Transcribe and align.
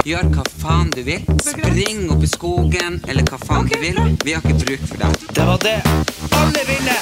Gjør 0.00 0.30
hva 0.32 0.42
faen 0.62 0.88
du 0.94 1.02
vil. 1.04 1.20
Spring 1.44 2.06
opp 2.08 2.22
i 2.24 2.28
skogen, 2.30 2.94
eller 3.04 3.26
hva 3.28 3.36
faen 3.42 3.66
du 3.68 3.74
vil. 3.82 3.98
Vi 4.24 4.32
har 4.32 4.40
ikke 4.40 4.56
bruk 4.64 4.86
for 4.88 5.02
deg. 5.02 5.26
Det 5.36 5.44
var 5.44 5.60
det 5.60 5.76
alle 6.40 6.62
ville! 6.70 6.96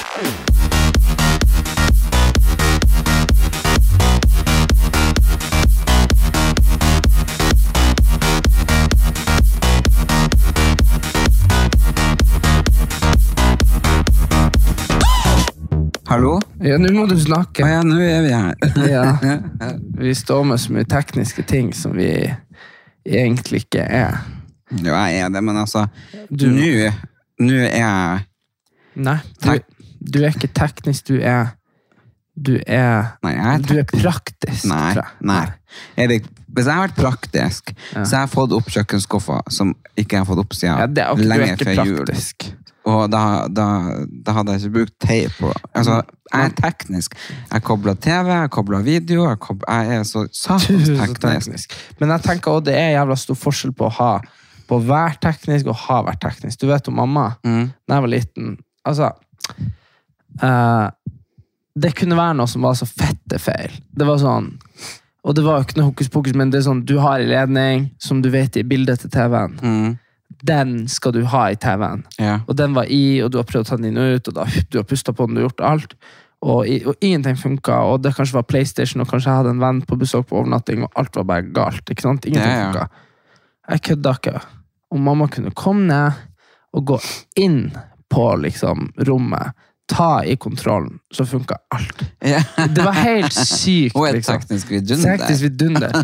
Hallo? 16.09 16.35
Ja, 16.59 16.75
nå 16.81 16.91
må 16.91 17.05
du 17.07 17.15
snakke. 17.15 17.63
Ja, 17.63 17.79
nå 17.85 17.95
er 18.03 18.21
vi 18.27 18.35
her. 18.35 18.59
Ja. 18.91 19.39
Vi 19.99 20.11
står 20.15 20.43
med 20.51 20.59
så 20.59 20.75
mye 20.75 20.87
tekniske 20.89 21.47
ting 21.47 21.71
som 21.73 21.95
vi 21.95 22.11
egentlig 23.05 23.63
ikke 23.65 23.81
er. 23.85 24.17
Jo, 24.71 24.93
jeg 24.93 25.19
er 25.23 25.29
det, 25.33 25.41
men 25.43 25.57
altså 25.57 25.87
Nå 26.29 27.55
er 27.55 27.79
jeg 27.79 28.25
Nei, 28.99 29.15
du, 29.41 29.53
du 30.13 30.19
er 30.23 30.33
ikke 30.35 30.49
teknisk, 30.53 31.07
du 31.07 31.17
er 31.23 31.53
Du 32.37 32.53
er 32.67 33.15
Nei, 33.25 33.31
er 33.33 33.63
Du 33.65 33.73
er 33.79 33.87
praktisk, 33.89 34.67
Nei. 34.69 34.91
tror 34.93 35.01
jeg. 35.01 35.15
nei. 35.25 35.45
Erik, 35.97 36.27
hvis 36.53 36.65
jeg 36.69 36.73
har 36.75 36.87
vært 36.87 36.99
praktisk, 36.99 37.73
Ja. 37.95 38.03
så 38.03 38.15
har 38.19 38.27
jeg 38.27 38.33
fått 38.35 38.53
opp 38.57 38.69
kjøkkenskuffa 38.75 39.39
som 39.53 39.73
ikke 39.97 40.17
jeg 40.17 40.21
har 40.25 40.29
fått 40.29 40.43
opp 40.43 40.53
siden 40.57 40.77
Ja, 40.77 40.85
det 40.87 41.03
er, 41.05 41.11
ok, 41.15 41.25
lenge 41.25 41.57
før 41.63 41.85
jul. 41.85 42.13
Og 42.89 43.09
da, 43.11 43.23
da, 43.51 43.65
da 44.25 44.33
hadde 44.37 44.53
jeg 44.55 44.61
ikke 44.63 44.75
brukt 44.77 44.95
teip 45.03 45.35
på. 45.39 45.51
Altså, 45.77 45.99
jeg 46.33 46.45
er 46.45 46.53
teknisk. 46.61 47.15
Jeg 47.51 47.61
kobler 47.65 47.95
TV, 47.95 48.27
jeg 48.33 48.49
kobler 48.53 48.83
video, 48.85 49.23
jeg, 49.29 49.39
kobler, 49.39 49.69
jeg 49.69 49.99
er 49.99 50.03
så 50.07 50.25
satans 50.33 50.89
teknisk. 51.19 51.73
Men 51.99 52.09
jeg 52.15 52.21
tenker 52.27 52.51
også 52.51 52.65
det 52.69 52.75
er 52.77 52.91
jævla 52.97 53.15
stor 53.17 53.35
forskjell 53.35 53.73
på 53.73 53.87
å 53.89 53.95
ha 53.99 54.11
på 54.69 54.77
å 54.77 54.83
være 54.85 55.17
teknisk 55.25 55.65
og 55.71 55.79
ha 55.87 56.01
vært 56.05 56.19
teknisk. 56.21 56.59
Du 56.61 56.67
vet 56.69 56.85
jo 56.85 56.91
mamma, 56.93 57.31
Mm. 57.43 57.71
da 57.87 57.95
jeg 57.95 58.01
var 58.05 58.11
liten 58.13 58.57
Altså 58.85 59.07
uh, 60.43 60.89
Det 61.79 61.93
kunne 61.97 62.17
være 62.19 62.35
noe 62.39 62.47
som 62.51 62.61
var 62.65 62.75
så 62.77 62.85
fette 62.89 63.39
feil. 63.41 63.73
Det 63.95 64.05
var 64.07 64.19
sånn 64.21 64.51
Og 65.25 65.35
det 65.35 65.43
var 65.45 65.57
jo 65.59 65.65
ikke 65.67 65.79
noe 65.79 65.89
hokus 65.89 66.09
pokus, 66.13 66.35
men 66.37 66.51
det 66.53 66.61
er 66.61 66.67
sånn 66.69 66.85
du 66.87 66.97
har 67.03 67.19
en 67.19 67.29
ledning 67.29 67.89
som 67.99 68.21
du 68.23 68.29
vet 68.33 68.55
i 68.57 68.63
bildet 68.63 69.01
til 69.03 69.11
TV-en. 69.11 69.57
Mm. 69.61 69.97
Den 70.45 70.87
skal 70.87 71.11
du 71.15 71.23
ha 71.27 71.49
i 71.51 71.57
TV-en. 71.59 72.05
Ja. 72.19 72.39
Og 72.47 72.55
den 72.55 72.73
var 72.77 72.87
i, 72.87 73.19
og 73.23 73.31
du 73.33 73.37
har 73.41 73.47
prøvd 73.47 73.65
å 73.65 73.69
ta 73.69 73.77
den 73.79 73.89
inn 73.91 73.99
og 73.99 74.15
ut, 74.19 74.31
og 74.31 74.37
da, 74.39 74.45
du 74.71 74.79
har 74.79 74.87
pusta 74.87 75.13
på 75.13 75.27
den, 75.27 75.35
du 75.35 75.41
har 75.41 75.49
gjort 75.49 75.65
alt. 75.67 75.95
Og, 76.39 76.63
og 76.87 76.95
ingenting 77.03 77.35
funka, 77.35 77.81
og 77.91 77.99
det 78.05 78.13
kanskje 78.15 78.37
var 78.37 78.47
PlayStation, 78.47 79.03
og 79.03 79.09
kanskje 79.11 79.27
jeg 79.27 79.41
hadde 79.41 79.51
en 79.57 79.59
venn 79.63 79.81
på 79.83 79.97
besøk 79.99 80.29
på 80.29 80.37
overnatting, 80.39 80.85
og 80.87 80.95
alt 81.01 81.19
var 81.19 81.27
bare 81.27 81.49
galt. 81.55 81.83
ikke 81.91 82.05
sant? 82.05 82.25
Ingenting 82.29 82.53
Ja, 82.55 82.61
ja. 82.61 82.71
funka. 82.71 83.05
Jeg 83.69 83.83
kødda 83.89 84.13
ikke. 84.21 84.39
Og 84.95 85.01
mamma 85.05 85.27
kunne 85.29 85.51
komme 85.51 85.85
ned 85.89 86.23
og 86.73 86.85
gå 86.93 86.99
inn 87.43 87.73
på 88.09 88.23
liksom 88.41 88.87
rommet, 89.09 89.51
ta 89.89 90.23
i 90.23 90.35
kontrollen, 90.37 90.99
så 91.13 91.25
funka 91.25 91.57
alt. 91.75 92.03
Det 92.75 92.83
var 92.85 92.93
helt 92.93 93.33
sykt. 93.33 93.95
Og 93.97 94.07
et 94.07 94.19
liksom. 94.19 94.39
teknisk 94.39 94.71
vidunder. 94.71 95.17
Teknisk 95.17 95.45
vidunder. 95.47 95.95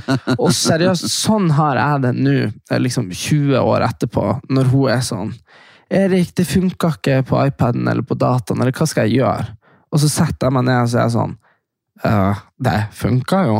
Og 0.41 0.49
seriøst, 0.55 1.07
sånn 1.11 1.51
har 1.57 1.79
jeg 1.79 2.01
det 2.07 2.13
nå, 2.17 2.35
eh, 2.49 2.81
liksom 2.81 3.11
20 3.11 3.61
år 3.61 3.85
etterpå, 3.85 4.25
når 4.49 4.73
hun 4.73 4.91
er 4.95 5.05
sånn 5.05 5.33
Erik, 5.95 6.31
det 6.33 6.47
funka 6.49 6.89
ikke 6.95 7.19
på 7.29 7.37
iPaden 7.45 7.85
eller 7.87 8.01
på 8.01 8.17
dataen, 8.17 8.57
eller 8.61 8.73
hva 8.73 8.87
skal 8.89 9.05
jeg 9.05 9.19
gjøre? 9.19 9.53
Og 9.93 10.01
så 10.01 10.09
setter 10.09 10.47
jeg 10.47 10.55
meg 10.57 10.65
ned 10.65 10.79
og 10.81 10.89
så 10.89 10.97
er 10.97 11.03
jeg 11.03 11.13
sånn 11.13 11.35
«Øh, 12.09 12.39
Det 12.65 12.79
funka 12.97 13.43
jo. 13.45 13.59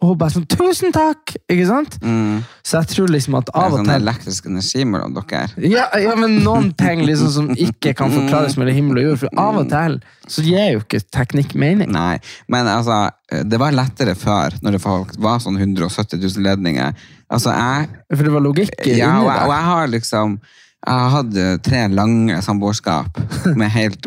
Og 0.00 0.12
bare 0.18 0.30
sånn 0.30 0.44
Tusen 0.46 0.92
takk! 0.94 1.32
Ikke 1.50 1.64
sant? 1.66 1.96
Mm. 2.06 2.44
Så 2.62 2.78
jeg 2.78 2.88
tror 2.92 3.08
liksom 3.10 3.34
at 3.40 3.48
Det 3.50 3.62
er 3.64 3.72
sånn 3.74 3.88
elektrisk 3.96 4.46
energi 4.46 4.84
mellom 4.86 5.16
dere. 5.16 5.48
ja, 5.66 5.88
ja, 5.98 6.12
men 6.14 6.36
noen 6.44 6.68
ting 6.78 7.02
liksom 7.02 7.32
som 7.34 7.48
ikke 7.50 7.96
kan 7.98 8.12
forklares 8.14 8.54
mellom 8.60 8.76
himmel 8.76 9.00
og 9.00 9.08
jord. 9.08 9.18
For 9.24 9.40
av 9.42 9.58
og 9.64 9.66
til 9.72 9.98
så 10.28 10.44
gir 10.46 10.70
jo 10.76 10.84
ikke 10.84 11.00
teknikk 11.10 11.56
mening. 11.58 11.90
Nei, 11.90 12.20
men 12.52 12.68
altså, 12.70 13.08
det 13.48 13.58
var 13.58 13.74
lettere 13.74 14.14
før, 14.14 14.54
når 14.62 14.76
det 14.78 14.82
var 15.24 15.42
sånn 15.42 15.58
170 15.58 16.20
000 16.20 16.46
ledninger. 16.46 16.94
Altså, 17.32 17.50
jeg, 17.56 17.90
For 18.14 18.22
det 18.28 18.32
var 18.36 18.44
logikk 18.46 18.86
ja, 18.86 19.10
og, 19.18 19.26
jeg- 19.32 19.42
og 19.48 19.52
jeg 19.56 19.68
har 19.72 19.92
liksom 19.96 20.38
jeg 20.78 20.94
har 20.94 21.10
hatt 21.10 21.62
tre 21.66 21.80
lange 21.90 22.36
samboerskap 22.46 23.18
med 23.58 23.68
helt 23.74 24.06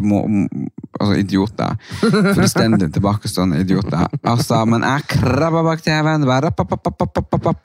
altså 1.00 1.18
idioter. 1.19 1.78
Fullstendig 2.35 2.91
tilbakestående 2.94 3.62
idioter. 3.63 4.07
Altså, 4.24 4.63
men 4.69 4.85
jeg 4.85 5.07
krabba 5.16 5.63
bak 5.66 5.84
TV-en, 5.85 6.25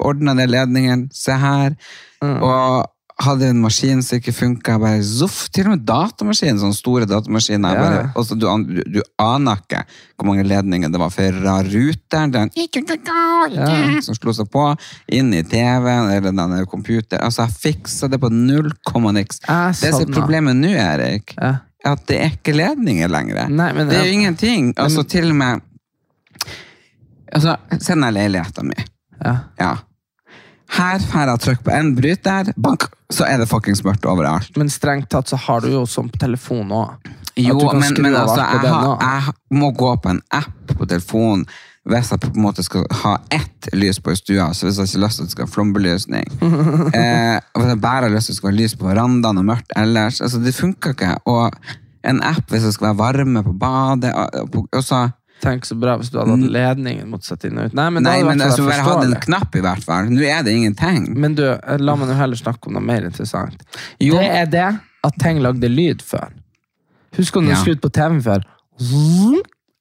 ordna 0.06 0.36
ned 0.36 0.52
ledningen. 0.52 1.08
Se 1.14 1.32
her. 1.32 1.74
Og 2.22 2.86
hadde 3.16 3.48
en 3.48 3.60
maskin 3.64 4.02
som 4.04 4.18
ikke 4.18 4.34
funka. 4.34 4.76
Bare 4.80 5.00
zoff! 5.04 5.46
Til 5.54 5.68
og 5.68 5.74
med 5.76 5.84
datamaskinen, 5.88 6.58
sånne 6.60 6.76
store 6.76 7.08
datamaskiner. 7.08 7.76
Ja. 7.76 7.84
Bare, 7.84 8.02
altså, 8.12 8.36
du, 8.36 8.46
du, 8.68 8.82
du 8.98 9.00
aner 9.22 9.62
ikke 9.62 9.82
hvor 10.16 10.28
mange 10.30 10.44
ledninger 10.48 10.92
det 10.92 11.00
var 11.00 11.12
fra 11.14 11.56
ruteren. 11.64 12.34
Den, 12.34 12.52
som 14.04 14.16
slo 14.18 14.34
seg 14.36 14.50
på, 14.52 14.66
inn 15.16 15.32
i 15.36 15.42
TV-en 15.46 16.12
eller 16.12 16.36
den 16.36 16.58
computeren. 16.68 17.24
Altså, 17.24 17.46
jeg 17.46 17.76
fiksa 17.78 18.10
det 18.12 18.20
på 18.22 18.32
null 18.32 18.72
komma 18.86 19.14
niks. 19.16 19.40
Det 19.46 19.94
som 19.94 20.04
er 20.04 20.12
problemet 20.16 20.58
nå, 20.60 20.74
Erik, 20.76 21.36
Ja. 21.40 21.56
At 21.86 22.06
det 22.10 22.18
er 22.22 22.34
ikke 22.34 22.54
ledninger 22.56 23.10
lenger. 23.12 23.46
Nei, 23.48 23.70
men 23.76 23.90
det 23.90 23.98
er 24.00 24.08
jo 24.08 24.18
ingenting. 24.18 24.72
Altså, 24.80 25.04
til 25.08 25.30
og 25.30 25.36
med 25.38 25.64
altså, 27.32 27.56
Se 27.78 27.94
den 27.94 28.06
leiligheta 28.14 28.64
mi. 28.66 28.78
Ja. 29.22 29.36
Ja. 29.60 29.74
Her 30.76 30.98
får 30.98 31.30
jeg 31.30 31.42
trykk 31.44 31.62
på 31.66 31.72
en 31.72 31.92
bryter, 31.96 32.50
bank, 32.58 32.88
så 33.12 33.26
er 33.28 33.38
det 33.38 33.46
fuckings 33.48 33.84
mørkt 33.86 34.06
overalt. 34.10 34.50
Men 34.58 34.70
strengt 34.72 35.08
tatt 35.14 35.30
så 35.30 35.38
har 35.38 35.62
du 35.62 35.70
jo 35.70 35.84
sånn 35.88 36.10
på 36.10 36.18
telefon 36.20 36.74
òg. 36.74 37.12
Jo, 37.36 37.54
men, 37.76 37.92
men 38.00 38.16
altså, 38.16 38.40
jeg, 38.40 38.64
har, 38.64 39.02
jeg 39.02 39.58
må 39.60 39.70
gå 39.76 39.90
på 40.02 40.14
en 40.14 40.22
app 40.34 40.72
på 40.72 40.86
telefonen 40.88 41.44
hvis 41.86 42.10
jeg 42.10 42.20
på 42.22 42.30
en 42.34 42.42
måte 42.42 42.64
skal 42.66 42.86
ha 43.02 43.16
ett 43.30 43.68
lys 43.76 44.00
på 44.02 44.10
i 44.14 44.18
stua, 44.18 44.48
så 44.54 44.66
hvis 44.66 44.78
jeg 44.80 44.88
ikke 44.90 44.98
har 44.98 45.04
lyst 45.06 45.18
til 45.18 45.24
at 45.24 45.28
det 45.30 45.34
skal 45.36 45.46
ha 45.46 45.52
flombelysning. 45.54 46.30
eh, 47.00 47.36
hvis 47.54 47.68
jeg 47.70 47.82
bare 47.82 48.08
har 48.08 48.14
lyst 48.14 48.26
til 48.26 48.32
at 48.32 48.34
det 48.34 48.40
skal 48.40 48.50
være 48.50 48.60
lys 48.62 48.74
på 48.78 48.88
verandaen 48.88 49.42
og 49.42 49.46
mørkt 49.52 49.76
ellers, 49.78 50.18
altså 50.24 50.40
det 50.42 50.54
funker 50.56 50.96
ikke. 50.96 51.12
Og 51.30 51.54
en 52.06 52.22
app 52.26 52.50
hvis 52.50 52.66
det 52.66 52.74
skal 52.74 52.90
være 52.90 52.98
varme 53.02 53.44
på 53.46 53.54
badet, 53.60 54.12
og, 54.16 54.82
så 54.82 55.06
Tenk 55.44 55.66
så 55.68 55.74
bra 55.76 55.98
hvis 56.00 56.08
du 56.08 56.14
hadde 56.16 56.32
hatt 56.32 56.52
ledningen 56.54 57.10
måtte 57.12 57.28
sette 57.28 57.50
inn 57.50 57.58
og 57.60 57.68
ut. 57.68 57.74
Nei, 57.76 57.90
men, 57.92 58.06
Nei, 58.06 58.22
men 58.24 58.40
altså, 58.40 58.64
bare 58.64 58.86
hatt 58.86 59.04
en 59.04 59.18
knapp 59.20 59.58
i 59.58 59.60
hvert 59.66 59.84
fall. 59.84 60.08
Nå 60.08 60.24
er 60.24 60.40
det 60.46 60.54
ingenting. 60.56 61.10
Men 61.12 61.36
du, 61.36 61.42
eh, 61.52 61.76
la 61.76 61.92
meg 62.00 62.08
nå 62.08 62.16
heller 62.16 62.40
snakke 62.40 62.70
om 62.70 62.78
noe 62.78 62.84
mer 62.88 63.04
interessant. 63.04 63.60
Jo. 64.00 64.16
Det 64.16 64.30
er 64.32 64.48
det 64.54 64.68
at 65.04 65.18
ting 65.20 65.42
lagde 65.44 65.68
lyd 65.68 66.00
før. 66.00 66.32
Husker 67.18 67.44
du 67.44 67.50
når 67.50 67.52
Ja. 67.52 67.58
du 67.60 67.66
skrudde 67.66 67.84
på 67.84 67.92
TV-en 68.00 68.22
før? 68.24 68.48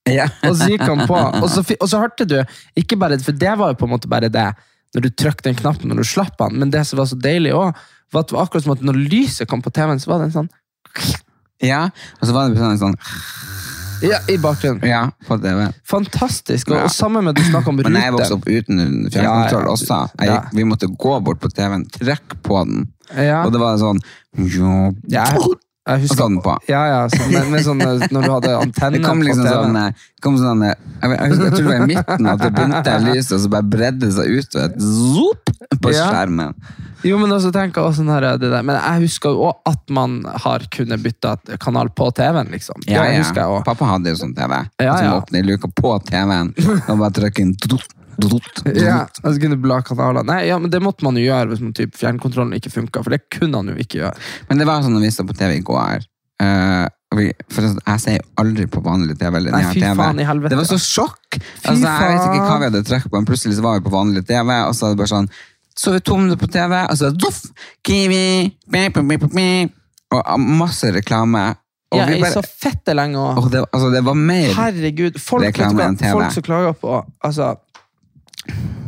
Ja. 0.09 0.27
Og 0.45 0.55
så 0.59 0.67
gikk 0.69 0.83
han 0.85 1.07
på, 1.09 1.17
og 1.43 1.49
så, 1.49 1.63
og 1.79 1.89
så 1.89 1.99
hørte 2.03 2.27
du 2.29 2.37
ikke 2.77 2.97
bare, 3.01 3.17
For 3.25 3.31
det 3.33 3.55
var 3.57 3.73
jo 3.73 3.79
på 3.79 3.87
en 3.89 3.93
måte 3.95 4.07
bare 4.11 4.29
det, 4.29 4.47
når 4.95 5.01
du 5.01 5.09
trykte 5.17 5.49
den 5.49 5.57
knappen 5.59 5.89
når 5.89 6.03
du 6.03 6.07
slapp 6.07 6.37
den, 6.39 6.59
men 6.61 6.69
det 6.71 6.85
som 6.87 6.99
var 7.01 7.09
så 7.09 7.17
deilig 7.19 7.51
òg, 7.57 7.73
var 8.13 8.21
at 8.21 8.29
det 8.29 8.35
var 8.37 8.45
akkurat 8.45 8.63
som 8.63 8.75
at 8.75 8.83
når 8.85 8.99
lyset 9.09 9.49
kom 9.49 9.61
på 9.65 9.73
TV-en, 9.73 9.99
så 9.99 10.11
var 10.13 10.21
det 10.21 10.29
en 10.29 10.35
sånn 10.37 10.51
ja. 11.63 11.89
Og 12.21 12.27
så 12.27 12.33
var 12.35 12.49
det 12.51 12.59
en 12.61 12.77
sånn 12.77 12.95
Ja, 14.03 14.17
i 14.29 14.35
bakgrunnen. 14.37 14.83
Ja, 14.85 15.05
på 15.25 15.37
TV. 15.41 15.69
Fantastisk. 15.87 16.69
Og, 16.69 16.75
Ja. 16.77 16.83
og 16.83 16.91
sammen 16.91 17.23
med 17.23 17.31
at 17.33 17.39
du 17.39 17.49
snakker 17.49 17.71
om 17.71 17.77
Men 17.79 17.95
jeg 17.95 18.13
vokste 18.13 18.35
opp 18.35 18.45
uten 18.47 19.07
fjernkontroll 19.09 19.69
også. 19.71 20.01
Jeg, 20.19 20.27
Ja. 20.29 20.41
Vi 20.53 20.63
måtte 20.67 20.87
gå 20.91 21.13
bort 21.23 21.39
på 21.39 21.49
TV-en, 21.49 21.85
trekke 21.89 22.35
på 22.43 22.59
den, 22.65 22.91
Ja. 23.15 23.43
og 23.45 23.53
det 23.53 23.59
var 23.59 23.77
sånn 23.77 23.99
Ja, 25.07 25.25
jeg, 25.85 26.01
husker, 26.01 26.15
Og 26.15 26.21
sånn 26.23 26.37
på. 26.41 26.53
Ja, 26.69 26.81
ja, 26.89 27.01
så, 27.13 27.27
men, 27.29 27.51
men 27.53 27.61
sånn, 27.65 27.83
eh, 27.85 28.05
når 28.09 28.25
du 28.25 28.31
hadde 28.33 28.53
antenne 28.57 28.97
Det 28.97 29.03
kom 29.03 29.21
liksom 29.21 29.45
sånn, 29.45 29.75
eh, 29.77 30.07
kom 30.23 30.39
sånn 30.41 30.63
eh, 30.65 30.73
jeg, 30.73 31.11
jeg, 31.11 31.29
husker, 31.29 31.43
jeg 31.45 31.53
tror 31.53 31.61
det 31.61 31.69
var 31.69 31.75
i 31.75 31.89
midten 31.91 32.31
at 32.31 32.41
det 32.41 32.49
begynte 32.55 32.95
lyset, 33.05 33.35
og 33.37 33.43
så 33.43 33.51
bare 33.53 33.69
bredde 33.75 34.09
seg 34.15 34.33
ut 34.33 34.57
og 34.57 34.63
et 34.65 34.81
zoop 34.81 35.53
på 35.83 35.93
Ja. 35.93 36.09
skjermen. 36.09 36.57
Jo, 37.05 37.19
men 37.21 37.29
også 37.35 37.51
tenker 37.53 37.85
jeg 37.85 37.99
sånn 37.99 38.09
her, 38.09 38.25
det 38.41 38.49
der. 38.49 38.63
Men 38.65 38.79
jeg 38.79 39.03
husker 39.05 39.35
jo 39.35 39.43
også 39.51 39.75
at 39.75 39.93
man 39.93 40.15
har 40.45 40.63
kunnet 40.73 41.03
bytte 41.03 41.35
kanal 41.61 41.91
på 41.93 42.07
TV-en, 42.17 42.49
liksom. 42.49 42.81
Ja, 42.89 43.03
det 43.05 43.19
ja. 43.19 43.45
også. 43.45 43.61
Pappa 43.67 43.91
hadde 43.91 44.09
jo 44.09 44.17
sånn 44.23 44.33
TV. 44.33 44.55
Ja, 44.81 44.95
som 44.97 45.11
ja. 45.11 45.19
åpner 45.19 45.43
i 45.43 45.45
luka 45.45 45.69
på 45.69 45.93
TV-en 46.09 46.55
og 46.89 46.97
bare 46.97 47.13
trykker 47.19 47.45
inn 47.45 47.53
Ja, 48.79 49.05
altså 49.21 49.35
kunne 49.41 49.57
bla 49.61 49.79
kanaler. 49.85 50.25
Nei, 50.27 50.41
ja, 50.49 50.57
men 50.61 50.71
Det 50.73 50.81
måtte 50.83 51.05
man 51.05 51.17
jo 51.19 51.25
gjøre 51.25 51.51
hvis 51.51 51.63
man 51.63 51.73
typ 51.77 51.95
fjernkontrollen 51.99 52.55
ikke 52.57 52.71
funka, 52.73 53.03
for 53.05 53.15
det 53.15 53.23
kunne 53.33 53.61
han 53.61 53.71
jo 53.73 53.77
ikke 53.81 54.01
gjøre. 54.03 54.27
Men 54.49 54.61
det 54.61 54.67
var 54.69 54.85
sånn 54.85 54.95
når 54.97 55.07
vi 55.07 55.15
så 55.15 55.25
på 55.27 55.35
TV 55.37 55.57
i 55.57 55.63
går 55.65 56.05
eh, 56.43 56.85
For 57.15 57.67
jeg 57.67 58.03
ser 58.03 58.17
jo 58.17 58.25
aldri 58.41 58.67
på 58.71 58.81
vanlig 58.85 59.17
TV. 59.19 59.39
Nei, 59.47 59.63
fy 59.71 59.83
TV. 59.83 59.91
faen 59.99 60.19
i 60.19 60.27
helvete. 60.27 60.53
Det 60.55 60.61
var 60.61 60.69
så 60.69 60.79
sjokk! 60.81 61.37
Altså, 61.65 61.81
jeg 61.83 62.15
vet 62.15 62.25
ikke 62.29 62.47
hva 62.49 62.57
vi 62.61 62.69
hadde 62.69 62.85
trykket 62.87 63.11
på, 63.11 63.19
men 63.19 63.27
plutselig 63.29 63.59
så 63.59 63.65
var 63.65 63.77
vi 63.79 63.85
på 63.87 63.93
vanlig 63.93 64.25
TV, 64.27 64.51
og 64.65 64.73
så 64.75 64.89
er 64.89 64.95
det 64.95 65.01
bare 65.03 65.13
sånn 65.13 65.29
Så 65.75 65.91
vi 65.91 65.99
to 66.07 66.17
minutter 66.19 66.39
på 66.39 66.51
TV, 66.51 66.75
og 66.83 66.97
så 66.99 67.11
doff, 67.11 67.43
Kiwi, 67.85 68.51
beep, 68.71 68.99
beep, 69.03 69.27
beep, 69.31 69.75
og 70.13 70.21
ah, 70.23 70.37
masse 70.39 70.91
reklame. 70.95 71.43
Og 71.93 71.99
Ja, 71.99 72.07
bare, 72.19 72.31
så 72.33 72.41
fette 72.43 72.95
lenge 72.97 73.19
òg. 73.21 73.49
det, 73.51 73.61
altså, 73.71 73.91
det 73.93 74.01
var 74.05 74.17
mer 74.17 74.53
Herregud. 74.57 75.19
Folk, 75.21 75.45
Reklame 75.45 75.85
enn 75.91 75.99
TV. 75.99 76.11
folk 76.15 76.33
som 76.33 76.45
klager 76.45 76.73
på 76.81 76.97
Altså 77.23 77.53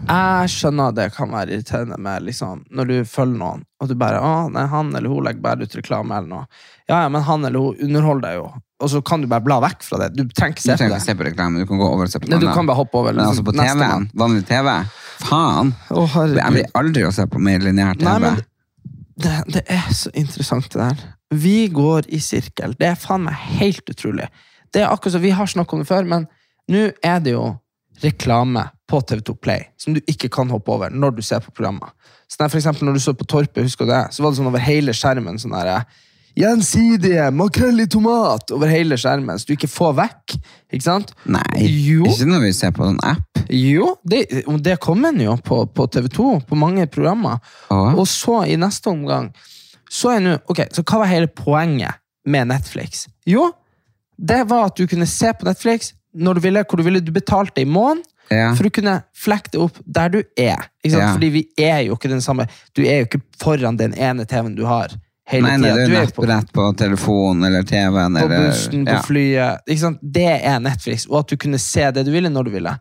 Jeg 0.08 0.52
skjønner 0.54 0.94
det 0.96 1.10
kan 1.18 1.34
være 1.34 1.52
irriterende 1.52 1.98
med 2.00 2.24
liksom, 2.24 2.62
når 2.72 2.88
du 2.88 2.96
følger 3.10 3.40
noen, 3.42 3.66
og 3.82 3.90
du 3.90 3.96
bare 4.00 4.22
å, 4.24 4.48
nei, 4.54 4.64
han 4.72 4.94
eller 4.96 5.12
hun 5.12 5.26
legger 5.26 5.44
bare 5.44 5.68
ut 5.68 5.76
reklame 5.76 6.16
eller 6.16 6.30
noe. 6.32 6.46
Ja, 6.88 7.02
ja, 7.04 7.10
men 7.12 7.26
han 7.28 7.44
eller 7.44 7.60
hun 7.66 7.82
underholder 7.90 8.30
deg 8.30 8.38
jo. 8.40 8.46
Og 8.78 8.92
så 8.94 9.02
kan 9.04 9.24
du 9.24 9.28
bare 9.28 9.44
bla 9.44 9.58
vekk 9.64 9.84
fra 9.84 10.00
det. 10.04 10.12
Du 10.16 10.22
trenger 10.30 10.56
ikke 10.56 10.64
Du 10.64 10.70
se 10.70 10.76
på 10.76 10.80
trenger 10.80 10.96
det. 10.96 11.04
se 11.04 11.16
på 11.18 11.28
reklame, 11.28 11.60
du 11.60 11.68
kan 11.68 11.82
gå 11.82 11.90
over 11.90 12.08
og 12.08 12.14
se 12.14 12.22
på 12.24 12.30
noe 12.30 12.40
du 12.40 12.48
kan 12.54 12.70
bare 12.70 12.80
hoppe 12.80 13.02
over. 13.02 13.18
Men 13.18 13.26
altså 13.26 13.44
på 13.44 13.56
TV-en, 13.58 14.08
vanlig 14.22 14.46
TV, 14.48 14.72
faen! 15.26 15.74
Oh. 15.92 16.18
Jeg 16.30 16.56
blir 16.56 16.72
aldri 16.78 17.04
å 17.08 17.12
se 17.16 17.28
på 17.28 17.42
mer 17.44 17.66
lineær 17.66 18.00
TV. 18.00 18.08
Nei, 18.08 18.18
men 18.24 18.42
det, 19.18 19.36
det 19.58 19.64
er 19.74 19.88
så 19.98 20.14
interessant 20.14 20.70
det 20.72 20.84
der. 20.84 21.06
Vi 21.36 21.58
går 21.74 22.08
i 22.14 22.22
sirkel. 22.24 22.78
Det 22.80 22.94
er 22.94 23.00
faen 23.02 23.26
meg 23.28 23.36
helt 23.58 23.90
utrolig. 23.92 24.30
Det 24.72 24.86
er 24.86 24.92
akkurat 24.94 25.18
som, 25.18 25.26
Vi 25.26 25.36
har 25.36 25.50
snakket 25.50 25.74
om 25.74 25.84
det 25.84 25.90
før, 25.90 26.08
men 26.08 26.30
nå 26.72 26.92
er 27.04 27.20
det 27.24 27.34
jo 27.34 27.48
reklame 28.04 28.68
på 28.90 29.02
TV2 29.02 29.36
Play 29.42 29.68
som 29.78 29.96
du 29.96 30.02
ikke 30.08 30.30
kan 30.32 30.50
hoppe 30.54 30.72
over 30.72 30.94
når 30.94 31.18
du 31.18 31.22
ser 31.26 31.42
på 31.44 31.52
programmet. 31.52 31.90
Så 32.28 32.42
der, 32.42 32.52
for 32.52 32.60
eksempel 32.60 32.88
når 32.88 32.98
du 32.98 33.04
så 33.04 33.14
på 33.18 33.26
Torpet, 33.28 33.64
husker 33.64 33.88
du 33.88 33.92
det? 33.92 34.04
Så 34.16 34.24
var 34.24 34.32
det 34.32 34.40
sånn 34.40 34.50
over 34.52 34.64
hele 34.64 34.96
skjermen 34.96 35.40
sånn 35.42 35.56
der, 35.56 35.88
Gjensidige 36.38 37.32
makrell 37.34 37.80
i 37.82 37.88
tomat 37.90 38.52
over 38.54 38.70
hele 38.70 38.98
skjermen, 39.00 39.40
så 39.40 39.48
du 39.50 39.56
ikke 39.56 39.70
får 39.72 39.96
vekk. 39.98 40.36
Ikke 40.70 40.86
sant? 40.86 41.14
Nei, 41.26 41.64
Jo. 41.66 42.06
ikke 42.06 42.28
når 42.30 42.44
vi 42.44 42.52
ser 42.54 42.76
på 42.78 42.86
en 42.86 43.00
app. 43.02 43.42
Jo, 43.50 43.96
det, 44.06 44.28
det 44.62 44.76
kommer 44.84 45.18
jo 45.18 45.34
på, 45.42 45.64
på 45.74 45.88
TV2, 45.96 46.28
på 46.46 46.60
mange 46.60 46.86
programmer. 46.94 47.40
Ah. 47.74 47.96
Og 47.98 48.06
så 48.12 48.44
i 48.46 48.58
neste 48.60 48.92
omgang 48.94 49.32
så 49.90 50.12
er 50.18 50.20
nå 50.22 50.36
Ok, 50.52 50.66
så 50.76 50.84
hva 50.84 51.00
var 51.02 51.10
hele 51.10 51.32
poenget 51.32 51.98
med 52.28 52.52
Netflix? 52.52 53.08
Jo, 53.26 53.48
det 54.18 54.44
var 54.50 54.68
at 54.70 54.78
du 54.78 54.86
kunne 54.90 55.08
se 55.10 55.32
på 55.34 55.48
Netflix 55.48 55.94
når 56.18 56.38
du 56.40 56.40
ville, 56.48 56.64
hvor 56.68 56.78
du 56.82 56.84
ville. 56.88 57.00
Du 57.06 57.12
betalte 57.16 57.62
i 57.62 57.66
måneden 57.66 58.04
Ja. 58.30 58.50
for 58.58 58.68
å 58.68 58.72
kunne 58.76 58.94
flekke 59.16 59.52
det 59.54 59.60
opp 59.64 59.78
der 59.86 60.10
du 60.12 60.18
er. 60.36 60.66
Ja. 60.84 61.14
Fordi 61.14 61.30
vi 61.32 61.44
er 61.58 61.86
jo 61.88 61.96
ikke 61.96 62.10
den 62.12 62.20
samme 62.22 62.48
Du 62.76 62.82
er 62.84 62.98
jo 63.02 63.06
ikke 63.08 63.22
foran 63.40 63.78
den 63.80 63.94
ene 63.96 64.26
TV-en 64.28 64.56
du 64.56 64.66
har 64.68 64.92
hele 65.28 65.48
Nei, 65.48 65.58
nei, 65.58 65.70
det 65.72 65.84
er 65.86 65.88
Du 65.88 65.96
er 65.96 66.06
jo 66.08 66.12
på, 66.16 66.28
på 66.54 66.66
telefonen 66.78 67.44
eller 67.48 67.64
TV-en. 67.64 68.14
på 68.16 68.26
eller- 68.26 68.48
bussen, 68.50 68.86
på 68.86 68.92
ja. 68.98 69.02
flyet. 69.02 70.00
Det 70.02 70.26
er 70.44 70.60
Netflix, 70.60 71.06
og 71.08 71.20
at 71.20 71.28
du 71.30 71.38
kunne 71.38 71.60
se 71.60 71.90
det 71.92 72.04
du 72.06 72.12
ville, 72.12 72.30
når 72.30 72.44
du 72.44 72.52
ville. 72.52 72.74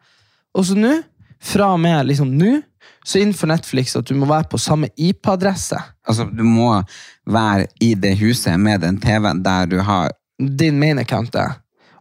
Og 0.54 0.64
så 0.64 0.74
nå, 0.78 1.02
fra 1.40 1.72
og 1.74 1.80
med 1.80 2.06
liksom 2.06 2.30
nå, 2.38 2.62
så 3.04 3.20
innenfor 3.22 3.46
Netflix 3.50 3.94
at 3.96 4.06
du 4.06 4.14
må 4.14 4.26
være 4.26 4.48
på 4.50 4.58
samme 4.58 4.88
IP-adresse. 4.98 5.78
Altså, 6.08 6.24
du 6.36 6.42
må 6.42 6.82
være 7.26 7.66
i 7.80 7.94
det 7.94 8.16
huset 8.18 8.58
med 8.60 8.80
den 8.80 8.98
TV-en 8.98 9.42
der 9.42 9.66
du 9.66 9.78
har 9.80 10.10
Din 10.38 10.78
main 10.78 10.98
account 10.98 11.34
er. 11.34 11.54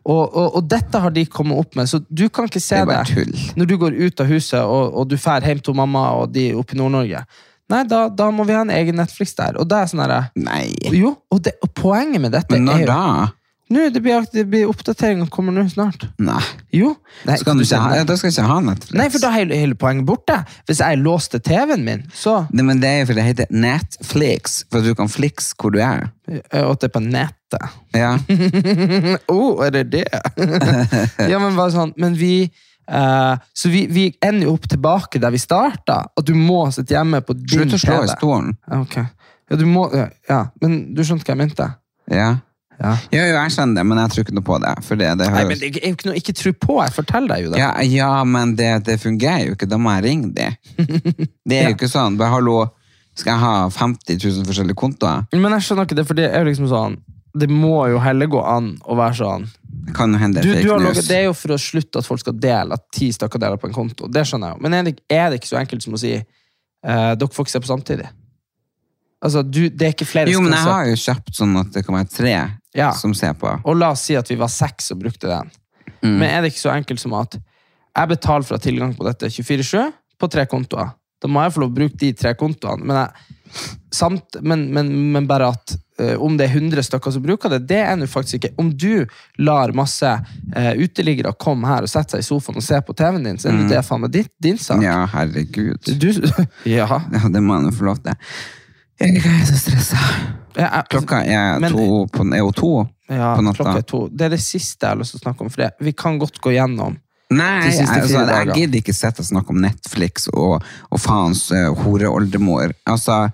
Og, 0.06 0.22
og, 0.38 0.60
og 0.60 0.68
dette 0.70 1.00
har 1.02 1.14
de 1.14 1.24
kommet 1.26 1.58
opp 1.58 1.76
med, 1.80 1.90
så 1.90 1.98
du 2.06 2.28
kan 2.30 2.46
ikke 2.46 2.62
se 2.62 2.78
Det 2.86 2.94
er 2.94 3.26
det, 3.26 3.46
når 3.58 3.70
du 3.72 3.76
går 3.82 3.96
ut 3.98 4.22
av 4.22 4.30
huset 4.30 4.62
og, 4.62 4.94
og 4.94 5.08
du 5.10 5.16
drar 5.18 5.46
hjem 5.48 5.64
til 5.66 5.78
mamma 5.78 6.04
og 6.20 6.30
de 6.36 6.52
oppe 6.54 6.78
i 6.78 6.80
Nord-Norge. 6.80 7.24
Nei, 7.74 7.82
da, 7.90 8.04
da 8.14 8.28
må 8.30 8.46
vi 8.46 8.54
ha 8.54 8.62
en 8.62 8.74
egen 8.74 9.00
Netflix 9.02 9.34
der. 9.34 9.58
Og 9.58 9.66
det 9.70 9.80
er 9.80 9.90
sånn 9.90 10.04
herre 10.04 10.20
Nei. 10.38 10.68
Jo, 10.94 11.16
og, 11.34 11.42
det, 11.48 11.56
og 11.66 11.72
poenget 11.74 12.22
med 12.22 12.36
dette 12.38 12.54
Men 12.54 12.70
er 12.70 12.70
når 12.70 12.84
jo 12.84 12.90
da? 12.92 13.00
Nå, 13.74 13.88
det 13.90 14.02
blir, 14.06 14.26
det 14.30 14.44
blir 14.46 14.68
oppdateringen 14.70 15.26
kommer 15.34 15.56
nå 15.56 15.64
snart. 15.72 16.04
Nei. 16.22 16.42
Jo. 16.76 16.92
Nei, 17.26 17.38
Skal 17.42 17.58
du 17.58 17.64
ikke 17.66 17.80
ha, 17.82 17.96
ja, 17.98 18.04
da 18.06 18.14
skal 18.20 18.30
jeg 18.30 18.36
ikke 18.38 18.50
ha 18.52 18.58
Netflix. 18.62 18.94
Nei, 19.00 19.08
for 19.10 19.24
da 19.24 19.32
er 19.32 19.40
hele, 19.40 19.58
hele 19.58 19.78
poenget 19.82 20.06
borte. 20.06 20.36
Hvis 20.70 20.84
jeg 20.84 21.00
låste 21.02 21.40
TV-en 21.42 21.86
min, 21.88 22.04
så 22.14 22.36
Nei, 22.54 22.66
men 22.68 22.84
det 22.84 22.92
er 22.92 23.00
jo 23.00 23.08
fordi 23.10 23.24
det 23.24 23.26
heter 23.32 23.56
Netflix, 23.66 24.60
for 24.70 24.84
at 24.84 24.86
du 24.86 24.94
kan 25.00 25.10
flix 25.10 25.50
hvor 25.58 25.74
du 25.74 25.80
er. 25.82 26.06
eh, 26.30 26.62
Og 26.62 26.78
det 26.78 26.92
er 26.92 26.94
på 26.94 27.02
nettet. 27.02 27.66
Ja. 27.98 28.14
oh, 29.34 29.66
er 29.66 29.74
det 29.80 29.84
det? 29.98 30.06
ja, 31.32 31.40
men 31.42 31.56
bare 31.58 31.72
sånn 31.74 31.94
Men 31.98 32.18
vi 32.20 32.36
Uh, 32.86 33.34
Så 33.58 33.72
vi, 33.74 33.88
vi 33.90 34.02
ender 34.22 34.46
jo 34.46 34.52
opp 34.54 34.68
tilbake 34.70 35.18
der 35.18 35.32
vi 35.34 35.40
starta. 35.42 36.04
At 36.14 36.28
du 36.28 36.36
må 36.38 36.68
sitte 36.70 36.94
hjemme 36.94 37.18
på 37.26 37.34
din 37.34 37.48
Slutt 37.50 37.74
å 37.74 37.80
slå 37.82 37.96
i 38.06 38.12
stolen. 38.12 38.52
Okay. 38.84 39.08
Ja, 39.50 39.58
du 39.58 39.66
må 39.66 39.88
ja, 39.90 40.04
Ja, 40.30 40.38
men 40.62 40.76
du 40.94 41.02
skjønte 41.02 41.26
hva 41.26 41.34
jeg 41.34 41.40
mente? 41.42 41.66
Ja. 42.14 42.28
Ja. 42.80 42.94
Jo, 43.12 43.22
jo, 43.22 43.36
jeg 43.38 43.54
skjønner 43.56 43.80
det, 43.80 43.86
men 43.88 44.00
jeg 44.02 44.12
tror 44.12 44.26
ikke 44.26 44.36
noe 44.36 44.46
på 44.46 44.58
det. 44.64 44.72
Det, 44.86 45.10
det 45.20 45.28
Nei, 45.32 45.44
men 45.48 45.60
det 45.60 45.70
er 45.70 45.76
jo 45.76 45.96
ikke 45.96 46.10
noe 46.10 46.20
ikke 46.20 46.36
tro 46.36 46.54
på. 46.66 46.78
Jeg 46.84 46.96
forteller 46.96 47.34
deg 47.36 47.46
jo 47.46 47.54
det. 47.54 47.62
ja, 47.62 47.72
ja, 47.88 48.12
men 48.28 48.56
det, 48.60 48.72
det 48.90 48.98
fungerer 49.02 49.50
jo 49.50 49.56
ikke. 49.56 49.70
Da 49.72 49.80
må 49.82 49.94
jeg 49.98 50.06
ringe 50.10 50.32
dem. 50.36 50.58
Det 51.50 51.60
er 51.60 51.70
jo 51.70 51.76
ikke 51.78 51.92
sånn. 51.92 52.18
Bare 52.20 52.34
hallo, 52.34 52.64
skal 53.16 53.36
jeg 53.36 53.44
ha 53.46 53.54
50 53.72 54.18
000 54.20 54.48
forskjellige 54.50 54.80
kontoer? 54.80 55.28
Men 55.36 55.56
jeg 55.56 55.68
skjønner 55.68 55.88
ikke 55.88 56.00
det, 56.02 56.08
for 56.10 56.18
det 56.18 56.26
er 56.28 56.44
jo 56.44 56.50
liksom 56.50 56.68
sånn 56.72 56.98
Det 57.38 57.48
må 57.52 57.86
jo 57.92 58.02
heller 58.04 58.28
gå 58.32 58.42
an 58.44 58.74
å 58.84 58.98
være 59.00 59.18
sånn 59.22 59.48
Det 59.86 59.96
kan 59.96 60.12
jo 60.12 60.20
hende 60.20 60.44
du, 60.44 60.52
du 60.52 60.68
logget. 60.74 61.06
Det 61.08 61.22
er 61.22 61.28
jo 61.30 61.38
for 61.38 61.56
å 61.56 61.60
slutte 61.62 62.02
at 62.02 62.10
folk 62.10 62.24
skal 62.24 62.36
dele, 62.36 62.76
at 62.76 62.86
ti 62.96 63.12
stykker 63.16 63.40
deler 63.40 63.62
på 63.62 63.70
en 63.70 63.78
konto. 63.78 64.10
Det 64.12 64.26
skjønner 64.28 64.52
jeg 64.52 64.58
jo. 64.58 64.66
Men 64.66 64.78
er 64.80 64.90
det, 64.90 64.98
er 65.08 65.30
det 65.30 65.40
ikke 65.40 65.54
så 65.54 65.62
enkelt 65.62 65.86
som 65.86 65.96
å 65.96 66.02
si 66.02 66.16
uh, 66.18 67.14
dere 67.16 67.32
får 67.32 67.48
ikke 67.48 67.56
se 67.56 67.64
på 67.64 67.72
samtidig? 67.72 68.12
Altså, 69.26 69.42
du, 69.42 69.62
det 69.70 69.88
er 69.88 69.96
ikke 69.96 70.08
flere 70.08 70.34
Jo, 70.34 70.42
men 70.44 70.54
jeg 70.54 70.68
har 70.68 70.90
jo 70.90 70.98
kjøpt 71.00 71.38
sånn 71.40 71.56
at 71.62 71.72
det 71.74 71.86
kan 71.86 71.98
være 71.98 72.12
tre 72.14 72.36
Ja. 72.76 72.92
som 72.94 73.14
ser 73.16 73.34
på. 73.40 73.50
Og 73.64 73.78
la 73.80 73.94
oss 73.96 74.04
si 74.08 74.18
at 74.20 74.30
vi 74.32 74.38
var 74.40 74.52
seks 74.52 74.92
og 74.92 75.02
brukte 75.06 75.32
den. 75.32 75.52
Mm. 76.02 76.18
Men 76.20 76.28
er 76.30 76.42
det 76.42 76.54
ikke 76.54 76.66
så 76.66 76.76
enkelt 76.76 77.02
som 77.02 77.16
at 77.18 77.38
jeg 77.96 78.12
betaler 78.12 78.46
for 78.46 78.56
å 78.56 78.60
ha 78.60 78.66
tilgang 78.66 78.94
på 78.98 79.08
dette 79.08 79.32
24-7 79.32 79.94
på 80.20 80.32
tre 80.32 80.46
kontoer? 80.52 80.92
Da 81.24 81.32
må 81.32 81.42
jeg 81.42 81.56
få 81.56 81.64
lov 81.64 81.72
å 81.72 81.78
bruke 81.80 81.98
de 82.02 82.12
tre 82.18 82.36
kontoene. 82.38 82.86
Men, 82.86 83.00
jeg, 83.00 83.72
samt, 83.96 84.38
men, 84.44 84.68
men, 84.76 84.92
men 85.16 85.28
bare 85.30 85.48
at 85.56 85.76
uh, 86.02 86.16
om 86.22 86.36
det 86.38 86.50
er 86.50 86.58
100 86.60 86.86
stykker 86.86 87.16
som 87.16 87.24
bruker 87.24 87.56
det, 87.56 87.62
det 87.72 87.80
er 87.86 87.96
nå 87.98 88.10
faktisk 88.12 88.42
ikke. 88.42 88.52
Om 88.62 88.74
du 88.76 89.08
lar 89.42 89.74
masse 89.78 90.12
uh, 90.12 90.74
uteliggere 90.76 91.34
komme 91.40 91.70
her 91.72 91.88
og 91.88 91.92
sette 91.92 92.18
seg 92.18 92.26
i 92.26 92.28
sofaen 92.28 92.60
og 92.60 92.68
se 92.68 92.82
på 92.86 92.98
TV-en 93.00 93.26
din, 93.30 93.40
så 93.42 93.50
er 93.50 93.64
det 93.72 93.82
faen 93.88 94.04
meg 94.04 94.14
din, 94.14 94.30
din 94.44 94.60
sak. 94.62 94.84
Mm. 94.84 94.86
Ja, 94.90 95.00
herregud. 95.16 95.96
Du, 95.96 96.12
ja. 96.76 96.90
Ja, 96.92 97.26
det 97.32 97.42
må 97.42 97.58
jeg 97.58 97.70
nå 97.70 97.74
få 97.80 97.90
lov 97.90 98.04
til. 98.06 98.20
Jeg 99.00 99.18
er 99.20 99.46
så 99.50 99.58
stressa. 99.60 100.00
Klokka 100.90 101.24
er, 101.28 101.60
Men- 101.60 101.74
to, 101.74 102.06
på, 102.14 102.24
er 102.34 102.40
jo 102.40 102.52
to 102.56 102.70
ja, 103.10 103.36
på 103.36 103.42
natta. 103.44 103.64
klokka 103.64 103.78
er 103.82 103.88
to. 103.90 104.08
Det 104.10 104.26
er 104.26 104.30
det 104.38 104.42
siste 104.42 104.86
jeg 104.86 104.94
har 104.94 105.02
lyst 105.02 105.16
til 105.16 105.20
å 105.20 105.26
snakke 105.26 105.44
om, 105.44 105.50
for 105.52 105.66
det. 105.66 105.72
vi 105.84 105.92
kan 105.92 106.20
godt 106.20 106.40
gå 106.42 106.54
gjennom. 106.56 106.96
Nei, 107.34 107.66
altså, 107.66 108.22
jeg 108.22 108.54
gidder 108.54 108.80
ikke 108.80 108.94
sitte 108.94 109.24
og 109.24 109.26
snakke 109.26 109.50
om 109.50 109.58
Netflix 109.64 110.28
og, 110.30 110.64
og 110.94 111.00
faens 111.02 111.48
uh, 111.52 111.74
horeoldemor. 111.82 112.76
Altså, 112.86 113.30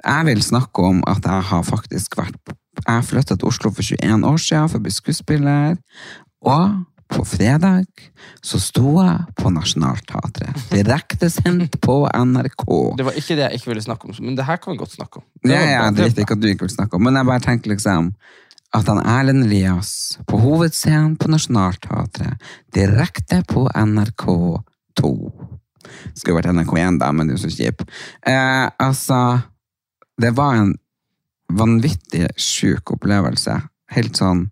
jeg 0.00 0.26
vil 0.30 0.42
snakke 0.42 0.82
om 0.82 1.02
at 1.06 1.24
jeg 1.24 1.48
har 1.50 1.62
faktisk 1.62 2.16
vært 2.18 2.54
Jeg 2.88 3.04
flyttet 3.06 3.38
til 3.38 3.46
Oslo 3.46 3.70
for 3.70 3.86
21 3.86 4.24
år 4.26 4.40
siden 4.42 4.68
for 4.68 4.80
å 4.80 4.82
bli 4.82 4.90
skuespiller. 4.90 5.76
Og 6.42 6.72
på 7.14 7.24
fredag 7.24 7.86
så 8.44 8.58
sto 8.60 8.96
jeg 8.98 9.34
på 9.38 9.50
Nationaltheatret. 9.54 10.66
Direktesendt 10.72 11.78
på 11.84 12.02
NRK. 12.10 12.64
Det 12.98 13.06
var 13.06 13.18
ikke 13.18 13.36
det 13.38 13.46
jeg 13.46 13.60
ikke 13.60 13.70
ville 13.72 13.84
snakke 13.84 14.08
om, 14.08 14.16
men 14.20 14.38
det 14.38 14.46
her 14.48 14.58
kan 14.60 14.74
vi 14.74 14.80
godt 14.82 14.96
snakke 14.96 15.22
om. 15.22 15.26
Ja, 15.46 15.60
jeg 15.62 15.96
vet 16.00 16.22
ikke 16.24 16.36
at 16.36 16.42
du 16.42 16.48
ikke 16.50 16.66
vil 16.66 16.74
snakke 16.74 16.98
om, 16.98 17.06
men 17.06 17.18
jeg 17.18 17.28
bare 17.30 17.44
tenker 17.44 17.74
liksom 17.74 18.12
at 18.74 18.88
han 18.90 18.98
Erlend 19.06 19.46
Elias 19.46 20.18
på 20.26 20.40
hovedscenen 20.42 21.14
på 21.20 21.30
Nationaltheatret, 21.30 22.40
direkte 22.74 23.44
på 23.46 23.68
NRK2. 23.70 25.10
Skulle 26.14 26.40
vært 26.40 26.50
NRK1 26.50 26.98
da, 27.02 27.12
men 27.14 27.28
det 27.28 27.36
er 27.36 27.38
jo 27.38 27.44
så 27.44 27.54
kjip. 27.54 27.84
Eh, 28.26 28.66
altså, 28.82 29.20
det 30.18 30.34
var 30.34 30.58
en 30.58 30.74
vanvittig 31.54 32.32
sjuk 32.40 32.96
opplevelse. 32.96 33.60
Helt 33.94 34.18
sånn 34.18 34.48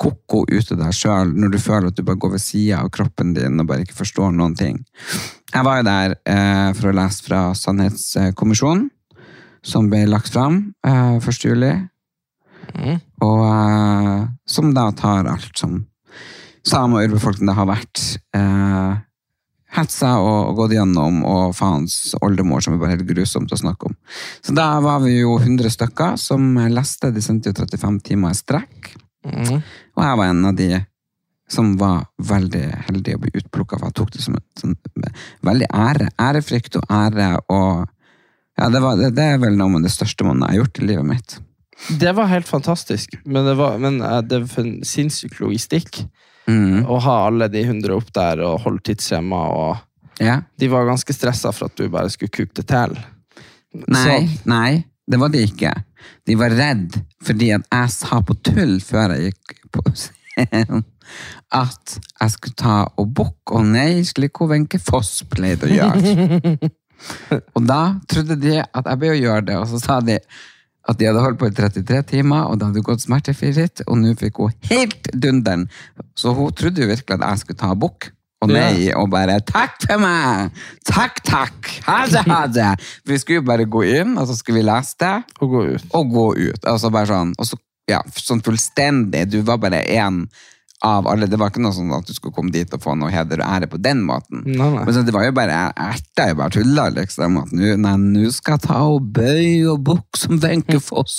koko 0.00 0.44
av 0.48 0.78
deg 0.80 0.94
sjøl, 0.96 1.34
når 1.36 1.52
du 1.52 1.58
føler 1.60 1.90
at 1.90 1.98
du 1.98 2.04
bare 2.06 2.20
går 2.20 2.34
ved 2.36 2.42
sida 2.42 2.80
av 2.80 2.90
kroppen 2.94 3.34
din 3.36 3.60
og 3.60 3.68
bare 3.68 3.84
ikke 3.84 3.98
forstår 3.98 4.32
noen 4.32 4.56
ting. 4.56 4.80
Jeg 5.52 5.66
var 5.66 5.80
jo 5.80 5.88
der 5.88 6.16
eh, 6.24 6.70
for 6.78 6.90
å 6.90 6.96
lese 6.96 7.26
fra 7.26 7.42
Sannhetskommisjonen, 7.58 8.88
som 9.66 9.90
ble 9.92 10.06
lagt 10.08 10.32
fram 10.32 10.62
eh, 10.86 11.18
1. 11.20 11.44
juli. 11.44 11.74
Mm. 12.70 12.96
Og 13.26 13.44
eh, 13.50 14.26
som 14.48 14.72
da 14.76 14.88
tar 14.96 15.28
alt 15.28 15.52
som 15.58 15.82
samer 16.66 17.02
og 17.02 17.10
urbefolkningen 17.10 17.56
har 17.56 17.68
vært 17.68 18.02
eh, 18.36 18.98
hetsa 19.76 20.14
og, 20.22 20.50
og 20.50 20.62
gått 20.62 20.74
gjennom, 20.78 21.20
og 21.28 21.54
faens 21.56 22.14
oldemor, 22.24 22.64
som 22.64 22.74
er 22.74 22.82
bare 22.82 22.96
helt 22.96 23.06
grusomt 23.10 23.52
å 23.52 23.60
snakke 23.60 23.90
om. 23.90 23.94
Så 24.40 24.56
da 24.56 24.72
var 24.82 25.04
vi 25.04 25.18
jo 25.20 25.36
100 25.38 25.76
stykker 25.76 26.18
som 26.20 26.56
leste. 26.72 27.12
De 27.14 27.22
sendte 27.24 27.52
jo 27.52 27.60
35 27.60 28.02
timer 28.10 28.34
i 28.34 28.40
strekk. 28.40 28.94
Mhm. 29.26 29.62
Og 29.96 30.04
jeg 30.04 30.16
var 30.16 30.26
en 30.30 30.44
av 30.48 30.54
de 30.56 30.86
som 31.50 31.72
var 31.76 32.06
veldig 32.22 32.64
heldig 32.86 33.14
å 33.16 33.20
bli 33.24 33.30
utplukka, 33.34 33.78
for 33.78 33.88
jeg 33.90 33.94
tok 33.98 34.10
det 34.14 34.22
som 34.22 34.36
en 34.38 34.44
sånn, 34.60 34.76
veldig 35.42 35.66
ære. 35.74 36.08
Ærefrykt 36.18 36.76
og 36.76 36.84
ære 36.90 37.32
og 37.48 37.88
Ja, 38.60 38.68
det, 38.68 38.80
var, 38.82 38.96
det, 38.96 39.14
det 39.16 39.24
er 39.24 39.38
vel 39.40 39.54
noe 39.56 39.70
med 39.72 39.82
det 39.86 39.90
største 39.94 40.24
man 40.26 40.42
har 40.42 40.52
gjort 40.58 40.78
i 40.82 40.84
livet 40.84 41.06
mitt. 41.08 41.38
Det 41.96 42.10
var 42.12 42.26
helt 42.28 42.46
fantastisk, 42.48 43.14
men 43.24 43.46
det 43.46 43.54
var, 43.56 43.78
men 43.80 44.02
eh, 44.04 44.18
det 44.20 44.42
var 44.42 44.58
en 44.64 44.82
sinnssyk 44.84 45.38
logistikk. 45.40 46.02
Mm. 46.50 46.82
Å 46.84 46.98
ha 47.00 47.14
alle 47.28 47.48
de 47.48 47.62
hundre 47.64 47.96
opp 47.96 48.10
der 48.12 48.42
og 48.44 48.60
holde 48.66 48.82
tidsskjema. 48.84 49.40
og 49.48 50.20
Ja. 50.20 50.42
De 50.58 50.68
var 50.68 50.84
ganske 50.84 51.14
stressa 51.16 51.52
for 51.56 51.70
at 51.70 51.76
du 51.76 51.88
bare 51.88 52.10
skulle 52.10 52.28
kuke 52.28 52.52
det 52.54 52.66
til. 52.68 52.98
Nei, 53.88 54.04
Så- 54.04 54.46
nei, 54.50 54.84
det 55.08 55.18
var 55.18 55.28
de 55.30 55.46
ikke. 55.46 55.72
De 56.28 56.36
var 56.38 56.54
redd 56.56 57.00
fordi 57.24 57.52
at 57.56 57.66
jeg 57.66 57.92
sa 57.96 58.20
på 58.24 58.36
tull 58.46 58.78
før 58.84 59.16
jeg 59.16 59.30
gikk 59.30 59.68
på 59.74 59.84
scenen 59.94 60.86
at 61.50 61.96
jeg 61.98 62.32
skulle 62.34 62.58
ta 62.58 62.76
og 63.00 63.10
bukke 63.16 63.58
og 63.58 63.66
nei, 63.72 64.02
slik 64.06 64.38
hun 64.40 64.52
Wenche 64.52 64.78
Foss 64.82 65.24
pleide 65.30 65.66
å 65.66 65.72
gjøre. 65.72 66.70
og 67.56 67.66
da 67.66 67.82
trodde 68.10 68.38
de 68.40 68.60
at 68.62 68.86
jeg 68.86 69.00
ble 69.00 69.12
å 69.14 69.18
gjøre 69.18 69.46
det, 69.48 69.58
og 69.58 69.66
så 69.72 69.82
sa 69.82 69.98
de 70.04 70.20
at 70.90 70.98
de 70.98 71.06
hadde 71.06 71.22
holdt 71.22 71.40
på 71.40 71.50
i 71.50 71.54
33 71.54 72.02
timer, 72.14 72.46
og 72.48 72.58
det 72.58 72.70
hadde 72.70 72.84
gått 72.86 73.04
smertefritt, 73.04 73.84
og 73.86 73.98
nå 74.00 74.14
fikk 74.18 74.40
hun 74.42 74.54
helt 74.70 75.10
dunderen. 75.12 75.66
Så 76.18 76.32
hun 76.36 76.54
trodde 76.56 76.82
jo 76.82 76.88
virkelig 76.90 77.18
at 77.18 77.26
jeg 77.26 77.42
skulle 77.42 77.60
ta 77.60 77.74
bukk. 77.78 78.10
Og 78.40 78.48
nei, 78.48 78.88
og 78.96 79.10
bare 79.12 79.34
'takk 79.44 79.82
for 79.84 80.00
meg'! 80.00 80.50
Takk, 80.88 81.18
takk! 81.28 81.66
Ha 81.84 82.06
det, 82.08 82.22
ha 82.24 82.46
det! 82.48 82.70
Vi 83.08 83.18
skulle 83.20 83.42
jo 83.42 83.48
bare 83.50 83.66
gå 83.68 83.82
inn, 83.84 84.14
og 84.16 84.26
så 84.30 84.36
skulle 84.38 84.62
vi 84.62 84.64
lese 84.64 84.96
det, 84.98 85.16
Og 85.40 85.50
gå 85.50 85.64
ut. 85.74 85.84
og 85.92 86.08
gå 86.14 86.26
ut. 86.48 86.64
Altså 86.64 86.90
bare 86.90 87.06
sånn, 87.10 87.34
og 87.38 87.46
så, 87.46 87.58
ja, 87.90 88.00
sånn 88.16 88.40
fullstendig. 88.40 89.26
Du 89.28 89.42
var 89.42 89.58
bare 89.60 89.82
én 89.84 90.22
av 90.86 91.08
alle. 91.10 91.28
Det 91.28 91.38
var 91.40 91.52
ikke 91.52 91.62
noe 91.62 91.74
sånn 91.76 91.92
at 91.92 92.08
du 92.08 92.14
skulle 92.16 92.34
komme 92.36 92.52
dit 92.54 92.70
og 92.74 92.82
få 92.82 92.94
noe 92.98 93.12
heder 93.12 93.42
og 93.42 93.56
ære 93.56 93.68
på 93.70 93.80
den 93.82 94.02
måten. 94.06 94.42
Nei, 94.46 94.68
nei. 94.74 94.84
Men 94.86 94.96
så 94.96 95.04
det 95.06 95.14
var 95.14 95.26
jo 95.26 95.34
bare, 95.36 95.58
erta 95.76 96.28
jo 96.30 96.38
bare 96.40 96.54
tulla, 96.56 96.86
liksom. 96.96 97.40
At 97.42 97.52
nå 97.54 98.30
skal 98.34 98.56
jeg 98.56 98.64
ta 98.66 98.80
og 98.88 99.10
bøye 99.16 99.66
og 99.72 99.82
bukke 99.88 100.20
som 100.22 100.40
Wenche 100.42 100.80
Foss. 100.84 101.18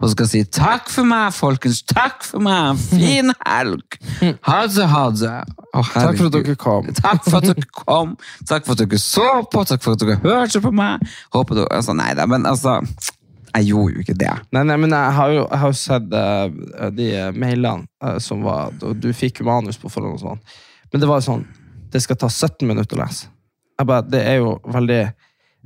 Og 0.00 0.12
skal 0.14 0.30
si 0.30 0.44
takk 0.46 0.90
for 0.92 1.08
meg, 1.08 1.34
folkens. 1.36 1.82
Takk 1.90 2.22
for 2.26 2.44
meg. 2.44 2.78
Fin 2.90 3.34
helg. 3.46 3.98
Ha 4.46 4.60
det, 4.70 4.90
ha 4.94 5.06
det. 5.14 5.36
Takk 5.70 6.16
for 6.18 6.26
at 6.26 6.34
dere 6.34 6.56
kom. 6.58 6.88
Takk 6.98 7.22
for 7.26 7.38
at 7.40 7.48
dere 7.50 7.68
kom. 7.74 8.16
Takk 8.48 8.66
for 8.66 8.74
at 8.74 8.82
dere 8.82 9.02
så 9.02 9.28
på. 9.50 9.64
Takk 9.68 9.84
for 9.84 9.94
at 9.94 10.02
dere 10.02 10.18
hørte 10.22 10.62
på 10.62 10.72
meg. 10.74 11.02
Håper 11.34 11.60
du, 11.60 11.64
altså, 11.70 11.94
nei 11.98 12.12
da, 12.18 12.26
men 12.30 12.46
altså 12.48 12.80
Jeg 13.50 13.70
gjorde 13.70 13.94
jo 13.94 14.04
ikke 14.04 14.18
det. 14.18 14.34
Nei, 14.54 14.62
nei, 14.68 14.76
men 14.78 14.94
jeg 14.94 15.14
har 15.16 15.32
jo, 15.34 15.40
jeg 15.42 15.62
har 15.62 15.72
jo 15.72 15.78
sett 15.80 16.12
uh, 16.14 16.90
de 16.94 17.08
eh, 17.18 17.32
mailene 17.34 17.88
uh, 18.04 18.18
som 18.22 18.44
var 18.46 18.70
Du, 18.78 18.92
du 18.94 19.10
fikk 19.16 19.42
jo 19.42 19.48
manus 19.48 19.80
på 19.80 19.90
forhånd 19.90 20.20
og 20.20 20.22
sånn. 20.22 20.44
Men 20.92 21.02
det 21.02 21.08
var 21.10 21.18
jo 21.20 21.26
sånn 21.28 21.42
Det 21.90 22.02
skal 22.04 22.18
ta 22.20 22.30
17 22.30 22.68
minutter 22.68 22.98
å 22.98 23.02
lese. 23.02 23.30
Jeg 23.80 23.88
bare, 23.88 24.06
det 24.06 24.22
er 24.28 24.40
jo 24.42 24.54
veldig 24.70 25.02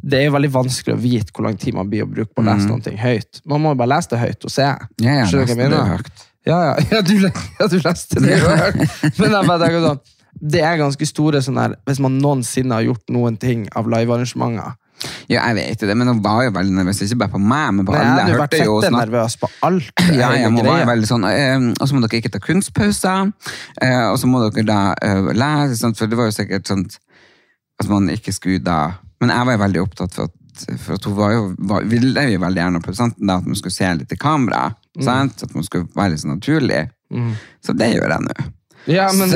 det 0.05 0.19
er 0.19 0.25
jo 0.27 0.35
veldig 0.35 0.51
vanskelig 0.53 0.95
å 0.97 1.01
vite 1.01 1.33
hvor 1.33 1.47
lang 1.47 1.57
tid 1.61 1.77
man 1.77 1.89
blir 1.89 2.05
å 2.05 2.09
bruke 2.11 2.33
på 2.35 2.43
å 2.43 2.45
lese 2.45 2.67
noe 2.67 2.95
høyt. 2.99 3.41
Man 3.49 3.63
må 3.63 3.73
jo 3.73 3.79
bare 3.79 3.93
lese 3.95 4.11
det 4.13 4.21
høyt 4.21 4.47
og 4.49 4.53
se. 4.53 4.67
Ja, 4.67 5.15
jeg 5.23 5.31
leste 5.31 5.57
det 5.57 5.83
høyt. 5.93 6.25
Ja, 6.45 6.59
ja, 6.61 6.73
ja, 6.93 7.01
du, 7.07 7.15
ja, 7.23 7.69
du 7.71 7.77
leste 7.79 8.21
det 8.21 8.41
høyt. 8.43 8.83
Men 9.21 9.37
jeg 9.39 9.49
bare 9.49 9.61
tenker 9.63 9.85
sånn, 9.87 10.03
det 10.55 10.65
er 10.67 10.81
ganske 10.81 11.09
store 11.09 11.41
sånn 11.47 11.61
her, 11.63 11.77
hvis 11.89 12.03
man 12.05 12.19
noensinne 12.21 12.77
har 12.77 12.89
gjort 12.89 13.15
noen 13.15 13.39
ting 13.41 13.65
av 13.79 13.89
livearrangementer. 13.89 14.75
Ja, 15.29 15.45
jeg 15.51 15.57
vet 15.59 15.85
det, 15.89 15.97
men 15.97 16.11
hun 16.11 16.21
var 16.25 16.45
jo 16.47 16.53
veldig 16.55 16.75
nervøs. 16.77 17.01
Ikke 17.05 17.21
bare 17.25 17.35
på 17.35 17.41
meg, 17.43 17.73
men 17.77 17.89
på 17.89 17.95
Nei, 17.95 18.03
alle. 18.05 18.27
Jeg 18.29 18.39
hørte 18.39 18.61
jo 18.63 18.77
snart 18.85 19.09
nervøs 19.09 19.37
på 19.41 19.51
alt. 19.69 19.91
Ja, 20.19 20.31
hele 20.31 20.43
jeg 20.43 20.53
må 20.55 20.65
være 20.67 20.87
veldig 20.89 21.09
sånn 21.09 21.27
eh, 21.29 21.67
Og 21.81 21.89
så 21.89 21.97
må 21.97 22.03
dere 22.05 22.21
ikke 22.21 22.33
ta 22.35 22.41
kunstpauser. 22.45 23.33
eh, 23.83 24.07
og 24.11 24.19
så 24.21 24.31
må 24.31 24.43
dere 24.45 24.67
da 24.69 24.79
eh, 25.05 25.33
lese, 25.35 25.93
for 25.99 26.11
det 26.11 26.21
var 26.21 26.31
jo 26.31 26.37
sikkert 26.37 26.71
sånn 26.71 26.87
at 27.83 27.91
man 27.91 28.11
ikke 28.13 28.35
skulle 28.35 28.63
da 28.63 28.79
Men 29.23 29.33
jeg 29.35 29.49
var 29.49 29.57
jo 29.57 29.63
veldig 29.65 29.83
opptatt 29.83 30.17
for 30.17 30.29
at, 30.29 30.67
for 30.85 30.97
at 30.99 31.07
hun 31.09 31.17
var 31.19 31.33
jo, 31.35 31.47
var, 31.71 31.87
ville 31.91 32.27
jo 32.31 32.43
veldig 32.43 32.63
gjerne 32.63 32.83
produsenten 32.85 33.31
da, 33.31 33.39
at 33.41 33.49
man 33.49 33.59
skulle 33.59 33.75
se 33.75 33.89
litt 33.99 34.13
i 34.13 34.19
kamera. 34.21 34.69
Mm. 34.95 35.09
At 35.43 35.55
man 35.57 35.65
skulle 35.67 35.89
være 35.97 36.13
litt 36.13 36.23
så 36.23 36.31
naturlig. 36.31 36.83
Så 37.65 37.75
det 37.75 37.89
gjør 37.95 38.13
jeg 38.15 38.27
nå. 38.29 38.45
Ja, 38.91 39.09
men 39.17 39.31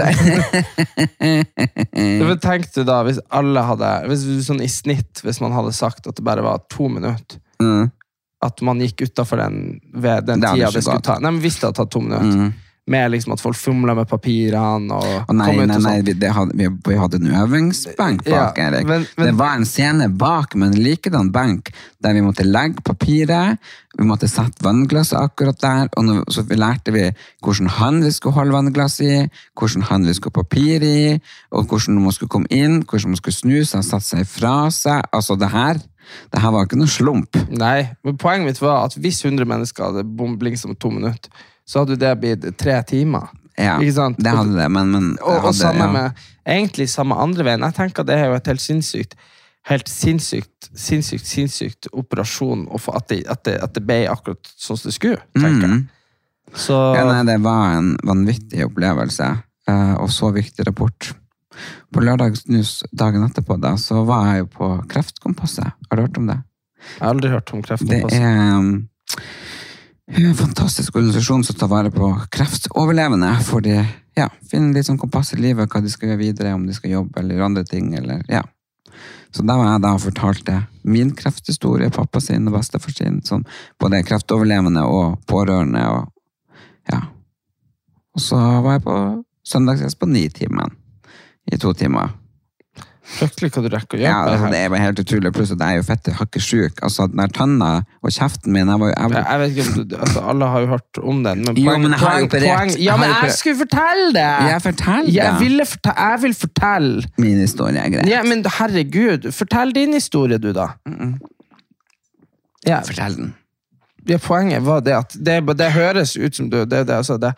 Tenk 2.42 2.68
du 2.74 2.82
da, 2.84 3.02
hvis 3.06 3.20
alle 3.32 3.62
hadde 3.64 3.92
hvis, 4.10 4.26
sånn 4.46 4.60
I 4.64 4.68
snitt, 4.68 5.22
hvis 5.24 5.40
man 5.40 5.54
hadde 5.56 5.72
sagt 5.76 6.06
at 6.06 6.16
det 6.18 6.24
bare 6.26 6.44
var 6.46 6.64
to 6.72 6.88
minutter 6.92 7.40
Mm. 7.58 7.88
At 8.46 8.60
man 8.62 8.78
gikk 8.78 9.02
utafor 9.02 9.40
den, 9.40 9.80
ved 9.90 10.28
den 10.28 10.38
Det 10.38 10.52
tida 10.54 10.68
det 10.70 10.82
skulle 10.84 11.02
ta. 11.02 11.16
Nei, 11.18 11.32
men 11.34 11.40
Hvis 11.42 11.56
det 11.58 11.66
hadde 11.66 11.80
tatt 11.80 11.90
to 11.90 11.98
minutter. 12.04 12.36
Mm. 12.38 12.52
Med 12.88 13.10
liksom 13.12 13.34
at 13.34 13.40
folk 13.44 13.56
fomla 13.60 13.92
med 13.98 14.08
papirene 14.08 14.96
og 14.96 15.28
Å 15.28 15.34
nei, 15.36 15.50
nei, 15.52 15.62
og 15.62 15.68
nei, 15.68 15.76
sånn. 15.84 16.04
vi, 16.06 16.12
det 16.22 16.30
hadde, 16.32 16.54
vi, 16.56 16.68
vi 16.88 16.94
hadde 16.96 17.18
en 17.20 17.34
øvingsbenk 17.42 18.22
bak, 18.24 18.56
Ja, 18.56 18.68
Erik. 18.70 18.86
men- 18.88 19.06
men- 19.18 19.26
det 19.26 19.34
var 19.36 19.56
en 19.58 19.66
scene 19.68 20.08
bak, 20.08 20.54
men 20.56 20.72
en 20.72 20.80
likedan 20.82 21.28
benk, 21.32 21.68
der 22.00 22.14
vi 22.14 22.22
måtte 22.24 22.46
legge 22.48 22.80
papiret, 22.82 23.58
vi 23.98 24.04
måtte 24.08 24.28
sette 24.30 24.62
vannglasset 24.64 25.18
akkurat 25.20 25.58
der, 25.60 25.88
og 25.96 26.04
nå, 26.04 26.24
så 26.30 26.42
vi 26.48 26.54
lærte 26.56 26.92
vi 26.94 27.10
hvordan 27.44 27.68
han 27.68 28.00
vi 28.02 28.10
skulle 28.10 28.34
holde 28.38 28.52
vannglasset 28.56 29.00
i, 29.04 29.30
hvordan 29.58 29.82
han 29.90 30.06
vi 30.06 30.14
skulle 30.14 30.32
ha 30.36 30.42
papir 30.42 30.82
i, 30.82 31.20
og 31.52 31.66
hvordan 31.68 32.00
man 32.02 32.12
skulle 32.12 32.28
komme 32.30 32.46
inn, 32.50 32.82
hvordan 32.84 33.10
man 33.12 33.16
skulle 33.20 33.34
snu 33.36 33.64
seg, 33.64 33.84
sette 33.84 34.02
seg 34.14 34.26
fra 34.26 34.70
seg. 34.70 35.02
Altså, 35.12 35.36
det 35.38 35.50
her, 35.50 35.74
det 36.32 36.40
her 36.40 36.50
var 36.50 36.64
ikke 36.64 36.78
noe 36.80 36.88
slump. 36.88 37.36
Nei, 37.50 37.90
men 38.04 38.16
Poenget 38.16 38.46
mitt 38.46 38.60
var 38.62 38.86
at 38.86 38.94
hvis 38.96 39.20
100 39.24 39.44
mennesker 39.44 39.84
hadde 39.90 40.04
bomblingsa 40.16 40.68
om 40.70 40.74
to 40.76 40.88
minutter, 40.90 41.28
så 41.68 41.82
hadde 41.82 41.98
det 42.00 42.14
blitt 42.22 42.46
tre 42.60 42.78
timer. 42.88 43.28
Ja, 43.58 43.76
Ikke 43.82 43.96
sant? 43.96 44.20
det 44.22 44.30
hadde 44.32 44.54
det, 44.54 44.68
men, 44.70 44.92
men 44.94 45.06
Og, 45.18 45.18
det 45.18 45.34
og 45.34 45.44
hadde, 45.48 45.58
samme 45.58 45.86
ja. 45.86 45.90
med 45.90 46.20
Egentlig 46.48 46.84
samme 46.92 47.16
andre 47.18 47.42
veien. 47.42 47.64
Jeg 47.66 47.74
tenker 47.74 48.06
Det 48.06 48.14
er 48.14 48.28
jo 48.30 48.36
et 48.36 48.50
helt 48.52 48.62
sinnssykt 48.62 49.16
Helt 49.68 49.90
sinnssykt, 49.90 50.68
sinnssykt, 50.78 51.26
sinnssykt 51.26 51.88
operasjon 51.92 52.68
at 52.70 53.08
det, 53.10 53.18
at, 53.28 53.42
det, 53.44 53.56
at 53.60 53.74
det 53.74 53.82
ble 53.84 53.98
akkurat 54.08 54.48
sånn 54.54 54.78
som 54.78 54.88
det 54.88 54.94
skulle. 54.96 55.18
tenker 55.36 55.66
jeg. 55.66 55.80
Mm. 55.82 56.54
Så 56.56 56.76
Ja, 56.96 57.02
nei, 57.04 57.18
det 57.28 57.34
var 57.44 57.74
en 57.76 57.90
vanvittig 58.06 58.64
opplevelse, 58.64 59.26
eh, 59.68 59.94
og 60.00 60.08
så 60.14 60.30
viktig 60.32 60.64
rapport. 60.64 61.10
På 61.92 62.00
lørdagsnews 62.00 62.78
dagen 62.96 63.26
etterpå 63.26 63.58
da, 63.60 63.74
så 63.76 64.06
var 64.08 64.30
jeg 64.30 64.46
jo 64.46 64.48
på 64.56 64.70
Kreftkompasset. 64.94 65.76
Har 65.90 66.00
du 66.00 66.06
hørt 66.06 66.22
om 66.22 66.30
det? 66.32 66.38
jeg 66.78 67.02
har 67.02 67.12
aldri 67.12 67.34
hørt 67.34 67.52
om 67.52 67.62
Kreftkompasset. 67.68 68.16
Det 68.16 68.24
er 68.24 68.56
um, 68.56 68.72
en 70.16 70.34
fantastisk 70.34 70.96
organisasjon 70.96 71.44
som 71.44 71.56
tar 71.56 71.68
vare 71.68 71.90
på 71.90 72.10
kreftoverlevende. 72.30 73.32
For 73.44 73.60
de 73.60 73.76
ja, 74.16 74.28
finner 74.50 74.74
litt 74.74 74.88
sånn 74.88 75.00
kompass 75.00 75.34
i 75.34 75.40
livet, 75.40 75.68
hva 75.70 75.82
de 75.84 75.90
skal 75.92 76.12
gjøre 76.12 76.22
videre, 76.22 76.54
om 76.56 76.66
de 76.66 76.76
skal 76.76 76.94
jobbe 76.94 77.20
eller 77.20 77.36
gjøre 77.36 77.50
andre 77.50 77.64
ting. 77.68 77.92
Eller, 77.98 78.22
ja. 78.32 78.42
Så 79.30 79.44
da 79.44 79.58
var 79.58 79.74
jeg 79.74 79.84
da 79.84 79.92
og 79.94 80.04
fortalte 80.06 80.62
min 80.88 81.12
krefthistorie, 81.16 81.92
pappa 81.94 82.20
sin 82.24 82.48
og 82.48 82.56
bestefar 82.56 82.94
sin, 82.94 83.20
som 83.24 83.44
både 83.80 84.00
er 84.00 84.08
kreftoverlevende 84.08 84.86
og 84.88 85.18
pårørende. 85.28 85.84
Og, 85.92 86.56
ja. 86.92 87.02
og 88.16 88.24
så 88.24 88.40
var 88.64 88.78
jeg 88.78 88.86
på 88.88 88.96
søndagsgjest 89.48 90.00
på 90.00 90.08
Nitimen 90.08 90.72
i 91.52 91.60
to 91.60 91.72
timer. 91.76 92.16
Fryktelig 93.08 93.48
hva 93.54 93.62
du 93.64 93.68
rekker 93.72 93.96
å 93.96 94.00
gjøre. 94.02 94.10
Ja, 94.12 94.16
det 94.26 94.32
altså, 94.36 94.48
det 94.52 94.58
var 94.70 94.82
helt 94.82 94.98
utrolig. 95.00 95.30
Pluss 95.32 95.52
at 95.54 95.62
jeg 95.64 95.78
er 95.78 95.80
jo 95.80 95.84
fette 95.88 96.12
hakkesjuk. 96.18 96.82
Altså, 96.84 97.06
den 97.08 97.22
der 97.22 97.30
tanna 97.38 97.68
og 98.04 98.12
kjeften 98.12 98.52
min 98.52 98.68
jeg 98.68 98.82
var, 98.82 98.90
jeg, 98.92 99.14
Jeg, 99.14 99.24
jeg 99.30 99.40
vet 99.42 99.54
ikke 99.54 99.64
om 99.68 99.86
du, 99.88 99.94
altså, 99.96 100.24
Alle 100.32 100.50
har 100.52 100.60
jo 100.64 100.68
hørt 100.74 101.00
om 101.12 101.22
den, 101.24 101.44
men 101.46 101.56
Jo, 101.62 101.76
men 101.80 101.94
jeg 101.96 102.00
har 102.02 102.12
poeng, 102.12 102.28
operert. 102.28 102.52
poeng, 102.52 102.74
Ja, 102.84 102.98
men 103.00 103.14
jeg 103.14 103.32
skulle 103.38 103.58
fortelle 103.62 104.12
det! 104.18 104.26
Jeg 104.52 104.62
forteller 104.66 105.08
det. 105.08 105.68
fortelle, 105.72 105.96
jeg 106.12 106.22
vil 106.26 106.36
fortelle 106.44 107.08
Min 107.24 107.40
historie 107.46 107.80
er 107.86 107.94
greit. 107.96 108.12
Ja, 108.12 108.22
men 108.28 108.44
herregud, 108.58 109.30
fortell 109.40 109.72
din 109.80 109.96
historie, 109.96 110.38
du, 110.38 110.52
da. 110.52 110.68
Ja, 112.68 112.82
Fortell 112.84 113.16
den. 113.16 113.34
ja, 114.08 114.18
poenget 114.20 114.62
var 114.66 114.80
det 114.84 114.94
at 114.96 115.16
det, 115.16 115.40
det 115.58 115.72
høres 115.72 116.16
ut 116.16 116.34
som 116.36 116.48
du 116.50 116.58
det, 116.64 116.84
det, 116.88 116.94
altså 117.00 117.16
det, 117.20 117.32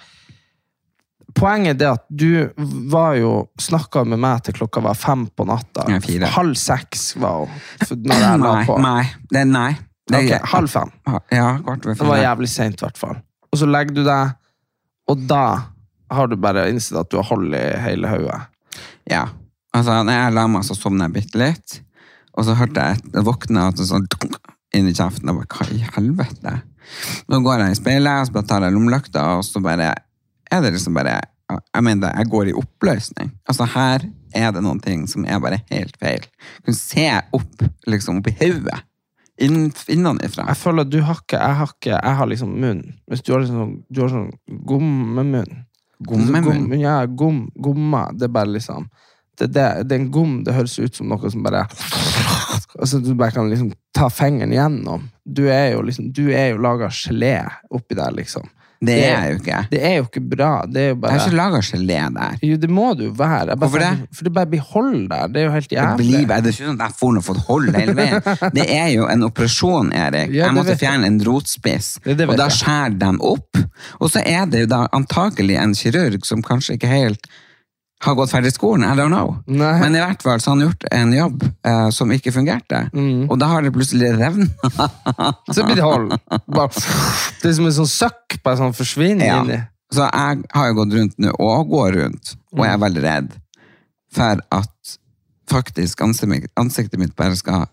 Poenget 1.36 1.82
er 1.84 1.92
at 1.94 2.04
du 2.08 2.50
var 2.90 3.14
jo 3.18 3.32
snakka 3.60 4.02
med 4.08 4.20
meg 4.22 4.42
til 4.46 4.56
klokka 4.56 4.82
var 4.84 4.96
fem 4.98 5.26
på 5.36 5.46
natta. 5.48 5.84
Ja. 5.90 6.30
Halv 6.34 6.56
seks 6.58 7.12
var 7.20 7.44
hun 7.44 8.02
når 8.06 8.22
jeg 8.24 8.40
la 8.42 8.54
Nei, 8.54 8.64
på. 8.66 8.78
nei. 8.82 9.04
Det, 9.30 9.44
nei. 9.50 9.70
Det, 10.10 10.22
okay, 10.24 10.40
halv 10.52 10.70
fem. 10.72 10.90
Ja, 11.30 11.52
kvart 11.62 11.84
over 11.86 11.94
Det 12.00 12.08
var 12.08 12.18
jævlig 12.22 12.48
seint, 12.50 12.80
i 12.80 12.86
hvert 12.86 12.98
fall. 12.98 13.20
Og 13.52 13.60
så 13.60 13.68
legger 13.70 13.94
du 13.94 14.02
deg, 14.06 14.32
og 15.10 15.22
da 15.30 15.44
har 16.10 16.30
du 16.30 16.34
bare 16.40 16.66
innsett 16.70 16.98
at 16.98 17.10
du 17.12 17.20
har 17.20 17.28
hold 17.30 17.54
i 17.54 17.62
hele 17.84 18.10
hodet. 18.10 18.40
Ja. 19.10 19.28
Altså, 19.76 20.00
når 20.02 20.16
jeg 20.16 20.34
la 20.34 20.46
meg, 20.50 20.66
så 20.66 20.74
sovna 20.74 21.06
jeg 21.06 21.14
bitte 21.20 21.38
litt. 21.38 21.76
Og 22.34 22.46
så 22.46 22.56
hørte 22.58 22.82
jeg 22.82 22.98
et, 22.98 23.20
våkne 23.26 23.68
og 23.70 23.78
sånn 23.86 24.08
inn 24.74 24.90
i 24.90 24.94
kjeften. 24.94 25.30
Jeg 25.30 25.38
bare, 25.38 25.50
hva 25.54 25.68
i 25.70 25.82
helvete? 25.94 26.56
Nå 27.30 27.40
går 27.46 27.62
jeg 27.64 27.76
i 27.76 27.78
speilet, 27.78 28.26
så 28.26 28.34
bare 28.34 28.48
tar 28.50 28.66
jeg 28.66 28.74
lommelykta, 28.74 29.26
og 29.38 29.46
så 29.46 29.62
bare 29.62 29.92
er 30.50 30.64
det 30.64 30.74
liksom 30.76 30.96
bare 30.98 31.20
Jeg 31.50 31.82
mener, 31.82 32.04
det, 32.04 32.10
jeg 32.18 32.30
går 32.30 32.48
i 32.48 32.52
oppløsning. 32.54 33.32
Altså, 33.50 33.66
her 33.72 34.04
er 34.38 34.52
det 34.54 34.60
noen 34.62 34.78
ting 34.78 35.08
som 35.10 35.24
er 35.26 35.40
bare 35.42 35.64
helt 35.72 35.96
feil. 35.98 36.22
Du 36.60 36.70
kan 36.70 36.76
se 36.78 37.08
opp, 37.34 37.64
liksom, 37.90 38.20
opp 38.20 38.30
i 38.30 38.34
hodet. 38.38 38.84
Inn, 39.42 39.72
innenfra. 39.90 40.44
Jeg 40.46 40.60
føler 40.60 40.86
at 40.86 40.92
du 40.92 41.00
har 41.02 41.18
ikke, 41.24 41.40
jeg 41.40 41.58
har 41.58 41.72
ikke, 41.74 41.96
jeg 41.96 42.16
har 42.20 42.30
liksom 42.30 42.52
munn. 42.62 42.84
Hvis 43.10 43.24
du 43.26 43.32
har 43.34 43.42
liksom, 43.42 43.72
du 43.90 44.02
har 44.04 44.12
sånn 44.12 44.30
gommemunn. 44.68 45.64
Gommemunn? 46.06 46.68
Gom, 46.68 46.78
ja, 46.78 46.94
gom, 47.06 47.40
gomma. 47.58 48.06
Det 48.14 48.28
er 48.28 48.34
bare 48.38 48.54
liksom 48.54 48.86
det, 49.40 49.46
det, 49.56 49.66
det 49.88 49.96
er 49.96 50.00
en 50.02 50.10
gom, 50.12 50.32
det 50.44 50.54
høres 50.54 50.78
ut 50.78 50.96
som 50.96 51.08
noe 51.10 51.30
som 51.32 51.44
bare 51.44 51.64
Altså 52.80 53.00
Du 53.00 53.14
bare 53.18 53.32
kan 53.34 53.48
liksom 53.50 53.72
ta 53.96 54.10
fingeren 54.12 54.52
gjennom. 54.54 55.08
Du 55.24 55.46
er 55.48 55.72
jo 55.74 55.84
liksom 55.86 56.10
Du 56.12 56.26
er 56.28 56.52
jo 56.52 56.60
laga 56.62 56.90
gelé 56.92 57.38
oppi 57.72 57.96
der, 57.98 58.12
liksom. 58.14 58.46
Det 58.80 58.94
er 59.04 59.10
jeg 59.12 59.32
jo 59.34 59.38
ikke. 59.42 59.56
Det 59.70 59.80
er 59.84 59.94
jo 59.98 60.04
ikke 60.06 60.20
bra. 60.30 60.50
Det 60.64 60.80
er 60.80 60.86
jo 60.88 60.94
Jeg 60.94 61.00
bare 61.02 61.12
har 61.12 61.26
ikke 61.26 61.36
laga 61.36 61.58
gelé 61.66 61.98
der. 62.14 62.36
Jo, 62.48 62.56
det 62.62 62.70
må 62.72 62.86
du 62.96 63.02
være. 63.12 63.44
Bare 63.52 63.58
Hvorfor 63.60 63.82
det? 63.84 63.90
For 64.16 64.24
det 64.24 64.32
bare 64.38 64.46
blir 64.54 64.62
hold 64.70 65.02
der. 65.10 65.26
Det 65.34 65.42
er 65.42 65.44
jo 65.44 65.50
helt 65.52 65.68
Det 65.70 65.76
jævlig. 65.76 66.06
blir, 66.06 66.26
det 66.30 66.38
er 66.38 66.54
ikke 66.54 66.68
sånn 66.70 66.80
at 66.80 66.86
jeg 66.86 66.96
får 67.02 67.12
noe 67.18 67.26
fått 67.26 67.42
hold 67.50 67.68
hele 67.76 67.96
veien. 67.98 68.24
Det 68.56 68.64
er 68.78 68.88
jo 68.94 69.04
en 69.12 69.26
operasjon, 69.28 69.92
Erik. 69.92 70.32
Ja, 70.32 70.46
Jeg 70.46 70.56
måtte 70.56 70.78
fjerne 70.80 71.10
en 71.12 71.20
rotspiss, 71.28 71.90
og 72.06 72.16
da 72.16 72.48
jeg. 72.48 72.56
skjærer 72.56 72.96
de 73.04 73.12
opp. 73.34 73.60
Og 74.00 74.10
så 74.16 74.24
er 74.24 74.48
det 74.48 74.64
jo 74.64 74.72
da 74.72 74.80
antakelig 74.96 75.60
en 75.60 75.74
kirurg 75.76 76.24
som 76.24 76.40
kanskje 76.42 76.78
ikke 76.80 76.88
helt 76.88 77.28
har 78.00 78.14
gått 78.16 78.30
ferdig 78.32 78.52
skolen, 78.54 78.84
I 78.88 78.94
don't 78.96 79.12
know. 79.12 79.34
Nei. 79.46 79.74
Men 79.82 79.94
i 79.98 80.00
hvert 80.00 80.22
fall 80.24 80.40
så 80.40 80.50
har 80.50 80.56
han 80.56 80.64
gjort 80.68 80.84
en 80.90 81.10
jobb 81.12 81.42
eh, 81.68 81.88
som 81.92 82.12
ikke 82.14 82.32
fungerte. 82.32 82.78
Mm. 82.96 83.26
Og 83.30 83.38
da 83.38 83.46
har 83.52 83.62
det 83.66 83.72
plutselig 83.74 84.14
revna. 84.16 84.46
Så 85.54 85.64
blir 85.66 85.76
det 85.76 85.84
hold. 85.84 86.14
Bare, 86.48 86.70
det 87.42 87.50
er 87.50 87.56
som 87.58 87.66
en 87.68 87.76
sånn 87.76 87.90
søkk 87.92 88.38
bare 88.44 88.56
sånn 88.62 88.72
forsvinner 88.76 89.26
Ja. 89.28 89.42
inni. 89.44 89.60
Så 89.92 90.06
jeg 90.06 90.44
har 90.54 90.68
jo 90.70 90.74
gått 90.78 90.92
rundt 90.96 91.16
nå, 91.18 91.32
og 91.42 91.68
går 91.68 91.92
rundt, 91.98 92.36
og 92.52 92.58
Mm. 92.60 92.64
jeg 92.64 92.72
er 92.72 92.82
veldig 92.86 93.02
redd 93.04 93.32
for 94.14 94.40
at 94.52 94.96
faktisk 95.50 96.00
ansiktet 96.06 96.98
mitt, 97.00 97.16
bare 97.18 97.36
skal 97.36 97.66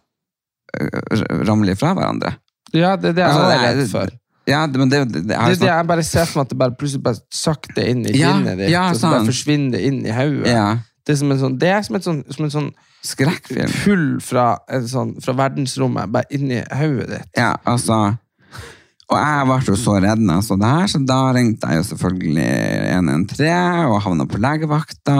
øh, 0.81 1.23
ramle 1.47 1.71
ifra 1.77 1.93
hverandre. 1.95 2.35
Ja, 2.73 2.95
det 2.97 3.13
er 3.13 3.13
det 3.13 3.23
jeg 3.23 3.29
Altså, 3.31 3.43
er 3.47 3.59
er- 3.59 3.75
redd 3.77 3.91
for. 3.91 4.09
Ja, 4.47 4.61
det, 4.67 4.79
men 4.79 4.89
det, 4.89 4.99
det, 5.11 5.13
det, 5.13 5.23
Det 5.27 5.35
er 5.35 5.41
er 5.43 5.55
sånn- 5.55 5.59
det 5.65 5.71
jeg 5.73 5.87
bare 5.87 6.03
ser 6.07 6.25
for 6.25 6.39
meg 6.39 6.45
at 6.45 6.49
det 6.53 6.57
bare 6.61 6.75
plutselig 6.79 7.03
bare 7.03 7.19
sakte 7.35 7.83
inn 7.91 8.05
i 8.07 8.13
Ja, 8.17 8.33
kinnet 8.37 8.57
ditt, 8.61 8.69
ja, 8.71 8.85
og 8.89 8.95
så 8.95 9.09
bare 9.11 9.25
forsvinner 9.27 9.71
det 9.75 9.81
inn 9.89 10.05
i 10.05 10.13
hodet. 10.15 10.47
ja, 10.53 10.67
Det 11.05 11.13
er 11.13 11.17
som 11.21 11.31
en 11.31 11.39
sånn, 11.39 11.57
det 11.59 11.67
er 11.71 11.81
som 11.87 11.95
et 11.95 12.03
sånn, 12.03 12.21
som 12.35 12.45
en 12.45 12.51
sånn 12.51 12.69
skrekkfilm. 13.07 13.73
Pull 13.83 14.05
fra, 14.23 14.57
en 14.69 14.87
sånn, 14.87 15.11
fra 15.23 15.33
verdensrommet 15.33 16.11
bare 16.11 16.25
inn 16.31 16.49
i 16.51 16.61
hodet 16.75 17.09
ditt. 17.09 17.27
Ja, 17.37 17.53
altså 17.65 18.17
Og 19.09 19.15
jeg 19.15 19.45
ble 19.47 19.57
jo 19.69 19.75
så 19.79 19.93
redd 20.03 20.19
når 20.19 20.41
jeg 20.41 20.43
så 20.49 20.55
det 20.59 20.67
her, 20.67 20.87
så 20.91 20.99
da 21.07 21.19
ringte 21.31 21.67
jeg 21.71 21.77
jo 21.79 21.83
selvfølgelig 21.95 22.47
113 22.97 23.85
og 23.87 24.01
havna 24.03 24.25
på 24.27 24.39
legevakta. 24.43 25.17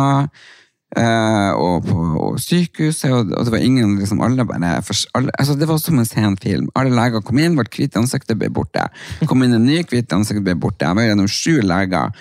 Eh, 0.96 1.52
og 1.58 1.86
på 1.88 2.08
og 2.28 2.40
sykehuset, 2.42 3.12
og, 3.14 3.32
og 3.34 3.46
det 3.48 3.54
var 3.54 3.64
ingen 3.64 3.96
liksom, 4.00 4.22
alle 4.26 4.46
bare, 4.48 4.82
for, 4.86 4.98
alle, 5.18 5.32
altså, 5.40 5.56
Det 5.60 5.68
var 5.68 5.80
som 5.82 6.00
en 6.00 6.08
sen 6.08 6.38
film. 6.42 6.70
Alle 6.76 6.96
leger 6.96 7.24
kom 7.26 7.40
inn, 7.42 7.58
ble 7.58 7.68
hvite 7.70 7.98
i 7.98 8.02
ansiktet, 8.02 8.38
ble 8.40 8.50
borte. 8.54 8.88
Kom 9.30 9.44
inn 9.46 9.56
en 9.58 9.66
ny 9.66 9.82
hvit 9.84 10.12
i 10.12 10.18
ansiktet, 10.18 10.46
ble 10.46 10.58
borte. 10.60 10.86
Jeg 10.86 10.98
var 10.98 11.10
gjennom 11.10 11.30
sju 11.32 11.62
leger. 11.62 12.12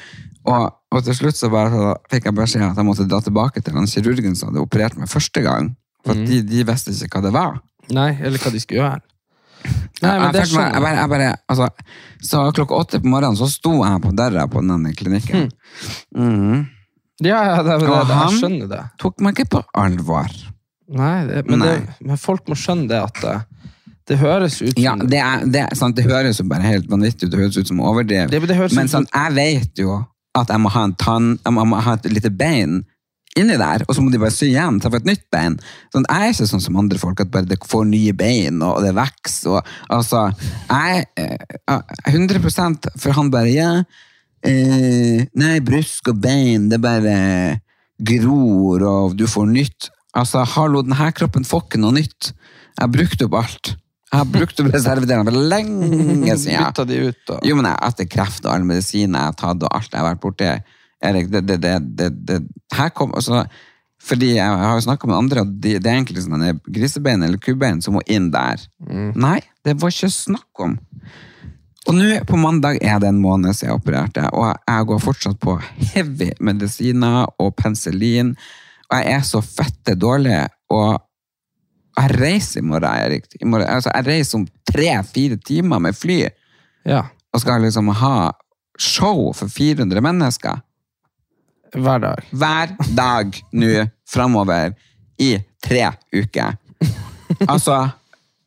Og, 0.46 0.68
og 0.94 1.02
til 1.06 1.18
slutt 1.18 1.38
så, 1.38 1.50
bare, 1.52 1.72
så 1.72 1.96
fikk 2.12 2.30
jeg 2.30 2.38
beskjed 2.38 2.68
at 2.68 2.78
jeg 2.78 2.86
måtte 2.86 3.08
dra 3.10 3.20
tilbake 3.24 3.62
til 3.62 3.74
den 3.74 3.90
kirurgen 3.90 4.38
som 4.38 4.52
hadde 4.52 4.62
operert 4.62 4.98
meg 5.00 5.10
første 5.10 5.42
gang. 5.42 5.74
For 6.06 6.14
mm. 6.14 6.28
de, 6.28 6.40
de 6.46 6.64
visste 6.68 6.94
ikke 6.94 7.18
hva 7.18 7.26
det 7.26 7.34
var. 7.34 7.58
Nei, 7.90 8.12
eller 8.20 8.42
hva 8.42 8.54
de 8.54 8.62
skulle 8.62 8.82
gjøre. 8.82 9.02
Nei, 10.04 10.12
men 10.20 10.28
jeg, 10.28 10.36
jeg, 10.36 10.48
skjønner 10.52 10.76
jeg. 10.76 10.82
bare, 10.84 10.98
jeg 11.00 11.10
bare, 11.10 11.28
altså, 11.50 11.66
Så 12.22 12.42
klokka 12.54 12.76
åtte 12.78 13.00
på 13.02 13.10
morgenen 13.10 13.38
så 13.38 13.48
sto 13.50 13.72
jeg 13.80 14.02
på 14.04 14.12
døra 14.14 14.46
på 14.50 14.62
denne 14.62 14.94
klinikken. 14.94 15.50
Mhm. 16.14 16.64
Ja, 17.24 17.38
ja, 17.48 17.56
det, 17.64 17.78
det, 17.80 17.88
det, 17.88 18.16
jeg 18.20 18.40
skjønner 18.40 18.70
det. 18.70 18.82
Tok 19.00 19.22
meg 19.24 19.36
ikke 19.36 19.56
på 19.56 19.62
alvor. 19.80 20.32
Nei, 20.96 21.14
det, 21.26 21.44
men, 21.48 21.62
Nei. 21.64 21.78
Men 22.04 22.20
folk 22.20 22.46
må 22.50 22.58
skjønne 22.58 22.90
det 22.90 22.98
at 23.02 23.22
det, 23.22 23.36
det 24.06 24.18
høres 24.20 24.60
ut 24.60 24.74
som 24.74 24.82
Ja, 24.82 24.92
det, 25.00 25.22
er, 25.22 25.46
det, 25.50 25.62
sant, 25.78 25.96
det 25.98 26.04
høres 26.06 26.38
jo 26.42 26.46
bare 26.50 26.66
helt 26.68 26.90
vanvittig 26.90 27.26
ut, 27.26 27.32
det 27.32 27.40
høres 27.40 27.56
ut 27.58 27.72
som 27.72 27.80
overdrevet. 27.82 28.76
Men 28.76 28.92
sånn, 28.92 29.08
jeg 29.10 29.34
vet 29.38 29.82
jo 29.82 29.96
at 30.36 30.52
jeg 30.52 30.62
må 30.62 30.70
ha 30.74 30.84
en 30.86 30.94
tann, 31.00 31.32
jeg 31.40 31.56
må, 31.56 31.64
jeg 31.64 31.72
må 31.72 31.80
ha 31.88 31.96
et 31.96 32.10
lite 32.12 32.30
bein 32.30 32.84
inni 33.36 33.56
der, 33.60 33.84
og 33.84 33.96
så 33.96 34.00
må 34.00 34.12
de 34.12 34.20
bare 34.20 34.32
sy 34.32 34.48
igjen, 34.48 34.78
ta 34.80 34.88
for 34.88 35.00
et 35.00 35.08
nytt 35.08 35.26
bein. 35.32 35.58
Sånn, 35.92 36.06
jeg 36.08 36.28
er 36.28 36.32
ikke 36.32 36.48
sånn 36.48 36.62
som 36.64 36.78
andre 36.80 37.00
folk, 37.00 37.20
at 37.20 37.32
bare 37.34 37.48
det 37.48 37.58
får 37.68 37.84
nye 37.90 38.14
bein, 38.16 38.62
og 38.64 38.80
det 38.84 38.94
vokser, 38.96 39.74
altså, 39.92 40.22
jeg 40.70 41.04
er 41.20 41.34
eh, 41.68 42.14
100% 42.14 42.88
for 42.96 43.16
han 43.18 43.32
bare, 43.34 43.52
ja, 43.52 43.70
eh, 44.48 45.26
nei, 45.38 45.56
brusk 45.64 46.12
og 46.12 46.20
bein, 46.22 46.68
det 46.70 46.80
bare 46.82 47.16
gror, 47.96 48.84
og 48.86 49.16
du 49.16 49.26
får 49.30 49.48
nytt. 49.50 49.90
Altså, 50.16 50.44
hallo, 50.56 50.82
denne 50.84 51.10
kroppen 51.16 51.44
får 51.46 51.66
ikke 51.66 51.80
noe 51.82 51.96
nytt. 51.96 52.32
Jeg 52.76 52.82
har 52.82 52.92
brukt 52.92 53.26
opp 53.26 53.36
alt. 53.40 53.72
Jeg 54.06 54.20
har 54.20 54.28
brukt 54.30 54.60
opp 54.62 54.72
reservedelene 54.72 55.28
for 55.28 55.50
lenge 55.52 56.36
siden. 56.42 56.62
Bytta 56.62 56.86
de 56.88 56.98
ut, 57.08 57.22
og 57.34 57.46
Jo, 57.48 57.56
men 57.58 57.68
jeg, 57.70 57.78
etter 57.90 58.10
kreft 58.10 58.44
og 58.46 58.52
alle 58.54 58.68
medisiner 58.68 59.18
jeg 59.18 59.32
har 59.32 59.38
tatt, 59.40 59.64
og 59.64 59.76
alt 59.76 59.92
jeg 59.92 60.00
har 60.00 60.10
vært 60.12 60.24
borti 60.24 60.50
Erik, 61.04 61.26
det, 61.28 61.42
det, 61.44 61.58
det, 61.60 61.74
det, 61.98 62.06
det 62.24 62.36
Her 62.72 62.88
kom 62.96 63.10
altså, 63.14 63.42
Fordi 64.00 64.30
jeg 64.38 64.46
har 64.62 64.78
jo 64.78 64.84
snakka 64.86 65.10
med 65.10 65.18
andre, 65.18 65.42
og 65.44 65.50
de, 65.60 65.74
det 65.76 65.90
er 65.90 65.98
egentlig 65.98 66.24
sånn 66.24 66.46
grisebein 66.72 67.26
eller 67.26 67.42
kubbein 67.42 67.82
som 67.84 67.98
må 67.98 68.04
inn 68.08 68.30
der. 68.32 68.62
Nei, 69.18 69.40
det 69.66 69.76
var 69.82 69.92
ikke 69.92 70.12
snakk 70.14 70.64
om. 70.64 70.78
Og 71.86 71.94
nå 71.94 72.08
på 72.26 72.38
mandag 72.40 72.80
er 72.82 72.98
det 73.02 73.12
en 73.12 73.22
måned 73.22 73.54
siden 73.54 73.70
jeg 73.70 73.78
opererte, 73.78 74.26
og 74.34 74.48
jeg 74.66 74.86
går 74.90 75.02
fortsatt 75.04 75.38
på 75.42 75.56
heavy 75.92 76.32
medisiner 76.42 77.28
og 77.42 77.54
penicillin, 77.58 78.32
og 78.90 78.96
jeg 78.98 79.14
er 79.14 79.26
så 79.26 79.42
fette 79.44 79.94
dårlig, 79.98 80.40
og 80.74 80.96
jeg 81.96 82.16
reiser 82.18 82.60
i 82.60 82.66
morgen, 82.66 82.90
Erik. 82.90 83.28
I 83.40 83.46
morgen, 83.46 83.68
altså, 83.70 83.92
jeg 83.94 84.06
reiser 84.06 84.40
om 84.40 84.48
tre-fire 84.68 85.38
timer 85.46 85.80
med 85.82 85.96
fly 85.96 86.24
ja, 86.86 87.06
og 87.32 87.42
skal 87.42 87.62
liksom 87.64 87.88
ha 88.02 88.16
show 88.78 89.30
for 89.32 89.48
400 89.48 90.02
mennesker 90.04 90.60
hver 91.76 92.02
dag. 92.02 92.26
hver 92.30 92.74
dag 92.96 93.38
nå 93.52 93.86
framover 94.08 94.74
i 95.18 95.36
tre 95.64 95.90
uker. 96.14 96.56
Altså, 97.50 97.74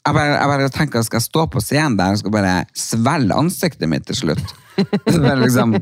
jeg 0.10 0.18
bare, 0.18 0.36
jeg 0.36 0.50
bare 0.52 0.70
tenker 0.74 1.04
skal 1.06 1.20
jeg 1.20 1.28
stå 1.28 1.46
på 1.54 1.62
scenen 1.64 1.98
der 2.00 2.16
og 2.16 2.22
skal 2.22 2.34
bare 2.34 2.54
svelge 2.78 3.38
ansiktet 3.38 3.92
mitt 3.92 4.08
til 4.10 4.18
slutt. 4.18 4.56
Det 4.80 5.34
liksom, 5.42 5.74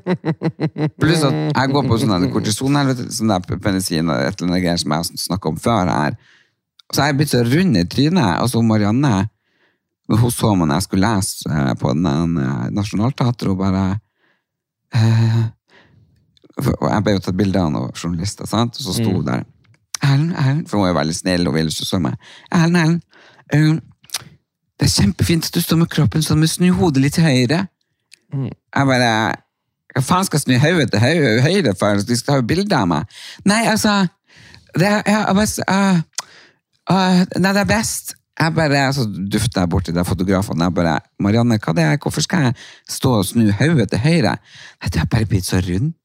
pluss 0.97 1.23
at 1.27 1.35
jeg 1.37 1.71
går 1.73 1.83
på 1.85 1.99
sånn 2.01 2.31
kortisonhelvete, 2.33 3.05
sånn 3.13 3.29
der 3.29 3.59
penicillin 3.61 4.09
og 4.09 4.23
et 4.23 4.39
eller 4.39 4.49
annet 4.49 4.63
greier 4.63 4.81
som 4.81 4.95
jeg 4.95 5.03
har 5.03 5.19
snakket 5.27 5.51
om 5.51 5.59
før 5.61 5.91
her. 5.91 6.17
Så 6.87 7.03
jeg 7.03 7.13
er 7.13 7.19
blitt 7.19 7.33
så 7.33 7.43
rund 7.45 7.77
i 7.77 7.83
trynet. 7.85 8.41
Og 8.41 8.49
så 8.49 8.63
Marianne, 8.65 9.27
hun 10.07 10.33
så 10.33 10.53
meg 10.55 10.69
når 10.69 10.79
jeg 10.79 10.87
skulle 10.87 11.11
lese 11.13 11.51
eh, 11.51 11.73
på 11.77 11.93
den 11.93 12.39
eh, 12.41 12.65
Nationaltheatret, 12.73 13.51
og 13.51 13.59
bare 13.59 13.85
eh, 14.95 15.43
og 16.57 16.87
Jeg 16.89 17.03
ble 17.05 17.13
jo 17.13 17.21
tatt 17.21 17.37
bilde 17.37 17.61
av 17.61 17.69
noen 17.69 17.93
journalister, 17.93 18.47
sant? 18.49 18.79
og 18.79 18.87
så 18.87 18.95
sto 18.95 19.11
hun 19.11 19.27
der. 19.27 19.43
Erlend, 20.01 20.31
Erlend, 20.33 20.63
for 20.69 20.79
hun 20.79 20.87
er 20.87 20.93
jo 20.93 20.97
veldig 20.97 21.17
snill 21.17 21.49
og 21.49 21.53
vil 21.53 21.69
ikke 21.69 21.99
meg. 22.01 22.31
Erlend, 22.55 23.03
Ellen, 23.53 23.77
eh, 23.77 23.96
det 24.77 24.85
er 24.85 24.93
kjempefint 24.93 25.47
at 25.49 25.57
du 25.57 25.63
står 25.63 25.81
med 25.81 25.89
kroppen 25.89 26.23
sånn, 26.25 26.41
men 26.41 26.51
snu 26.51 26.69
hodet 26.77 27.01
litt 27.01 27.17
høyre. 27.21 27.65
Jeg 28.33 28.89
bare 28.91 29.11
Hva 29.95 30.03
faen 30.03 30.27
skal 30.27 30.37
jeg 30.37 30.45
snu 30.45 30.57
hodet 30.61 30.91
til 30.93 31.01
høyre, 31.01 31.31
høyre 31.41 31.73
for? 31.79 32.03
De 32.05 32.17
skal 32.19 32.35
ha 32.35 32.41
jo 32.41 32.47
bilde 32.49 32.77
av 32.77 32.89
meg. 32.91 33.17
Nei, 33.49 33.63
altså 33.71 34.03
det 34.77 34.85
er, 34.85 35.01
jeg, 35.07 35.35
bare, 35.39 35.65
uh, 35.73 36.01
uh, 36.91 37.21
Nei, 37.39 37.53
det 37.55 37.63
er 37.63 37.69
best. 37.69 38.13
Jeg 38.37 38.53
bare, 38.53 38.81
så 38.93 39.07
dufter 39.07 39.63
jeg 39.63 39.71
borti 39.73 39.93
de 39.95 40.03
fotografene. 40.05 40.67
Jeg 40.67 40.75
bare, 40.77 40.97
Marianne, 41.23 41.57
hva 41.57 41.73
det 41.73 41.85
er? 41.87 41.97
hvorfor 42.03 42.21
skal 42.21 42.49
jeg 42.49 42.57
stå 42.97 43.15
og 43.17 43.25
snu 43.25 43.47
hodet 43.57 43.89
til 43.93 44.03
høyre? 44.03 44.35
Nei, 44.83 44.91
du 44.93 44.99
er 45.01 45.09
bare 45.09 45.29
blitt 45.29 45.49
så 45.49 45.61
rund. 45.65 45.95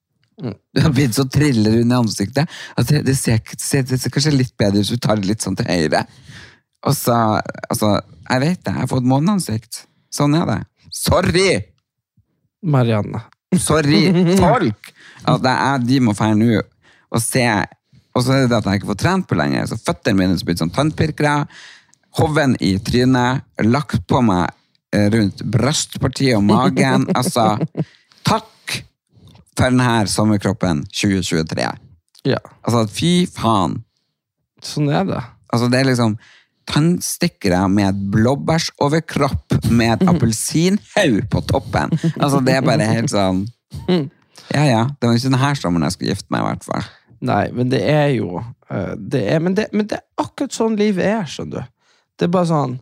Du 0.42 0.80
har 0.80 0.90
blitt 0.90 1.14
så 1.14 1.22
trillerund 1.28 1.92
i 1.92 1.94
ansiktet 1.94 2.48
Altså, 2.74 3.02
det, 3.04 3.12
ser, 3.14 3.38
det 3.86 3.98
ser 4.00 4.10
kanskje 4.10 4.32
litt 4.34 4.56
bedre 4.58 4.80
ut 4.80 4.88
hvis 4.88 4.96
du 4.96 5.02
tar 5.04 5.20
det 5.20 5.28
litt 5.28 5.44
sånn 5.44 5.58
til 5.58 5.68
høyre. 5.68 6.00
Og 6.86 6.94
så, 6.98 7.14
altså, 7.70 7.92
jeg 8.28 8.40
vet 8.42 8.62
det, 8.64 8.72
jeg 8.72 8.80
har 8.80 8.90
fått 8.90 9.06
måneansikt. 9.06 9.84
Sånn 10.12 10.34
er 10.38 10.48
det. 10.48 10.58
Sorry! 10.92 11.50
Marianne. 12.62 13.20
Sorry, 13.58 14.06
folk! 14.40 14.92
At 15.28 15.44
jeg, 15.46 15.84
de 15.86 16.00
må 16.02 16.14
dra 16.18 16.32
nå 16.34 16.56
og 17.12 17.20
se. 17.22 17.44
Og 18.16 18.24
så 18.24 18.34
er 18.34 18.42
det 18.44 18.50
det 18.52 18.58
at 18.58 18.66
jeg 18.70 18.80
ikke 18.80 18.90
får 18.92 19.00
trent 19.02 19.28
på 19.30 19.36
lenger. 19.38 19.68
Så 19.70 19.78
føttene 19.80 20.18
mine 20.18 20.34
er 20.36 20.46
blitt 20.48 20.60
sånn 20.62 20.72
tannpirkere. 20.74 21.44
Hoven 22.18 22.56
i 22.64 22.74
trynet. 22.84 23.44
Lagt 23.68 24.02
på 24.10 24.20
meg 24.24 24.50
eh, 24.96 25.06
rundt 25.12 25.44
brystpartiet 25.54 26.36
og 26.38 26.44
magen. 26.48 27.06
Altså, 27.18 27.46
takk 28.26 28.48
for 29.52 29.68
denne 29.68 30.06
sommerkroppen 30.08 30.82
2023. 30.90 31.68
Ja, 32.28 32.38
Altså, 32.64 32.84
fy 32.88 33.12
faen. 33.30 33.80
sånn 34.64 34.88
er 34.94 35.04
det. 35.08 35.22
Altså, 35.52 35.68
det 35.72 35.80
er 35.82 35.90
liksom 35.92 36.16
tannstikkere 36.68 37.64
med 37.72 37.88
et 37.88 38.00
blåbærsoverkropp 38.14 39.56
med 39.70 39.94
et 39.96 40.08
appelsinhaug 40.10 41.22
på 41.32 41.42
toppen. 41.50 41.94
Altså, 42.16 42.40
det 42.44 42.58
er 42.58 42.66
bare 42.66 42.88
helt 42.88 43.12
sånn 43.12 43.46
Ja, 44.52 44.64
ja. 44.66 44.82
Det 45.00 45.08
var 45.08 45.16
ikke 45.16 45.30
denne 45.30 45.54
sommeren 45.56 45.86
jeg 45.86 45.96
skulle 45.96 46.14
gifte 46.14 46.34
meg, 46.34 46.42
i 46.42 46.48
hvert 46.50 46.66
fall. 46.66 46.88
Nei, 47.22 47.44
men 47.54 47.70
det 47.70 47.82
er 47.86 48.08
jo 48.16 48.40
eh, 48.40 48.94
det 48.98 49.22
er, 49.30 49.42
men, 49.42 49.54
det, 49.58 49.68
men 49.72 49.86
det 49.88 50.00
er 50.00 50.24
akkurat 50.24 50.54
sånn 50.54 50.74
livet 50.78 51.06
er, 51.06 51.22
skjønner 51.30 51.62
du. 51.62 51.76
Det 52.18 52.26
er 52.26 52.32
bare 52.34 52.50
sånn 52.50 52.74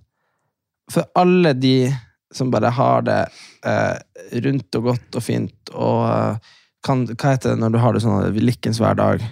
For 0.91 1.07
alle 1.17 1.53
de 1.55 1.91
som 2.35 2.51
bare 2.51 2.71
har 2.75 3.05
det 3.07 3.21
eh, 3.67 3.99
rundt 4.45 4.79
og 4.79 4.89
godt 4.91 5.19
og 5.19 5.25
fint, 5.27 5.73
og 5.75 6.03
eh, 6.09 6.57
kan, 6.87 7.05
Hva 7.13 7.35
heter 7.35 7.55
det 7.55 7.61
når 7.61 7.75
du 7.75 7.79
har 7.83 7.95
det 7.95 8.03
sånn 8.05 8.41
lykkens 8.41 8.81
hver 8.81 8.97
dag? 8.99 9.25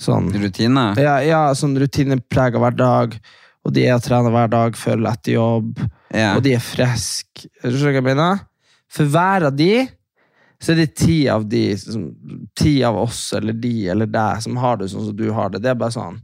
Sånn 0.00 0.28
Rutine? 0.34 0.90
Ja, 1.00 1.18
ja 1.24 1.42
sånn 1.56 1.76
rutineprega 1.80 2.60
hver 2.60 2.74
dag, 2.76 3.14
og 3.66 3.72
de 3.74 3.84
er 3.88 3.96
og 3.98 4.04
trener 4.06 4.30
hver 4.34 4.50
dag 4.52 4.76
før 4.78 4.96
eller 5.00 5.16
etter 5.18 5.34
jobb, 5.36 5.80
Ja. 6.14 6.36
og 6.36 6.42
de 6.46 6.52
er 6.54 6.62
friske. 6.62 7.48
For 8.88 9.04
hver 9.10 9.46
av 9.50 9.56
de, 9.58 9.88
så 10.62 10.72
er 10.72 10.78
det 10.80 10.94
ti 10.96 11.16
av 11.28 11.44
de, 11.50 11.64
som, 11.76 12.06
ti 12.56 12.78
av 12.86 12.96
oss 12.96 13.32
eller 13.36 13.52
de 13.58 13.88
eller 13.92 14.06
deg 14.08 14.40
som 14.46 14.56
har 14.62 14.78
det 14.80 14.88
sånn 14.92 15.08
som 15.10 15.16
du 15.18 15.26
har 15.36 15.50
det. 15.52 15.60
Det 15.66 15.70
er 15.74 15.78
bare 15.80 15.92
sånn 15.96 16.20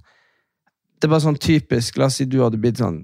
det 1.02 1.08
er 1.08 1.10
bare 1.16 1.24
sånn 1.24 1.38
typisk, 1.42 1.96
La 1.98 2.06
oss 2.06 2.20
si 2.20 2.24
du 2.30 2.38
hadde 2.44 2.60
blitt 2.62 2.78
sånn 2.78 3.02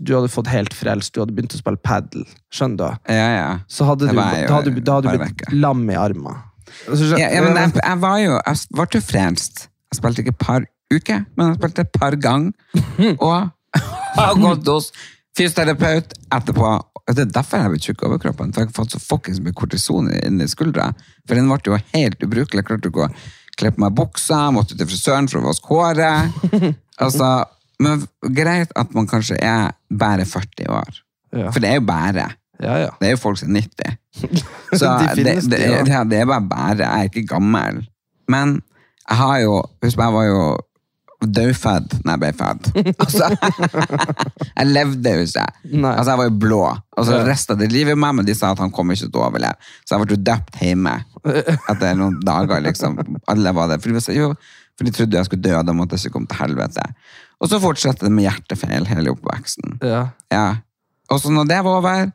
du 0.00 0.14
hadde 0.16 0.30
fått 0.32 0.48
helt 0.48 0.72
frelst, 0.72 1.12
du 1.12 1.20
hadde 1.20 1.34
begynt 1.36 1.52
å 1.52 1.58
spille 1.60 1.76
padel. 1.84 2.24
Skjønner 2.50 2.78
du? 2.80 3.12
Ja, 3.12 3.26
ja. 3.36 3.48
Så 3.68 3.84
hadde 3.84 4.08
du, 4.08 4.14
var 4.16 4.32
da 4.48 4.54
hadde, 4.56 4.72
du- 4.72 4.80
da 4.80 4.94
hadde 4.96 5.10
du 5.12 5.18
blitt 5.18 5.34
vekke. 5.36 5.52
lam 5.60 5.82
i 5.92 5.94
armen. 6.00 6.38
Altså, 6.88 7.10
ja, 7.20 7.28
ja 7.28 7.42
men 7.44 7.58
jeg, 7.60 7.74
jeg 7.76 7.98
var 8.00 8.16
jo 8.22 8.38
Jeg 8.46 8.56
ble 8.72 8.86
jo 8.94 9.00
frelst. 9.04 9.66
Jeg 9.92 9.98
spilte 10.00 10.24
ikke 10.24 10.38
par 10.40 10.64
uker, 10.90 11.24
men 11.36 11.52
jeg 11.52 11.60
spilte 11.60 11.86
et 11.86 11.96
par 11.96 12.16
ganger. 12.20 12.52
Og 13.26 13.50
har 14.16 14.38
gått 14.40 14.68
hos 14.70 14.90
fysioterapeut 15.38 16.14
etterpå. 16.34 16.70
Det 17.10 17.24
er 17.24 17.34
derfor 17.34 17.62
jeg 17.62 17.72
ble 17.72 17.82
tjukk 17.82 18.02
i 18.02 18.08
overkroppen. 18.08 18.54
For 18.54 18.62
jeg 18.64 18.70
har 18.70 18.76
fått 18.76 18.94
så 18.94 19.02
fuckings 19.02 19.40
mye 19.42 19.56
kortison 19.56 20.10
inni 20.14 20.48
skuldra. 20.50 20.90
For 21.26 21.38
den 21.38 21.50
ble 21.50 21.60
jo 21.66 21.78
helt 21.94 22.26
ubrukelig. 22.26 22.62
Jeg 22.62 22.68
klarte 22.68 22.90
ikke 22.90 23.06
å 23.06 23.12
kle 23.60 23.72
på 23.74 23.82
meg 23.84 23.96
buksa, 23.98 24.42
måtte 24.54 24.76
til 24.78 24.88
frisøren 24.88 25.28
for 25.30 25.42
å 25.42 25.50
vaske 25.50 25.74
håret. 25.74 26.76
Altså, 27.00 27.24
men 27.80 28.02
greit 28.36 28.74
at 28.76 28.90
man 28.92 29.06
kanskje 29.08 29.38
er 29.40 29.70
bare 29.88 30.26
40 30.28 30.66
år. 30.68 30.98
Ja. 31.32 31.46
For 31.48 31.64
det 31.64 31.70
er 31.70 31.78
jo 31.78 31.84
bare. 31.88 32.26
Ja, 32.60 32.74
ja. 32.76 32.90
Det 33.00 33.08
er 33.08 33.14
jo 33.14 33.20
folk 33.22 33.38
som 33.40 33.56
er 33.56 33.64
90. 33.64 33.94
Så 34.82 34.90
De 35.00 35.24
det, 35.24 35.36
det, 35.48 35.62
det, 35.88 36.00
det 36.10 36.18
er 36.18 36.28
bare 36.28 36.44
bare. 36.44 36.82
Jeg 36.82 36.90
er 36.90 37.08
ikke 37.08 37.24
gammel. 37.30 37.80
Men 38.28 38.58
jeg 39.06 39.16
har 39.22 39.38
jo 39.46 39.54
Husk 39.80 39.96
jeg 39.96 40.14
var 40.18 40.26
jo 40.28 40.42
dødfødt 41.26 41.96
da 42.04 42.14
jeg 42.14 42.20
ble 42.22 42.30
født. 42.38 42.70
Altså, 43.04 43.28
jeg 44.56 44.66
levde 44.70 45.12
jo 45.16 45.24
ikke. 45.26 45.44
Altså, 45.80 46.10
jeg 46.10 46.18
var 46.22 46.28
jo 46.28 46.36
blå. 46.44 46.60
Og 46.96 47.06
så 47.06 47.18
Ja. 47.18 47.24
resten 47.26 47.54
av 47.56 47.60
det 47.60 47.70
livet 47.72 47.96
med 47.96 48.02
meg, 48.06 48.14
men 48.20 48.28
de 48.28 48.34
sa 48.34 48.52
at 48.52 48.58
han 48.62 48.70
kom 48.72 48.90
ikke 48.92 49.08
til 49.10 49.20
å 49.20 49.26
overleve. 49.28 49.56
Så 49.84 49.96
jeg 49.96 50.04
ble 50.06 50.16
jo 50.16 50.22
døpt 50.30 50.60
hjemme 50.64 50.94
etter 51.70 51.98
noen 51.98 52.20
dager, 52.24 52.60
liksom. 52.64 52.96
Alle 53.28 53.52
var 53.56 53.68
det. 53.72 53.80
For 53.82 53.92
de, 53.92 54.00
sa, 54.04 54.12
jo, 54.16 54.32
for 54.78 54.84
de 54.88 54.94
trodde 54.96 55.18
jeg 55.20 55.28
skulle 55.28 55.42
dø, 55.44 55.54
og 55.58 55.66
da 55.68 55.72
måtte 55.76 55.96
jeg 55.98 56.06
ikke 56.08 56.16
komme 56.18 56.30
til 56.30 56.40
helvete. 56.44 56.86
Og 57.40 57.48
så 57.52 57.60
fortsatte 57.62 58.04
det 58.06 58.12
med 58.12 58.26
hjertefeil 58.28 58.88
hele 58.88 59.12
oppveksten. 59.14 59.78
Ja. 59.84 60.06
Ja. 60.32 60.46
Og 61.10 61.20
så 61.22 61.32
når 61.32 61.48
det 61.48 61.60
var 61.64 61.80
over, 61.80 62.10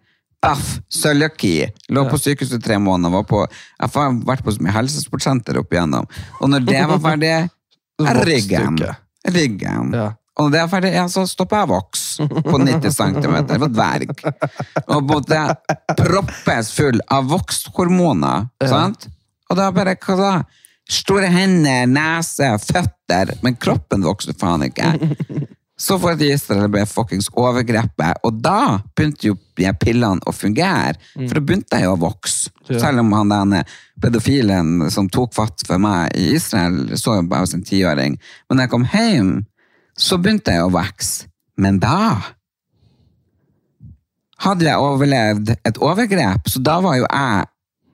paff, 0.46 0.76
cøliaki. 0.94 1.66
Lå 1.90 2.04
på 2.10 2.18
sykehuset 2.22 2.60
i 2.60 2.66
tre 2.68 2.78
måneder. 2.78 3.10
Var 3.16 3.24
på, 3.30 3.40
jeg 3.50 3.90
har 3.96 4.18
vært 4.28 4.44
på 4.46 4.54
så 4.54 4.62
mye 4.62 4.76
helsesportsenter 4.76 5.58
opp 5.62 5.74
igjennom. 5.74 6.06
Og 6.42 6.50
når 6.54 6.66
det 6.68 6.84
var 6.92 7.02
ferdig, 7.02 7.32
Ryggen. 8.02 8.80
Ryggen. 9.32 9.94
Ja. 9.96 10.12
Og 10.36 10.50
når 10.50 10.52
det 10.52 10.60
er 10.60 10.68
ferdig, 10.68 10.92
ja, 10.98 11.06
så 11.08 11.24
stopper 11.30 11.62
jeg 11.62 11.70
å 11.70 11.72
vokse 11.78 12.26
på 12.28 12.58
90 12.60 12.92
cm. 12.92 13.36
på 13.62 13.70
dverg. 13.72 14.12
Og 14.92 15.06
måtte 15.08 15.44
proppes 15.96 16.74
full 16.76 17.00
av 17.08 17.30
voksthormoner. 17.32 18.50
Sant? 18.68 19.08
Og 19.48 19.60
da 19.60 19.70
bare, 19.72 19.96
hva 19.96 20.18
da? 20.20 20.34
Store 20.92 21.30
hender, 21.32 21.88
nese, 21.90 22.52
føtter. 22.62 23.32
Men 23.46 23.56
kroppen 23.58 24.04
vokser 24.06 24.36
faen 24.38 24.68
ikke. 24.68 24.92
Så 25.76 25.98
får 26.00 26.14
jeg 26.14 26.20
et 26.22 26.30
gister 26.30 26.56
eller 26.56 26.72
ble 26.72 26.86
fuckings 26.88 27.28
overgrepet, 27.36 28.22
og 28.24 28.38
da 28.40 28.78
begynte 28.96 29.28
jo 29.28 29.36
pillene 29.56 30.24
å 30.24 30.32
fungere. 30.32 30.96
For 31.18 31.36
da 31.36 31.42
begynte 31.44 31.80
jeg 31.82 31.90
jo 31.90 31.96
å 31.98 32.00
vokse. 32.00 32.54
Selv 32.70 33.04
om 33.04 33.12
han 33.12 33.34
denne 33.34 33.60
pedofilen 34.02 34.88
som 34.94 35.10
tok 35.12 35.36
fatt 35.36 35.66
for 35.68 35.82
meg 35.84 36.16
i 36.16 36.30
Israel, 36.38 36.96
så 36.96 37.18
jo 37.20 37.28
bare 37.28 37.50
som 37.52 37.64
tiåring. 37.66 38.16
Men 38.48 38.58
når 38.58 38.66
jeg 38.66 38.72
kom 38.72 38.88
hjem, 38.94 39.34
så 40.00 40.18
begynte 40.20 40.56
jeg 40.56 40.64
å 40.64 40.72
vokse. 40.72 41.28
Men 41.60 41.82
da 41.84 42.00
hadde 44.44 44.68
jeg 44.68 44.80
overlevd 44.84 45.54
et 45.56 45.78
overgrep, 45.84 46.48
så 46.52 46.64
da 46.64 46.80
var 46.84 46.98
jo 47.00 47.06
jeg 47.10 47.52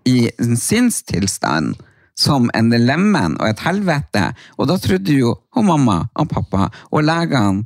i 0.09 0.29
en 0.41 0.57
sinnstilstand 0.57 1.81
som 2.17 2.49
en 2.57 2.69
lemen 2.69 3.37
og 3.39 3.49
et 3.49 3.61
helvete. 3.65 4.31
Og 4.57 4.69
da 4.69 4.77
trodde 4.81 5.17
jo 5.17 5.35
hun 5.55 5.69
mamma 5.69 5.99
og 6.13 6.29
pappa 6.29 6.69
og 6.91 7.05
legene 7.05 7.65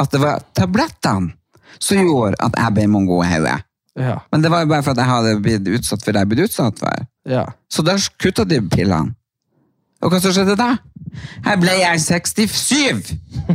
at 0.00 0.10
det 0.14 0.20
var 0.22 0.42
tablettene 0.56 1.34
som 1.80 2.00
gjorde 2.00 2.38
at 2.42 2.56
jeg 2.58 2.76
ble 2.76 2.86
mongohele. 2.90 3.54
Ja. 3.98 4.20
Men 4.32 4.42
det 4.44 4.50
var 4.52 4.64
jo 4.64 4.70
bare 4.70 4.84
for 4.86 4.94
at 4.94 5.02
jeg 5.02 5.10
hadde 5.10 5.40
blitt 5.44 5.68
utsatt 5.76 6.04
for 6.04 6.14
det 6.14 6.22
jeg 6.24 6.30
ble 6.32 6.46
utsatt 6.48 6.78
for. 6.80 7.06
ja. 7.28 7.46
Så 7.70 7.84
da 7.86 7.96
kutta 8.18 8.44
de 8.48 8.60
pillene. 8.72 9.14
Og 10.00 10.12
hva 10.12 10.20
som 10.22 10.32
skjedde 10.32 10.56
da? 10.56 10.72
Her 11.44 11.56
ble 11.60 11.74
jeg 11.80 12.00
67! 12.00 13.12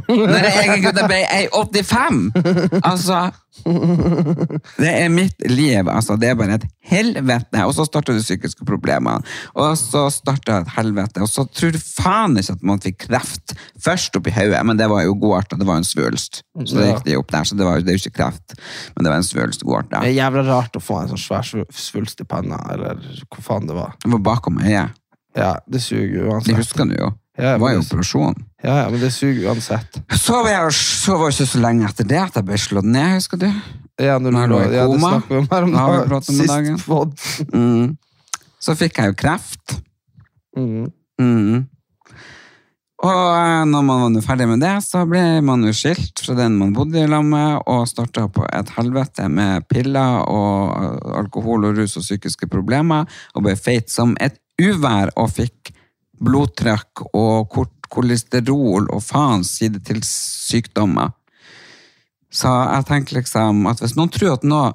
Når 0.10 0.38
jeg 0.44 0.68
egentlig 0.68 1.08
ble 1.08 1.22
jeg 1.24 1.50
85! 1.54 2.22
Altså 2.84 3.24
Det 4.78 4.90
er 4.92 5.10
mitt 5.10 5.46
liv. 5.50 5.88
Altså, 5.90 6.16
det 6.20 6.30
er 6.30 6.36
bare 6.40 6.58
et 6.60 6.66
helvete. 6.92 7.62
Og 7.66 7.74
så 7.78 7.86
starta 7.88 8.14
de 8.16 8.24
psykiske 8.24 8.66
problemene. 8.68 9.24
Og 9.56 9.78
så 9.80 10.06
starta 10.14 10.60
et 10.64 10.74
helvete. 10.76 11.22
Og 11.24 11.30
så 11.32 11.46
tror 11.48 11.72
du 11.76 11.80
faen 11.82 12.36
ikke 12.42 12.58
at 12.58 12.66
man 12.68 12.82
fikk 12.84 13.00
kreft 13.08 13.56
først 13.86 14.18
oppi 14.20 14.34
hodet, 14.36 14.60
men 14.68 14.80
det 14.80 14.90
var 14.92 15.06
jo 15.08 15.16
godarta. 15.22 15.58
Det 15.60 15.68
var 15.68 15.80
en 15.82 15.88
svulst. 15.88 16.42
Så 16.66 16.76
det 16.78 16.90
gikk 16.92 17.06
de 17.08 17.18
opp 17.22 17.32
der. 17.34 17.48
Så 17.48 17.58
det, 17.60 17.68
var, 17.68 17.80
det 17.86 17.96
jo 17.98 18.04
ikke 18.04 18.18
kreft, 18.22 18.58
men 18.96 19.08
det 19.08 19.14
var 19.16 19.22
en 19.24 19.28
svulst 19.32 19.64
godarta. 19.66 20.04
Det 20.04 20.14
er 20.14 20.20
jævla 20.20 20.46
rart 20.52 20.76
å 20.80 20.84
få 20.84 21.02
en 21.04 21.14
sånn 21.14 21.24
svær 21.26 21.48
svu- 21.48 21.68
svulst 21.72 22.22
i 22.22 22.28
panna, 22.30 22.60
eller 22.76 23.00
hvor 23.32 23.44
faen 23.46 23.70
det 23.72 23.78
var. 23.78 23.96
Det 24.04 24.12
var 24.18 24.24
bakom 24.34 24.60
øyet. 24.64 24.94
Ja, 25.36 25.56
det 25.68 25.82
suger 25.84 26.30
uansett. 26.30 26.56
husker 26.60 26.88
det 26.92 27.00
jo. 27.02 27.10
Ja, 27.38 27.54
Det 27.56 27.62
var 27.62 27.74
jo 27.76 27.82
operasjon. 27.84 28.36
Ja, 28.64 28.76
ja, 28.84 28.90
men 28.90 29.00
det 29.02 29.10
suger 29.12 29.50
uansett. 29.52 29.98
Så 30.16 30.38
var 30.44 30.50
jeg 30.54 30.72
så 30.78 31.18
var 31.20 31.34
ikke 31.34 31.46
så 31.52 31.60
lenge 31.62 31.90
etter 31.90 32.08
det 32.08 32.22
at 32.22 32.38
jeg 32.40 32.46
ble 32.48 32.58
slått 32.58 32.88
ned, 32.88 33.18
husker 33.18 33.42
du? 33.42 33.50
Ja, 34.02 34.16
når 34.20 34.32
du 34.32 34.38
lå 34.54 34.60
i 34.64 34.80
koma. 34.88 35.12
ja, 35.12 35.20
det 35.20 35.30
vi 35.30 35.38
om 35.42 35.48
her 35.52 35.68
om 35.68 35.74
Ja, 35.76 35.86
dagen. 35.86 36.10
pratet 36.10 36.30
om 36.30 36.40
Sist 36.40 36.88
podd. 36.88 37.14
Mm. 37.54 37.98
Så 38.60 38.76
fikk 38.80 38.98
jeg 39.02 39.12
jo 39.12 39.18
kreft. 39.20 39.76
Mm. 40.58 40.88
Mm. 41.22 41.66
Og 43.06 43.12
eh, 43.36 43.64
når 43.70 43.84
man 43.86 44.16
var 44.16 44.24
ferdig 44.24 44.48
med 44.50 44.62
det, 44.64 44.72
så 44.88 45.04
ble 45.10 45.22
man 45.46 45.64
jo 45.68 45.74
skilt 45.76 46.22
fra 46.24 46.34
den 46.40 46.56
man 46.58 46.72
bodde 46.74 47.04
i 47.04 47.08
lag 47.12 47.26
med, 47.28 47.60
og 47.68 47.84
starta 47.92 48.24
på 48.32 48.46
et 48.48 48.72
helvete 48.78 49.28
med 49.30 49.68
piller 49.70 50.24
og 50.32 50.72
eh, 50.80 51.18
alkohol 51.20 51.68
og 51.70 51.78
rus 51.82 51.98
og 52.00 52.06
psykiske 52.08 52.48
problemer, 52.52 53.04
og 53.36 53.44
ble 53.46 53.56
feit 53.60 53.92
som 53.92 54.16
et 54.24 54.40
uvær 54.64 55.12
og 55.20 55.30
fikk 55.36 55.74
blodtrykk 56.24 57.06
og 57.14 57.50
kort 57.54 57.72
kolesterol 57.92 58.88
og 58.94 59.04
faens 59.06 59.54
side 59.60 59.82
til 59.86 60.02
sykdommer. 60.04 61.14
Så 62.34 62.50
jeg 62.52 62.88
tenker 62.90 63.20
liksom 63.22 63.64
at 63.72 63.80
hvis 63.84 63.96
noen 63.96 64.12
tror 64.12 64.36
at 64.36 64.44
noe 64.48 64.74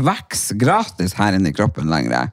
vokser 0.00 0.56
gratis 0.58 1.14
her 1.18 1.36
inne 1.36 1.52
i 1.52 1.54
kroppen 1.54 1.90
lenger 1.90 2.30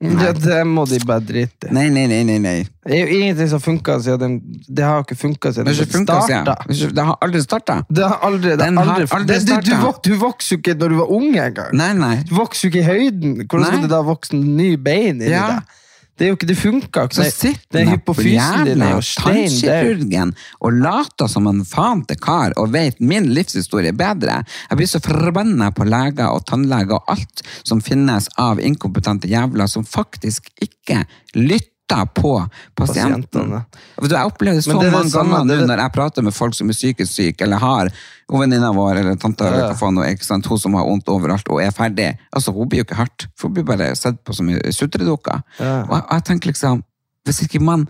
Det, 0.00 0.30
det 0.40 0.58
må 0.64 0.86
de 0.88 0.96
bare 1.04 1.20
drite 1.20 1.68
i. 1.68 1.72
Nei, 1.76 1.86
nei, 1.92 2.06
nei, 2.08 2.22
nei. 2.24 2.38
nei. 2.40 2.56
Det 2.88 2.96
er 2.96 3.02
jo 3.04 3.18
ingenting 3.18 3.50
som 3.52 3.60
funka 3.60 3.98
siden 4.00 4.20
den, 4.40 4.62
Det 4.64 4.84
har 4.84 4.96
jo 4.98 5.04
ikke 5.04 5.18
funka 5.20 5.52
siden 5.52 5.68
den 5.68 6.06
starta. 6.06 6.54
Det 6.66 7.04
har 7.04 7.18
aldri 7.20 7.42
starta. 7.44 7.76
Det 7.88 8.06
har 8.08 8.16
aldri, 8.24 8.54
det 8.56 8.64
har 8.64 8.80
aldri, 8.80 9.08
aldri 9.18 9.36
det, 9.36 9.58
du, 9.66 9.74
du, 9.76 9.90
du 10.08 10.14
vokser 10.22 10.56
jo 10.56 10.60
ikke 10.62 10.76
når 10.80 10.94
du 10.94 10.96
var 11.02 11.12
ung 11.18 11.28
engang. 11.36 11.76
Nei, 11.76 11.90
nei. 12.00 12.14
Du 12.24 12.32
vokser 12.38 12.66
jo 12.66 12.72
ikke 12.72 12.80
i 12.80 12.88
høyden. 12.88 13.36
Hvordan 13.44 13.66
Nei. 13.66 13.74
skal 13.74 13.84
det 13.84 13.92
da 13.92 14.00
vokse 14.08 14.40
ny 14.40 14.70
bein 14.80 15.20
inni 15.20 15.34
Ja. 15.34 15.46
deg? 15.60 15.76
Det 16.20 16.26
er 16.26 16.34
jo 16.34 16.36
ikke, 16.36 16.48
det 16.50 16.58
funka 16.60 17.02
ikke. 17.06 17.16
Så 17.16 17.28
sitter 17.32 17.86
han 17.88 18.00
på 18.04 18.12
jævla 18.20 18.90
tannkirurgen 19.00 20.34
og 20.60 20.76
later 20.76 21.30
som 21.32 21.48
en 21.48 21.62
faen 21.64 22.02
til 22.04 22.20
kar 22.20 22.52
og 22.60 22.74
vet 22.74 23.00
min 23.00 23.30
livshistorie 23.32 23.94
bedre. 23.96 24.42
Jeg 24.68 24.76
blir 24.76 24.90
så 24.90 25.00
forbanna 25.00 25.70
på 25.72 25.88
leger 25.88 26.28
og 26.28 26.44
tannleger 26.50 26.98
og 26.98 27.08
alt 27.16 27.40
som 27.64 27.80
finnes 27.80 28.28
av 28.36 28.60
inkompetente 28.60 29.32
jævler 29.32 29.72
som 29.72 29.88
faktisk 29.88 30.52
ikke 30.60 31.06
lytter 31.40 31.69
på 32.16 32.32
pasienten. 32.78 33.24
Pasientene. 33.26 33.62
Du, 34.00 34.08
Jeg 34.14 34.26
opplever 34.26 34.56
det 34.58 34.64
så 34.64 34.76
det 34.80 34.92
mange 34.92 35.10
ganger 35.12 35.40
er 35.40 35.62
nå 35.62 35.66
når 35.70 35.82
jeg 35.84 35.92
prater 35.92 36.22
med 36.26 36.34
folk 36.36 36.54
som 36.54 36.68
er 36.70 36.76
psykisk 36.78 37.12
syke, 37.12 37.44
eller 37.46 37.58
har 37.62 37.90
venninna 38.30 38.70
vår 38.72 39.00
eller 39.00 39.16
tanta 39.16 39.46
eller 39.48 39.58
Ja. 39.58 39.68
hva 39.72 39.78
faen, 39.78 39.96
hun 39.98 40.06
ikke 40.06 40.24
sant? 40.24 40.46
hun 40.46 40.58
som 40.58 40.74
har 40.74 40.84
vondt 40.86 41.08
overalt 41.08 41.48
og 41.50 41.62
er 41.62 41.70
ferdig. 41.70 42.16
Altså, 42.32 42.52
Hun 42.52 42.68
blir 42.68 42.78
jo 42.82 42.84
ikke 42.84 43.00
hørt, 43.00 43.26
for 43.36 43.48
hun 43.48 43.54
blir 43.54 43.64
bare 43.64 43.94
sett 43.96 44.22
på 44.24 44.34
som 44.34 44.48
ei 44.48 44.72
sutredukke. 44.72 45.42
Ja. 45.58 45.82
Og 45.88 45.96
jeg, 45.96 46.04
jeg 46.10 46.24
tenker 46.24 46.48
liksom, 46.52 46.84
hvis 47.26 47.42
ikke 47.42 47.60
man 47.60 47.88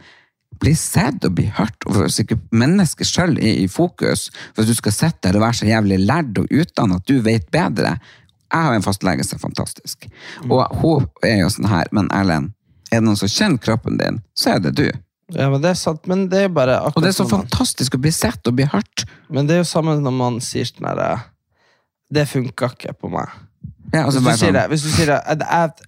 blir 0.60 0.74
sett 0.76 1.24
og 1.24 1.34
blir 1.38 1.50
hørt, 1.56 1.76
og 1.86 1.94
hvis 2.00 2.18
ikke 2.24 2.36
mennesket 2.52 3.06
selv 3.06 3.38
er 3.38 3.60
i 3.62 3.68
fokus, 3.68 4.30
hvis 4.56 4.66
du 4.66 4.74
skal 4.74 4.92
sitte 4.92 5.28
der 5.28 5.36
og 5.38 5.44
være 5.46 5.54
så 5.60 5.66
jævlig 5.68 5.98
lærd 6.06 6.38
og 6.42 6.46
utdannet 6.50 6.96
at 7.00 7.06
du 7.08 7.20
vet 7.24 7.46
bedre 7.50 7.98
Jeg 8.52 8.64
har 8.66 8.74
en 8.74 8.82
fastlege 8.82 9.22
som 9.24 9.36
er 9.38 9.40
fantastisk, 9.46 10.08
og 10.50 10.66
hun 10.82 11.06
er 11.22 11.36
jo 11.44 11.48
sånn 11.54 11.68
her, 11.70 11.86
men 11.92 12.08
Erlend, 12.10 12.50
er 12.90 12.98
det 13.00 13.04
noen 13.06 13.16
som 13.20 13.28
kjenner 13.30 13.58
kroppen 13.62 13.98
din, 14.00 14.20
så 14.34 14.56
er 14.56 14.58
det 14.64 14.74
du. 14.78 14.86
Ja, 15.30 15.46
men 15.50 15.60
det 15.62 15.70
er 15.70 15.78
sant, 15.78 16.06
men 16.10 16.24
det 16.28 16.40
er 16.44 16.48
bare 16.50 16.80
akkurat 16.80 16.96
Og 16.96 17.02
det 17.04 17.08
er 17.12 17.18
så 17.22 17.28
man- 17.28 17.44
fantastisk 17.44 17.94
å 17.94 18.00
bli 18.02 18.10
sett 18.10 18.46
og 18.50 18.56
bli 18.58 18.64
hørt. 18.66 19.04
Men 19.30 19.46
det 19.46 19.54
er 19.54 19.60
jo 19.62 19.68
samme 19.70 19.94
når 20.02 20.12
man 20.16 20.40
sier 20.40 20.64
sånn 20.66 20.88
herre 20.88 21.22
Det 22.12 22.24
funka 22.26 22.72
ikke 22.74 22.92
på 22.98 23.08
meg. 23.12 23.28
Ja, 23.94 24.04
altså 24.06 24.20
hvis, 24.22 24.40
du 24.40 24.46
sånn- 24.46 24.52
det, 24.54 24.64
hvis 24.70 24.82
du 24.82 24.88
sier 24.90 25.06
det 25.06 25.20
Jeg, 25.28 25.38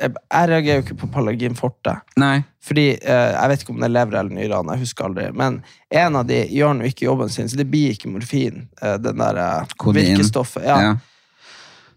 jeg, 0.01 0.13
jeg 0.31 0.49
reagerer 0.49 0.77
jo 0.79 0.83
ikke 0.83 0.99
på 1.01 1.11
Palagin 1.13 1.55
forte. 1.59 1.97
Nei. 2.17 2.45
Fordi 2.63 2.87
eh, 3.03 3.33
Jeg 3.35 3.49
vet 3.51 3.61
ikke 3.65 3.71
om 3.75 3.81
det 3.83 3.89
er 3.91 3.95
lever 3.97 4.19
eller 4.21 4.31
nyrene, 4.39 4.73
jeg 4.77 4.85
husker 4.87 5.05
aldri. 5.09 5.27
Men 5.35 5.63
en 5.91 6.17
av 6.17 6.27
de 6.27 6.39
gjør 6.47 6.77
nå 6.79 6.85
ikke 6.87 7.07
jobben 7.09 7.29
sin, 7.29 7.49
så 7.51 7.57
det 7.59 7.67
blir 7.71 7.91
ikke 7.97 8.11
morfin. 8.15 8.69
eh, 8.81 8.97
den 8.99 9.19
der 9.19 9.37
eh, 9.43 9.65
virkestoffet. 9.99 10.63
Ja. 10.67 10.79
Ja. 10.81 10.97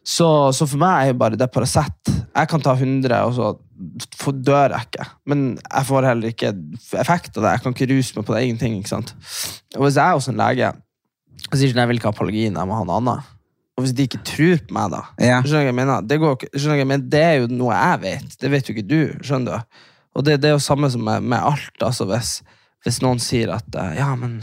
Så, 0.04 0.52
så 0.54 0.68
for 0.70 0.78
meg 0.78 1.04
er 1.04 1.08
jo 1.14 1.20
bare 1.22 1.38
det 1.38 1.52
Paracet. 1.52 2.25
Jeg 2.36 2.50
kan 2.52 2.64
ta 2.64 2.74
100, 2.76 3.20
og 3.24 3.36
så 3.36 4.32
dør 4.36 4.74
jeg 4.76 4.90
ikke. 4.90 5.06
Men 5.32 5.46
jeg 5.62 5.88
får 5.88 6.08
heller 6.10 6.34
ikke 6.34 6.52
effekt 7.00 7.38
av 7.38 7.46
det. 7.46 7.54
Jeg 7.54 7.64
kan 7.64 7.76
ikke 7.76 7.92
ruse 7.94 8.18
meg 8.18 8.26
på 8.28 8.36
det. 8.36 8.42
Ingenting. 8.44 8.76
ikke 8.82 8.92
sant? 8.92 9.16
Og 9.78 9.86
hvis 9.86 10.00
jeg 10.00 10.04
er 10.04 10.18
hos 10.18 10.28
en 10.32 10.42
lege 10.42 10.74
og 11.46 11.58
sier 11.60 11.72
at 11.72 11.82
jeg 11.84 11.92
vil 11.92 12.00
ikke 12.00 12.10
ha 12.10 12.16
apologien, 12.16 12.58
jeg 12.58 12.68
må 12.68 12.76
ha 12.76 12.88
noe 12.88 13.00
annet. 13.00 13.32
Og 13.76 13.84
hvis 13.84 13.94
de 13.96 14.06
ikke 14.08 14.24
tror 14.28 14.62
på 14.68 14.76
meg, 14.76 14.94
da 14.94 15.02
Ja. 15.20 15.40
Skjønner 15.44 15.70
jeg 15.70 15.78
mener? 15.78 16.04
Det, 16.08 16.20
går, 16.20 16.48
skjønner 16.56 16.80
jeg 16.80 16.90
mener? 16.92 17.08
det 17.12 17.24
er 17.24 17.36
jo 17.42 17.50
noe 17.52 17.76
jeg 17.76 18.02
vet. 18.06 18.38
Det 18.42 18.52
vet 18.52 18.70
jo 18.70 18.76
ikke 18.76 18.88
du. 18.88 19.02
skjønner 19.24 19.60
du? 19.60 19.80
Og 20.16 20.26
det, 20.26 20.38
det 20.42 20.50
er 20.50 20.56
jo 20.56 20.64
samme 20.64 20.90
som 20.92 21.04
med, 21.04 21.24
med 21.24 21.40
alt. 21.40 21.76
altså 21.84 22.08
hvis, 22.08 22.38
hvis 22.84 23.02
noen 23.04 23.20
sier 23.20 23.52
at 23.56 23.76
eh, 23.76 23.98
ja, 24.00 24.14
men 24.16 24.40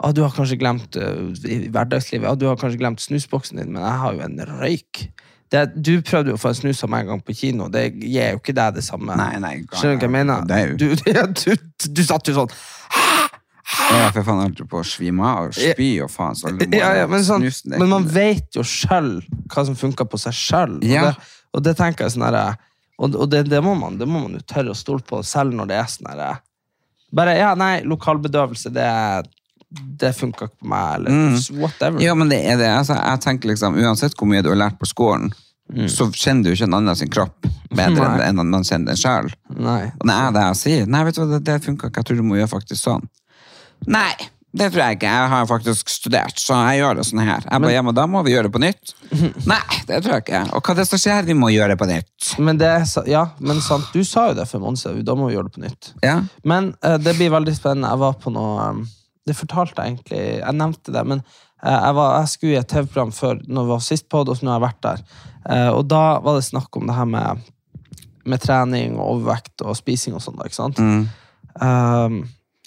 ah, 0.00 0.12
du 0.12 0.22
har 0.24 0.32
kanskje 0.32 0.58
glemt 0.60 0.96
uh, 0.96 1.28
i 1.44 1.68
hverdagslivet, 1.68 2.28
ah, 2.28 2.38
du 2.38 2.48
har 2.48 2.56
kanskje 2.60 2.80
glemt 2.80 3.04
snusboksen 3.04 3.60
din, 3.60 3.74
men 3.74 3.84
jeg 3.84 4.00
har 4.02 4.16
jo 4.16 4.24
en 4.24 4.40
røyk. 4.56 5.04
Det, 5.52 5.62
du 5.76 5.90
prøvde 6.00 6.32
jo 6.32 6.38
å 6.38 6.40
få 6.40 6.48
en 6.48 6.56
snus 6.56 6.78
av 6.86 6.88
meg 6.92 7.04
en 7.04 7.10
gang 7.12 7.22
på 7.26 7.34
kino. 7.36 7.66
Det 7.72 7.82
gir 8.00 8.30
jo 8.32 8.38
ikke 8.40 8.54
deg 8.56 8.78
det 8.78 8.84
samme. 8.86 9.16
Nei, 9.20 9.34
nei, 9.42 9.50
Skjønner 9.68 9.98
du 9.98 10.06
hva 10.06 10.08
jeg 10.08 10.14
mener? 10.14 10.46
Det 10.48 10.56
er 10.56 10.70
jo- 10.70 10.78
Du, 10.80 10.86
ja, 11.18 11.26
du, 11.28 11.90
du 11.98 12.02
satt 12.08 12.30
jo 12.30 12.36
sånn 12.38 12.54
Ja, 13.92 14.08
for 14.14 14.24
faen, 14.24 14.40
holdt 14.42 14.58
du 14.62 14.64
på 14.68 14.80
å 14.80 14.86
svime 14.86 15.24
av 15.28 15.50
og 15.50 15.54
spy 15.56 15.90
og 16.04 16.10
faen, 16.12 16.36
så 16.36 16.50
må 16.52 16.66
ja, 16.76 16.90
ja, 17.02 17.04
men, 17.08 17.22
sånn, 17.24 17.44
snusen, 17.44 17.76
men 17.80 17.92
man 17.92 18.08
vet 18.12 18.56
jo 18.56 18.64
sjøl 18.66 19.14
hva 19.52 19.64
som 19.68 19.76
funker 19.78 20.08
på 20.08 20.20
seg 20.20 20.36
sjøl. 20.36 20.78
Ja. 20.88 21.04
Og, 21.04 21.08
det, 21.12 21.36
og 21.56 21.64
det 21.68 21.76
tenker 21.80 22.06
jeg 22.08 22.16
sånn 22.16 22.26
herre 22.26 22.46
Og, 22.98 23.14
og 23.16 23.28
det, 23.32 23.44
det, 23.48 23.60
må 23.64 23.72
man, 23.78 23.96
det 24.00 24.08
må 24.08 24.24
man 24.24 24.36
jo 24.36 24.42
tørre 24.48 24.72
å 24.74 24.78
stole 24.78 25.04
på, 25.04 25.20
selv 25.26 25.56
når 25.56 25.70
det 25.70 25.78
er 25.80 25.92
sånn 25.92 26.10
herre 26.12 26.32
Bare 27.12 27.36
ja, 27.36 27.52
nei, 27.58 27.82
lokalbedøvelse, 27.84 28.72
det, 28.72 28.88
det 30.02 30.12
funka 30.16 30.48
ikke 30.48 30.58
på 30.60 30.68
meg, 30.68 30.94
eller 30.96 31.10
Mm. 31.10 31.60
whatever. 31.60 32.00
Ja, 32.02 32.14
men 32.14 32.28
det 32.28 32.40
er 32.44 32.56
det. 32.60 32.68
Altså, 32.68 32.94
jeg 32.98 33.20
tenker 33.20 33.48
liksom, 33.52 33.76
Uansett 33.78 34.14
hvor 34.18 34.28
mye 34.28 34.42
du 34.42 34.48
har 34.50 34.56
lært 34.68 34.78
på 34.78 34.86
skolen, 34.90 35.32
så 35.88 36.10
kjenner 36.12 36.44
du 36.44 36.50
ikke 36.52 36.64
en 36.68 36.74
annen 36.74 36.96
sin 36.96 37.08
kropp 37.08 37.46
bedre 37.72 38.02
Mm. 38.04 38.18
Nei. 38.18 38.26
enn 38.28 38.36
man 38.50 38.62
kjenner 38.64 38.86
den 38.92 38.96
sjøl. 39.00 39.30
Nei. 39.56 39.84
er 39.88 40.32
det 40.32 40.42
jeg 40.42 40.56
sier 40.56 40.86
nei, 40.86 41.04
vet 41.04 41.14
du 41.14 41.22
hva, 41.24 41.30
det, 41.38 41.44
det 41.44 41.62
funka 41.64 41.88
ikke, 41.88 41.96
jeg 42.02 42.04
tror 42.04 42.16
du 42.16 42.22
må 42.22 42.36
gjøre 42.36 42.50
faktisk 42.52 42.82
sånn. 42.82 43.08
Nei, 43.86 44.12
det 44.54 44.68
tror 44.72 44.82
jeg 44.84 44.98
ikke. 44.98 45.08
Jeg 45.08 45.28
har 45.32 45.46
faktisk 45.48 45.88
studert, 45.88 46.36
så 46.38 46.58
jeg 46.68 46.82
gjør 46.82 46.96
det 46.98 47.06
sånn 47.08 47.22
her. 47.24 47.40
Jeg 47.50 47.62
bare, 47.64 47.72
ja, 47.72 47.82
men 47.82 47.94
da 47.96 48.04
må 48.06 48.20
vi 48.26 48.32
gjøre 48.34 48.50
det 48.50 48.52
på 48.52 48.60
nytt. 48.60 48.92
Nei, 49.48 49.62
det 49.88 50.02
tror 50.04 50.18
jeg 50.18 50.26
ikke. 50.26 50.42
Og 50.54 50.62
hva 50.62 50.74
det 50.76 50.84
som 50.90 50.98
skjer, 51.00 51.24
vi 51.24 51.32
må 51.34 51.48
gjøre 51.54 51.72
det 51.72 51.78
på 51.80 51.88
nytt. 51.88 52.38
Men 52.38 52.58
det 52.60 52.68
er, 52.68 52.84
ja, 53.08 53.24
men 53.40 53.62
sant, 53.64 53.88
du 53.94 54.04
sa 54.04 54.28
jo 54.28 54.34
det 54.34 54.44
for 54.50 54.58
en 54.60 54.66
måned 54.66 54.78
siden. 54.82 55.04
Da 55.08 55.14
må 55.16 55.30
vi 55.30 55.38
gjøre 55.38 55.48
det 55.48 55.54
på 55.56 55.64
nytt. 55.64 55.92
Ja, 56.04 56.18
Men 56.44 56.74
uh, 56.84 56.98
det 56.98 57.16
blir 57.16 57.30
veldig 57.32 57.54
spennende. 57.56 57.88
Jeg 57.88 57.98
var 58.04 58.12
på 58.20 58.30
noe 58.34 58.68
um, 58.76 58.84
Det 59.28 59.36
fortalte 59.38 59.78
jeg 59.78 59.92
egentlig 59.92 60.20
Jeg 60.20 60.58
nevnte 60.58 60.94
det, 60.94 61.02
men 61.06 61.22
eh, 61.22 61.70
jeg, 61.70 61.94
var, 61.98 62.18
jeg 62.18 62.32
skulle 62.32 62.56
i 62.56 62.60
et 62.60 62.70
TV-program 62.72 63.12
før 63.14 63.42
når 63.46 63.66
vi 63.66 63.74
var 63.74 63.84
sist 63.86 64.08
på 64.10 64.22
det, 64.22 64.34
og 64.34 64.38
så 64.38 64.46
nå 64.46 64.52
har 64.52 64.60
jeg 64.60 64.66
vært 64.66 64.84
der. 64.88 65.02
Eh, 65.48 65.70
og 65.72 65.82
da 65.90 66.04
var 66.24 66.38
det 66.38 66.46
snakk 66.48 66.78
om 66.78 66.88
det 66.90 66.98
her 66.98 67.10
med, 67.10 67.50
med 68.24 68.42
trening 68.42 68.98
og 68.98 69.16
overvekt 69.16 69.64
og 69.66 69.78
spising 69.78 70.16
og 70.18 70.24
sånn. 70.24 70.40
ikke 70.42 70.58
sant? 70.58 70.82
Um, 71.60 72.22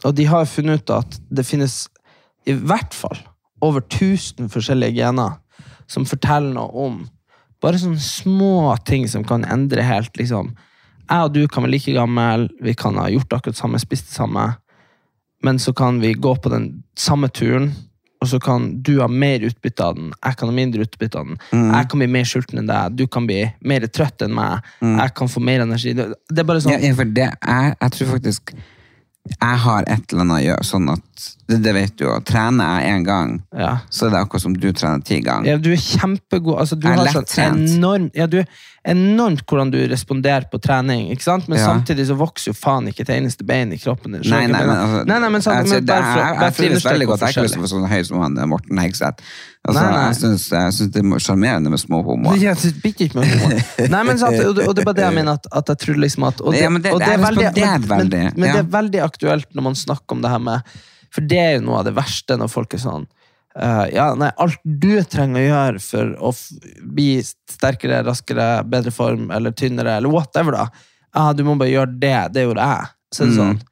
og 0.06 0.14
de 0.14 0.28
har 0.30 0.44
jo 0.44 0.52
funnet 0.52 0.84
ut 0.84 0.92
at 0.94 1.18
det 1.34 1.48
finnes 1.48 1.86
i 2.46 2.54
hvert 2.54 2.94
fall 2.94 3.18
over 3.66 3.82
1000 3.82 4.52
forskjellige 4.54 5.00
gener 5.00 5.40
som 5.90 6.06
forteller 6.06 6.54
noe 6.54 6.86
om 6.86 7.00
bare 7.64 7.80
sånne 7.82 8.02
små 8.02 8.76
ting 8.86 9.08
som 9.10 9.24
kan 9.26 9.46
endre 9.50 9.86
helt. 9.86 10.14
liksom. 10.18 10.52
Jeg 11.10 11.28
og 11.28 11.34
du 11.34 11.46
kan 11.48 11.66
være 11.66 11.76
like 11.76 11.96
gammel, 11.96 12.48
vi 12.62 12.76
kan 12.78 12.98
ha 13.00 13.08
gjort 13.10 13.34
akkurat 13.38 13.58
samme, 13.58 13.82
spist 13.82 14.10
det 14.10 14.18
samme, 14.18 14.46
men 15.46 15.60
så 15.62 15.74
kan 15.78 16.00
vi 16.02 16.16
gå 16.18 16.36
på 16.42 16.52
den 16.54 16.72
samme 16.98 17.30
turen, 17.30 17.72
og 18.24 18.30
så 18.32 18.40
kan 18.42 18.70
du 18.82 18.96
ha 19.04 19.08
mer 19.12 19.44
utbytte 19.46 19.86
av 19.86 19.98
den, 20.00 20.14
jeg 20.18 20.38
kan 20.40 20.50
ha 20.50 20.56
mindre 20.56 20.86
utbytte 20.88 21.20
av 21.20 21.28
den. 21.30 21.42
Jeg 21.54 21.90
kan 21.92 22.02
bli 22.02 22.08
mer 22.10 22.30
sulten 22.30 22.62
enn 22.62 22.70
deg, 22.72 22.96
du 22.98 23.06
kan 23.12 23.28
bli 23.30 23.44
mer 23.62 23.86
trøtt 23.86 24.26
enn 24.26 24.34
meg, 24.34 24.66
jeg 24.82 25.14
kan 25.20 25.30
få 25.30 25.44
mer 25.46 25.66
energi. 25.66 25.94
Det 25.94 26.42
er 26.42 26.48
bare 26.48 26.64
sånn. 26.64 26.80
Ja, 26.80 26.96
for 26.98 27.12
det 27.18 27.28
er, 27.36 27.76
jeg 27.76 27.98
tror 27.98 28.16
faktisk 28.16 28.56
jeg 29.26 29.58
har 29.64 29.88
et 29.90 30.12
eller 30.14 30.22
annet 30.22 30.68
sånn 30.68 30.90
at, 30.94 31.06
det, 31.48 31.58
det 31.64 31.74
vet 31.76 31.98
du 32.00 32.06
å 32.10 32.20
trener 32.26 32.80
jeg 32.82 32.94
en 32.96 33.04
gang, 33.08 33.34
ja. 33.56 33.74
så 33.94 34.08
er 34.08 34.16
det 34.16 34.22
akkurat 34.26 34.44
som 34.46 34.56
du 34.58 34.70
trener 34.76 35.04
ti 35.06 35.20
ganger. 35.24 35.52
Ja, 35.54 35.58
du 35.62 35.72
er 35.74 35.82
kjempegod. 35.82 36.58
Altså, 36.62 36.78
du 36.80 36.88
Jeg 36.90 36.98
har 37.00 37.26
sånn 37.26 37.66
enorm, 37.68 38.10
ja, 38.18 38.26
du 38.28 38.40
er 38.42 38.48
enormt 38.86 39.44
hvordan 39.50 39.72
du 39.74 39.80
responderer 39.90 40.46
på 40.52 40.60
trening, 40.62 41.08
ikke 41.14 41.26
sant? 41.26 41.48
men 41.50 41.60
Ja. 41.60 41.66
samtidig 41.72 42.06
så 42.10 42.18
vokser 42.18 42.52
jo 42.52 42.58
faen 42.58 42.88
ikke 42.92 43.02
et 43.06 43.14
eneste 43.18 43.46
bein 43.48 43.74
i 43.74 43.80
kroppen 43.82 44.14
din. 44.14 44.22
Nei, 44.30 44.46
nei, 44.46 44.62
men, 44.62 44.70
jeg 44.70 44.86
altså, 44.86 45.02
nei, 45.10 45.20
nei, 45.20 45.30
men, 45.30 45.42
sant, 45.42 45.58
altså, 45.58 45.74
men 45.80 45.86
bare 45.90 46.06
for, 46.06 46.20
jeg, 46.20 46.30
jeg, 46.30 46.40
bare 46.40 46.52
for 46.52 46.64
å 46.64 46.68
trives 46.68 46.86
veldig 46.86 47.08
godt. 47.12 47.26
Jeg 47.26 47.38
er 47.38 47.50
ikke 47.50 47.72
sånn 47.74 47.88
høy 47.90 48.04
som 48.10 48.22
han 48.22 48.42
Morten 48.50 48.82
Hegseth. 48.84 49.30
Altså, 49.66 49.82
Nei, 49.82 49.92
nei. 49.92 50.02
Jeg 50.06 50.18
syns 50.20 50.44
jeg 50.54 50.74
syns 50.78 50.92
det 50.94 51.02
er 51.02 51.24
sjarmerende 51.26 51.72
med 51.74 51.82
små 51.82 52.04
homoer. 52.06 52.38
Ja, 52.38 52.54
det 52.54 52.74
bitte 52.84 53.08
ikke 53.08 53.24
med. 53.24 53.90
Nei, 53.90 54.02
men 54.06 54.20
sant, 54.22 54.38
og, 54.44 54.60
og 54.62 54.76
det 54.78 54.84
er 54.84 54.90
bare 54.92 55.00
det 55.00 55.08
jeg 55.08 55.18
mener, 55.22 55.40
at, 55.40 55.48
at 55.62 55.72
jeg 55.74 55.82
tror 55.86 56.02
liksom 56.06 56.28
at 56.30 56.42
og 56.42 56.54
det, 56.54 56.62
Ja, 56.62 56.70
men 56.70 56.84
det- 56.86 56.94
og 56.94 57.02
det 57.02 57.14
er 57.14 57.24
veldig, 57.24 57.48
men, 57.56 57.88
men, 57.90 58.34
men 58.36 58.52
det 58.52 58.60
er 58.62 58.70
veldig 58.78 59.02
aktuelt 59.08 59.50
når 59.58 59.72
man 59.72 59.80
snakker 59.80 60.18
om 60.20 60.22
det 60.22 60.30
her 60.36 60.44
med 60.52 60.76
For 61.16 61.24
det 61.26 61.40
er 61.40 61.54
jo 61.58 61.66
noe 61.70 61.80
av 61.82 61.86
det 61.88 61.96
verste 61.96 62.36
når 62.38 62.50
folk 62.52 62.74
er 62.76 62.82
sånn 62.84 63.06
uh, 63.56 63.86
ja, 63.94 64.10
nei, 64.20 64.32
Alt 64.44 64.60
du 64.66 64.90
trenger 65.08 65.40
å 65.40 65.46
gjøre 65.46 65.84
for 65.86 66.12
å 66.20 66.34
bli 66.96 67.22
sterkere, 67.24 68.02
raskere, 68.08 68.50
bedre 68.68 68.92
form 68.92 69.30
eller 69.32 69.56
tynnere, 69.56 69.96
eller 70.02 70.12
whatever, 70.12 70.58
da. 70.60 70.66
Ja, 71.16 71.30
du 71.32 71.46
må 71.48 71.56
bare 71.56 71.72
gjøre 71.72 71.96
det. 72.02 72.18
Det 72.36 72.44
gjorde 72.44 72.66
jeg. 72.68 72.92
Så 73.16 73.24
er 73.24 73.32
det 73.32 73.38
Mm. 73.38 73.40
sånn 73.46 73.64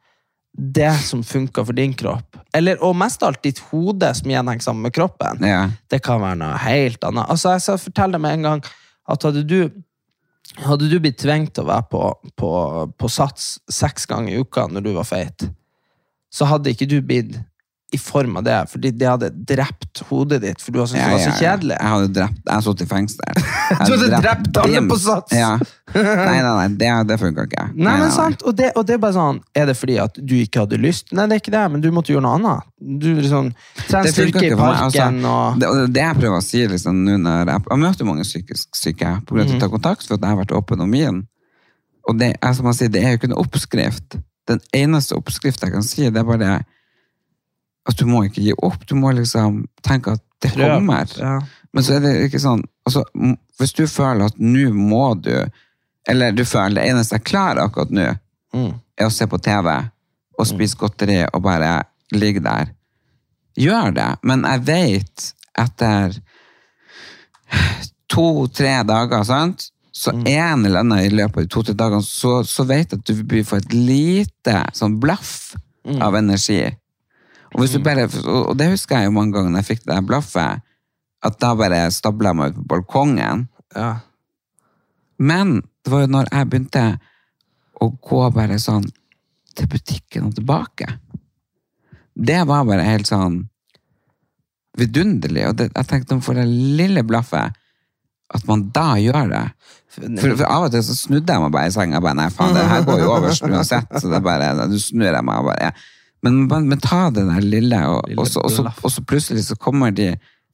Det 0.56 0.92
som 1.02 1.24
funker 1.26 1.66
for 1.66 1.74
din 1.74 1.96
kropp, 1.98 2.38
eller, 2.54 2.78
og 2.86 2.96
mest 2.96 3.24
av 3.26 3.32
alt 3.34 3.42
ditt 3.42 3.58
hode 3.72 4.12
som 4.16 4.30
igjen 4.30 4.48
henger 4.48 4.62
sammen 4.62 4.84
med 4.86 4.94
kroppen, 4.94 5.42
Ja. 5.42 5.70
det 5.90 6.04
kan 6.06 6.22
være 6.22 6.38
noe 6.38 6.58
helt 6.62 7.02
annet. 7.04 7.26
Altså, 7.28 7.50
jeg 7.56 7.62
skal 7.66 7.78
fortelle 7.82 8.12
deg 8.14 8.22
med 8.22 8.34
en 8.38 8.42
gang 8.44 8.64
at 9.10 9.24
hadde 9.26 9.42
du 9.50 9.72
hadde 10.64 10.90
du 10.92 11.00
blitt 11.00 11.18
tvunget 11.18 11.54
til 11.56 11.64
å 11.64 11.72
være 11.72 11.88
på, 11.90 12.04
på, 12.38 12.52
på 13.00 13.10
sats 13.10 13.60
seks 13.72 14.06
ganger 14.06 14.36
i 14.36 14.40
uka 14.44 14.68
når 14.70 14.84
du 14.86 14.92
var 14.94 15.08
feit, 15.10 15.48
så 16.34 16.46
hadde 16.50 16.74
ikke 16.74 16.90
du 16.90 17.00
blitt 17.06 17.40
i 17.94 17.98
form 18.02 18.40
av 18.40 18.44
det, 18.48 18.56
fordi 18.72 18.90
det 18.98 19.06
hadde 19.06 19.28
drept 19.46 20.00
hodet 20.10 20.40
ditt, 20.42 20.62
for 20.66 20.74
du 20.74 20.80
har 20.82 20.88
syntes 20.90 21.04
det 21.06 21.12
var 21.14 21.20
så 21.22 21.34
kjedelig. 21.38 21.76
Jeg 21.78 21.92
hadde 21.92 22.08
drept 22.16 22.40
Jeg 22.48 22.54
hadde 22.56 22.66
sittet 22.66 22.82
i 22.82 22.90
fengsel. 22.90 23.42
Du 23.84 23.92
hadde 23.94 24.22
drept 24.24 24.58
alle 24.64 24.82
på 24.90 24.98
sats! 24.98 25.36
Ja. 25.38 25.52
Nei, 25.94 26.40
nei, 26.42 26.42
nei, 26.58 26.64
det, 26.82 26.90
det 27.12 27.20
funka 27.22 27.46
ikke. 27.46 27.68
Nei, 27.78 27.94
men 28.02 28.10
sant, 28.16 28.42
og 28.50 28.56
det, 28.58 28.72
og 28.80 28.88
det 28.90 28.96
er 28.96 29.02
bare 29.04 29.14
sånn 29.14 29.44
Er 29.54 29.70
det 29.70 29.76
fordi 29.78 30.00
at 30.02 30.18
du 30.18 30.34
ikke 30.40 30.64
hadde 30.64 30.80
lyst? 30.82 31.14
Nei, 31.14 31.28
det 31.30 31.38
er 31.38 31.44
ikke 31.44 31.54
det, 31.54 31.62
men 31.76 31.86
du 31.86 31.88
måtte 31.94 32.16
gjøre 32.16 32.26
noe 32.26 32.34
annet. 32.40 32.66
Du 32.82 33.08
liksom 33.14 33.54
Tren 33.86 34.10
Det 34.10 34.16
funker 34.18 34.40
styrke 34.42 34.50
i 34.50 34.58
parken 34.58 35.22
Altså, 35.22 35.38
og 35.38 35.62
det, 35.62 35.72
det 35.94 36.06
jeg 36.08 36.18
prøver 36.24 36.40
å 36.40 36.44
si 36.50 36.66
liksom, 36.74 37.04
nå 37.06 37.20
når 37.28 37.54
jeg, 37.54 37.66
jeg 37.70 37.84
møter 37.86 38.10
mange 38.10 38.26
psykisk 38.26 38.82
syke 38.82 39.14
på 39.30 39.38
grunn 39.38 39.46
av 39.46 39.54
Mhm. 39.54 39.62
å 39.62 39.66
ta 39.68 39.70
kontakt 39.78 40.08
for 40.10 40.18
at 40.18 40.26
jeg 40.26 40.34
har 40.34 40.42
vært 40.42 40.58
åpen 40.58 40.82
om 40.82 40.90
min. 40.98 41.22
Og 42.10 42.18
det, 42.20 42.34
som 42.58 42.66
man 42.66 42.74
sier, 42.74 42.90
det 42.90 43.06
er 43.06 43.14
jo 43.14 43.22
ikke 43.22 43.30
noe 43.36 43.46
oppskrift. 43.46 44.18
Den 44.50 44.60
eneste 44.76 45.16
oppskriften 45.16 45.70
jeg 45.70 45.74
kan 45.78 45.86
si, 45.88 46.10
det 46.10 46.20
er 46.20 46.28
bare 46.28 46.54
at 47.88 48.00
du 48.00 48.06
må 48.08 48.24
ikke 48.28 48.42
gi 48.44 48.54
opp. 48.64 48.86
Du 48.88 48.96
må 48.96 49.12
liksom 49.16 49.64
tenke 49.84 50.16
at 50.18 50.24
det 50.44 50.52
kommer. 50.56 51.08
Ja. 51.20 51.38
Men 51.74 51.84
så 51.86 51.96
er 51.98 52.04
det 52.04 52.14
ikke 52.28 52.40
sånn 52.44 52.62
altså, 52.86 53.06
Hvis 53.58 53.72
du 53.74 53.86
føler 53.88 54.28
at 54.28 54.36
nå 54.38 54.68
må 54.76 55.14
du 55.24 55.32
Eller 56.10 56.36
du 56.36 56.44
føler 56.46 56.76
det 56.82 56.90
eneste 56.92 57.16
jeg 57.18 57.24
klarer 57.32 57.64
akkurat 57.66 57.94
nå, 57.96 58.10
Mm. 58.54 58.74
er 59.00 59.08
å 59.08 59.12
se 59.12 59.26
på 59.26 59.40
TV 59.42 59.72
og 60.38 60.46
spise 60.46 60.78
godteri 60.78 61.24
og 61.34 61.42
bare 61.42 61.72
ligge 62.14 62.40
der. 62.46 62.68
Gjør 63.58 63.94
det. 63.96 64.10
Men 64.22 64.44
jeg 64.46 64.62
vet 64.68 65.24
etter 65.58 66.14
to-tre 68.14 68.76
dager, 68.86 69.24
sant? 69.26 69.72
Så 69.94 70.12
en 70.12 70.66
eller 70.66 70.82
annen 70.82 71.04
i 71.06 71.12
løpet 71.14 71.38
av 71.38 71.44
de 71.46 71.52
to-tre 71.54 71.76
dagene, 71.78 72.06
så, 72.06 72.40
så 72.48 72.66
vet 72.66 72.96
at 72.96 73.04
du 73.06 73.14
vil 73.30 73.46
få 73.46 73.60
et 73.62 73.76
lite 73.76 74.64
sånn 74.74 74.98
blaff 75.02 75.54
av 76.02 76.18
energi. 76.18 76.64
Og, 77.54 77.68
du 77.70 77.78
bare, 77.86 78.08
og 78.26 78.56
det 78.58 78.72
husker 78.72 78.98
jeg 78.98 79.12
jo 79.12 79.14
mange 79.14 79.36
ganger 79.36 79.54
når 79.54 79.62
jeg 79.62 79.70
fikk 79.76 79.86
det 79.86 80.00
blaffet, 80.10 80.64
at 81.24 81.38
da 81.40 81.54
bare 81.56 81.86
stabla 81.94 82.32
jeg 82.32 82.40
meg 82.40 82.52
ut 82.52 82.58
på 82.58 82.68
balkongen. 82.74 83.46
Ja. 83.78 83.92
Men 85.22 85.60
det 85.86 85.94
var 85.94 86.06
jo 86.06 86.12
når 86.16 86.32
jeg 86.32 86.50
begynte 86.50 86.84
å 87.84 87.90
gå 87.94 88.26
bare 88.34 88.60
sånn 88.62 88.86
til 89.54 89.70
butikken 89.70 90.30
og 90.30 90.38
tilbake. 90.40 90.88
Det 92.14 92.42
var 92.50 92.66
bare 92.66 92.86
helt 92.88 93.10
sånn 93.10 93.44
vidunderlig. 94.80 95.46
Og 95.50 95.60
det, 95.60 95.70
jeg 95.70 95.90
tenkte 95.90 96.18
om 96.18 96.24
for 96.26 96.38
det 96.38 96.48
lille 96.50 97.06
blaffet, 97.06 97.54
at 98.34 98.48
man 98.50 98.68
da 98.74 98.94
gjør 98.98 99.30
det. 99.30 99.44
For, 99.94 100.32
for 100.34 100.46
av 100.50 100.68
og 100.68 100.72
til 100.74 100.84
så 100.86 100.96
snudde 100.98 101.36
jeg 101.36 101.44
meg 101.44 101.52
bare 101.54 101.70
i 101.70 101.74
senga. 101.76 102.02
Bare, 102.02 102.18
nei, 102.18 102.30
faen, 102.34 102.56
det 102.58 102.64
her 102.70 102.86
går 102.88 103.04
jo 103.04 103.10
over 103.14 103.30
uansett. 103.50 103.92
Så 104.00 104.10
det 104.10 104.18
er 104.20 104.26
bare, 104.26 104.54
du 104.72 104.78
snur 104.82 105.10
jeg 105.10 105.26
meg 105.28 105.44
og 105.44 105.52
bare, 105.52 105.70
ja. 105.70 105.74
Men, 106.24 106.46
men, 106.48 106.70
men 106.72 106.80
ta 106.82 107.10
det 107.12 107.26
der 107.28 107.44
lille, 107.44 107.80
og, 107.92 108.08
Lille 108.08 108.24
og, 108.24 108.30
så, 108.32 108.42
og, 108.46 108.54
så, 108.56 108.64
og 108.72 108.94
så 108.94 109.04
plutselig 109.04 109.44
så 109.50 109.58
kommer 109.60 109.92
de 109.92 110.14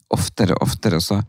oftere 0.10 0.58
og 0.58 0.66
oftere, 0.66 0.98
og 0.98 1.06
så 1.06 1.22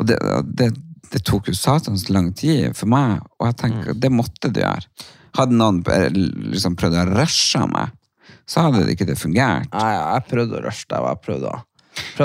Og 0.00 0.06
det, 0.06 0.16
det, 0.56 0.68
det 1.12 1.22
tok 1.26 1.48
jo 1.50 1.54
satans 1.56 2.06
lang 2.12 2.30
tid 2.36 2.76
for 2.76 2.88
meg, 2.88 3.24
og 3.40 3.48
jeg 3.48 3.56
tenker 3.64 3.96
det 3.98 4.12
måtte 4.12 4.52
det 4.52 4.62
gjøre. 4.62 5.08
Hadde 5.36 5.56
noen 5.58 5.80
eh, 5.92 6.06
liksom 6.54 6.76
prøvd 6.78 7.00
å 7.00 7.08
rushe 7.10 7.64
meg, 7.72 7.96
så 8.48 8.66
hadde 8.66 8.84
det 8.86 8.94
ikke 8.94 9.08
det 9.10 9.18
fungert. 9.18 9.68
Nei, 9.74 9.90
jeg 9.96 10.28
prøvde 10.30 10.58
å 10.60 10.62
rushe 10.64 10.86
deg, 10.86 11.02
og 11.02 11.10
jeg 11.10 11.22
prøvde 11.26 11.50
å 11.50 11.58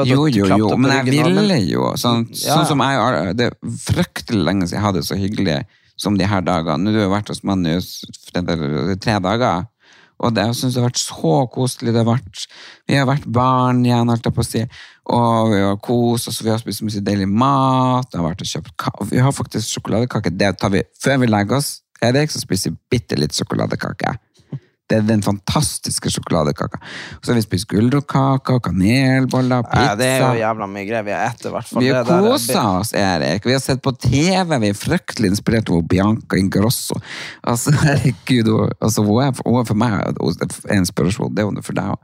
Jo, 0.10 0.26
jo, 0.28 0.48
jo, 0.60 0.70
men 0.78 0.92
jeg 0.92 1.06
ville 1.14 1.60
jo. 1.70 1.92
Sånn, 2.00 2.26
Ja, 2.34 2.58
sånn 2.58 2.68
som 2.74 2.84
jeg, 2.84 3.36
Det 3.40 3.52
er 3.52 3.56
fryktelig 3.86 4.44
lenge 4.44 4.68
siden 4.68 4.80
jeg 4.80 4.86
hadde 4.86 5.04
det 5.04 5.08
så 5.08 5.20
hyggelig 5.20 5.60
som 5.98 6.18
de 6.20 6.28
her 6.28 6.44
dagene. 6.44 6.84
Nå 6.84 6.92
har 6.92 7.08
du 7.08 7.14
vært 7.14 7.32
hos 7.32 7.44
Manus 7.48 8.04
i 8.04 8.98
tre 9.00 9.20
dager. 9.24 9.68
Og 10.24 10.32
det, 10.32 10.46
jeg 10.48 10.56
syns 10.56 10.76
det 10.76 10.82
har 10.82 10.90
vært 10.90 11.02
så 11.02 11.38
koselig. 11.52 11.92
Det 11.92 12.02
har 12.02 12.08
vært, 12.08 12.44
vi 12.88 13.00
har 13.00 13.08
vært 13.10 13.26
barn 13.36 13.82
igjen, 13.86 14.12
holdt 14.12 14.28
jeg 14.30 14.36
på 14.36 14.44
å 14.44 14.48
si. 14.48 14.62
Og 15.16 15.52
vi 15.52 15.62
har 15.62 15.80
kost 15.84 16.30
oss, 16.32 16.42
vi 16.44 16.54
har 16.54 16.62
spist 16.62 16.86
mye 16.88 17.04
deilig 17.04 17.28
mat. 17.28 18.08
Det 18.12 18.22
har 18.22 18.30
vært 18.30 18.46
og 18.46 18.52
kjøpt 18.52 19.12
Vi 19.12 19.24
har 19.24 19.36
faktisk 19.36 19.76
sjokoladekake. 19.76 20.32
Det 20.32 20.54
tar 20.60 20.72
vi 20.72 20.86
før 21.04 21.20
vi 21.24 21.32
legger 21.32 21.60
oss. 21.60 21.82
Erik, 22.04 22.32
så 22.32 22.40
spiser 22.44 22.72
vi 22.72 22.96
bitte 22.96 23.20
litt 23.20 23.36
sjokoladekake. 23.36 24.16
Det 24.86 25.00
er 25.00 25.06
den 25.08 25.24
fantastiske 25.26 26.12
sjokoladekaka. 26.14 26.78
Så 27.22 27.32
har 27.32 27.40
vi 27.40 27.42
spist 27.42 27.68
gulrotkake 27.72 28.60
kanelboller, 28.68 29.64
pizza. 29.66 29.86
Ja, 29.88 29.96
det 29.98 30.10
er 30.12 30.22
jo 30.22 30.44
jævla 30.44 30.68
mye 30.70 30.86
greier 30.86 31.08
vi 31.08 31.16
har 31.16 31.32
etter, 31.32 31.50
i 31.50 31.54
hvert 31.56 31.70
fall. 31.72 31.82
Vi 31.82 31.90
har 31.90 32.06
kosa 32.06 32.66
oss, 32.82 32.94
Erik. 32.94 33.48
Vi 33.50 33.56
har 33.56 33.64
sett 33.64 33.82
på 33.82 33.96
TV. 33.98 34.54
Vi 34.62 34.70
er 34.70 34.78
fryktelig 34.78 35.34
inspirert 35.34 35.74
av 35.74 35.82
Bianca 35.90 36.38
Ingrosso. 36.38 37.00
Altså, 37.42 37.74
herregud, 37.82 38.52
altså, 38.80 39.02
hun, 39.02 39.24
er, 39.26 39.34
hun 39.42 39.60
er 39.64 39.70
for 39.72 39.82
meg 39.82 39.98
er 39.98 40.14
en 40.22 40.84
inspirasjon. 40.84 41.34
Det 41.34 41.42
er 41.42 41.50
hun 41.50 41.62
for 41.66 41.82
deg 41.82 41.94
òg. 41.96 42.00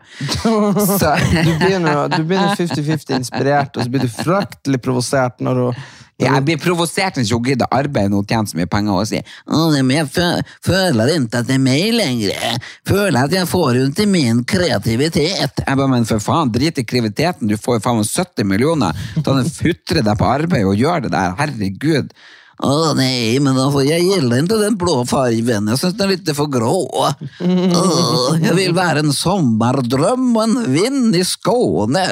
Du 1.42 2.24
begynner 2.26 2.56
50-50 2.58 3.18
inspirert, 3.20 3.78
og 3.78 3.86
så 3.86 3.92
blir 3.94 4.08
du 4.08 4.12
fryktelig 4.12 4.82
provosert 4.82 5.42
når 5.44 5.62
hun 5.68 5.84
Jeg 6.22 6.44
blir 6.46 6.60
provosert 6.62 7.18
når 7.18 7.30
hun 7.34 7.46
gidder 7.46 7.72
arbeide 7.74 8.18
og 8.18 8.28
tjene 8.30 8.50
så 8.50 8.60
mye 8.60 8.70
penger 8.70 8.98
og 8.98 9.08
sier 9.10 9.38
«Åh, 9.48 9.78
men 9.82 9.96
jeg 9.96 10.36
føler 10.64 11.14
ikke 11.16 11.42
at 11.42 11.50
det 11.50 11.58
er 11.58 11.64
meg 11.64 11.96
lenger. 11.96 12.60
Føler 12.88 13.26
at 13.26 13.36
jeg 13.36 13.50
får 13.50 13.80
ikke 13.88 14.08
min 14.10 14.44
kreativitet. 14.48 15.64
Jeg 15.66 15.80
bare, 15.80 15.90
men 15.92 16.08
for 16.10 16.24
faen, 16.24 16.52
drit 16.54 16.78
i 16.78 16.86
kreativiteten. 16.86 17.50
Du 17.50 17.58
får 17.58 17.80
jo 17.80 17.86
faen 17.88 18.02
meg 18.02 18.12
70 18.12 18.48
millioner. 18.48 19.02
Ta 19.24 19.34
den 19.38 19.50
futre 19.50 20.04
deg 20.06 20.20
på 20.20 20.30
arbeid 20.30 20.68
og 20.68 20.78
gjør 20.80 21.08
det 21.08 21.14
der. 21.16 21.36
Herregud. 21.40 22.14
Å 22.62 22.94
nei, 22.94 23.40
men 23.42 23.58
altså, 23.58 23.82
jeg 23.88 24.06
gjelder 24.06 24.44
ikke 24.44 24.60
den 24.62 24.78
blå 24.80 25.00
fargen. 25.10 25.70
Jeg 25.72 25.82
syns 25.82 25.96
den 25.98 26.06
er 26.06 26.12
litt 26.14 26.32
for 26.38 26.52
grå. 26.52 26.76
Åh, 27.02 28.38
jeg 28.42 28.54
vil 28.58 28.76
være 28.78 29.02
en 29.02 29.14
sommerdrøm 29.16 30.28
og 30.36 30.42
en 30.44 30.58
vind 30.74 31.18
i 31.18 31.24
Skåne. 31.26 32.06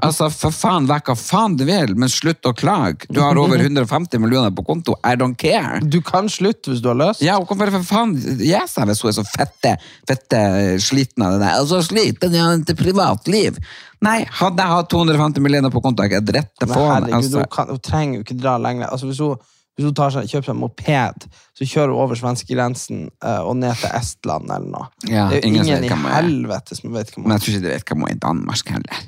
Altså, 0.00 0.30
for 0.34 0.54
faen, 0.54 0.88
vær 0.90 1.04
hva 1.06 1.14
faen 1.18 1.54
du 1.58 1.64
vil, 1.68 1.94
men 1.98 2.10
slutt 2.10 2.46
å 2.48 2.54
klage. 2.56 3.06
Du 3.10 3.20
har 3.22 3.38
over 3.38 3.62
150 3.62 4.22
millioner 4.22 4.54
på 4.54 4.64
konto. 4.66 4.96
I 5.06 5.14
don't 5.18 5.38
care. 5.38 5.78
Du 5.82 6.00
kan 6.02 6.30
slutte 6.30 6.72
hvis 6.72 6.82
du 6.82 6.90
har 6.90 6.98
lyst. 6.98 7.22
Ja, 7.24 7.38
og 7.38 7.46
kan 7.50 7.60
for 7.60 7.86
faen 7.86 8.16
gi 8.18 8.50
jeg 8.50 8.66
hvis 8.90 9.02
hun 9.04 9.10
er 9.12 9.16
så 9.16 9.26
fette, 9.26 9.76
fette 10.08 10.40
sliten 10.82 11.24
av 11.26 11.36
det 11.36 11.44
der. 11.44 11.60
Altså, 11.60 11.80
sliten, 11.86 12.34
jeg 12.34 12.42
har 12.42 12.58
ikke 12.58 12.78
privatliv. 12.80 13.60
Nei, 14.04 14.18
hadde 14.40 14.64
jeg 14.64 14.72
hatt 14.72 14.90
250 14.92 15.44
millioner 15.44 15.72
på 15.72 15.82
konto, 15.84 16.04
jeg 16.06 16.22
hadde 16.22 16.36
rett 16.38 16.52
til 16.56 16.70
Men 16.70 16.76
få 16.78 16.84
herregud, 16.88 17.16
altså. 17.18 17.42
hun, 17.42 17.50
kan, 17.52 17.72
hun 17.74 17.82
trenger 17.84 18.18
jo 18.18 18.24
ikke 18.24 18.38
dra 18.40 18.54
lenger. 18.62 18.88
Altså, 18.88 19.10
hvis 19.10 19.20
hun, 19.20 19.50
hvis 19.80 19.88
hun 19.88 19.96
tar 19.96 20.12
seg, 20.12 20.28
kjøper 20.28 20.50
seg 20.50 20.52
en 20.52 20.60
moped, 20.60 21.26
så 21.56 21.66
kjører 21.72 21.94
hun 21.94 22.02
over 22.04 22.18
svenskegrensen 22.20 23.06
uh, 23.24 23.40
og 23.48 23.54
ned 23.62 23.72
til 23.80 23.94
Estland 23.96 24.52
eller 24.52 24.68
noe. 24.68 24.90
Ja, 25.08 25.30
det 25.30 25.38
er 25.38 25.40
jo 25.40 25.54
ingen 25.54 25.70
ingen, 25.72 25.88
i 25.88 26.12
helvete 26.18 26.76
som 26.76 26.92
vet 26.92 27.14
hun 27.16 27.24
Men 27.24 27.32
er. 27.32 27.38
jeg 27.38 27.46
tror 27.46 27.56
ikke 27.56 27.64
de 27.64 27.72
vet 27.72 27.88
hva 27.88 27.96
hun 27.96 28.08
er 28.10 28.12
i 28.12 28.20
Danmark 28.26 28.74
heller. 28.76 29.00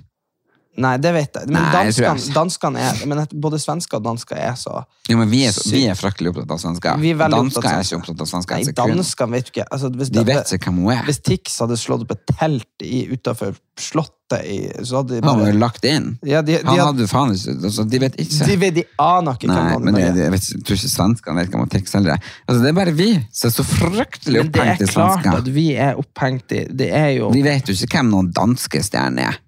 Nei, 0.80 0.94
det 0.96 1.11
vet 1.12 1.35
jeg. 1.37 1.48
Men 1.52 1.66
danskene, 1.68 2.32
danskene 2.32 2.80
er 2.80 3.00
Men 3.11 3.18
både 3.44 3.58
svensker 3.61 3.98
og 3.98 4.04
dansker 4.06 4.38
er 4.40 4.54
så 4.56 4.78
Jo, 5.11 5.18
men 5.18 5.28
vi 5.28 5.42
er, 5.44 5.52
vi 5.68 5.82
er 5.92 5.98
fryktelig 5.98 6.30
opptatt 6.32 6.54
av 6.54 6.61
svensker. 6.62 6.96
Vi 7.02 7.11
er 7.12 7.18
Dansker 7.28 7.61
er 7.68 7.82
ikke 7.82 7.90
svensker. 7.90 7.98
opptatt 8.00 8.22
av 8.24 8.30
svensker. 8.30 8.56
Nei, 8.56 8.70
et 8.72 8.78
danskene 8.80 9.30
vet 9.37 9.50
ikke 9.52 9.66
altså, 9.68 9.90
hvis, 10.00 10.08
De 10.14 10.24
vet 10.24 10.52
ikke 10.56 10.70
hvem 10.70 10.78
hun 10.80 10.94
er. 10.94 11.02
Hvis 11.04 11.20
Tix 11.28 11.58
hadde 11.61 11.76
slått 11.76 12.06
opp 12.06 12.14
et 12.16 12.24
telt 12.38 12.87
utafor 13.12 13.52
Slottet, 13.82 14.44
i, 14.48 14.56
så 14.85 14.98
hadde 15.02 15.18
de 15.20 15.26
Han 15.28 15.38
var 15.42 15.48
jo 15.52 15.58
lagt 15.61 15.85
inn. 15.88 16.06
ja, 16.24 16.40
de, 16.44 16.56
de, 16.56 16.64
Han 16.64 16.72
hadde- 16.78 16.87
hadde 16.88 17.06
faen 17.08 17.32
ikke 17.37 17.54
altså, 17.68 17.85
De 17.88 17.98
vet 18.06 18.16
ikke. 18.20 18.46
de, 18.48 18.56
vet- 18.64 18.74
de 18.80 18.85
aner 19.00 19.37
ikke 19.37 19.48
Nei, 19.52 19.61
hvem 19.76 19.87
han 19.92 19.96
er. 20.00 20.16
jeg, 20.22 20.32
vet, 20.32 20.48
tror 20.64 20.76
ikke 20.80 20.92
svenskene 20.96 21.37
vet 21.42 21.52
hvem 21.52 21.68
Tix 21.72 21.92
heller 21.96 22.16
er. 22.16 22.32
Altså, 22.48 22.62
det 22.64 22.68
er 22.72 22.76
bare 22.80 22.92
vi 22.96 23.11
som 23.32 23.48
er 23.48 23.54
så 23.58 23.64
fryktelig 23.68 24.42
Men 24.44 24.52
det 24.56 24.66
er 24.88 24.92
klart 24.92 25.26
at 25.37 25.48
vi 25.52 25.66
er 25.76 26.00
opphengt 26.00 26.52
i 26.56 26.64
Det 26.72 26.90
er 26.96 27.11
jo 27.18 27.30
Vi 27.37 27.42
vet 27.44 27.68
jo 27.68 27.76
ikke 27.76 27.98
hvem 28.00 28.12
noen 28.16 28.32
danske 28.32 28.80
stjerner 28.88 29.32
er. 29.35 29.40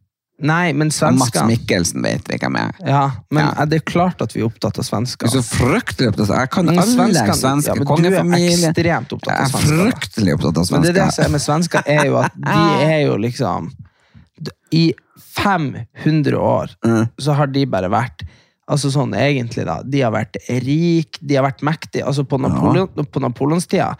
Nei, 0.42 0.72
men 0.74 0.90
Mats 1.14 1.42
Mikkelsen 1.46 2.02
vet 2.02 2.26
vi 2.28 2.36
hvem 2.42 2.56
er. 2.58 2.72
Ja, 2.84 3.04
men 3.30 3.44
Ja. 3.56 3.64
det 3.70 3.76
er 3.78 3.84
klart 3.86 4.20
at 4.20 4.32
vi 4.34 4.40
er 4.42 4.46
opptatt 4.48 4.78
av 4.78 4.82
Du 4.84 4.88
svensker. 4.88 5.26
er 5.26 5.30
så 5.30 5.42
fryktelig 5.46 6.08
opptatt 6.10 6.30
av 6.30 6.38
Jeg 6.40 6.50
kan 6.50 6.68
alle 6.68 6.82
svensker. 6.82 7.34
svenske 7.38 7.76
ja, 7.78 7.84
kongefamilie. 7.84 8.72
Du 8.74 8.80
er 8.80 8.98
ekstremt 8.98 9.12
opptatt 9.14 9.40
av 9.40 9.46
svensker. 9.46 9.60
svensker. 9.60 9.86
er 9.86 9.92
fryktelig 9.92 10.34
opptatt 10.34 10.58
av 10.58 10.64
svensker. 10.64 10.72
Men 10.74 10.82
det 10.82 10.90
er 10.90 11.04
det 11.04 11.14
som 11.14 11.24
er 11.24 11.28
med 11.30 11.40
svensker, 11.40 11.82
er 11.86 12.04
jo 12.06 12.16
at 12.18 12.32
de 12.34 12.50
er 12.90 13.00
jo 13.06 13.16
liksom 13.16 13.70
I 14.72 14.92
500 15.34 16.34
år 16.38 16.70
Mm. 16.84 17.08
så 17.18 17.32
har 17.34 17.46
de 17.46 17.64
bare 17.66 17.88
vært 17.90 18.22
Altså 18.66 18.88
sånn 18.90 19.12
egentlig, 19.12 19.66
da. 19.66 19.82
De 19.82 20.00
har 20.00 20.10
vært 20.10 20.36
rik, 20.48 21.18
de 21.20 21.34
har 21.36 21.44
vært 21.44 21.60
mektige. 21.60 22.02
Altså 22.06 22.24
på, 22.24 22.38
Napoleon, 22.40 22.88
på 22.88 23.20
Napoleonstida 23.20 23.90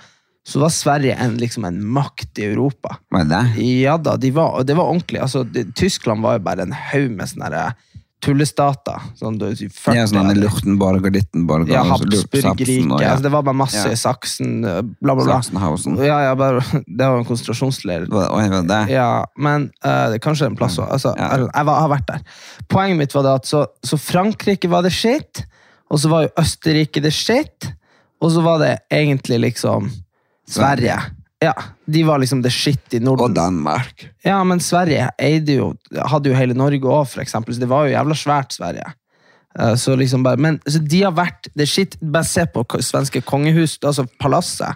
så 0.46 0.60
var 0.60 0.68
Sverige 0.74 1.14
en, 1.24 1.38
liksom 1.40 1.64
en 1.64 1.78
makt 1.96 2.38
i 2.38 2.44
Europa. 2.50 2.98
Var 3.10 3.24
det? 3.30 3.42
Ja 3.64 3.96
da, 3.96 4.16
de 4.20 4.30
var, 4.36 4.58
og 4.60 4.66
det 4.68 4.76
var 4.76 4.90
ordentlig. 4.92 5.20
Altså, 5.24 5.42
de, 5.44 5.64
Tyskland 5.72 6.20
var 6.22 6.36
jo 6.38 6.44
bare 6.44 6.66
en 6.66 6.74
haug 6.92 7.10
med 7.16 7.30
sånne 7.30 7.48
der 7.54 7.72
tullestater. 8.24 9.02
Sånn, 9.20 9.36
du, 9.40 9.46
40 9.52 9.96
Ja, 9.98 10.04
sånn 10.08 10.20
av. 10.30 10.36
Luchtenborg 10.38 11.04
og 11.04 11.12
Dittenborg 11.12 11.68
Ja, 11.68 11.82
Habsburg-riket. 11.84 12.70
ja. 13.02 13.10
Altså, 13.10 13.22
det 13.26 13.32
var 13.34 13.42
bare 13.44 13.56
masse 13.58 13.82
Ja. 13.84 13.92
i 13.92 13.98
Saksen, 14.00 14.62
bla, 14.64 15.14
bla, 15.14 15.24
bla. 15.24 15.34
Sachsenhausen. 15.42 15.98
Ja, 16.04 16.20
ja, 16.28 16.34
bare, 16.34 16.62
det 16.86 17.04
var 17.08 17.18
en 17.18 17.26
konsentrasjonsleir. 17.28 18.06
Oi, 18.08 18.46
var 18.54 18.62
det? 18.70 18.80
Ja, 18.94 19.08
men 19.36 19.68
uh, 19.84 20.08
det 20.12 20.20
er 20.20 20.24
kanskje 20.24 20.46
en 20.48 20.56
plass 20.56 20.78
også. 20.78 20.88
Altså, 20.92 21.14
Ja. 21.18 21.30
jeg, 21.36 21.48
jeg 21.52 21.66
har 21.82 21.92
vært 21.92 22.06
der. 22.08 22.22
Poenget 22.72 22.98
mitt 23.02 23.14
var 23.16 23.22
det 23.28 23.34
at 23.42 23.46
så, 23.50 23.66
så 23.84 23.98
Frankrike 24.00 24.70
var 24.72 24.82
det 24.86 24.92
shit, 24.96 25.44
og 25.92 26.00
så 26.00 26.08
var 26.12 26.22
jo 26.28 26.32
Østerrike 26.40 27.02
det 27.04 27.12
shit, 27.12 27.72
og 28.24 28.32
så 28.32 28.40
var 28.44 28.58
det 28.64 28.72
egentlig 28.92 29.40
liksom 29.50 29.90
Sverige. 30.50 30.98
Ja, 31.44 31.52
De 31.86 32.02
var 32.04 32.18
liksom 32.18 32.42
det 32.42 32.52
shit 32.52 32.94
i 32.94 32.98
Norden. 32.98 33.24
Og 33.24 33.34
Danmark. 33.36 34.06
Ja, 34.24 34.38
men 34.44 34.60
Sverige 34.60 35.10
jo, 35.52 35.74
hadde 36.08 36.30
jo 36.30 36.36
hele 36.36 36.54
Norge 36.56 36.88
òg, 36.88 37.08
for 37.10 37.20
eksempel, 37.24 37.54
så 37.54 37.60
det 37.60 37.68
var 37.68 37.86
jo 37.86 37.92
jævla 37.92 38.16
svært, 38.16 38.52
Sverige. 38.56 38.86
Eh, 39.58 39.74
Så 39.76 39.96
liksom 39.96 40.22
bare, 40.24 40.36
men 40.36 40.60
så 40.66 40.78
de 40.80 41.02
har 41.02 41.12
vært 41.12 41.48
det 41.54 41.68
shit, 41.68 41.96
Bare 42.00 42.24
se 42.24 42.46
på 42.46 42.64
svenske 42.80 43.20
kongehus, 43.22 43.78
altså 43.84 44.06
palasset, 44.20 44.74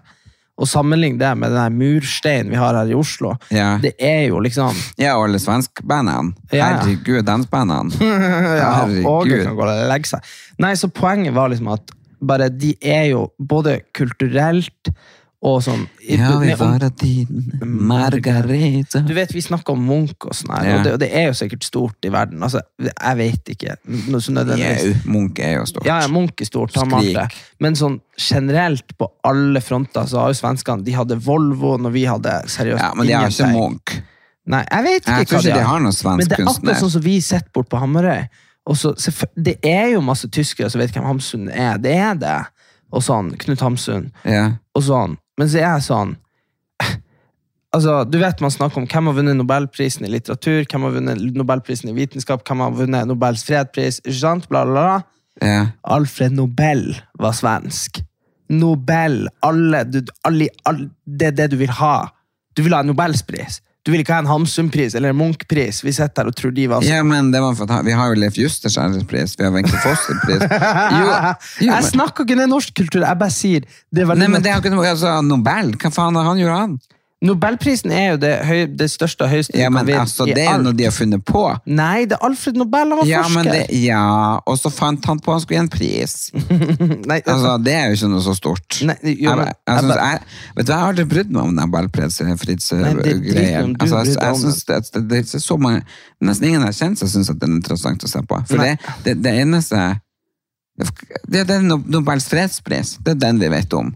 og 0.59 0.67
sammenlign 0.67 1.19
det 1.21 1.37
med 1.39 1.53
den 1.55 1.77
mursteinen 1.79 2.51
vi 2.51 2.57
har 2.59 2.75
her 2.75 2.91
i 2.91 2.95
Oslo. 2.99 3.37
Ja. 3.55 3.79
Det 3.79 3.95
er 3.99 4.27
jo 4.29 4.41
liksom 4.43 4.75
Ja, 4.99 5.15
og 5.17 5.29
alle 5.29 5.39
svenskbandene. 5.39 6.35
Ja. 6.51 6.73
Herregud, 6.83 7.23
dansbandene. 7.23 7.95
ja. 8.59 8.73
Åge 9.07 9.45
kan 9.45 9.55
gå 9.55 9.63
og 9.63 9.87
legge 9.89 10.11
seg. 10.11 10.27
Nei, 10.59 10.75
så 10.75 10.91
poenget 10.91 11.37
var 11.37 11.49
liksom 11.53 11.71
at 11.77 11.95
bare 12.21 12.49
de 12.51 12.73
er 12.83 13.13
jo 13.13 13.29
både 13.39 13.77
kulturelt 13.95 14.91
og 15.41 15.61
sånn 15.63 15.85
Ja, 16.03 16.33
vi 16.41 16.53
om- 16.53 16.79
din 16.99 17.61
Margareta. 17.63 19.01
Du 19.07 19.15
vet, 19.15 19.33
Vi 19.35 19.41
snakker 19.41 19.71
om 19.73 19.87
Munch 19.87 20.25
og 20.27 20.33
sånn, 20.35 20.51
her, 20.57 20.65
Ja. 20.67 20.77
og, 20.79 20.85
det, 20.85 20.93
og 20.93 20.99
det 20.99 21.11
er 21.15 21.27
jo 21.27 21.33
sikkert 21.33 21.63
stort 21.65 21.97
i 22.05 22.09
verden. 22.09 22.43
Altså, 22.43 22.61
Jeg 22.79 23.17
vet 23.17 23.45
ikke. 23.45 23.77
Noe 24.09 24.21
så. 24.21 24.33
Jau, 24.33 24.95
Munch 25.07 25.39
er 25.39 25.59
jo 25.59 25.65
stort. 25.65 25.85
Ja, 25.87 26.01
ja, 26.01 26.09
Munch 26.09 26.41
er 26.41 26.45
stort, 26.45 26.75
han 26.75 26.89
malte. 26.89 27.29
Men 27.61 27.75
sånn 27.75 28.01
generelt 28.19 28.97
på 28.99 29.11
alle 29.25 29.61
fronter 29.61 30.03
så 30.07 30.19
har 30.19 30.29
jo 30.33 30.35
svenskene 30.41 30.83
De 30.85 30.93
hadde 30.93 31.21
Volvo 31.21 31.77
når 31.79 31.93
vi 31.93 32.05
hadde 32.05 32.43
seriøst 32.47 32.81
Ja, 32.81 32.93
men 32.95 33.07
de 33.07 33.13
har 33.13 33.29
ikke. 33.29 33.53
Munch. 33.53 34.03
Nei, 34.47 34.65
jeg 34.71 34.85
vet 34.85 35.03
ikke 35.03 35.19
Jeg 35.19 35.27
hva 35.27 35.39
ikke 35.39 35.55
de 35.55 35.65
har 35.65 35.81
noen 35.81 35.93
svensk 35.93 36.17
Men 36.19 36.29
det 36.29 36.39
er 36.39 36.45
akkurat 36.47 36.77
sånn 36.83 36.91
som 36.91 37.03
vi 37.03 37.21
sitter 37.21 37.51
bort 37.53 37.69
på 37.69 37.79
Hamarøy. 37.79 38.29
Så, 38.75 38.95
det 39.37 39.59
er 39.65 39.93
jo 39.93 40.01
masse 40.01 40.29
tyskere 40.29 40.71
som 40.71 40.81
vet 40.81 40.91
hvem 40.93 41.05
Hamsun 41.05 41.49
er. 41.49 41.79
Det 41.79 41.95
er 41.95 42.15
det. 42.15 42.47
Og 42.93 43.03
sånn, 43.03 43.37
Knut 43.39 43.61
Hamsun. 43.61 44.11
Ja. 44.25 44.53
Og 44.75 44.83
sånn. 44.83 45.17
Men 45.39 45.51
så 45.51 45.61
er 45.61 45.69
jeg 45.69 45.87
sånn 45.87 46.17
Altså, 47.77 48.01
du 48.09 48.19
vet 48.21 48.43
Man 48.43 48.55
snakker 48.55 48.81
om 48.83 48.89
hvem 48.91 49.11
har 49.11 49.19
vunnet 49.21 49.39
Nobelprisen 49.39 50.09
i 50.09 50.13
litteratur, 50.13 50.65
hvem 50.67 50.87
har 50.89 50.97
vunnet 50.97 51.23
Nobelprisen 51.37 51.93
i 51.93 51.97
vitenskap, 51.97 52.45
hvem 52.49 52.65
har 52.65 52.75
vunnet 52.77 53.09
Nobels 53.11 53.45
fredspris. 53.47 54.01
Bla, 54.49 54.65
bla, 54.65 54.67
bla. 54.73 54.99
ja. 55.45 55.65
Alfred 55.85 56.37
Nobel 56.37 56.91
var 57.21 57.37
svensk. 57.37 58.01
Nobel. 58.49 59.27
Alle, 59.45 59.85
du, 59.85 60.01
alle, 60.25 60.49
alle, 60.65 60.89
det 61.05 61.33
er 61.33 61.37
det 61.43 61.51
du 61.53 61.59
vil 61.61 61.75
ha. 61.81 62.09
Du 62.57 62.65
vil 62.65 62.73
ha 62.73 62.81
en 62.81 62.89
Nobelspris. 62.91 63.61
Du 63.89 63.93
vil 63.95 64.03
ikke 64.03 64.13
ha 64.13 64.21
en 64.21 64.29
Hamsun-pris 64.29 64.93
eller 64.99 65.15
en 65.15 65.17
Munch-pris. 65.17 65.79
Vi 65.81 65.95
sitter 65.97 66.21
her 66.21 66.29
og 66.29 66.35
tror 66.37 66.53
de 66.53 66.67
var 66.69 66.83
sånn. 66.85 66.93
ja, 66.93 67.05
men 67.09 67.31
det 67.33 67.41
var 67.41 67.55
for 67.57 67.73
at 67.73 67.87
vi 67.87 67.95
har 67.97 68.11
jo 68.13 68.19
Leif 68.21 68.37
Justers 68.37 68.77
ærespris, 68.77 69.33
vi 69.41 69.47
har 69.47 69.55
Wenche 69.55 69.81
Foster-pris. 69.81 70.45
Jeg 71.65 71.87
snakker 71.89 72.27
ikke 72.29 72.37
ned 72.37 72.53
norsk 72.53 72.75
kultur, 72.77 73.01
jeg 73.07 73.19
bare 73.23 73.33
sier 73.33 73.65
det 73.65 74.05
er 74.05 74.11
veldig 74.11 74.21
nei, 74.27 74.29
men 74.35 74.45
det 74.45 74.53
har 74.53 74.61
ikke 74.61 74.75
noe, 74.75 74.85
altså, 74.93 75.15
Nobel, 75.25 75.73
hva 75.81 75.91
faen 75.95 76.21
har 76.21 76.29
han 76.29 76.43
gjort 76.43 76.57
han? 76.59 76.77
Nobelprisen 77.19 77.91
er 77.91 78.05
jo 78.13 78.19
det, 78.23 78.29
høy, 78.47 78.59
det 78.79 78.87
største 78.93 79.25
og 79.27 79.33
høyeste 79.33 79.57
Ja, 79.59 79.67
men 79.75 79.89
altså, 79.91 80.23
det 80.29 80.39
er 80.45 80.53
jo 80.55 80.63
noe 80.69 80.77
de 80.79 80.85
har 80.87 80.93
funnet 80.95 81.25
på. 81.27 81.41
Nei, 81.67 82.05
det 82.07 82.15
er 82.15 82.23
Alfred 82.29 82.61
Nobel, 82.61 82.93
han 82.93 83.01
var 83.01 83.09
Ja, 83.11 83.25
men 83.33 83.49
forsker. 83.49 83.67
det, 83.73 83.81
ja, 83.83 84.03
og 84.47 84.59
så 84.61 84.71
fant 84.71 85.09
han 85.11 85.19
på 85.25 85.35
han 85.35 85.43
skulle 85.43 85.59
gi 85.59 85.65
en 85.65 85.71
pris. 85.73 86.15
Nei, 87.11 87.19
Altså, 87.27 87.57
det 87.67 87.75
er 87.75 87.91
jo 87.91 87.99
ikke 87.99 88.11
noe 88.13 88.23
så 88.29 88.37
stort. 88.39 88.79
Nei, 88.87 88.97
jo, 89.17 89.35
men- 89.35 89.51
jeg, 89.51 89.59
jeg, 89.67 89.83
synes, 89.83 89.99
jeg, 89.99 90.23
vet 90.61 90.71
du, 90.71 90.73
jeg 90.73 90.79
har 90.79 90.93
aldri 90.95 91.09
brydd 91.17 91.35
meg 91.35 91.43
om 91.43 91.59
Nobelpris 91.59 92.21
Nei, 92.23 92.31
det 92.31 92.39
driter 92.39 92.47
Fritz-greien. 92.47 93.65
om 93.65 93.75
du 93.75 93.83
Altså, 93.89 94.05
jeg, 94.05 94.17
jeg 94.23 94.41
synes 94.45 94.63
det, 94.71 94.81
det, 94.95 95.05
det 95.11 95.23
er 95.35 95.47
så 95.51 95.59
mange 95.59 95.83
Nesten 96.23 96.49
ingen 96.53 96.67
jeg 96.71 96.79
kjenner 96.85 97.15
syns 97.19 97.35
det 97.35 97.43
er 97.51 97.55
interessant 97.59 98.05
å 98.07 98.11
se 98.15 98.23
på. 98.31 98.43
For 98.47 98.63
det, 98.63 98.77
det, 99.05 99.19
det 99.27 99.35
eneste 99.43 99.83
det, 101.27 101.43
er 101.51 101.63
No- 101.67 101.83
Nobels 101.83 102.29
fredspris. 102.31 102.97
Det 103.03 103.17
er 103.17 103.25
den 103.27 103.41
vi 103.43 103.49
vet 103.51 103.73
om. 103.75 103.91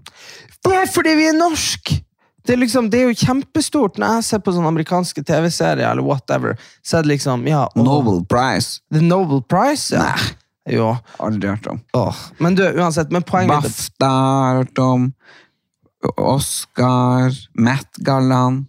Det 0.66 0.74
er 0.74 0.90
fordi 0.90 1.14
vi 1.18 1.28
er 1.30 1.36
norsk! 1.38 2.00
Det 2.42 2.56
er, 2.56 2.58
liksom, 2.58 2.88
det 2.90 2.98
er 2.98 3.10
jo 3.10 3.18
kjempestort 3.22 3.98
når 4.02 4.16
jeg 4.16 4.26
ser 4.26 4.40
på 4.42 4.54
sånne 4.54 4.70
amerikanske 4.72 5.22
TV-serier 5.26 5.86
eller 5.86 6.02
whatever. 6.02 6.56
Så 6.82 6.98
er 6.98 7.06
det 7.06 7.14
liksom, 7.14 7.46
ja, 7.46 7.68
Og, 7.76 7.84
Nobel 7.86 8.24
Prize. 8.26 8.80
The 8.94 9.02
Nobel 9.04 9.44
Prize? 9.46 9.94
Ja. 9.94 10.16
Jo. 10.70 10.92
Aldri 11.22 11.50
hørt 11.50 11.66
om. 11.66 11.80
Åh. 11.98 12.18
Men 12.42 12.58
du, 12.58 12.64
uansett, 12.66 13.10
men 13.14 13.22
poenget 13.26 13.54
BAFTA 13.54 14.10
har 14.10 14.60
hørt 14.62 14.82
om. 14.82 15.08
Oscar. 16.18 17.30
Met-gallaen. 17.54 18.64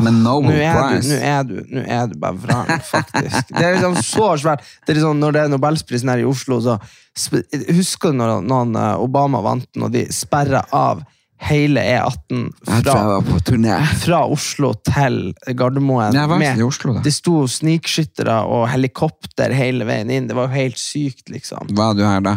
Men 0.00 0.22
Nobel 0.24 0.56
du, 0.56 0.58
Prize 0.58 1.10
nå, 1.10 1.18
er 1.20 1.42
du, 1.46 1.56
nå 1.68 1.82
er 1.84 2.06
du 2.08 2.14
bare 2.18 2.38
vrang, 2.40 2.70
faktisk. 2.94 3.50
Det 3.52 3.62
er 3.62 3.74
liksom 3.76 3.98
så 4.00 4.30
svært. 4.40 4.64
Det 4.86 4.94
er 4.94 4.98
liksom, 4.98 5.20
når 5.20 5.34
det 5.36 5.42
er 5.42 5.52
Nobelsprisen 5.52 6.10
her 6.10 6.22
i 6.22 6.28
Oslo, 6.28 6.60
så 6.64 6.78
Husker 7.12 8.08
du 8.08 8.16
når 8.16 8.38
noen 8.48 8.70
eh, 8.80 9.02
Obama 9.04 9.42
vant 9.44 9.66
den, 9.68 9.82
og 9.84 9.90
de 9.92 10.06
sperra 10.16 10.62
av 10.72 11.02
hele 11.42 11.80
E18 11.80 12.38
Jeg 12.66 12.66
tror 12.66 12.76
jeg 12.76 12.84
fra, 12.86 13.02
var 13.08 13.26
på 13.26 13.40
turné. 13.48 13.76
fra 14.04 14.20
Oslo 14.30 14.72
til 14.86 15.18
Gardermoen? 15.58 16.14
Med- 16.38 16.62
Oslo. 16.62 16.94
Det 17.02 17.12
sto 17.14 17.46
snikskyttere 17.50 18.40
og 18.46 18.68
helikopter 18.72 19.52
hele 19.56 19.84
veien 19.88 20.10
inn. 20.10 20.28
Det 20.30 20.36
var 20.38 20.48
jo 20.48 20.54
helt 20.54 20.78
sykt, 20.78 21.28
liksom. 21.34 21.68
Var 21.74 21.94
du 21.98 22.04
her 22.06 22.20
da? 22.20 22.36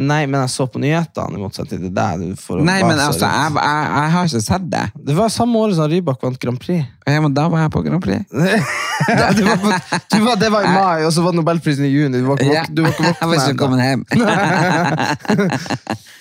Nei, 0.00 0.22
men 0.24 0.40
jeg 0.40 0.48
så 0.54 0.64
på 0.72 0.80
nyhetene, 0.80 1.36
i 1.36 1.40
motsetning 1.42 1.82
til 1.82 1.90
deg. 1.92 2.22
du 2.22 2.32
Nei, 2.64 2.78
men 2.80 2.96
altså, 2.96 3.26
jeg, 3.28 3.52
jeg, 3.58 3.82
jeg 3.92 4.08
har 4.14 4.24
ikke 4.30 4.40
sett 4.40 4.64
det. 4.72 4.86
Det 5.08 5.14
var 5.18 5.28
samme 5.28 5.58
året 5.60 5.76
som 5.76 5.90
Rybak 5.92 6.22
vant 6.24 6.38
Grand 6.40 6.56
Prix. 6.62 6.80
Ja, 7.04 7.18
men 7.20 7.34
da 7.36 7.44
var 7.52 7.60
jeg 7.66 7.70
på 7.74 7.82
Grand 7.84 8.00
Prix. 8.02 8.24
Du 9.02 9.42
var 9.44 9.56
på, 9.58 9.66
du 10.14 10.20
var, 10.22 10.36
det 10.38 10.48
var 10.52 10.62
i 10.62 10.66
mai, 10.70 11.02
og 11.04 11.10
så 11.12 11.22
var 11.24 11.32
Nobelprisen 11.34 11.84
i 11.88 11.90
juni. 11.90 12.20
Du 12.22 12.26
var 12.28 12.36
ikke, 12.38 12.52
våk- 12.54 12.70
du 12.76 12.82
var 12.84 12.90
ikke 12.92 13.04
Jeg 13.20 13.28
var 13.28 13.34
ikke 13.34 13.56
kommet 13.58 13.80
hjem. 13.82 14.04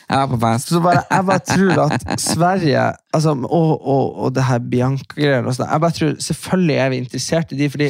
jeg 0.10 0.18
var 0.18 0.28
på 0.32 0.40
fest. 0.42 0.70
Så 0.72 0.80
bare, 0.84 1.04
jeg 1.12 1.26
bare 1.30 1.44
tror 1.52 1.82
at 1.86 2.22
Sverige 2.22 2.86
altså, 3.14 3.36
og, 3.44 3.88
og, 3.88 4.20
og 4.26 4.36
det 4.36 4.44
her 4.50 4.60
Bianca-greiene 4.72 5.54
sånn, 5.56 5.70
Jeg 5.72 5.84
bare 5.86 5.98
tror, 6.00 6.16
Selvfølgelig 6.32 6.78
er 6.84 6.90
vi 6.96 7.02
interessert 7.06 7.54
i 7.56 7.60
de, 7.62 7.70
fordi 7.76 7.90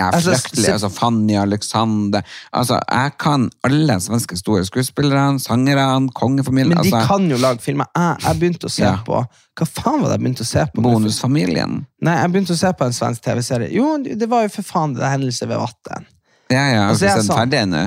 Jeg 0.00 0.06
er 0.08 0.16
Altså, 0.18 0.32
fryktelig. 0.38 0.68
Altså, 0.72 0.88
Fanny 0.96 1.36
Alexander 1.36 2.22
altså, 2.56 2.78
Jeg 2.88 3.12
kan 3.20 3.46
alle 3.68 3.96
svenske 4.00 4.38
store 4.40 4.64
skuespillerne, 4.64 5.40
sangerne, 5.42 6.08
kongefamilien. 6.16 6.72
Men 6.74 6.82
de 6.86 6.94
Altså, 6.96 7.06
kan 7.12 7.28
jo 7.30 7.36
lage 7.42 7.60
filmer. 7.64 7.86
Jeg, 7.96 8.16
jeg 8.24 8.40
begynte 8.40 8.66
å 8.70 8.72
se 8.72 8.82
Ja. 8.86 8.96
på 9.06 9.20
Hva 9.60 9.66
faen 9.68 10.00
var 10.00 10.08
det 10.08 10.16
jeg 10.16 10.24
begynte 10.24 10.46
å 10.46 10.48
se 10.48 10.64
på? 10.74 10.82
Bonusfamilien. 10.88 11.74
Nei, 12.00 12.16
jeg 12.22 12.32
begynte 12.32 12.54
å 12.56 12.60
se 12.62 12.72
på 12.72 12.86
en 12.88 12.96
svensk 12.96 13.20
TV-serie. 13.26 13.68
Jo, 13.76 13.98
det 14.02 14.28
var 14.30 14.46
jo 14.46 14.52
for 14.56 14.62
faen 14.72 14.94
det 14.96 15.04
Hendelse 15.04 15.46
ved 15.50 15.60
vatten. 15.60 16.06
Ja, 16.50 16.62
ja, 16.72 16.82
har 16.88 16.94
du 16.96 16.98
sendt 16.98 17.26
sett 17.26 17.36
ferdig 17.36 17.60
ennå. 17.66 17.82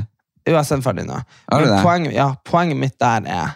Jo, 0.46 0.52
jeg 0.54 0.60
har 0.60 0.68
sendt 0.68 0.86
ferdig 0.86 1.06
nå. 1.08 1.18
Men 1.52 1.74
poenget, 1.84 2.14
ja, 2.14 2.30
poenget 2.46 2.78
mitt 2.78 2.98
der 3.02 3.26
er 3.26 3.56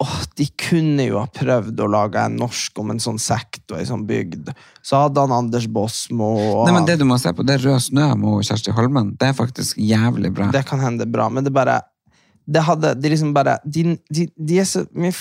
Åh, 0.00 0.20
De 0.36 0.46
kunne 0.56 1.04
jo 1.04 1.18
ha 1.20 1.26
prøvd 1.28 1.80
å 1.84 1.88
lage 1.92 2.22
en 2.24 2.38
norsk 2.40 2.78
om 2.80 2.92
en 2.94 3.02
sånn 3.02 3.18
sekt 3.20 3.66
og 3.68 3.80
ei 3.80 3.88
sånn 3.88 4.06
bygd. 4.08 4.48
Så 4.86 5.02
hadde 5.02 5.20
han 5.20 5.34
Anders 5.36 5.66
Bosmo 5.68 6.30
og 6.38 6.62
Nei, 6.68 6.74
men 6.78 6.88
Det 6.88 6.96
du 7.00 7.04
må 7.08 7.18
se 7.20 7.32
på, 7.36 7.44
det 7.44 7.58
er 7.58 7.66
Rød 7.68 7.84
snø 7.90 8.06
med 8.20 8.46
Kjersti 8.48 8.72
Holmen. 8.76 9.12
Det 9.20 9.28
er 9.28 9.36
faktisk 9.36 9.76
jævlig 9.76 10.32
bra. 10.36 10.48
Det 10.54 10.64
kan 10.68 10.80
hende 10.80 11.08
bra, 11.10 11.28
men 11.28 11.44
det 11.44 11.52
bare 11.52 11.82
Det 12.46 12.64
hadde 12.64 12.94
De 12.96 13.12
liksom 13.12 13.34
bare 13.36 13.58
De, 13.64 13.98
de, 14.08 14.26
de 14.36 14.58
er 14.58 14.64
så 14.64 14.86
mye 14.96 15.12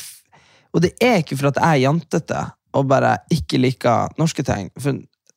Og 0.74 0.82
det 0.86 0.94
er 1.04 1.20
ikke 1.20 1.38
for 1.38 1.52
at 1.52 1.60
jeg 1.60 1.82
er 1.82 1.86
jantete 1.88 2.46
og 2.78 2.86
bare 2.86 3.16
ikke 3.34 3.58
liker 3.58 4.12
norske 4.20 4.44
ting. 4.46 4.68
For 4.78 4.94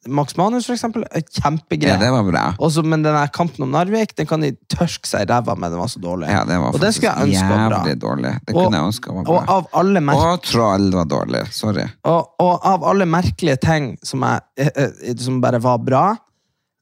Max 0.09 0.35
Manus, 0.37 0.67
for 0.67 0.75
eksempel, 0.75 1.05
kjempegreier 1.07 1.43
kjempegreie. 1.43 1.95
Ja, 1.95 1.99
det 2.01 2.11
var 2.11 2.25
bra. 2.27 2.43
Også, 2.59 2.83
men 2.83 3.05
den 3.05 3.17
kampen 3.35 3.63
om 3.67 3.71
Narvik 3.71 4.15
den 4.19 4.27
kan 4.27 4.43
de 4.43 4.51
tørke 4.73 5.07
seg 5.07 5.27
i 5.27 5.29
ræva 5.31 5.55
med. 5.55 5.71
Den 5.71 5.79
var 5.83 5.91
så 5.93 6.03
dårlig. 6.03 6.31
Ja, 6.33 6.43
det 6.49 6.59
var 6.59 6.75
og 6.75 6.81
det 6.83 6.91
skulle 6.97 7.13
jeg 7.13 7.29
ønske 7.37 7.49
var 7.53 7.69
bra. 7.71 7.95
dårlig. 8.07 8.33
Det 8.47 8.55
Og- 8.57 8.65
kunne 8.65 8.81
jeg 8.81 8.91
ønske 8.91 9.15
var 9.15 9.31
Og 9.31 9.49
av 9.57 9.69
alle 9.79 10.01
merke... 10.01 10.27
Og 10.33 10.43
Troll 10.43 10.91
var 10.93 11.05
dårlig. 11.05 11.45
Sorry. 11.55 11.87
Og, 12.05 12.35
og 12.43 12.67
av 12.67 12.85
alle 12.91 13.07
merkelige 13.07 13.57
ting 13.63 13.93
som, 14.03 14.23
er, 14.27 14.41
eh, 14.59 14.71
eh, 14.77 15.17
som 15.17 15.41
bare 15.41 15.61
var 15.63 15.79
bra 15.79 16.17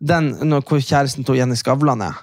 Den 0.00 0.30
når 0.48 0.62
hvor 0.64 0.80
kjæresten 0.80 1.26
til 1.28 1.36
Jenny 1.36 1.54
Skavlan 1.60 2.00
er. 2.00 2.16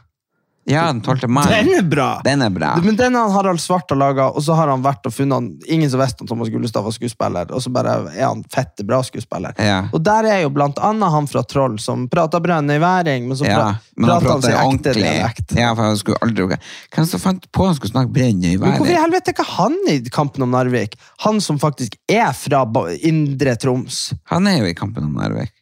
Ja, 0.70 0.88
den 0.92 1.02
12. 1.02 1.30
mai. 1.32 1.46
Den 1.48 1.70
er 1.78 1.86
bra! 1.88 2.08
Den 2.26 2.42
er 2.44 2.50
bra. 2.52 2.74
Men 2.84 2.98
den 3.00 3.16
har 3.16 3.30
Harald 3.32 3.62
Svart 3.64 3.88
har 3.90 4.00
laga, 4.00 4.26
og 4.36 4.44
så 4.44 4.56
har 4.58 4.68
han 4.68 4.82
vært 4.84 5.06
og 5.08 5.14
funnet 5.16 5.38
han, 5.38 5.48
Ingen 5.72 5.88
som 5.92 6.02
visste 6.02 6.26
om 6.26 6.28
Thomas 6.28 6.50
Gullestad 6.52 6.84
var 6.84 6.92
skuespiller, 6.96 7.54
og 7.56 7.64
så 7.64 7.72
bare 7.72 7.94
er 8.12 8.26
han 8.26 8.42
fette 8.52 8.84
bra 8.88 9.00
skuespiller. 9.08 9.56
Ja. 9.64 9.78
Og 9.96 10.04
der 10.04 10.28
er 10.28 10.42
jo 10.44 10.50
blant 10.52 10.82
annet 10.84 11.14
han 11.14 11.30
fra 11.32 11.46
Troll 11.48 11.78
som 11.80 12.04
prater 12.12 12.44
væring. 12.44 13.30
men 13.30 13.38
så 13.40 13.48
Ja, 13.48 13.76
men 13.96 14.10
prater 14.10 14.32
han 14.34 14.44
seg 14.44 14.58
ekte 14.60 14.94
dialekt. 14.98 15.56
Ja, 15.56 15.74
for 15.74 15.84
han 15.88 15.98
skulle 15.98 16.20
aldri 16.22 16.58
Hvem 16.96 17.08
som 17.08 17.24
fant 17.24 17.48
på 17.52 17.66
han 17.66 17.76
skulle 17.76 17.94
snakke 17.94 18.12
brønn 18.12 18.44
i 18.44 18.58
væring? 18.58 18.78
hvorfor 18.82 18.92
i 18.92 19.00
helvete 19.00 19.32
er 19.32 19.38
ikke 19.38 19.48
han 19.56 19.78
i 19.88 19.98
Kampen 20.10 20.44
om 20.44 20.52
Narvik? 20.52 21.00
Han 21.24 21.40
som 21.40 21.60
faktisk 21.60 21.96
er 22.12 22.34
fra 22.36 22.66
Indre 23.08 23.56
Troms. 23.56 24.12
Han 24.34 24.48
er 24.48 24.60
jo 24.60 24.66
i 24.68 24.76
Kampen 24.76 25.08
om 25.08 25.16
Narvik. 25.16 25.54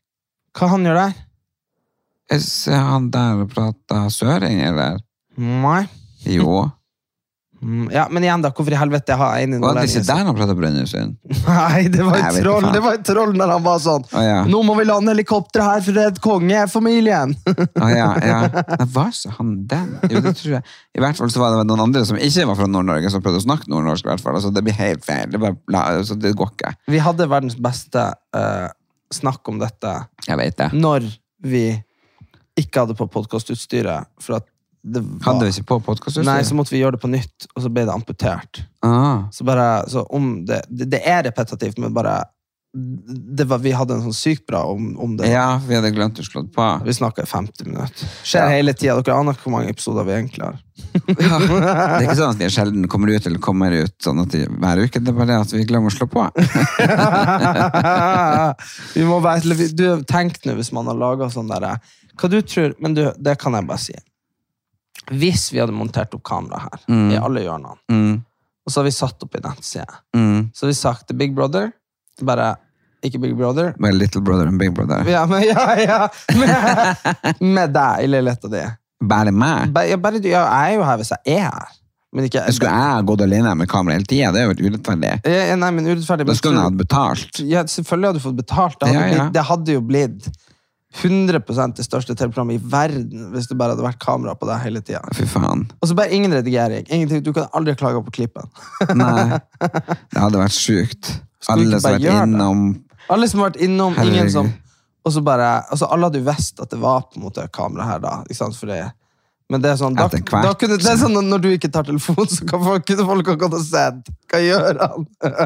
Hva 0.56 0.70
han 0.72 0.86
gjør 0.88 0.97
der? 0.97 1.14
Jeg 2.32 2.41
ser 2.41 2.82
han 2.82 3.11
der 3.13 3.43
og 3.43 3.51
prater 3.53 4.07
søring, 4.09 4.61
eller? 4.65 4.97
Nei. 5.38 5.84
Jo. 6.26 6.65
Mm, 7.61 7.88
Ja, 7.93 8.03
men 8.11 8.21
igjen 8.26 8.41
da, 8.43 8.49
hvorfor 8.53 8.73
i 8.76 8.78
helvete 8.78 9.15
har 9.17 9.38
jeg 9.39 9.47
en 9.47 9.61
Var 9.63 9.78
det 9.78 9.84
ikke 9.88 10.01
der 10.05 10.26
han 10.28 10.36
prater 10.38 10.57
Brønnøysund? 10.59 11.13
Nei, 11.47 11.86
det 11.89 12.03
var 12.03 12.17
et 12.19 12.39
troll. 12.43 12.65
Det 12.76 12.82
var 12.84 12.97
et 12.99 13.05
troll 13.07 13.32
når 13.39 13.53
han 13.55 13.63
var 13.65 13.80
sånn 13.82 14.03
Å 14.11 14.23
ja. 14.26 14.36
Nå 14.51 14.59
må 14.67 14.76
vi 14.78 14.84
lande 14.86 15.13
helikopter 15.15 15.63
her 15.63 15.80
for 15.86 15.95
å 15.95 16.03
redde 16.03 16.21
kongefamilien! 16.21 17.34
Å 17.55 17.89
ja, 17.93 18.09
ja. 18.21 18.41
Nei, 18.51 18.88
var 18.97 19.09
ikke 19.15 19.34
han 19.38 19.53
den? 19.71 19.88
Jo, 20.11 20.21
det 20.28 20.36
tror 20.41 20.57
jeg. 20.57 20.63
I 20.99 21.03
hvert 21.05 21.21
fall 21.21 21.32
så 21.34 21.41
var 21.45 21.55
det 21.55 21.63
noen 21.71 21.86
andre 21.88 22.03
som 22.09 22.19
ikke 22.19 22.45
var 22.51 22.59
fra 22.59 22.67
Nord-Norge, 22.69 23.13
som 23.15 23.23
prøvde 23.23 23.41
å 23.41 23.47
snakke 23.47 23.71
nordnorsk. 23.71 24.05
i 24.05 24.11
hvert 24.11 24.26
fall. 24.28 24.38
Altså, 24.41 24.51
det 24.53 24.65
blir 24.67 24.78
helt 24.82 25.07
feil. 25.07 25.32
Det, 25.34 25.41
bare, 25.45 25.57
altså, 25.95 26.19
det 26.21 26.36
går 26.38 26.51
ikke. 26.57 26.73
Vi 26.91 27.01
hadde 27.07 27.30
verdens 27.32 27.57
beste 27.57 28.09
uh, 28.36 28.67
snakk 29.15 29.47
om 29.49 29.63
dette 29.63 29.95
Jeg 30.28 30.38
vet 30.43 30.59
det. 30.59 30.69
når 30.76 31.07
vi 31.45 31.65
ikke 32.60 32.84
hadde 32.86 32.95
på 32.97 33.08
podkastutstyret. 33.12 34.08
For 34.24 34.38
at 34.39 34.45
det 34.86 35.01
var 35.01 35.26
Hadde 35.34 35.47
vi 35.47 35.51
ikke 35.56 35.66
på 35.74 35.80
podkastutstyr? 35.88 36.28
Nei, 36.30 36.43
så 36.45 36.53
måtte 36.58 36.72
vi 36.76 36.82
gjøre 36.84 36.93
det 36.99 37.01
på 37.01 37.10
nytt, 37.10 37.47
og 37.56 37.60
så 37.66 37.70
ble 37.74 37.84
det 37.88 37.93
amputert. 37.95 38.53
ah. 38.86 39.24
Så 39.34 39.41
bare, 39.47 39.66
så 39.89 40.03
om 40.14 40.43
det, 40.45 40.60
det, 40.70 40.86
det 40.93 40.99
er 41.10 41.24
repetitivt, 41.26 41.80
men 41.82 41.93
bare 41.95 42.20
det 42.76 43.45
var, 43.47 43.62
Vi 43.64 43.72
hadde 43.72 43.93
en 43.95 44.01
sånn 44.03 44.12
sykt 44.14 44.43
bra 44.51 44.66
om, 44.68 44.97
om 44.99 45.14
det. 45.16 45.30
Ja, 45.32 45.62
vi 45.64 45.78
hadde 45.78 45.93
glemt 45.95 46.18
å 46.20 46.24
slå 46.28 46.41
på. 46.51 46.66
Vi 46.84 46.91
snakka 46.97 47.24
i 47.24 47.26
50 47.30 47.64
minutter. 47.70 48.03
Skjer 48.28 48.43
Ja. 48.43 48.49
hele 48.51 48.74
tida. 48.76 48.97
Dere 48.99 49.16
aner 49.16 49.32
hvor 49.39 49.47
mange 49.53 49.70
episoder 49.72 50.03
vi 50.03 50.12
egentlig 50.18 50.43
har. 50.43 50.58
Ja. 51.08 51.39
Det 51.39 51.56
er 51.56 52.03
ikke 52.03 52.18
sånn 52.20 52.34
at 52.36 52.41
vi 52.43 52.49
sjelden 52.51 52.84
kommer 52.91 53.08
ut 53.16 53.24
eller 53.30 53.39
kommer 53.39 53.72
ut 53.72 53.95
sånn 54.03 54.20
at 54.26 54.36
de, 54.36 54.43
hver 54.60 54.76
uke. 54.84 54.99
Det 54.99 55.08
er 55.14 55.18
bare 55.22 55.30
det 55.32 55.39
at 55.45 55.53
vi 55.56 55.64
glemmer 55.70 55.88
å 55.88 55.95
slå 55.95 56.03
på. 56.12 56.28
vi 58.99 59.03
må 59.08 59.22
være, 59.24 59.56
du, 59.72 59.88
Tenk 60.10 60.41
nå 60.45 60.56
hvis 60.60 60.72
man 60.76 60.88
har 60.91 60.97
laga 60.99 61.30
sånn 61.32 61.47
derre 61.51 61.78
Hva 62.16 62.30
du 62.32 62.41
tror 62.41 62.74
Men 62.80 62.93
du, 62.97 63.03
det 63.20 63.38
kan 63.41 63.53
jeg 63.53 63.68
bare 63.68 63.80
si. 63.80 63.93
Hvis 65.11 65.51
vi 65.53 65.59
hadde 65.61 65.76
montert 65.76 66.13
opp 66.18 66.24
kamera 66.26 66.59
her, 66.63 66.80
Mm. 66.89 67.11
i 67.11 67.18
alle 67.18 67.41
hjørnene, 67.43 67.78
Mm. 67.91 68.24
og 68.66 68.72
så 68.74 68.80
har 68.80 68.86
vi 68.86 68.91
satt 68.91 69.22
opp 69.24 69.36
i 69.36 69.39
nettside, 69.43 69.86
Mm. 70.16 70.49
så 70.53 70.66
har 70.66 70.68
vi 70.72 70.74
sagt 70.74 71.07
til 71.07 71.16
Big 71.18 71.36
Brother 71.36 71.72
Bare 72.24 72.55
ikke 73.03 73.20
Big 73.20 73.36
Brother. 73.38 73.74
Bare 73.78 73.91
Little 73.91 74.22
Brother 74.22 74.47
and 74.47 74.57
Big 74.57 74.74
Brother. 74.74 75.03
Ja, 75.05 75.26
men, 75.26 75.43
ja, 75.43 75.76
ja. 75.76 76.07
Med, 76.34 77.41
med 77.41 77.74
deg 77.74 78.03
i 78.05 78.07
leiligheta 78.07 78.47
di. 78.49 78.61
Bare 79.05 79.32
meg? 79.36 79.74
Bare, 79.74 79.89
ja, 79.89 79.97
bare, 79.97 80.22
ja, 80.24 80.45
jeg 80.47 80.72
er 80.72 80.78
jo 80.78 80.84
her 80.88 80.97
hvis 81.01 81.11
jeg 81.11 81.36
er 81.38 81.41
her. 81.49 81.68
Men 82.16 82.24
ikke 82.30 82.45
Skulle 82.55 82.72
jeg 82.72 83.05
gått 83.05 83.22
alene 83.26 83.51
med 83.59 83.68
kamera 83.68 83.97
hele 83.97 84.05
tida? 84.07 84.32
Det 84.32 84.41
er 84.41 84.47
jo 84.47 84.70
urettferdig. 84.72 85.11
Ja, 85.28 85.55
Nei, 85.59 85.72
men 85.76 85.86
urettferdig. 85.91 86.26
Da 86.26 86.34
skulle 86.39 86.55
jeg 86.55 86.63
hatt 86.70 86.78
betalt. 86.80 87.39
Ja, 87.43 87.63
selvfølgelig 87.68 88.07
hadde 88.13 88.22
du 88.22 88.24
fått 88.30 88.38
betalt. 88.39 88.80
Det 88.80 88.88
hadde, 88.88 88.95
Ja, 88.95 89.05
ja. 89.11 89.24
Blitt, 89.26 89.34
det 89.34 89.43
hadde 89.51 89.76
jo 89.76 89.82
blitt 89.82 90.30
100% 91.01 91.75
det 91.77 91.83
største 91.85 92.15
TV-programmet 92.15 92.55
i 92.59 92.71
verden 92.71 93.29
hvis 93.33 93.49
det 93.49 93.57
bare 93.59 93.75
hadde 93.75 93.83
vært 93.85 93.99
kamera 94.03 94.35
på 94.39 94.47
deg 94.47 94.61
hele 94.63 94.81
tida. 94.85 95.01
Og 95.81 95.89
så 95.89 95.97
bare 95.97 96.13
ingen 96.15 96.33
redigering. 96.33 96.85
Ingenting. 96.87 97.23
Du 97.25 97.33
kan 97.35 97.49
aldri 97.57 97.75
klage 97.79 98.01
på 98.05 98.13
klippen. 98.15 98.47
Nei. 98.95 99.39
Det 100.13 100.21
hadde 100.21 100.39
vært 100.39 100.55
sjukt. 100.55 101.11
Alle 101.51 101.79
som 101.79 101.91
har 101.91 101.99
vært 101.99 102.07
innom 102.31 102.61
Alle 103.13 103.27
som 103.29 103.41
har 103.43 103.51
vært 103.51 103.59
innom, 103.61 103.93
Herregud. 103.93 104.15
ingen 104.15 104.31
som 104.33 104.47
Og 105.05 105.13
så 105.13 105.21
bare 105.21 105.49
altså 105.69 105.85
Alle 105.93 106.07
hadde 106.07 106.17
jo 106.23 106.25
visst 106.25 106.61
at 106.63 106.71
det 106.73 106.79
var 106.81 107.03
på 107.05 107.19
en 107.19 107.27
måte 107.27 107.45
kamera 107.53 107.85
her, 107.91 107.99
da. 108.01 108.13
Ikke 108.25 108.39
sant? 108.39 108.57
For 108.57 108.71
det, 108.71 108.79
Men 109.53 109.61
det 109.61 109.69
er 109.69 109.75
sånn, 109.77 109.93
da, 109.93 110.07
da 110.09 110.51
kunne, 110.57 110.77
det 110.81 110.87
er 110.89 110.97
sånn 110.97 111.19
når 111.29 111.41
du 111.43 111.47
ikke 111.53 111.69
tar 111.69 111.85
telefonen, 111.85 112.29
så 112.33 112.47
kan 112.49 112.63
folk, 112.65 112.85
kunne 112.87 113.03
folk 113.05 113.27
ha 113.29 113.35
gått 113.43 113.53
og 113.59 113.61
sett. 113.61 114.07
Hva 114.31 114.39
gjør 114.41 114.79
han? 114.81 115.03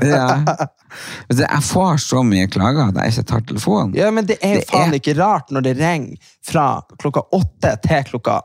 Ja. 0.08 0.28
Jeg 1.36 1.64
får 1.68 2.00
så 2.06 2.22
mye 2.24 2.48
klager 2.52 2.94
at 2.94 3.02
jeg 3.04 3.14
ikke 3.18 3.26
tar 3.34 3.44
telefonen. 3.50 3.92
Ja, 4.00 4.08
men 4.16 4.30
det 4.30 4.38
er 4.40 4.56
jo 4.56 4.62
Det 4.64 4.70
faen 4.72 4.94
er- 4.94 5.02
ikke 5.02 5.18
rart 5.20 5.52
når 5.52 5.68
det 5.68 5.74
ringer 5.82 6.32
fra 6.48 6.68
klokka 7.02 7.26
åtte 7.36 7.74
til 7.84 8.08
klokka 8.14 8.38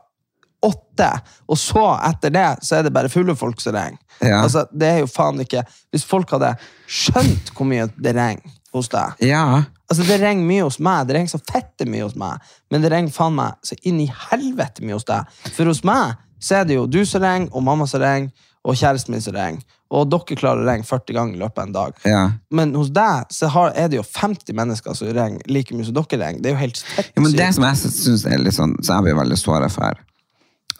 åtte, 0.65 1.09
og 1.47 1.57
så 1.61 1.85
etter 2.09 2.31
det 2.33 2.45
så 2.65 2.79
er 2.79 2.83
det 2.87 2.93
bare 2.95 3.09
fulle 3.13 3.35
folk 3.37 3.61
som 3.61 3.75
ringer. 3.77 3.99
Ja. 4.19 4.41
Altså, 4.43 4.65
det 4.75 4.87
er 4.91 4.99
jo 5.03 5.07
faen 5.11 5.39
ikke 5.43 5.65
Hvis 5.91 6.05
folk 6.07 6.29
hadde 6.31 6.53
skjønt 6.87 7.49
hvor 7.55 7.67
mye 7.67 7.87
det 7.99 8.13
ringer 8.15 8.53
hos 8.81 8.89
deg 8.93 9.23
Ja. 9.25 9.63
Altså, 9.89 10.03
Det 10.07 10.17
ringer 10.21 10.45
mye 10.47 10.63
hos 10.65 10.79
meg, 10.81 11.07
det 11.07 11.15
ringer 11.15 11.29
så 11.35 11.39
fette 11.45 11.85
mye 11.85 12.03
hos 12.07 12.15
meg, 12.17 12.41
men 12.71 12.81
det 12.81 12.89
ringer 12.91 13.13
faen 13.13 13.35
meg 13.37 13.53
så 13.63 13.75
inn 13.85 13.99
i 14.01 14.07
helvete 14.29 14.81
mye 14.85 14.97
hos 14.97 15.05
deg. 15.05 15.27
For 15.53 15.69
hos 15.69 15.83
meg 15.85 16.15
så 16.41 16.61
er 16.61 16.65
det 16.69 16.75
jo 16.79 16.87
du 16.89 17.03
som 17.05 17.21
ringer, 17.21 17.49
og 17.53 17.63
mamma 17.63 17.85
som 17.87 18.01
ringer, 18.01 18.31
og 18.65 18.73
kjæresten 18.75 19.13
min 19.13 19.21
som 19.21 19.35
ringer. 19.37 19.61
Og 19.93 20.07
dere 20.09 20.35
klarer 20.39 20.63
å 20.63 20.65
ringe 20.65 20.83
40 20.89 21.13
ganger 21.13 21.35
i 21.37 21.39
løpet 21.43 21.59
av 21.61 21.67
en 21.67 21.75
dag. 21.75 21.99
ja. 22.03 22.23
Men 22.51 22.73
hos 22.73 22.89
deg 22.89 23.29
så 23.31 23.47
har, 23.53 23.71
er 23.77 23.87
det 23.93 23.99
jo 23.99 24.03
50 24.03 24.53
mennesker 24.57 24.97
som 24.97 25.07
ringer 25.13 25.45
like 25.47 25.75
mye 25.77 25.85
som 25.85 25.93
dere 25.93 26.17
ringer. 26.23 26.41
Det 26.41 26.49
er 26.49 26.55
jo 26.55 26.61
helt 26.63 26.81
fett 26.81 27.11
Ja, 27.15 27.21
men 27.21 27.31
det 27.37 27.51
som 27.53 27.63
jeg 27.67 27.77
syns 27.93 28.25
er 28.25 28.41
litt 28.41 28.57
sånn, 28.57 28.73
så 28.81 28.97
er 28.97 29.05
vi 29.05 29.13
veldig 29.13 29.37
såra 29.37 29.69
for, 29.69 29.93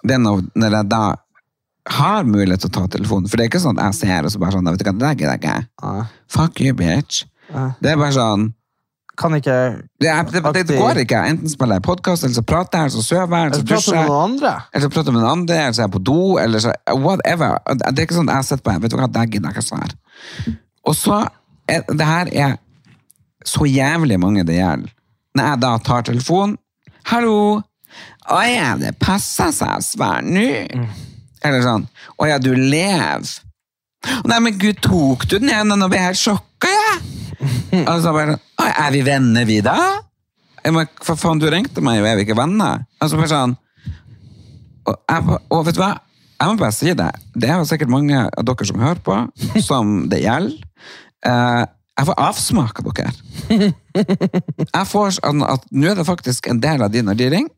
det 0.04 0.18
er 0.18 0.26
når 0.26 0.80
jeg 0.80 0.90
da 0.90 1.04
har 1.94 2.24
mulighet 2.26 2.66
til 2.66 2.72
å 2.72 2.76
ta 2.80 2.88
telefonen. 2.98 3.30
For 3.30 3.38
det 3.38 3.46
er 3.46 3.50
ikke 3.54 3.62
sånn 3.62 3.78
at 3.78 3.94
jeg 3.94 4.10
ser 4.10 4.26
og 4.26 4.34
så 4.34 4.40
bare 4.42 4.58
sånn 4.58 4.66
Vet 4.74 4.82
du 4.82 4.86
hva, 4.90 4.94
det 4.98 5.06
der 5.06 5.16
gidder 5.22 5.38
jeg 5.38 5.44
ikke. 5.46 6.08
Fuck 6.34 6.62
you, 6.66 6.74
bitch. 6.74 7.24
Ja. 7.54 7.66
Det 7.82 7.92
er 7.92 7.98
bare 8.00 8.16
sånn 8.16 8.46
Kan 9.16 9.36
ikke 9.38 9.56
Det, 10.02 10.10
er, 10.10 10.24
det, 10.28 10.42
det, 10.56 10.64
det 10.68 10.78
går 10.80 10.98
ikke. 11.06 11.20
Enten 11.30 11.52
spiller 11.52 11.78
jeg 11.78 11.86
podkast, 11.86 12.26
eller 12.26 12.36
så 12.36 12.44
prater 12.44 12.82
jeg, 12.82 12.90
eller 12.90 12.96
så 12.96 13.04
sover 13.06 13.38
jeg, 13.38 13.46
eller 13.46 13.62
så 13.62 13.68
dusjer 13.70 14.10
med 14.10 14.42
jeg. 14.44 14.64
Eller 14.74 14.84
så 14.84 14.90
prater 14.92 15.12
jeg 15.12 15.16
med 15.16 15.24
noen 15.24 15.32
andre, 15.32 15.60
eller 15.62 15.78
så 15.78 15.82
er 15.84 15.88
jeg 15.88 15.94
på 15.94 16.02
do, 16.10 16.18
eller 16.42 16.64
så 16.66 16.74
whatever. 17.06 17.56
Det 17.72 17.94
er 17.94 18.04
ikke 18.10 18.18
sånn 18.18 18.34
jeg 18.34 18.48
sitter 18.50 18.66
på 18.66 18.76
Vet 18.84 18.92
du 18.92 18.98
hva, 19.00 19.08
det 19.16 19.24
gidder 19.30 19.48
jeg 19.48 19.56
ikke 19.56 19.64
å 19.64 19.70
svare. 19.70 20.58
Og 20.86 20.98
så 21.00 21.22
er, 21.72 21.86
Det 21.88 22.10
her 22.10 22.34
er 22.34 22.58
så 23.46 23.70
jævlig 23.70 24.20
mange 24.20 24.44
det 24.44 24.60
gjelder. 24.60 24.92
Når 25.36 25.50
jeg 25.52 25.64
da 25.64 25.72
tar 25.86 26.06
telefonen 26.12 26.58
Hallo! 27.06 27.62
Å 28.26 28.38
ja, 28.50 28.72
det 28.82 28.96
passer 29.00 29.52
seg 29.54 29.78
å 29.78 29.84
svare 29.86 30.26
nå. 30.26 30.46
Eller 31.46 31.62
sånn. 31.62 31.86
Å 32.18 32.28
ja, 32.28 32.40
du 32.42 32.52
lever. 32.58 33.36
Nei, 34.26 34.40
men 34.42 34.58
gud, 34.58 34.80
tok 34.82 35.28
du 35.30 35.38
den 35.38 35.52
igjen? 35.52 35.74
Nå 35.78 35.88
ble 35.90 36.00
jeg 36.02 36.10
helt 36.10 36.22
sjokka, 36.22 36.72
jeg. 36.72 37.25
Og 37.84 38.02
så 38.02 38.14
bare 38.16 38.40
er 38.66 38.90
vi 38.96 39.04
venner, 39.06 39.46
vi, 39.48 39.60
da? 39.66 39.76
Må, 40.74 40.86
for 41.06 41.20
faen, 41.20 41.42
du 41.42 41.46
ringte 41.52 41.84
meg 41.86 42.00
jo, 42.00 42.08
er 42.10 42.18
vi 42.18 42.26
ikke 42.26 42.38
venner? 42.40 42.86
så 43.06 43.20
bare 43.20 43.30
sånn 43.30 43.54
og, 44.86 44.98
jeg, 45.10 45.38
og 45.54 45.64
vet 45.66 45.78
du 45.78 45.82
hva? 45.82 45.94
Jeg 46.36 46.52
må 46.52 46.60
bare 46.60 46.76
si 46.76 46.92
det. 46.94 47.08
Det 47.34 47.50
er 47.50 47.58
jo 47.58 47.68
sikkert 47.70 47.90
mange 47.94 48.20
av 48.28 48.46
dere 48.46 48.68
som 48.68 48.82
hører 48.84 49.02
på, 49.06 49.16
som 49.70 49.96
det 50.12 50.20
gjelder. 50.22 50.60
Eh, 51.26 51.64
jeg 51.96 52.10
får 52.10 52.20
avsmak 52.26 52.82
av 52.82 52.90
dere. 52.92 53.72
Jeg 53.96 54.88
får 54.92 55.14
sånn 55.16 55.46
at 55.48 55.64
nå 55.72 55.88
er 55.88 55.96
det 55.96 56.06
faktisk 56.08 56.50
en 56.52 56.60
del 56.64 56.84
av 56.84 56.92
din 56.92 57.08
når 57.08 57.20
de 57.22 57.30
ringer, 57.32 57.54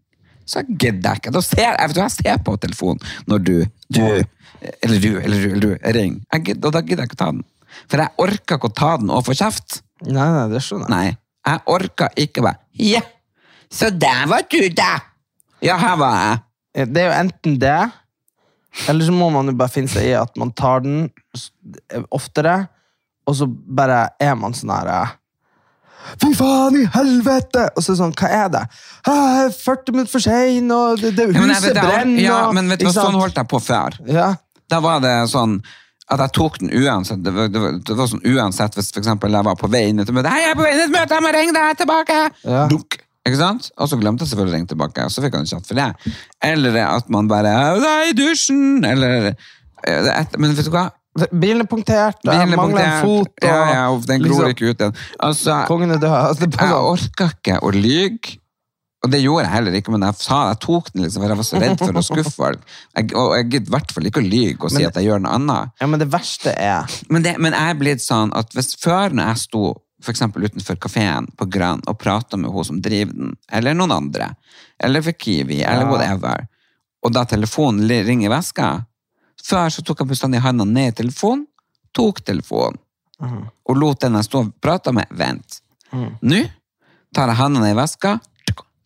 så 0.47 0.61
gidder 0.67 1.09
jeg 1.09 1.21
ikke. 1.23 1.33
Da 1.35 1.41
ser 1.43 1.65
jeg, 1.65 1.95
jeg 1.97 2.13
ser 2.13 2.37
på 2.45 2.53
telefonen 2.61 3.01
når 3.27 3.41
du, 3.43 3.55
du 3.91 4.03
eller 4.05 5.01
du, 5.01 5.09
eller 5.19 5.41
du, 5.41 5.49
eller 5.49 5.63
du 5.65 5.97
ringer. 5.97 6.21
Og 6.61 6.69
da 6.71 6.83
gidder 6.83 7.03
jeg 7.03 7.11
ikke 7.11 7.19
ta 7.19 7.31
den. 7.33 7.41
For 7.85 8.01
jeg 8.03 8.13
orka 8.23 8.57
ikke 8.57 8.71
å 8.71 8.75
ta 8.75 8.91
den 9.01 9.13
og 9.13 9.23
få 9.27 9.35
kjeft. 9.37 9.81
Nei, 10.07 10.25
nei, 10.33 10.47
det 10.51 10.61
skjønner 10.65 10.89
jeg. 10.89 10.93
Nei, 11.17 11.17
jeg 11.47 11.63
orka 11.73 12.09
ikke 12.19 12.43
bare 12.45 12.59
Ja, 12.81 13.01
så 13.73 13.89
der 13.91 14.25
var 14.29 14.43
du, 14.51 14.59
da! 14.75 14.97
Ja, 15.65 15.77
her 15.81 15.95
var 15.99 16.17
jeg. 16.21 16.89
Det 16.93 17.01
er 17.01 17.07
jo 17.09 17.15
enten 17.17 17.55
det, 17.61 17.77
eller 18.87 19.07
så 19.07 19.13
må 19.15 19.31
man 19.33 19.49
jo 19.49 19.55
bare 19.57 19.73
finne 19.73 19.89
seg 19.89 20.05
i 20.11 20.13
at 20.13 20.35
man 20.37 20.51
tar 20.53 20.83
den 20.85 21.07
oftere, 22.13 22.67
og 23.27 23.35
så 23.39 23.47
bare 23.49 24.03
er 24.21 24.35
man 24.39 24.53
sånn 24.55 24.71
her 24.75 24.91
eh, 24.93 25.15
Fy 26.21 26.29
faen 26.37 26.77
i 26.79 26.85
helvete! 26.93 27.65
Og 27.75 27.83
så 27.83 27.97
sånn, 27.99 28.13
hva 28.15 28.29
er 28.31 28.51
det? 28.53 28.61
Hæ, 29.03 29.15
er 29.41 29.49
40 29.51 29.95
minutter 29.97 30.13
for 30.13 30.23
sein, 30.23 30.69
og 30.71 31.01
det, 31.01 31.09
det 31.17 31.25
Ja, 31.25 31.41
men, 31.41 31.49
jeg 31.51 31.57
huset 31.57 31.65
vet, 31.65 31.79
jeg, 31.81 31.89
brenner. 31.89 32.21
ja, 32.23 32.37
men 32.55 32.69
vet 32.71 32.79
du 32.79 32.85
hva, 32.87 32.93
sånn 32.95 33.17
holdt 33.19 33.41
jeg 33.41 33.49
på 33.51 33.59
før. 33.65 33.97
Ja. 34.07 34.29
Da 34.71 34.79
var 34.85 35.01
det 35.03 35.11
sånn 35.33 35.57
at 36.07 36.23
jeg 36.23 36.33
tok 36.37 36.59
den 36.61 36.71
uansett. 36.71 37.19
Det 37.23 37.33
var, 37.35 37.49
det 37.51 37.61
var, 37.61 37.79
det 37.83 37.97
var 37.97 38.07
sånn 38.11 38.23
uansett 38.23 38.77
hvis 38.77 38.93
for 38.93 39.03
eksempel 39.03 39.35
jeg 39.35 39.47
var 39.47 39.57
på 39.59 39.69
vei 39.71 39.87
inn 39.89 39.99
i 39.99 40.05
et 40.05 40.13
møte. 40.15 40.31
Hei, 40.31 40.45
jeg 40.45 40.53
er 40.53 40.59
på 40.59 40.63
vei 40.63 40.71
inn 40.75 40.83
i 40.83 40.85
et 40.85 40.93
møte, 40.93 41.17
jeg 41.17 41.25
må 41.25 41.33
ringe 41.35 41.55
deg 41.57 41.81
tilbake! 41.81 42.19
Ja. 42.47 42.63
Dunk. 42.71 43.01
Ikke 43.27 43.39
sant? 43.41 43.67
Og 43.75 43.89
så 43.91 43.99
glemte 43.99 44.23
jeg 44.23 44.31
selvfølgelig 44.31 44.53
å 44.53 44.55
ringe 44.55 44.71
tilbake, 44.71 45.03
og 45.03 45.11
så 45.11 45.23
fikk 45.25 45.35
han 45.35 45.49
chat 45.49 45.67
for 45.67 45.79
det. 45.79 46.13
Eller 46.47 46.79
at 46.85 47.09
man 47.11 47.27
bare 47.27 47.51
i 48.07 48.15
dusjen! 48.15 48.85
Eller 48.87 49.33
eh, 49.33 49.99
det 50.07 50.13
et, 50.13 50.39
Men 50.39 50.55
vet 50.55 50.69
du 50.69 50.71
hva? 50.71 50.87
Bilen 51.33 51.63
er 51.63 51.67
punktert, 51.67 52.19
Bilen 52.21 52.53
er 52.53 52.59
mangler 52.59 52.83
en 52.85 52.99
fot, 53.01 53.31
og 53.41 53.47
ja, 53.49 53.61
ja, 53.73 53.85
og 53.89 54.03
den 54.05 54.21
gror 54.21 54.45
liksom, 54.45 54.51
ikke 54.53 54.67
ut 54.69 54.83
igjen. 54.83 54.99
Altså, 55.25 55.55
kongen 55.65 55.95
er 55.95 56.01
død. 56.03 56.13
Altså, 56.13 56.45
det 56.45 56.59
jeg 56.61 56.75
orker 56.77 56.91
orka 56.91 57.29
ikke 57.33 57.55
å 57.65 57.71
lyge. 57.73 58.37
Og 59.07 59.11
det 59.13 59.21
gjorde 59.23 59.45
jeg 59.45 59.53
heller 59.53 59.75
ikke, 59.79 59.91
men 59.95 60.03
jeg, 60.03 60.17
sa, 60.19 60.37
jeg 60.51 60.59
tok 60.65 60.89
den 60.91 61.05
liksom, 61.05 61.21
for 61.23 61.31
jeg 61.31 61.39
var 61.39 61.47
så 61.47 61.59
redd 61.63 61.79
for 61.79 61.99
å 62.01 62.03
skuffe 62.09 62.33
folk. 62.35 62.63
Jeg, 62.97 63.13
og 63.15 63.29
jeg 63.37 63.45
gidder 63.53 63.71
i 63.71 63.75
hvert 63.77 63.93
fall 63.95 64.09
ikke 64.09 64.19
å 64.19 64.27
lyge 64.27 64.67
og 64.67 64.73
si 64.73 64.81
Men- 64.81 64.87
at 64.91 64.99
jeg 64.99 65.07
gjør 65.07 65.21
noe 65.23 65.35
annet. 65.39 65.71
Ja, 65.79 65.87
men 65.87 66.01
det 66.03 66.09
verste 66.11 66.51
er 66.59 66.97
Men, 67.07 67.23
det, 67.23 67.37
men 67.39 67.55
jeg 67.55 67.71
er 67.71 67.79
blitt 67.79 68.03
sånn 68.03 68.33
at 68.35 68.51
hvis 68.57 68.73
før 68.83 69.15
når 69.15 69.31
jeg 69.31 69.43
sto 69.47 69.63
eksempel 70.07 70.45
utenfor 70.45 70.77
kafeen 70.79 71.25
på 71.39 71.47
Grønn 71.51 71.81
og 71.89 71.97
prata 71.99 72.37
med 72.39 72.51
hun 72.53 72.63
som 72.67 72.77
driver 72.83 73.15
den, 73.17 73.31
eller 73.51 73.73
noen 73.75 73.91
andre, 73.95 74.27
eller 74.83 75.01
for 75.07 75.15
Kiwi, 75.17 75.63
eller 75.63 75.87
Ja. 75.87 75.89
whatever, 75.91 76.45
og 77.03 77.13
da 77.15 77.23
telefonen 77.27 77.87
ringer 77.89 78.27
i 78.29 78.33
veska 78.35 78.67
Før 79.47 79.69
så 79.71 79.83
tok 79.85 79.99
jeg 80.03 80.09
bestandig 80.11 80.39
handa 80.43 80.65
ned 80.67 80.91
i 80.91 80.95
telefonen, 81.01 81.45
tok 81.95 82.19
telefonen, 82.25 82.77
og 83.65 83.77
lot 83.79 84.01
den 84.03 84.17
jeg 84.19 84.25
sto 84.27 84.39
og 84.43 84.49
prata 84.61 84.91
med, 84.91 85.07
vente. 85.15 85.61
Nå 85.93 86.41
tar 87.15 87.31
jeg 87.31 87.37
handa 87.39 87.61
ned 87.63 87.71
i 87.75 87.77
veska, 87.79 88.17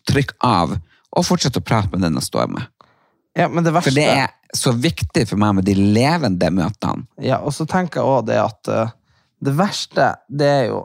trykk 0.10 0.36
av, 0.46 0.78
og 1.12 1.28
fortsett 1.28 1.60
å 1.60 1.64
prate 1.66 1.92
med 1.94 2.06
den 2.06 2.20
jeg 2.20 2.30
står 2.30 2.52
med. 2.54 2.70
Ja, 3.38 3.48
men 3.48 3.64
det 3.64 3.74
verste 3.76 3.92
For 3.92 4.00
det 4.00 4.08
er 4.26 4.32
så 4.56 4.74
viktig 4.76 5.26
for 5.30 5.40
meg 5.40 5.60
med 5.60 5.68
de 5.68 5.76
levende 5.80 6.50
møtene. 6.52 7.08
Ja, 7.24 7.40
og 7.40 7.56
så 7.56 7.68
tenker 7.70 8.02
jeg 8.02 8.10
også 8.10 8.28
det 8.28 8.40
at 8.42 8.72
uh, 8.72 8.96
det 9.42 9.54
verste, 9.58 10.14
det 10.28 10.50
er 10.50 10.66
jo 10.72 10.82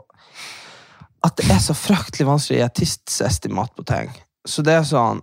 at 1.25 1.35
det 1.39 1.49
er 1.51 1.59
så 1.59 1.75
fryktelig 1.75 2.27
vanskelig 2.27 2.59
å 2.59 2.63
gi 2.63 2.83
tidsestimat 2.83 3.73
på 3.75 3.83
ting. 3.89 4.11
Så 4.47 4.63
det 4.63 4.77
er 4.77 4.87
sånn, 4.87 5.19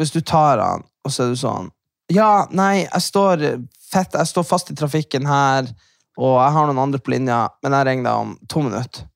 hvis 0.00 0.14
du 0.14 0.22
tar 0.24 0.62
han, 0.62 0.84
og 1.04 1.12
så 1.12 1.26
er 1.26 1.32
du 1.32 1.38
sånn, 1.38 1.68
ja, 2.12 2.46
nei, 2.54 2.84
jeg 2.84 3.04
står, 3.04 3.44
fett, 3.92 4.16
jeg 4.16 4.30
står 4.30 4.46
fast 4.46 4.72
i 4.72 4.76
trafikken 4.78 5.26
her, 5.28 5.68
og 6.20 6.36
jeg 6.38 6.54
har 6.56 6.68
noen 6.68 6.80
andre 6.82 7.00
på 7.02 7.14
linja, 7.14 7.44
men 7.64 7.76
jeg 7.76 7.88
ringer 7.88 8.08
deg 8.08 8.24
om 8.24 8.32
to 8.48 8.64
minutter. 8.64 9.06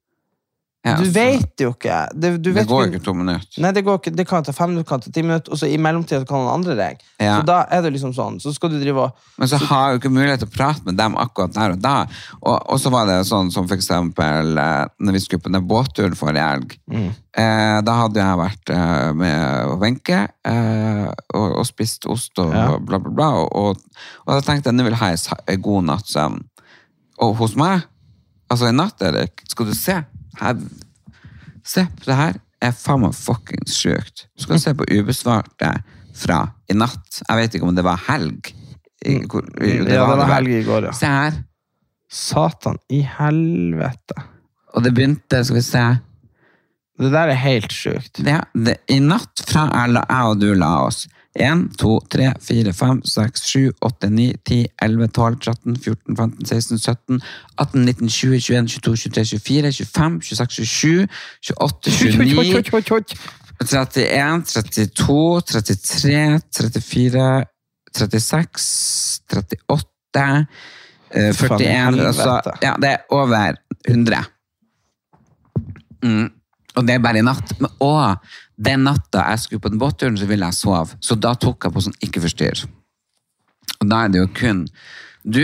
Ja, 0.87 0.95
Du 1.01 1.09
vet 1.11 1.59
jo 1.61 1.72
ikke. 1.74 1.97
Det, 2.14 2.30
du 2.43 2.53
Det 2.55 2.66
går 2.68 2.84
ikke- 2.87 2.95
ikke 3.01 3.05
to 3.05 3.14
minutter. 3.14 3.61
Nei, 3.62 3.72
det 3.72 3.82
går 3.84 3.99
ikke. 3.99 4.12
Det 4.16 4.26
kan 4.28 4.45
ta 4.47 4.53
fem 4.53 4.70
minutter, 4.70 4.89
kan 4.89 5.01
ta 5.01 5.11
ti 5.11 5.22
minutter, 5.22 5.51
og 5.53 5.59
så 5.59 5.66
i 5.66 5.76
mellomtida 5.82 6.24
kan 6.28 6.39
noen 6.39 6.53
andre 6.61 6.76
ringe. 6.78 7.01
Ja. 7.18 7.41
Så 7.41 7.47
da 7.47 7.66
er 7.70 7.82
det 7.82 7.93
liksom 7.97 8.14
sånn, 8.14 8.39
så 8.41 8.53
skal 8.55 8.70
du 8.70 8.78
drive 8.78 8.99
og 9.09 9.12
Men 9.39 9.49
så 9.49 9.59
har 9.59 9.91
jeg 9.91 10.01
jo 10.01 10.01
ikke 10.09 10.14
mulighet 10.14 10.39
til 10.45 10.49
å 10.49 10.55
prate 10.57 10.84
med 10.87 10.97
dem 10.97 11.16
akkurat 11.16 11.53
der 11.53 11.70
og 11.72 11.80
da. 11.82 12.07
Og, 12.43 12.62
og 12.70 12.78
så 12.78 12.91
var 12.91 13.07
det 13.07 13.26
sånn 13.26 13.51
som 13.53 13.66
for 13.66 13.74
eksempel 13.76 14.57
eh, 14.59 14.87
når 15.01 15.12
vi 15.12 15.18
skulle 15.20 15.43
på 15.43 15.53
den 15.53 15.66
båtturen 15.66 16.14
forrige 16.14 16.47
helg. 16.47 16.78
Eh, 17.37 17.80
da 17.82 17.93
hadde 18.03 18.22
jeg 18.22 18.39
vært 18.39 18.70
eh, 18.70 19.12
med 19.12 19.78
Wenche 19.82 20.22
eh, 20.45 21.07
og, 21.34 21.59
og 21.59 21.66
spist 21.66 22.07
ost 22.07 22.39
og 22.39 22.53
Ja. 22.55 22.78
bla, 22.78 22.99
bla, 22.99 23.11
bla. 23.11 23.30
Og, 23.45 23.76
og, 24.26 24.32
da 24.32 24.41
tenkte 24.41 24.70
jeg 24.70 24.74
nå 24.78 24.84
vil 24.87 24.93
jeg 24.95 25.01
ha 25.03 25.11
en 25.11 25.43
en 25.57 25.62
god 25.62 25.84
natts 25.84 26.12
søvn. 26.14 26.45
Og 27.18 27.34
hos 27.37 27.57
meg, 27.57 27.82
altså 28.51 28.68
i 28.68 28.72
natt, 28.76 29.01
Erik, 29.03 29.43
skal 29.49 29.66
du 29.66 29.74
se 29.74 30.05
her, 30.41 30.59
Se 31.66 31.82
på 31.99 32.05
det 32.07 32.14
her. 32.14 32.37
er 32.62 32.70
faen 32.72 33.03
meg 33.03 33.14
fuckings 33.14 33.74
sjukt. 33.76 34.26
Du 34.37 34.43
skal 34.45 34.61
se 34.62 34.72
på 34.74 34.84
ubesvarte 34.89 35.72
fra 36.16 36.39
i 36.70 36.76
natt. 36.78 37.18
Jeg 37.28 37.37
vet 37.41 37.55
ikke 37.59 37.66
om 37.68 37.74
det 37.76 37.84
var 37.84 37.99
helg. 38.07 38.53
I, 39.05 39.18
hvor, 39.26 39.43
det 39.43 39.74
Mm. 39.82 39.89
Ja, 39.91 40.07
det 40.07 40.18
var 40.22 40.30
helg 40.34 40.55
i 40.55 40.62
går, 40.64 40.87
ja. 40.89 40.93
Se 40.97 41.07
her. 41.11 41.37
Satan 42.09 42.78
i 42.89 43.01
helvete. 43.03 44.16
Og 44.74 44.82
det 44.84 44.95
begynte, 44.95 45.43
skal 45.45 45.57
vi 45.59 45.62
se 45.66 45.84
Det 46.99 47.11
der 47.12 47.28
er 47.28 47.34
helt 47.43 47.72
sjukt. 47.72 48.22
det, 48.24 48.39
det, 48.55 48.76
I 48.89 48.99
natt 49.01 49.43
fra 49.45 49.66
jeg 49.74 50.30
og 50.30 50.39
du 50.41 50.55
la 50.55 50.87
oss 50.87 51.07
1, 51.37 51.68
2, 51.76 52.01
3, 52.09 52.32
4, 52.41 52.72
5, 52.72 53.01
6, 53.03 53.43
7, 53.43 53.72
8, 53.78 54.11
9, 54.11 54.32
10, 54.43 54.68
11, 54.76 55.09
12, 55.09 55.39
13, 55.39 55.76
14, 55.76 56.16
15, 56.16 56.47
16, 56.47 56.78
17, 56.78 57.20
18, 57.55 57.84
19, 57.84 58.09
20, 58.09 58.41
21, 58.41 58.68
22, 58.68 58.97
23, 58.97 59.39
24, 59.39 59.72
25, 59.72 60.22
26, 60.22 60.64
27, 60.66 61.09
28, 61.41 61.91
29, 61.93 63.16
31, 63.59 64.45
32, 64.45 65.41
33, 65.41 66.41
34, 66.51 67.45
36, 67.93 69.20
38, 69.26 70.47
eh, 71.11 71.34
41 71.34 72.07
altså. 72.07 72.41
Ja, 72.62 72.74
det 72.80 72.91
er 72.91 72.99
over 73.11 73.57
100. 73.89 74.24
Mm. 76.03 76.32
Og 76.76 76.84
det 76.87 76.95
er 76.95 77.01
bare 77.01 77.22
i 77.22 77.24
natt. 77.24 77.55
Men, 77.61 77.72
å, 77.80 77.93
Den 78.57 78.86
natta 78.88 79.26
jeg 79.32 79.42
skulle 79.42 79.64
på 79.66 79.72
den 79.72 79.80
båtturen, 79.80 80.16
så 80.16 80.28
ville 80.28 80.48
jeg 80.48 80.57
sove. 80.57 80.96
Så 81.04 81.16
da 81.20 81.34
tok 81.36 81.66
jeg 81.66 81.74
på 81.74 81.84
sånn 81.84 81.96
ikke 82.04 82.24
forstyrr. 82.24 82.64
Og 83.80 83.88
da 83.90 84.04
er 84.04 84.12
det 84.12 84.22
jo 84.22 84.28
kun 84.36 84.66
du 85.26 85.42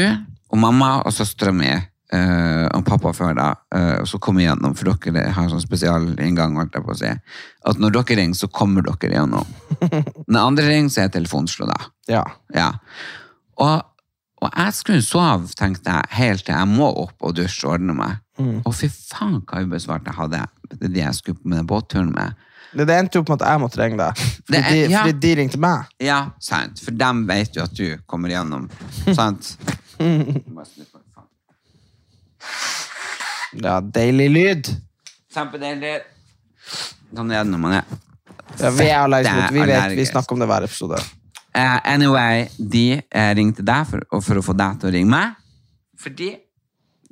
og 0.52 0.60
mamma 0.60 1.00
og 1.02 1.12
søstera 1.14 1.52
mi 1.56 1.68
eh, 1.68 2.66
og 2.70 2.84
pappa 2.86 3.12
før 3.16 3.34
da, 3.36 3.48
eh, 3.74 3.96
og 4.02 4.08
så 4.08 4.20
kommer 4.22 4.44
igjennom, 4.44 4.76
for 4.78 4.92
dere 4.92 5.32
har 5.34 5.48
sånn 5.50 5.64
spesialinngang, 5.64 6.56
holdt 6.60 6.76
jeg 6.76 6.86
på 6.86 6.94
å 6.94 6.98
si. 7.00 7.12
At 7.68 7.80
når 7.82 7.96
dere 7.96 8.18
ringer, 8.20 8.38
så 8.38 8.50
kommer 8.52 8.84
dere 8.86 9.10
igjennom. 9.10 9.48
Når 10.32 10.38
andre 10.40 10.68
ringer, 10.68 10.92
så 10.92 11.04
er 11.04 11.14
telefonen 11.16 11.50
slått 11.50 11.72
av. 11.74 11.88
Ja. 12.10 12.22
Ja. 12.54 12.68
Og, 13.64 13.82
og 14.42 14.48
jeg 14.50 14.76
skulle 14.78 15.06
sove, 15.06 15.50
tenkte 15.58 15.96
jeg, 15.96 16.12
helt 16.18 16.46
til 16.46 16.56
jeg 16.56 16.70
må 16.70 16.92
opp 17.04 17.16
og 17.24 17.36
dusje 17.38 17.66
og 17.66 17.78
ordne 17.78 17.96
meg. 17.96 18.20
Og 18.66 18.72
fy 18.74 18.88
faen 18.92 19.40
hva 19.46 19.62
ubesvart 19.62 20.08
jeg 20.08 20.18
hadde 20.18 20.46
det 20.72 20.88
de 20.88 21.02
jeg 21.02 21.18
skulle 21.18 21.38
på 21.38 21.50
med 21.50 21.60
den 21.60 21.68
båtturen 21.68 22.12
med. 22.14 22.38
Det, 22.72 22.86
det 22.88 22.96
endte 22.96 23.20
jo 23.20 23.24
på 23.26 23.34
med 23.34 23.42
at 23.44 23.50
jeg 23.52 23.60
måtte 23.62 23.80
ringe 23.82 23.98
deg. 24.00 24.22
Fordi, 24.46 24.58
er- 24.58 24.70
de, 24.72 24.80
ja. 24.92 25.02
fordi 25.04 25.18
de 25.22 25.32
ringte 25.42 25.60
meg. 25.60 25.90
Ja, 26.02 26.20
sant. 26.40 26.80
For 26.82 26.96
dem 26.96 27.24
vet 27.28 27.56
jo 27.56 27.64
at 27.66 27.74
du 27.76 27.86
kommer 28.10 28.32
igjennom. 28.32 28.68
Sant? 29.12 29.54
Ja, 33.52 33.76
deilig 33.84 34.28
lyd. 34.32 34.68
Kjempedeilig. 35.34 35.98
Sånn 37.12 37.32
er 37.32 37.42
det 37.44 37.50
når 37.52 37.60
man 37.60 37.74
er 37.76 37.90
Ja, 38.56 38.70
vi 38.72 38.86
er 38.86 38.98
allergiske 39.02 39.36
mot 39.36 39.56
Vi 39.56 39.66
vet, 39.68 39.96
vi 39.98 40.06
snakker 40.08 40.36
om 40.36 40.40
det 40.40 40.48
hver 40.48 40.64
episode. 40.64 41.00
Uh, 41.52 41.78
anyway, 41.84 42.46
de 42.56 42.86
eh, 42.96 43.30
ringte 43.36 43.64
deg 43.68 43.84
for, 43.90 44.06
for 44.24 44.40
å 44.40 44.44
få 44.44 44.54
deg 44.56 44.78
til 44.80 44.88
å 44.88 44.92
ringe 44.94 45.12
meg. 45.12 45.34
Fordi 46.00 46.30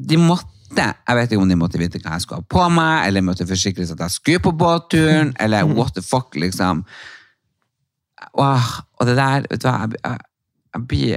de 0.01 0.17
måtte 0.21 0.49
Jeg 0.77 1.17
vet 1.19 1.33
ikke 1.33 1.43
om 1.43 1.51
de 1.51 1.59
måtte 1.59 1.81
vite 1.81 1.99
hva 1.99 2.15
jeg 2.15 2.25
skulle 2.25 2.43
ha 2.45 2.51
på 2.55 2.67
meg, 2.73 3.09
eller 3.09 3.25
måtte 3.27 3.47
forsikre 3.49 3.87
seg 3.87 3.99
at 3.99 4.07
jeg 4.07 4.17
skulle 4.19 4.45
på 4.45 4.53
båtturen, 4.55 5.33
eller 5.43 5.67
what 5.67 5.97
the 5.97 6.05
fuck, 6.05 6.37
liksom. 6.39 6.85
Og, 8.39 8.69
og 9.01 9.09
det 9.09 9.17
der, 9.19 9.47
vet 9.51 9.63
du 9.63 9.67
hva, 9.67 9.79
jeg, 9.83 9.99
jeg, 10.05 10.19
jeg, 10.75 10.87
blir, 10.93 11.17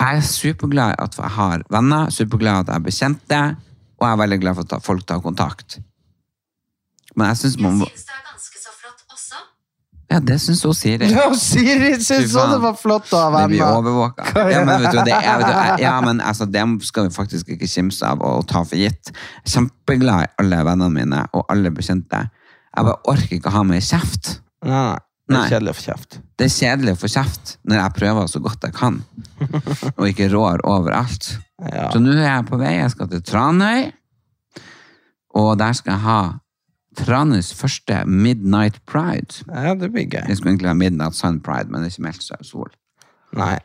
jeg 0.00 0.20
er 0.20 0.28
superglad 0.28 0.96
at 1.04 1.18
jeg 1.18 1.32
har 1.36 1.64
venner, 1.70 2.12
superglad 2.14 2.64
at 2.64 2.72
jeg 2.72 2.80
er 2.80 2.86
bekjente, 2.88 3.40
og 3.98 4.06
jeg 4.06 4.12
er 4.12 4.22
veldig 4.22 4.40
glad 4.40 4.58
for 4.58 4.78
at 4.78 4.86
folk 4.86 5.04
tar 5.08 5.20
kontakt. 5.24 5.78
Men 7.14 7.30
jeg 7.32 7.42
synes 7.42 7.58
man 7.60 7.78
må... 7.82 7.90
det 7.90 8.08
er 8.08 8.24
ganske 8.30 8.62
så 8.62 8.72
flott 8.78 9.04
også. 9.12 9.42
Ja, 10.12 10.18
det 10.20 10.36
synes 10.42 10.60
også 10.64 10.80
Siri. 10.80 11.08
Ja, 11.10 11.26
Siri 11.38 11.94
syns 11.96 12.34
også 12.34 12.44
det 12.52 12.58
var 12.62 12.76
flott 12.78 13.08
ha 13.14 13.22
Det 13.34 13.44
blir 13.54 13.64
overvåka. 13.64 14.26
Ja, 14.52 14.60
men 14.66 14.82
vet 14.84 14.92
du, 14.92 15.00
det, 15.08 15.14
er, 15.16 15.38
vet 15.40 15.48
du, 15.48 15.82
ja, 15.82 15.94
men 16.04 16.20
altså, 16.20 16.46
det 16.50 16.64
skal 16.84 17.08
vi 17.08 17.14
faktisk 17.14 17.54
ikke 17.54 17.68
kimse 17.70 18.06
av 18.06 18.22
og 18.24 18.44
ta 18.50 18.62
for 18.66 18.78
gitt. 18.78 19.14
Kjempeglad 19.48 20.26
i 20.26 20.30
alle 20.42 20.60
vennene 20.68 20.92
mine 20.92 21.24
og 21.32 21.48
alle 21.52 21.72
bekjente. 21.74 22.20
Jeg 22.74 22.88
bare 22.90 23.00
orker 23.14 23.36
ikke 23.38 23.50
å 23.52 23.56
ha 23.56 23.64
mer 23.66 23.82
kjeft. 23.84 24.36
Nei, 24.66 24.84
nei. 24.92 25.00
Det 25.34 25.40
er 25.40 25.52
kjedelig 25.56 25.72
å 25.72 25.78
få 25.78 25.86
kjeft. 25.88 26.20
Det 26.34 26.46
er 26.46 26.54
kjedelig 26.58 26.94
å 26.94 27.00
få 27.00 27.12
kjeft 27.16 27.56
når 27.64 27.80
jeg 27.80 27.96
prøver 27.98 28.30
så 28.30 28.44
godt 28.44 28.68
jeg 28.68 28.76
kan, 28.76 29.02
og 29.98 30.06
ikke 30.10 30.30
rår 30.34 30.64
overalt. 30.68 31.34
Ja. 31.64 31.88
Så 31.94 32.02
nå 32.02 32.12
er 32.18 32.26
jeg 32.28 32.48
på 32.50 32.60
vei. 32.60 32.76
Jeg 32.76 32.92
skal 32.92 33.10
til 33.12 33.22
Tranøy, 33.24 33.86
og 35.40 35.54
der 35.58 35.76
skal 35.78 35.96
jeg 35.96 36.04
ha 36.04 36.22
Tranøys 36.98 37.52
første 37.56 38.02
Midnight 38.06 38.80
Pride. 38.86 39.44
ja, 39.48 39.74
det 39.78 39.90
blir 39.92 40.06
gøy. 40.06 40.24
Det 40.28 40.36
skulle 40.38 40.54
egentlig 40.54 40.70
være 40.70 40.80
Midnight 40.82 41.18
Sun 41.18 41.40
Pride, 41.44 41.70
men 41.70 41.82
det 41.82 41.90
er 41.90 41.94
ikke 41.96 42.06
meldt 42.08 42.26
seg 42.26 42.44
sol. 42.46 42.70
Nei. 43.34 43.58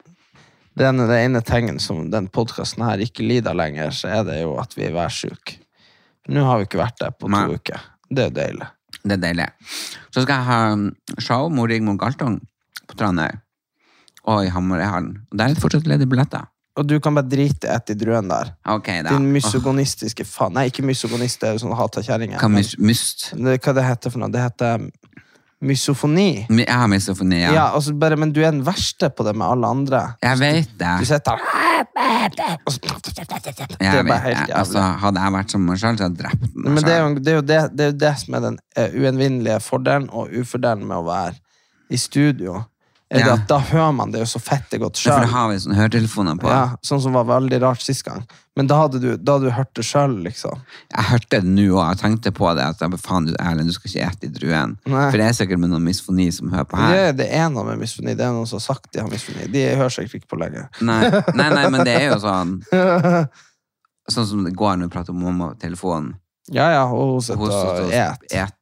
Det 0.80 0.88
ene, 0.88 1.06
det 1.10 1.18
ene 1.26 1.42
tingen 1.44 1.80
som 1.84 2.06
den 2.14 2.30
podkasten 2.32 2.86
her 2.88 3.02
ikke 3.04 3.26
lider 3.28 3.58
lenger, 3.58 3.92
så 3.96 4.12
er 4.20 4.24
det 4.28 4.38
jo 4.42 4.56
at 4.62 4.76
vi 4.78 4.86
er 4.88 4.96
værsjuke. 4.96 5.58
Nå 6.30 6.44
har 6.46 6.60
vi 6.62 6.68
ikke 6.70 6.80
vært 6.82 7.00
der 7.02 7.12
på 7.16 7.28
to 7.28 7.34
Nei. 7.34 7.46
uker. 7.58 7.82
Det 8.10 8.24
er 8.24 8.30
jo 8.30 8.36
deilig. 8.38 8.70
Det 9.00 9.16
er 9.16 9.22
deilig. 9.24 9.48
Så 10.14 10.24
skal 10.24 10.34
jeg 10.36 10.48
ha 10.50 10.60
um, 10.74 10.88
show 11.22 11.50
med 11.54 11.70
Rigmor 11.72 11.98
Galtung 12.02 12.40
på 12.90 12.98
Tranøy. 13.00 13.38
Og 14.30 14.46
i 14.46 14.52
Hamarøyhallen. 14.54 15.14
Og 15.32 15.38
der 15.40 15.50
er 15.50 15.56
det 15.56 15.62
fortsatt 15.64 15.88
ledige 15.90 16.10
billetter. 16.12 16.48
Og 16.80 16.88
du 16.88 16.96
kan 17.04 17.18
bare 17.18 17.28
drite 17.28 17.68
i 17.68 17.74
ett 17.76 17.92
i 17.92 17.98
druen 18.00 18.30
der. 18.32 18.54
Ok, 18.72 18.88
da. 19.04 19.12
Din 19.12 19.28
mysogonistiske 19.36 20.24
oh. 20.24 20.32
faen. 20.32 20.56
Nei, 20.56 20.70
ikke 20.72 20.86
mysogonist, 20.88 21.42
det 21.42 21.50
er 21.50 21.58
jo 21.58 21.66
sånn 21.66 21.76
hata 21.76 22.04
kjerringer. 22.06 22.40
Hva 22.40 22.52
mis 22.54 22.78
myst? 22.80 23.32
Det, 23.36 23.60
hva 23.66 23.76
det 23.76 23.84
heter 23.84 24.14
for 24.14 24.24
noe? 24.24 24.32
Det 24.32 24.44
heter 24.46 24.88
misofoni. 25.60 26.46
Har 26.70 26.88
misofoni, 26.88 27.42
ja. 27.42 27.52
Ja, 27.52 27.66
altså 27.76 27.92
bare, 28.00 28.16
men 28.16 28.32
du 28.32 28.40
er 28.40 28.54
den 28.54 28.64
verste 28.64 29.10
på 29.12 29.26
det 29.28 29.36
med 29.36 29.48
alle 29.48 29.68
andre. 29.76 30.04
Jeg 30.24 30.40
vet 30.40 30.72
Du 30.72 30.86
det. 30.86 31.08
sitter 31.08 31.36
og 32.66 32.74
så- 32.74 32.80
Det 32.80 33.88
er 33.88 34.04
bare 34.04 34.20
helt 34.20 34.38
jævlig. 34.38 34.56
Altså, 34.56 34.80
hadde 34.80 35.20
jeg 35.20 35.34
vært 35.34 35.52
som 35.52 35.62
meg 35.62 35.78
selv, 35.78 35.98
så 35.98 36.04
hadde 36.04 36.18
jeg 36.18 36.24
drept 36.24 36.56
meg 36.56 36.74
Men 36.74 36.84
det 36.84 36.94
er, 36.94 37.00
jo, 37.00 37.14
det, 37.14 37.34
er 37.34 37.42
det, 37.42 37.78
det 37.78 37.86
er 37.86 37.92
jo 37.92 37.98
det 37.98 38.20
som 38.20 38.34
er 38.34 38.40
den 38.40 38.60
uh, 38.78 38.90
uenvinnelige 38.96 39.60
fordelen 39.60 40.10
og 40.10 40.30
ufordelen 40.32 40.88
med 40.88 40.98
å 40.98 41.06
være 41.06 41.36
i 41.90 41.98
studio. 41.98 42.64
Er 43.12 43.20
Ja. 43.26 43.34
at 43.34 43.48
Da 43.50 43.58
hører 43.58 43.94
man 43.96 44.12
det 44.12 44.20
jo 44.22 44.26
så 44.30 44.40
fette 44.40 44.78
godt 44.78 44.94
Det 44.94 45.08
er 45.08 45.10
For 45.10 45.20
sjøl. 45.20 45.26
da 45.26 45.32
har 45.34 45.48
vi 45.50 45.56
sånne 45.64 45.78
høretelefoner 45.80 46.36
på. 46.40 46.48
Ja, 46.52 46.76
sånn 46.86 47.02
som 47.02 47.14
var 47.14 47.24
veldig 47.26 47.60
rart 47.64 47.82
sist 47.82 48.04
gang. 48.06 48.22
Men 48.56 48.68
da 48.68 48.76
hadde 48.84 49.00
du, 49.02 49.18
da 49.18 49.38
hadde 49.38 49.48
du 49.48 49.52
hørt 49.56 49.74
det 49.74 49.86
sjøl, 49.88 50.14
liksom. 50.22 50.60
Jeg 50.94 51.06
hørte 51.08 51.30
det 51.30 51.44
nå, 51.46 51.66
og 51.74 51.88
jeg 51.90 51.98
tenkte 52.04 52.32
på 52.36 52.52
det. 52.56 52.66
At 52.70 53.00
faen, 53.02 53.30
Erlend, 53.40 53.66
du 53.66 53.74
skal 53.74 53.90
ikke 53.90 54.12
ete 54.12 54.28
i 54.28 54.34
druen. 54.36 54.78
Nei. 54.86 55.06
For 55.10 55.18
det 55.18 55.26
er 55.26 55.34
sikkert 55.40 55.60
med 55.64 55.72
noen 55.72 55.82
misfoni 55.88 56.28
som 56.36 56.52
hører 56.52 56.68
på 56.70 56.78
her. 56.78 56.94
Det, 56.94 57.18
det 57.24 57.30
er 57.40 57.50
noe 57.50 57.64
med 57.66 57.80
misfoni. 57.80 58.14
Det 58.20 58.26
er 58.28 58.36
noen 58.36 58.46
som 58.52 58.60
har 58.60 58.66
sagt 58.68 58.92
de 58.94 59.00
har 59.02 59.10
misfoni. 59.10 59.48
De 59.50 59.64
hører 59.80 59.90
sikkert 59.96 60.20
ikke 60.22 60.30
på 60.36 60.42
lenger. 60.44 60.70
Nei, 60.82 61.02
nei, 61.34 61.50
nei, 61.56 61.66
men 61.70 61.86
det 61.88 61.96
er 62.02 62.08
jo 62.12 62.20
sånn 62.22 62.60
Sånn 64.10 64.26
som 64.26 64.44
det 64.46 64.56
går 64.58 64.78
når 64.78 64.88
vi 64.90 64.94
prater 64.96 65.14
om 65.14 65.20
mamma 65.22 65.52
på 65.54 65.60
telefonen. 65.62 66.16
Ja, 66.50 66.70
ja, 66.74 66.86
hun 66.90 67.22
sitter 67.22 67.52
og 67.86 67.92
et. 67.94 68.24
et. 68.34 68.56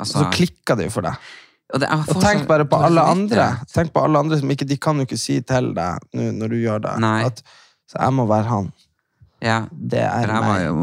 Og 0.00 0.06
så 0.06 0.18
Altså, 0.22 0.30
klikker 0.34 0.76
det 0.78 0.88
jo 0.88 0.90
for 0.96 1.06
deg. 1.06 1.14
Og, 1.74 1.82
Og 1.84 2.22
tenk 2.22 2.46
bare 2.50 2.64
på 2.68 2.76
alle 2.82 3.02
andre. 3.14 3.46
Tenk 3.72 3.88
på 3.94 4.00
alle 4.04 4.18
andre 4.24 4.36
som 4.40 4.48
ikke 4.52 4.68
De 4.68 4.76
kan 4.80 4.98
jo 4.98 5.02
ikke 5.06 5.20
si 5.20 5.36
til 5.46 5.66
deg 5.76 5.94
nå 6.16 6.22
når 6.40 6.48
du 6.54 6.58
gjør 6.60 6.78
det. 6.86 6.94
Nei. 7.02 7.20
At, 7.28 7.36
så 7.90 7.94
jeg 8.02 8.10
må 8.18 8.24
være 8.30 8.48
han. 8.50 8.66
Ja, 9.40 9.58
Det 9.70 10.02
er 10.04 10.26
meg 10.28 10.34
jeg 10.34 10.42
var 10.44 10.58
jo 10.66 10.74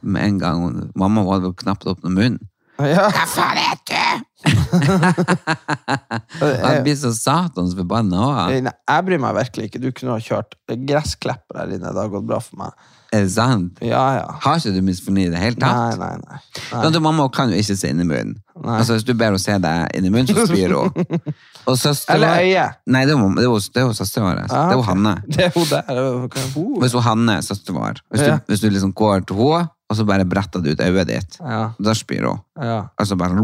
med 0.00 0.22
en 0.24 0.38
gang 0.40 0.56
Mamma 0.96 1.20
hadde 1.26 1.46
jo 1.50 1.54
knapt 1.60 1.84
åpnet 1.90 2.14
munnen. 2.16 2.40
Ja. 2.80 3.10
Hva 3.12 3.26
faen 3.28 3.58
er 3.60 3.76
du?! 3.84 3.96
Han 6.64 6.80
blir 6.86 6.96
så 6.96 7.10
satans 7.12 7.74
forbanna 7.76 8.16
òg. 8.24 8.54
Jeg 8.56 9.04
bryr 9.04 9.20
meg 9.20 9.36
virkelig 9.36 9.68
ikke. 9.68 9.82
Du 9.82 9.90
kunne 9.92 10.16
ha 10.16 10.20
kjørt 10.24 10.56
gressklipper 10.88 11.60
her 11.60 11.68
inne. 11.76 11.92
Det 11.92 12.00
har 12.00 12.08
gått 12.14 12.24
bra 12.30 12.38
for 12.40 12.56
meg. 12.62 12.72
Er 13.12 13.24
det 13.26 13.32
sant? 13.34 13.78
Ja, 13.82 14.02
ja. 14.20 14.26
Har 14.44 14.60
ikke 14.60 14.70
du 14.76 14.82
misfornøyd 14.86 15.26
i 15.26 15.30
det 15.32 15.38
hele 15.42 15.56
Nei, 15.58 15.68
tatt? 15.68 15.98
nei, 15.98 16.16
nei. 16.22 16.36
Sånn 16.70 16.94
at 16.94 17.02
Mamma 17.02 17.24
kan 17.34 17.50
jo 17.50 17.56
ikke 17.58 17.74
se 17.76 17.88
inn 17.90 17.98
i 18.04 18.06
munnen. 18.06 18.36
Nei. 18.62 18.76
Altså, 18.78 18.94
hvis 18.94 19.02
du 19.08 19.14
ber 19.18 19.32
henne 19.32 19.40
se 19.42 19.56
deg 19.58 19.96
inn 19.98 20.06
i 20.06 20.12
munnen, 20.14 20.30
så 20.30 20.44
spyr 20.46 20.76
hun. 20.76 20.92
Og 21.70 21.74
søster 21.80 22.14
Eller 22.14 22.38
øyet. 22.44 22.76
Nei, 22.86 23.02
det 23.08 23.16
er 23.16 23.18
jo- 23.18 23.32
det 23.34 23.42
er 23.42 23.48
jo 23.48 23.58
det 23.74 23.82
er 23.82 23.88
vår. 24.28 24.38
Ah, 24.46 24.46
Det 24.46 24.54
er 24.60 24.78
jo 24.78 24.84
ok. 24.84 24.86
Hanne. 24.92 25.14
Det 25.34 25.44
er 25.48 25.50
hun 25.56 25.66
der. 25.72 25.82
Det 25.90 25.96
er 25.98 26.12
hun- 26.12 26.54
hun? 26.54 26.80
Hvis 26.84 26.92
hun 26.94 27.02
Hanne 27.08 27.36
er 27.40 27.42
søsteren 27.48 27.80
vår, 27.80 28.00
hvis, 28.14 28.20
Ja. 28.22 28.36
du, 28.36 28.40
hvis 28.52 28.60
du 28.62 28.68
liksom 28.70 28.94
går 28.94 29.26
til 29.26 29.36
henne, 29.42 29.68
og 29.90 29.96
så 29.98 30.06
bare 30.06 30.24
bretter 30.24 30.62
du 30.62 30.70
ut 30.70 30.78
øyet 30.86 31.06
ditt, 31.10 31.40
Ja, 31.42 31.72
da 31.82 31.94
spyr 31.98 32.28
hun. 32.30 32.38
ja. 32.62 32.84
Altså 32.96 33.16
bare 33.18 33.34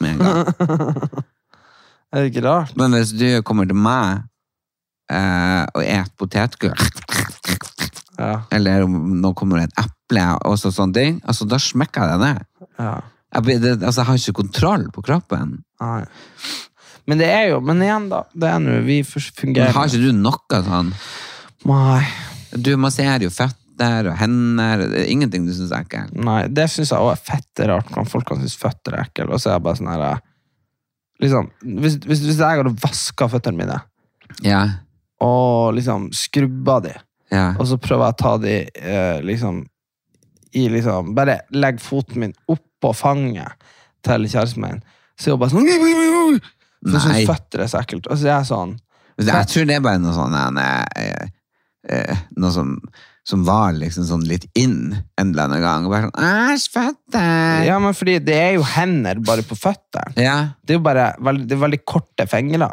med 0.00 0.10
en 0.10 0.18
gang. 0.18 1.08
Er 2.14 2.20
det 2.22 2.34
ikke 2.34 2.44
rart? 2.46 2.76
Men 2.76 2.92
hvis 2.92 3.10
du 3.18 3.42
kommer 3.42 3.64
til 3.66 3.74
meg 3.74 4.20
eh, 5.10 5.64
og 5.74 5.82
et 5.82 6.12
potetgull, 6.16 6.76
Ja, 8.18 8.34
eller 8.54 8.84
om 8.86 9.16
nå 9.18 9.32
kommer 9.34 9.58
det 9.58 9.70
et 9.72 9.84
eple 9.84 10.26
og 10.46 10.54
så 10.60 10.70
sånne 10.74 10.94
ting, 10.94 11.16
altså 11.26 11.46
da 11.50 11.58
smekker 11.58 12.04
jeg 12.04 12.20
det 12.20 12.28
ned. 12.28 12.46
ja. 12.78 12.94
Jeg, 13.34 13.58
det, 13.64 13.72
altså, 13.82 14.04
jeg 14.04 14.06
har 14.06 14.18
ikke 14.20 14.36
kontroll 14.38 14.84
på 14.94 15.02
kroppen. 15.02 15.56
Nei. 15.82 16.04
Men 17.10 17.18
det 17.18 17.26
er 17.34 17.48
jo 17.50 17.56
Men 17.66 17.80
igjen, 17.82 18.04
da. 18.12 18.20
Det 18.30 18.46
er 18.46 18.60
nå 18.62 18.76
vi 18.86 19.00
fungerer. 19.02 19.72
Men 19.72 19.74
har 19.74 19.88
ikke 19.90 20.04
du 20.04 20.12
noe 20.14 20.60
sånn? 20.68 20.92
Nei. 21.66 22.04
Du 22.54 22.70
masserer 22.78 23.24
jo 23.26 23.32
føtter 23.34 24.06
og 24.12 24.14
hender, 24.20 24.84
det 24.86 25.00
er 25.02 25.10
ingenting 25.10 25.48
du 25.48 25.50
synes 25.50 25.72
er 25.74 25.82
ekkelt. 25.82 26.14
Nei, 26.14 26.44
det 26.46 26.68
syns 26.70 26.92
jeg 26.94 27.02
òg 27.02 27.10
er 27.16 27.24
fett 27.26 27.64
rart. 27.66 27.90
Kan 27.96 28.06
folk 28.06 28.28
kan 28.28 28.38
synes 28.38 28.54
føtter 28.60 28.94
er 28.94 29.08
ekkelt, 29.08 29.34
Og 29.34 29.42
så 29.42 29.50
er 29.50 29.58
jeg 29.58 29.66
bare 29.66 29.80
sånn 29.80 29.90
her 29.90 30.06
liksom, 31.24 31.50
hvis, 31.82 31.98
hvis, 32.06 32.22
hvis 32.28 32.38
jeg 32.38 32.62
hadde 32.62 32.74
vaska 32.82 33.28
føttene 33.32 33.64
mine 33.64 33.80
Ja, 34.46 34.62
og 35.24 35.74
liksom 35.76 36.08
skrubba 36.16 36.80
de, 36.84 36.94
ja. 37.34 37.46
og 37.58 37.66
så 37.68 37.78
prøver 37.82 38.06
jeg 38.06 38.16
å 38.16 38.20
ta 38.22 38.34
de 38.42 38.56
eh, 38.64 39.22
liksom 39.26 39.64
i 40.54 40.68
liksom 40.70 41.14
Bare 41.16 41.40
legge 41.50 41.82
foten 41.82 42.20
min 42.22 42.34
oppå 42.46 42.92
fanget 42.94 43.58
til 44.06 44.28
kjæresten 44.30 44.62
min, 44.62 44.84
så 45.18 45.32
er 45.32 45.34
hun 45.34 45.40
bare 45.42 45.50
sånn 45.50 46.44
hun 46.84 47.00
syns 47.00 47.24
føtter 47.28 47.64
er 47.64 47.70
så 47.72 47.80
ekkelt. 47.80 48.08
Og 48.10 48.20
så 48.20 48.28
er 48.28 48.34
jeg 48.36 48.50
sånn 48.50 48.76
Jeg 49.24 49.50
tror 49.50 49.66
det 49.68 49.78
er 49.78 49.84
bare 49.84 50.02
noe 50.02 50.14
sånn 50.16 50.60
eh, 50.60 51.26
eh, 51.88 52.22
Noe 52.36 52.52
som, 52.52 52.74
som 53.24 53.44
var 53.46 53.76
liksom 53.78 54.06
sånn 54.08 54.26
litt 54.28 54.46
inn 54.58 54.92
en 54.92 55.30
eller 55.32 55.46
annen 55.46 55.64
gang. 55.64 55.86
Og 55.86 55.94
bare 55.94 56.10
sånn 56.10 56.28
Æsj, 56.54 56.66
føtter! 56.74 57.64
Ja, 57.68 57.78
men 57.82 57.96
fordi 57.96 58.18
det 58.24 58.36
er 58.40 58.52
jo 58.58 58.66
hender 58.74 59.22
bare 59.24 59.46
på 59.46 59.56
føttene. 59.58 60.12
Ja, 60.20 60.36
Det 60.62 60.76
er 60.76 60.82
jo 60.82 60.86
bare 60.86 61.12
veldig, 61.24 61.48
det 61.48 61.56
er 61.56 61.64
veldig 61.64 61.82
korte 61.88 62.28
fingre. 62.30 62.68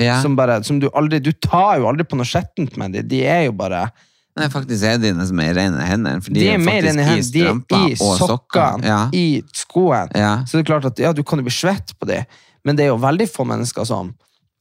Ja. 0.00 0.20
Som 0.24 0.36
bare, 0.38 0.62
som 0.64 0.78
du 0.82 0.88
aldri 0.96 1.20
Du 1.22 1.32
tar 1.32 1.78
jo 1.80 1.88
aldri 1.90 2.06
på 2.08 2.16
noe 2.18 2.26
skjettent 2.28 2.76
med 2.80 2.92
dem. 2.96 3.08
De 3.10 3.20
er 3.26 3.44
jo 3.48 3.52
bare 3.56 3.88
Nei, 4.38 4.46
faktisk 4.48 4.84
er 4.86 4.96
dine 5.02 5.24
som 5.26 5.40
er 5.42 5.52
rene 5.58 5.84
hender. 5.84 6.20
For 6.24 6.32
De 6.32 6.44
er 6.48 6.54
er 6.54 6.62
faktisk 6.64 7.00
i 7.02 7.22
strømper. 7.26 7.76
De 7.76 7.90
er 7.90 7.96
i 7.96 8.06
og 8.06 8.20
sokkene, 8.22 8.86
Ja. 8.86 9.00
i 9.12 9.24
skoene. 9.52 10.14
Ja. 10.16 10.30
Så 10.46 10.56
det 10.56 10.62
er 10.62 10.68
klart 10.70 10.86
at 10.86 10.98
ja, 11.02 11.10
du 11.12 11.22
kan 11.26 11.38
jo 11.42 11.44
bli 11.48 11.52
svett 11.52 11.92
på 11.98 12.06
dem, 12.08 12.24
Men 12.64 12.76
det 12.78 12.84
er 12.86 12.92
jo 12.94 12.96
veldig 13.02 13.26
få 13.28 13.44
mennesker 13.48 13.84
som 13.88 14.12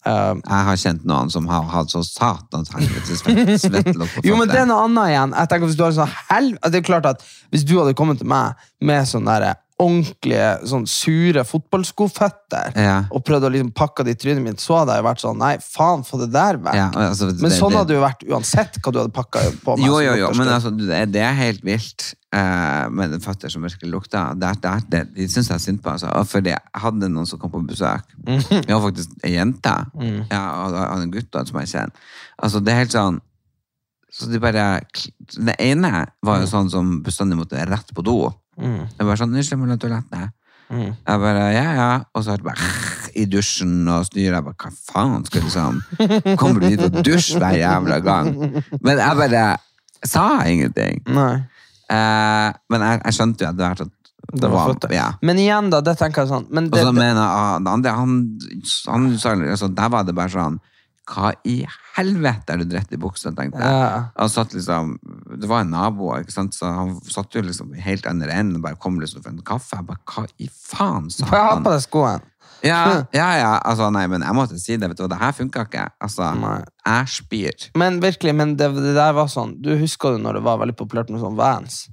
uh, 0.07 0.33
Jeg 0.35 0.65
har 0.69 0.75
kjent 0.81 1.05
noen 1.05 1.29
som 1.31 1.47
har 1.47 1.63
hatt 1.69 1.91
så 1.93 2.01
satans 2.03 2.71
helvetes 2.73 3.21
svett- 3.21 3.55
svettelokk 3.67 4.17
på 4.17 4.25
Jo, 4.25 4.35
men 4.41 4.47
det 4.49 4.57
er 4.63 4.65
noe 4.69 4.83
annet 4.89 5.13
igjen. 5.13 5.33
Jeg 5.37 5.49
tenker 5.53 5.67
hvis 5.69 5.77
du 5.79 5.83
har 5.85 5.95
sånn 6.01 6.13
hel... 6.31 6.51
Det 6.65 6.81
er 6.81 6.85
klart 6.89 7.05
at 7.13 7.23
Hvis 7.53 7.63
du 7.69 7.77
hadde 7.79 7.93
kommet 7.95 8.17
til 8.23 8.27
meg 8.31 8.55
med 8.81 9.05
sånne 9.07 9.37
der 9.39 9.55
ordentlige, 9.79 10.47
sånn 10.67 10.85
sure 10.89 11.43
fotballskoføtter 11.47 12.75
Ja. 12.75 12.97
og 13.15 13.23
prøvde 13.23 13.47
å 13.47 13.53
liksom 13.53 13.71
pakke 13.71 14.03
det 14.03 14.17
i 14.17 14.19
trynet 14.19 14.43
mitt, 14.43 14.59
så 14.59 14.81
hadde 14.81 14.97
jeg 14.97 15.05
vært 15.07 15.23
sånn 15.23 15.39
Nei, 15.39 15.53
faen, 15.63 16.03
få 16.03 16.19
det 16.19 16.31
der 16.33 16.59
vekk. 16.59 16.75
Ja, 16.75 16.89
altså, 17.07 17.29
Men 17.39 17.53
sånn 17.55 17.77
hadde 17.77 17.93
det 17.93 17.95
jo 17.95 18.03
vært 18.03 18.25
uansett 18.27 18.79
hva 18.83 18.91
du 18.91 18.99
hadde 18.99 19.15
pakka 19.15 19.45
på 19.63 19.77
meg. 19.77 19.87
Jo, 19.87 20.01
jo, 20.03 20.17
jo, 20.19 20.31
men 20.35 20.51
altså, 20.51 20.73
det, 20.75 21.05
det 21.13 21.23
er 21.23 21.37
helt 21.37 21.63
vilt 21.63 22.09
uh, 22.35 22.89
med 22.91 23.15
den 23.15 23.23
føtter 23.23 23.53
som 23.53 23.63
virkelig 23.63 23.93
lukta. 23.93 24.25
Det, 24.35 24.51
det, 24.65 24.73
det, 24.91 25.03
de 25.15 25.29
syns 25.31 25.47
jeg 25.47 25.55
er 25.55 25.63
synd 25.63 25.81
på, 25.85 25.95
altså. 25.95 26.11
For 26.27 26.43
jeg 26.43 26.59
hadde 26.83 27.09
noen 27.13 27.29
som 27.29 27.39
kom 27.39 27.53
på 27.53 27.63
besøk. 27.69 28.03
Mhm. 28.25 28.65
Jeg 28.67 28.75
har 28.75 28.83
faktisk 28.83 29.15
ei 29.23 29.37
jente. 29.37 29.77
Mm. 29.95 30.21
Jeg 30.27 30.37
hadde 30.43 30.85
en 31.07 31.15
gutt 31.15 31.41
som 31.47 31.63
jeg 31.63 31.71
kjenner. 31.71 32.05
Altså, 32.43 32.59
det 32.59 32.75
er 32.75 32.83
helt 32.83 32.95
sånn 32.99 33.23
så 34.09 34.25
de 34.25 34.39
bare, 34.41 34.81
Det 35.37 35.53
ene 35.61 36.05
var 36.25 36.41
jo 36.41 36.47
sånn 36.49 36.69
som 36.73 36.95
bestandig 37.05 37.37
måtte 37.37 37.61
rett 37.69 37.93
på 37.93 38.01
do. 38.03 38.23
Mm. 38.59 38.83
Jeg 38.85 39.07
bare 39.07 39.19
sånn, 39.21 39.35
unnskyld, 39.35 39.61
må 39.61 39.69
du 39.69 39.79
toalettet? 39.79 40.35
Mm. 40.69 40.89
Jeg 40.93 41.21
bare, 41.23 41.45
ja, 41.55 41.67
ja. 41.73 41.91
Og 42.13 42.25
så 42.25 42.35
det 42.37 42.45
bare 42.45 42.71
i 43.17 43.25
dusjen 43.29 43.87
og 43.89 44.05
styrer. 44.09 44.37
Jeg 44.37 44.45
bare, 44.45 44.57
hva 44.59 44.73
faen 44.91 45.25
skal 45.27 45.45
du 45.45 45.53
sånn? 45.53 45.79
Kommer 46.41 46.61
du 46.61 46.69
hit 46.69 46.83
og 46.85 46.99
dusjer 47.05 47.41
hver 47.41 47.57
jævla 47.57 48.01
gang? 48.05 48.33
Men 48.85 49.01
jeg 49.01 49.21
bare 49.23 49.45
sa 50.05 50.27
ingenting. 50.47 51.01
Nei. 51.09 51.39
Eh, 51.89 52.49
men 52.69 52.85
jeg, 52.85 53.01
jeg 53.07 53.17
skjønte 53.17 53.47
jo 53.47 53.53
det 53.57 53.65
var 53.65 53.79
at 53.81 53.95
Det 54.29 54.49
var 54.51 54.67
flott. 54.69 54.85
Ja. 54.93 55.07
Men 55.25 55.39
igjen, 55.41 55.71
da, 55.73 55.79
det 55.81 55.95
tenker 55.97 56.21
jeg 56.21 56.29
sånn 56.29 56.45
men 56.53 56.67
Og 56.69 56.77
så 56.77 56.91
mener 56.93 57.17
jeg, 57.17 57.25
ah, 57.25 57.55
det 57.65 57.71
andre, 57.71 57.93
han, 57.97 58.11
han 58.91 59.07
sa 59.17 59.33
altså, 59.33 59.71
Der 59.73 59.89
var 59.89 60.05
det 60.05 60.13
bare 60.13 60.29
sånn 60.35 60.59
Hva 61.09 61.31
i 61.47 61.63
helvete 61.97 62.53
er 62.53 62.61
du 62.61 62.69
dritt 62.69 62.91
i 62.93 62.99
buksa, 63.01 63.31
tenkte 63.35 63.61
jeg. 63.61 64.01
Han 64.19 64.29
satt 64.31 64.53
liksom, 64.53 64.95
det 65.41 65.49
var 65.49 65.65
en 65.65 65.73
nabo, 65.73 66.11
ikke 66.19 66.35
sant? 66.35 66.53
så 66.57 66.69
han 66.69 66.95
satt 67.09 67.33
jo 67.35 67.41
liksom 67.45 67.73
helt 67.81 68.05
andre 68.09 68.35
enden 68.35 68.59
og 68.59 68.67
bare 68.67 68.77
kom 68.81 68.99
liksom 69.01 69.23
for 69.25 69.33
en 69.33 69.41
kaffe. 69.45 69.79
Jeg 69.79 69.87
bare, 69.89 70.03
hva 70.13 70.27
i 70.37 70.49
faen, 70.53 71.09
sa 71.13 71.25
han. 71.25 71.33
jeg 71.33 71.47
ha 71.49 71.63
på 71.65 71.73
deg 71.73 71.85
skoene. 71.87 72.35
Ja, 72.61 73.05
ja, 73.15 73.27
ja, 73.39 73.51
altså 73.63 73.87
nei, 73.93 74.03
men 74.11 74.23
jeg 74.25 74.35
måtte 74.35 74.57
si 74.59 74.75
det, 74.75 74.89
vet 74.91 74.99
du 74.99 75.05
hva, 75.05 75.11
det 75.13 75.19
her 75.21 75.35
funka 75.37 75.63
ikke. 75.67 75.85
Altså, 76.03 76.25
Nei. 76.35 76.57
jeg 76.83 77.13
spyr. 77.13 77.69
Men 77.79 78.01
virkelig, 78.03 78.33
men 78.35 78.57
det, 78.59 78.67
det 78.75 78.95
der 78.97 79.13
var 79.15 79.29
sånn 79.31 79.53
Du 79.63 79.69
husker 79.79 80.17
jo 80.17 80.19
når 80.25 80.39
det 80.39 80.43
var 80.47 80.59
veldig 80.59 80.75
populært 80.79 81.13
med 81.13 81.23
sånn 81.23 81.39
Vans? 81.39 81.85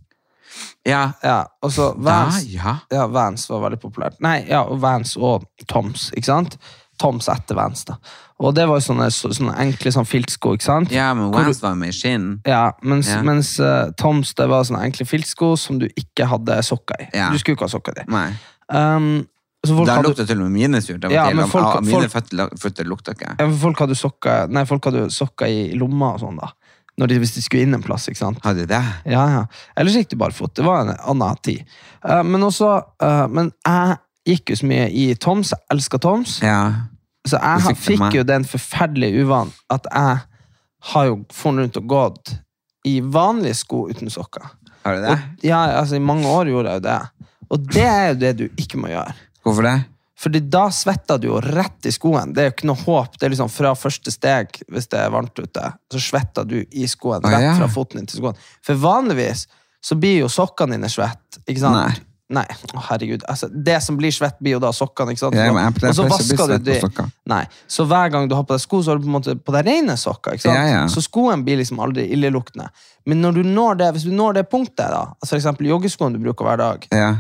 Ja, 0.87 1.12
Ja, 1.23 1.45
og 1.62 1.73
så 1.75 1.93
da, 1.95 2.25
Vans 2.25 2.41
ja. 2.51 2.79
Ja, 2.93 3.07
Vans 3.12 3.47
var 3.51 3.62
veldig 3.67 3.79
populært. 3.83 4.19
Nei, 4.25 4.41
ja, 4.49 4.64
og 4.64 4.81
Vans 4.83 5.14
og 5.19 5.47
Toms, 5.71 6.09
ikke 6.17 6.31
sant? 6.31 6.59
Toms 6.99 7.28
etter 7.28 7.55
Vans, 7.59 7.84
da. 7.88 7.97
Og 8.40 8.53
det 8.55 8.66
var 8.68 8.76
jo 8.80 8.84
sånne, 8.84 9.07
sånne 9.12 9.55
enkle 9.62 9.92
sånn 9.94 10.05
filtsko, 10.09 10.55
ikke 10.57 10.66
sant? 10.66 10.90
Ja, 10.92 11.12
men 11.16 11.30
Vans 11.32 11.62
var 11.62 11.74
med 11.78 11.88
i 11.88 11.97
skinn. 11.97 12.40
Ja, 12.47 12.72
mens, 12.82 13.09
Ja. 13.09 13.22
mens 13.24 13.55
uh, 13.61 13.90
Toms 13.97 14.34
det 14.36 14.49
var 14.49 14.64
sånne 14.68 14.82
enkle 14.84 15.07
filtsko 15.09 15.55
som 15.59 15.78
du 15.80 15.86
ikke 15.97 16.26
hadde 16.28 16.59
sokker 16.64 17.01
i. 17.07 17.09
Ja. 17.16 17.30
Du 17.32 17.38
skulle 17.40 17.57
ikke 17.57 17.68
ha 17.68 17.72
sokker 17.72 18.03
i. 18.03 18.05
Nei. 18.12 18.28
Um, 18.68 19.26
så 19.66 19.74
hadde, 19.82 20.03
lukta 20.05 20.26
til 20.28 20.38
og 20.42 20.51
med 20.51 20.53
mine 20.61 20.80
surt. 20.84 21.05
Ja, 21.11 21.24
men 21.34 21.49
folk- 21.51 21.64
Ah, 21.64 21.80
mine 21.80 22.09
folk- 22.09 22.53
føtter, 22.61 22.84
lukta 22.86 23.14
ikke. 23.16 23.34
ja, 23.40 23.49
folk 23.59 23.78
hadde 23.78 23.97
sokker 23.99 24.49
Nei, 24.53 24.64
folk 24.64 24.84
hadde 24.84 25.09
sokker 25.11 25.47
i 25.47 25.74
lomma 25.74 26.12
og 26.14 26.20
sånn, 26.20 26.36
da. 26.38 26.53
De, 27.07 27.18
hvis 27.18 27.34
de 27.34 27.42
skulle 27.42 27.62
inn 27.66 27.74
en 27.74 27.82
plass, 27.82 28.07
ikke 28.09 28.16
sant? 28.22 28.38
Hadde 28.44 28.62
de 28.64 28.66
det? 28.72 28.82
Ja, 29.12 29.26
ja. 29.28 29.42
Ellers 29.76 29.97
gikk 29.99 30.09
det 30.14 30.18
barfot. 30.18 30.55
Det 30.55 30.64
var 30.64 30.80
en 30.86 30.94
annen 30.97 31.36
tid. 31.42 31.64
Uh, 32.03 32.22
men 32.22 32.40
også 32.40 32.70
uh, 33.03 33.26
Men 33.28 33.53
jeg 33.66 33.99
gikk 34.27 34.51
jo 34.53 34.57
så 34.61 34.66
mye 34.70 34.87
i 34.91 35.07
Toms. 35.14 35.53
Jeg 35.55 35.61
elska 35.77 35.99
Toms. 36.03 36.39
Ja. 36.43 36.61
Så 37.27 37.39
jeg 37.41 37.62
har- 37.66 37.74
fikk 37.74 38.14
jo 38.14 38.22
den 38.22 38.45
forferdelige 38.45 39.24
uvanen 39.24 39.53
at 39.70 39.87
jeg 39.93 40.20
har 40.93 41.07
jo 41.07 41.24
funnet 41.33 41.64
rundt 41.66 41.77
og 41.77 41.87
gått 41.91 42.39
i 42.87 43.01
vanlige 43.01 43.55
sko 43.57 43.89
uten 43.91 44.11
sokker. 44.11 44.47
Har 44.85 44.95
du 44.95 45.03
det? 45.03 45.11
Og, 45.11 45.18
ja, 45.43 45.64
altså 45.81 45.97
I 45.97 45.99
mange 45.99 46.27
år 46.31 46.47
gjorde 46.47 46.70
jeg 46.70 46.83
jo 46.83 46.89
det. 46.89 47.01
Og 47.51 47.66
det 47.72 47.83
er 47.87 48.09
jo 48.09 48.14
det 48.20 48.37
du 48.39 48.49
ikke 48.57 48.79
må 48.79 48.89
gjøre. 48.93 49.14
Hvorfor 49.45 49.62
det? 49.66 49.85
Fordi 50.16 50.41
da 50.49 50.68
svetter 50.72 51.18
du 51.20 51.27
jo 51.29 51.41
rett 51.41 51.85
i 51.85 51.91
skoen. 51.93 52.33
Det 52.33 52.41
er 52.43 52.47
jo 52.51 52.55
ikke 52.55 52.68
noe 52.70 52.81
håp. 52.87 53.18
Det 53.18 53.27
er 53.27 53.31
liksom 53.35 53.51
fra 53.53 53.74
første 53.74 54.11
steg, 54.14 54.49
hvis 54.72 54.87
det 54.89 54.99
er 55.03 55.11
varmt 55.12 55.37
ute, 55.39 55.72
så 55.93 56.01
svetter 56.01 56.47
du 56.49 56.64
i 56.72 56.87
skoen. 56.89 57.20
Rett 57.22 57.59
fra 57.59 57.68
foten 57.68 57.99
din 58.01 58.07
til 58.07 58.22
skoen. 58.22 58.39
For 58.64 58.74
vanligvis 58.81 59.47
så 59.85 59.99
blir 60.01 60.20
jo 60.22 60.29
sokkene 60.33 60.79
dine 60.79 60.89
svett. 60.89 61.41
Ikke 61.47 61.61
sant? 61.61 61.77
Nei. 61.77 62.06
Nei, 62.27 62.43
å 62.74 62.81
herregud. 62.89 63.22
Altså, 63.31 63.47
det 63.49 63.77
som 63.85 63.95
blir 63.99 64.11
svett, 64.11 64.35
blir 64.43 64.57
jo 64.57 64.59
da 64.59 64.72
sokkene. 64.74 65.12
ikke 65.14 65.20
sant? 65.20 65.37
Ja, 65.39 65.53
men 65.55 65.62
jeg 65.62 65.91
og 65.93 65.95
så 65.95 66.07
vasker 66.11 66.57
du 66.57 66.64
de. 66.66 67.05
Nei, 67.31 67.45
Så 67.70 67.85
hver 67.87 68.11
gang 68.11 68.27
du 68.27 68.35
har 68.35 68.43
på 68.43 68.57
deg 68.57 68.64
sko, 68.64 68.81
så 68.83 68.91
har 68.91 68.99
du 68.99 69.05
på 69.05 69.11
en 69.12 69.14
måte 69.14 69.37
på 69.39 69.55
deg 69.55 69.68
rene 69.68 69.95
sokker. 69.95 70.35
ikke 70.35 70.43
sant? 70.49 70.59
Ja, 70.59 70.64
ja. 70.72 70.81
Så 70.91 71.05
skoen 71.07 71.45
blir 71.47 71.61
liksom 71.61 71.79
aldri 71.85 72.09
illeluktende. 72.16 72.66
Men 73.07 73.22
når 73.22 73.39
du 73.39 73.43
når 73.47 73.79
det, 73.79 73.93
hvis 73.95 74.09
du 74.09 74.11
når 74.18 74.41
det 74.41 74.47
punktet, 74.51 74.89
da, 74.91 75.05
altså 75.14 75.37
for 75.37 75.39
eksempel 75.39 75.70
joggeskoen 75.70 76.16
du 76.16 76.18
bruker 76.24 76.49
hver 76.49 76.59
dag, 76.64 76.89
Ja. 76.91 77.12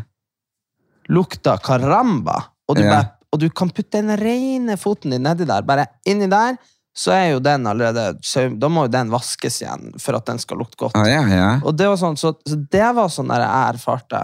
lukter 1.08 1.62
karamba, 1.62 2.40
og 2.66 2.76
du, 2.76 2.82
bare, 2.82 3.12
og 3.32 3.38
du 3.38 3.46
kan 3.54 3.70
putte 3.70 4.00
den 4.02 4.10
rene 4.18 4.74
foten 4.76 5.14
din 5.14 5.22
nedi 5.22 5.46
der, 5.46 5.62
bare 5.62 5.86
inni 6.04 6.26
der, 6.26 6.58
så 6.96 7.12
er 7.12 7.26
jo 7.34 7.40
den 7.44 7.66
allerede 7.68 8.16
Da 8.58 8.68
må 8.72 8.86
jo 8.86 8.88
den 8.88 9.10
vaskes 9.12 9.60
igjen 9.60 9.90
for 10.00 10.16
at 10.16 10.26
den 10.26 10.38
skal 10.40 10.56
lukte 10.58 10.78
godt. 10.80 10.96
Ah, 10.96 11.04
ja, 11.06 11.22
ja. 11.28 11.48
Og 11.62 11.76
det 11.76 11.86
var 11.92 11.98
sånn, 12.00 12.16
så, 12.16 12.32
så 12.48 12.56
det 12.56 12.86
var 12.96 13.10
sånn 13.12 13.28
jeg 13.28 13.76
erfarte 13.76 14.22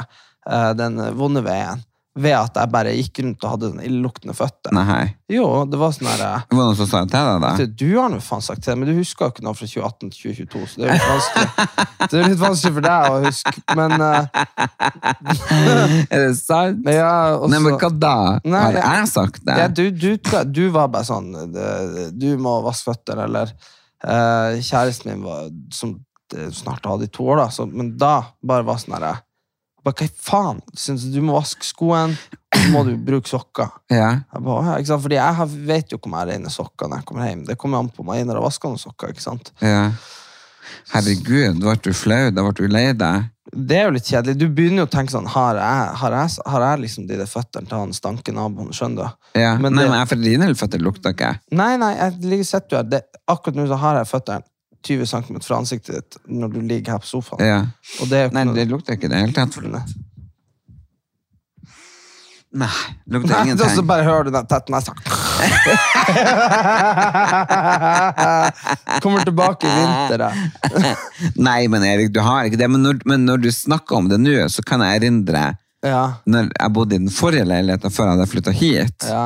den 0.79 0.99
vonde 1.19 1.43
veien. 1.47 1.83
Ved 2.13 2.35
at 2.37 2.59
jeg 2.61 2.69
bare 2.69 2.91
gikk 2.93 3.23
rundt 3.25 3.45
og 3.47 3.53
hadde 3.55 3.69
sånne 3.71 3.85
illeluktende 3.89 4.35
føtter. 4.37 4.73
Nei. 4.77 5.15
Jo, 5.33 5.47
det 5.65 5.79
var 5.81 5.95
sånn 5.97 6.11
der 6.11 6.25
eh, 6.27 6.43
Det 6.51 6.59
var 6.59 6.67
noen 6.69 6.77
som 6.77 6.89
sa 6.91 7.01
det 7.07 7.15
til 7.15 7.31
deg, 7.31 7.39
da? 7.41 7.69
du, 7.81 7.87
har 7.95 8.11
nå 8.13 8.19
faen 8.21 8.45
sagt 8.45 8.67
det, 8.67 8.75
men 8.77 8.91
du 8.91 8.99
husker 8.99 9.25
jo 9.25 9.33
ikke 9.33 9.45
noe 9.47 9.57
fra 9.57 9.69
2018 9.71 10.13
til 10.13 10.35
2022, 10.35 10.67
så 10.69 10.83
det 10.83 10.85
er 10.85 10.93
jo 10.93 10.99
litt 10.99 11.09
vanskelig. 11.09 11.49
Det 12.03 12.21
er 12.21 12.29
litt 12.29 12.43
vanskelig 12.43 12.75
for 12.77 12.87
deg 12.89 13.09
å 13.09 13.23
huske, 13.25 13.55
men 13.81 13.97
uh, 14.05 14.29
Er 16.13 16.27
det 16.27 16.37
sant? 16.37 16.93
ja, 16.93 17.17
også, 17.39 17.51
Nei, 17.55 17.63
men 17.65 17.81
hva 17.81 17.93
da? 18.05 18.15
Nei, 18.45 18.63
Har 18.77 19.01
jeg 19.01 19.11
sagt 19.15 19.41
det? 19.49 19.59
ja, 19.63 19.73
du, 19.73 19.85
du, 19.97 20.11
du 20.53 20.63
var 20.77 20.93
bare 20.93 21.09
sånn 21.09 21.33
Du 22.13 22.29
må 22.37 22.59
vaske 22.69 22.93
føtter, 22.93 23.25
eller 23.25 23.57
uh, 24.05 24.61
Kjæresten 24.61 25.15
min 25.15 25.25
var 25.25 25.49
som 25.73 25.97
eh, 26.37 26.53
snart 26.53 26.85
hadde 26.93 27.09
i 27.09 27.13
to 27.17 27.25
år, 27.25 27.47
da, 27.47 27.53
så, 27.57 27.65
men 27.65 27.95
da 27.97 28.19
bare 28.45 28.69
var 28.69 28.85
sånn 28.85 28.99
herre 29.01 29.17
bare, 29.85 29.95
Hva 29.99 30.09
faen? 30.23 30.61
Synes 30.79 31.05
du 31.13 31.21
må 31.25 31.35
vaske 31.37 31.65
skoene, 31.67 32.17
så 32.55 32.65
må 32.71 32.85
du 32.87 32.95
bruke 32.97 33.29
sokker. 33.31 33.71
Ja. 33.91 34.11
Jeg 34.35 34.43
bare, 34.47 34.79
ikke 34.79 34.93
sant? 34.93 35.03
Fordi 35.03 35.19
jeg 35.19 35.35
har, 35.41 35.47
vet 35.73 35.93
jo 35.95 35.99
hvor 35.99 36.19
jeg 36.21 36.29
regner 36.35 36.51
sokker 36.55 36.89
når 36.93 37.03
jeg 37.03 37.09
kommer 37.11 37.29
hjem. 37.31 37.45
Det 37.49 37.59
kommer 37.59 37.79
an 37.83 37.89
på 37.93 38.05
om 38.07 38.13
jeg 38.15 38.27
har 38.31 38.43
vaska 38.45 38.69
noen 38.73 38.83
sokker. 38.83 39.15
ikke 39.15 39.25
sant? 39.29 39.53
ja. 39.61 39.91
Herregud, 40.93 41.59
ble 41.61 41.75
du 41.85 41.93
flau? 41.97 42.31
Da 42.33 42.43
ble 42.47 42.53
du 42.57 42.69
lei 42.71 42.93
deg? 42.97 43.29
Det 43.53 43.77
er 43.77 43.89
jo 43.89 43.95
litt 43.97 44.07
kjedelig. 44.09 44.37
Du 44.41 44.47
begynner 44.55 44.85
jo 44.85 44.87
å 44.87 44.93
tenke 44.93 45.13
sånn 45.13 45.27
Har 45.29 45.59
jeg, 45.59 45.89
har 46.01 46.15
jeg, 46.17 46.37
har 46.49 46.65
jeg 46.65 46.81
liksom 46.87 47.09
de 47.11 47.19
der 47.21 47.29
føttene 47.29 47.69
til 47.69 47.77
han 47.83 47.93
stanke 47.97 48.33
naboen? 48.33 48.71
Skjønner 48.73 49.11
du? 49.11 49.27
Ja. 49.41 49.51
Men 49.61 49.75
Nei, 49.75 49.83
det- 49.83 49.91
men 49.91 49.99
jeg 49.99 50.09
for 50.13 50.23
dine 50.23 50.49
føtter 50.63 50.81
lukter 50.87 51.13
ikke. 51.17 51.33
Nei, 51.53 51.77
nei, 51.77 51.91
jeg 51.99 52.23
ligger 52.23 52.49
sitter 52.49 52.77
jo 52.79 52.83
her. 52.97 53.03
Akkurat 53.29 53.59
nå 53.59 53.67
så 53.69 53.77
har 53.83 53.99
jeg 54.01 54.09
føttene 54.13 54.43
20 54.83 55.07
cm 55.07 55.37
fra 55.45 55.57
ansiktet 55.63 55.95
ditt 55.99 56.17
når 56.27 56.49
du 56.57 56.61
ligger 56.61 56.93
her 56.97 57.01
på 57.03 57.07
sofaen. 57.07 57.45
Ja. 57.47 57.61
Det 58.11 58.25
Nei, 58.35 58.43
noe- 58.49 58.55
det 58.57 58.65
lukter 58.71 58.93
ikke 58.99 59.07
i 59.07 59.09
det 59.13 59.21
hele 59.23 59.33
tatt. 59.37 59.55
Nei. 59.63 59.83
Nei, 62.53 62.69
det 63.09 63.17
lukter 63.17 63.33
Nei, 63.47 63.55
og 63.57 63.71
så 63.79 63.83
bare 63.89 64.05
hører 64.05 64.25
du 64.29 64.33
den 64.35 64.47
tett 64.51 64.67
nesa. 64.73 64.93
Kommer 69.03 69.25
tilbake 69.25 69.67
i 69.67 69.71
vinter. 69.79 70.19
da. 70.19 70.33
Nei, 71.49 71.69
men 71.73 71.85
Erik, 71.87 72.13
du 72.13 72.21
har 72.21 72.45
ikke 72.49 72.59
det. 72.61 72.69
Men 72.71 72.83
når, 72.85 72.99
men 73.09 73.25
når 73.29 73.39
du 73.47 73.51
snakker 73.55 73.97
om 74.03 74.09
det 74.11 74.19
nå, 74.21 74.35
så 74.53 74.63
kan 74.67 74.81
jeg 74.85 75.01
erindre 75.03 75.43
Ja, 75.83 76.03
når 76.31 76.51
jeg 76.53 76.73
bodde 76.77 76.95
i 76.95 76.99
den 77.03 77.11
forrige 77.11 77.47
leiligheten 77.49 77.91
før 77.91 78.05
jeg 78.11 78.15
hadde 78.19 78.31
flytta 78.31 78.53
hit, 78.55 79.07
ja. 79.09 79.25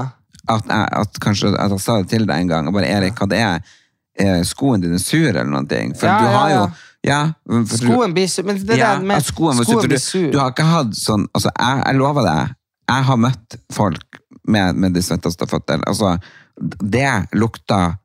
at, 0.49 0.65
jeg, 0.71 0.87
at 1.03 1.19
kanskje 1.21 1.51
at 1.53 1.71
jeg 1.75 1.83
sa 1.85 1.99
det 2.01 2.09
til 2.15 2.25
deg 2.29 2.37
en 2.47 2.53
gang. 2.55 2.65
og 2.71 2.75
bare, 2.79 2.89
Erik, 2.97 3.19
hva 3.21 3.27
det 3.29 3.41
er? 3.43 3.59
Er 4.21 4.45
skoene 4.49 4.87
dine 4.87 4.99
sur, 5.03 5.29
eller 5.29 5.51
noe? 5.51 5.81
For 5.97 6.09
Ja, 6.09 6.19
du 6.21 6.37
har 6.37 6.53
jo 6.53 6.67
ja. 7.07 7.21
Skoen 7.71 8.15
blir 8.17 8.27
sur. 8.29 8.45
Men 8.49 8.59
det 8.67 8.79
ja, 8.81 8.97
der 8.97 9.05
med 9.07 9.25
skoen, 9.25 9.55
skoen, 9.63 9.83
sur, 9.83 9.89
du, 9.89 9.99
sur. 9.99 10.31
du 10.33 10.39
har 10.41 10.51
ikke 10.55 10.67
hatt 10.67 10.97
sånn 10.99 11.29
altså, 11.37 11.53
jeg, 11.53 11.83
jeg 11.85 11.99
lover 12.01 12.27
deg, 12.27 12.57
jeg 12.91 13.07
har 13.11 13.21
møtt 13.23 13.57
folk 13.75 14.19
med, 14.47 14.81
med 14.83 14.97
de 14.97 15.03
svetteste 15.03 15.47
føttene. 15.51 15.87
Altså, 15.87 16.17
det 16.83 17.09
lukta 17.37 17.97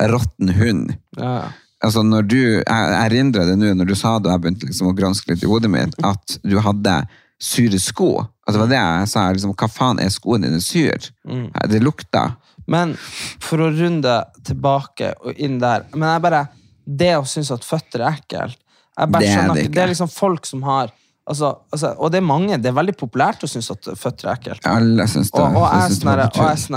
råtten 0.00 0.52
hund. 0.56 0.96
Ja. 1.16 1.50
Altså, 1.84 2.02
når 2.04 2.26
du, 2.28 2.40
jeg 2.40 2.96
erindrer 3.02 3.50
det 3.50 3.58
nå, 3.60 3.74
når 3.76 3.90
du 3.90 3.94
sa 3.96 4.16
det, 4.18 4.30
og 4.30 4.34
jeg 4.34 4.44
begynte 4.44 4.68
liksom 4.68 4.90
å 4.90 4.96
granske 4.96 5.32
litt 5.32 5.44
i 5.44 5.50
hodet 5.50 5.70
mitt, 5.72 5.96
at 6.04 6.38
du 6.44 6.56
hadde 6.64 6.98
sure 7.42 7.80
sko. 7.80 8.10
Altså, 8.46 8.56
det 8.56 8.62
var 8.64 8.72
det 8.72 8.80
jeg 8.80 9.10
sa, 9.12 9.26
liksom, 9.36 9.54
hva 9.56 9.68
faen 9.72 10.00
er 10.00 10.12
skoene 10.12 10.48
dine 10.48 10.62
sur? 10.64 11.08
Mm. 11.28 11.48
Det 11.72 11.82
lukta. 11.84 12.30
Men 12.66 12.94
for 12.98 13.62
å 13.62 13.70
runde 13.70 14.14
tilbake 14.46 15.12
og 15.22 15.38
inn 15.38 15.60
der 15.62 15.84
Men 15.94 16.08
jeg 16.16 16.22
bare 16.24 16.40
Det 16.86 17.12
å 17.14 17.22
synes 17.26 17.52
at 17.54 17.66
føtter 17.66 18.02
er 18.02 18.16
ekkelt 18.18 18.58
jeg 18.96 19.12
bare 19.12 19.22
Det 19.22 19.30
er 19.36 19.52
det 19.52 19.62
ikke. 19.66 19.74
Det 19.74 19.82
er 19.82 19.90
liksom 19.92 20.08
folk 20.10 20.46
som 20.48 20.62
har 20.66 20.92
Altså, 21.26 21.48
altså, 21.74 21.88
og 21.98 22.12
det 22.14 22.20
er 22.20 22.26
mange, 22.26 22.56
det 22.62 22.70
er 22.70 22.74
veldig 22.76 22.94
populært 23.00 23.42
å 23.42 23.48
synes 23.50 23.66
at 23.72 23.88
føtter 23.98 24.28
er 24.30 24.36
ekkelt. 24.36 24.66
Alle 24.70 25.08
synes 25.10 25.32
det. 25.32 25.40
Og, 25.42 25.56
og 25.58 25.64
jeg 25.66 25.80
er 25.88 25.94
sånn 25.96 26.10
herre- 26.12 26.50
er 26.52 26.60
sånn 26.62 26.76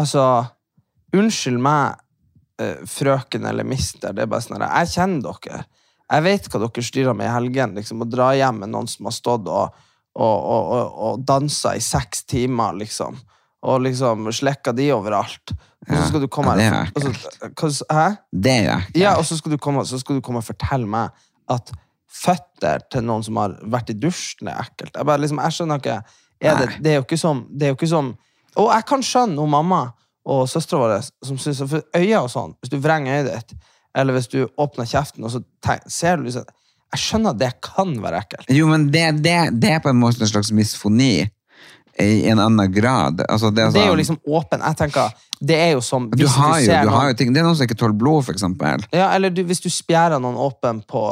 Altså, 0.00 0.22
unnskyld 1.18 1.60
meg, 1.60 1.98
eh, 2.64 2.78
frøken 2.88 3.44
eller 3.50 3.68
mister. 3.68 4.14
Det 4.16 4.24
er 4.24 4.30
bare 4.32 4.40
sånn 4.46 4.56
herre 4.56 4.70
Jeg 4.80 4.94
kjenner 4.94 5.36
dere. 5.42 5.60
Jeg 6.08 6.24
vet 6.24 6.48
hva 6.48 6.60
dere 6.64 6.86
styrer 6.88 7.18
med 7.18 7.28
i 7.28 7.34
helgen. 7.34 7.74
Liksom, 7.76 8.00
å 8.00 8.08
dra 8.08 8.30
hjem 8.38 8.62
med 8.64 8.72
noen 8.72 8.88
som 8.88 9.04
har 9.10 9.16
stått 9.18 9.52
og, 9.52 9.76
og, 10.16 10.48
og, 10.48 10.98
og 11.10 11.26
dansa 11.28 11.76
i 11.76 11.84
seks 11.84 12.24
timer, 12.24 12.72
liksom. 12.80 13.20
Og 13.66 13.80
liksom 13.82 14.28
slekka 14.34 14.72
de 14.76 14.92
overalt. 14.94 15.54
Og 15.88 15.94
så 15.96 16.04
skal 16.10 16.22
du 16.22 16.28
komme 16.30 16.54
ja, 16.58 16.68
her 16.68 16.76
er 16.78 16.92
og 16.94 17.72
så, 17.72 17.86
Hæ? 17.90 18.06
Det 18.30 18.52
er 18.52 18.64
jo 18.64 18.72
ekkelt. 18.76 19.00
Ja, 19.00 19.16
og 19.18 19.26
så 19.26 19.38
skal, 19.38 19.54
du 19.54 19.58
komme, 19.62 19.84
så 19.86 19.98
skal 19.98 20.18
du 20.18 20.24
komme 20.24 20.42
og 20.42 20.46
fortelle 20.46 20.86
meg 20.90 21.14
at 21.50 21.72
føtter 22.18 22.82
til 22.92 23.04
noen 23.06 23.24
som 23.24 23.38
har 23.40 23.54
vært 23.70 23.92
i 23.92 23.96
dusjen, 23.98 24.50
er 24.50 24.60
ekkelt. 24.62 24.94
Jeg, 24.94 25.06
bare, 25.06 25.22
liksom, 25.22 25.40
jeg 25.44 25.56
skjønner 25.56 25.82
ikke 25.82 26.00
er 26.40 26.58
det, 26.60 26.68
det 26.82 26.90
er 26.92 27.00
jo 27.00 27.06
ikke 27.06 27.18
som 27.18 27.40
det 27.50 27.66
er 27.66 27.72
jo 27.72 27.78
ikke 27.78 27.90
som 27.90 28.12
Og 28.58 28.68
jeg 28.70 28.84
kan 28.86 29.02
skjønne 29.02 29.42
hun 29.42 29.50
mamma 29.50 29.80
og 30.28 30.44
søstera 30.50 30.84
vår 30.84 31.08
som 31.26 31.40
syns 31.40 31.64
For 31.70 31.82
øya 31.96 32.20
og 32.22 32.30
sånn, 32.30 32.54
hvis 32.60 32.72
du 32.72 32.78
vrenger 32.82 33.16
øyet 33.16 33.30
ditt, 33.32 33.66
eller 33.96 34.14
hvis 34.14 34.30
du 34.30 34.42
åpner 34.60 34.86
kjeften, 34.86 35.24
og 35.24 35.32
så 35.34 35.42
tenker, 35.64 35.90
ser 35.90 36.18
du 36.18 36.28
liksom 36.28 36.46
Jeg 36.94 37.02
skjønner 37.02 37.34
at 37.34 37.40
det 37.40 37.50
kan 37.64 37.90
være 38.00 38.22
ekkelt. 38.22 38.50
Jo, 38.54 38.68
men 38.70 38.86
det, 38.92 39.04
det, 39.24 39.34
det 39.60 39.72
er 39.76 39.82
på 39.84 39.90
en 39.92 39.98
måte 40.00 40.22
en 40.24 40.30
slags 40.30 40.52
misfoni 40.54 41.26
i 42.00 42.28
en 42.30 42.38
annen 42.38 42.72
grad. 42.72 43.20
Altså, 43.28 43.50
det, 43.54 43.64
er 43.64 43.70
Det 43.72 43.80
er 43.82 43.86
jo 43.86 43.92
sånn- 43.92 43.98
liksom 43.98 44.18
åpen. 44.26 44.60
Jeg 44.62 44.76
tenker, 44.76 45.12
det 45.40 45.56
er 45.58 45.70
jo 45.72 45.80
som 45.82 46.08
du 46.10 46.26
har, 46.26 46.60
jo, 46.60 46.66
du 46.66 46.72
noen- 46.72 46.88
har 46.94 47.08
jo 47.08 47.14
ting 47.18 47.32
Det 47.32 47.40
er 47.40 47.44
noen 47.46 47.56
som 47.56 47.66
ikke 47.66 47.78
tåler 47.78 47.96
blod, 47.98 48.28
eksempel. 48.30 48.84
Ja, 48.92 49.08
eller 49.14 49.30
du, 49.30 49.42
hvis 49.44 49.60
du 49.60 49.68
spjærer 49.68 50.20
noen 50.22 50.36
åpen 50.36 50.82
på, 50.86 51.02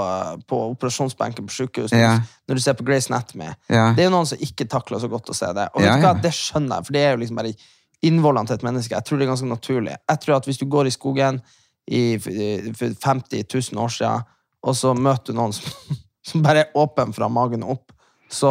på 0.46 0.60
operasjonsbenken 0.76 1.46
på 1.46 1.50
sykehus, 1.56 1.92
Ja. 1.92 2.20
når 2.48 2.54
du 2.54 2.60
ser 2.60 2.74
på 2.74 2.84
Grace 2.86 3.10
Anatomy 3.10 3.48
Ja. 3.68 3.92
Det 3.94 4.04
er 4.04 4.10
jo 4.10 4.14
noen 4.14 4.26
som 4.26 4.38
ikke 4.38 4.68
takler 4.68 4.98
så 5.02 5.08
godt 5.10 5.26
å 5.30 5.34
se 5.34 5.46
det. 5.52 5.68
Og 5.74 5.82
vet 5.82 6.00
du 6.00 6.06
hva, 6.06 6.14
det 6.22 6.32
skjønner 6.32 6.76
jeg, 6.78 6.86
for 6.86 6.92
det 6.92 7.02
er 7.02 7.10
jo 7.16 7.22
liksom 7.24 7.36
bare 7.36 7.54
innvollene 8.02 8.46
til 8.46 8.54
et 8.54 8.62
menneske. 8.62 8.94
Jeg 8.94 9.04
tror 9.04 9.18
det 9.18 9.26
er 9.26 9.32
ganske 9.34 9.48
naturlig. 9.50 9.96
Jeg 10.08 10.20
tror 10.20 10.36
at 10.36 10.44
hvis 10.46 10.58
du 10.58 10.66
går 10.66 10.86
i 10.86 10.94
skogen 10.94 11.40
i 11.90 12.18
for 12.18 12.94
50 12.94 13.44
000 13.72 13.82
år 13.82 13.88
siden, 13.94 14.24
og 14.66 14.74
så 14.74 14.94
møter 14.98 15.32
du 15.32 15.38
noen 15.38 15.52
som, 15.52 15.70
som 16.26 16.42
bare 16.42 16.66
er 16.66 16.72
åpen 16.76 17.12
fra 17.14 17.28
magen 17.28 17.62
og 17.64 17.70
opp, 17.78 17.92
så 18.30 18.50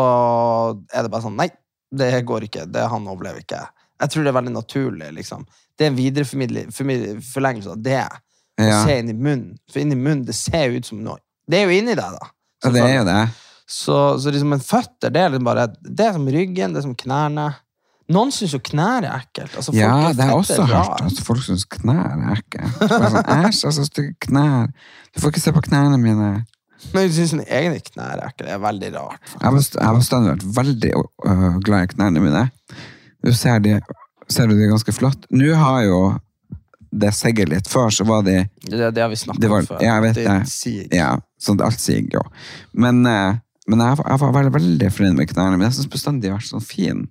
er 0.93 1.03
det 1.03 1.11
bare 1.11 1.21
sånn 1.25 1.35
Nei, 1.35 1.49
det 1.91 2.25
går 2.25 2.47
ikke. 2.47 2.65
Det, 2.71 2.87
han 2.89 3.07
overlever 3.07 3.41
ikke. 3.43 3.61
Jeg 4.01 4.09
tror 4.11 4.23
det 4.23 4.31
er 4.31 4.37
veldig 4.39 4.53
naturlig. 4.55 5.11
liksom. 5.13 5.45
Det 5.77 5.85
er 5.85 5.91
en 5.91 5.97
videre 5.99 6.25
forlengelse 6.25 7.71
av 7.71 7.81
det. 7.83 8.03
Å 8.59 8.63
Ja. 8.63 8.83
se 8.85 8.99
inn 8.99 9.09
i 9.09 9.13
munnen. 9.13 9.57
For 9.71 9.79
inni 9.83 9.95
munnen, 9.95 10.25
det 10.25 10.35
ser 10.35 10.69
jo 10.71 10.77
ut 10.79 10.85
som 10.85 11.03
noe 11.03 11.17
Det 11.49 11.57
er 11.59 11.65
jo 11.67 11.75
inni 11.77 11.93
deg, 11.95 12.13
da. 12.15 12.29
Ja, 12.63 12.69
det 12.71 12.81
er 12.81 12.95
jo 12.97 13.03
det. 13.05 13.29
Så, 13.67 13.95
så 14.21 14.31
liksom 14.31 14.53
en 14.53 14.59
føtter, 14.63 15.11
det 15.11 15.21
er 15.21 15.29
liksom 15.29 15.43
bare 15.45 15.67
Det 15.83 16.05
er 16.05 16.13
som 16.13 16.25
ryggen, 16.27 16.73
det 16.73 16.79
er 16.79 16.85
som 16.87 16.95
knærne. 16.95 17.55
Noen 18.09 18.31
syns 18.31 18.53
jo 18.53 18.59
knær 18.61 19.03
er 19.03 19.19
ekkelt. 19.25 19.55
Altså, 19.57 19.71
folk 19.73 19.79
Ja, 19.81 20.09
er 20.09 20.13
det 20.13 20.25
jeg 20.25 20.35
også 20.37 20.65
hørt. 20.69 21.01
Altså, 21.01 21.23
folk 21.25 21.41
syns 21.43 21.65
knær 21.65 22.11
er 22.15 22.35
ekkelt. 22.37 22.83
Sånn, 22.89 23.15
Æsj, 23.25 23.65
altså, 23.65 23.85
stygge 23.89 24.15
knær. 24.27 24.67
Du 25.13 25.21
får 25.21 25.31
ikke 25.33 25.41
se 25.41 25.51
på 25.55 25.63
knærne 25.65 25.97
mine. 26.01 26.45
Men 26.93 27.07
du 27.07 27.13
syns 27.15 27.33
egne 27.47 27.79
knær 27.81 28.19
er 28.21 28.31
ikke 28.33 28.45
Det 28.45 28.51
er 28.55 28.59
veldig 28.63 28.89
rart. 28.95 29.19
Jeg 29.33 29.41
har 29.47 29.53
best- 29.55 29.75
jeg 29.79 29.85
har 29.87 29.95
bestandig 29.95 30.31
vært 30.35 30.45
veldig 30.59 30.91
øh, 30.95 31.59
glad 31.65 31.83
i 31.83 31.93
knærne 31.95 32.21
mine. 32.21 32.43
Du 33.25 33.31
ser, 33.33 33.59
de, 33.59 33.79
ser 34.29 34.47
du 34.47 34.55
de 34.57 34.67
ganske 34.69 34.93
flott. 34.93 35.25
Nå 35.31 35.53
har 35.55 35.81
jo 35.87 35.99
det 36.95 37.11
segget 37.15 37.49
litt. 37.49 37.67
Før 37.67 37.89
så 37.91 38.05
var 38.07 38.21
de 38.23 38.45
Det, 38.69 38.91
det 38.93 39.01
har 39.01 39.09
vi 39.09 39.15
snakket 39.15 39.49
var- 39.49 39.59
om 39.59 39.65
før. 39.65 39.81
ja, 39.81 39.95
jeg 39.95 40.01
vet 40.03 40.15
det. 40.15 40.47
sier- 40.47 40.87
Ja, 40.93 41.17
sånn 41.41 41.61
alt 41.61 41.79
siger 41.79 42.07
jo. 42.13 42.21
Men, 42.73 43.05
eh, 43.05 43.35
men 43.67 43.79
jeg, 43.79 43.97
jeg 44.05 44.19
var 44.19 44.31
veldig, 44.31 44.53
veldig 44.53 44.91
fornøyd 44.93 45.15
med 45.17 45.27
knærne 45.33 45.57
mine. 45.57 45.69
Jeg 45.71 45.79
syns 45.79 45.89
bestandig 45.91 46.21
de 46.21 46.29
har 46.29 46.37
vært 46.39 46.51
sånn 46.53 46.63
fin. 46.63 47.07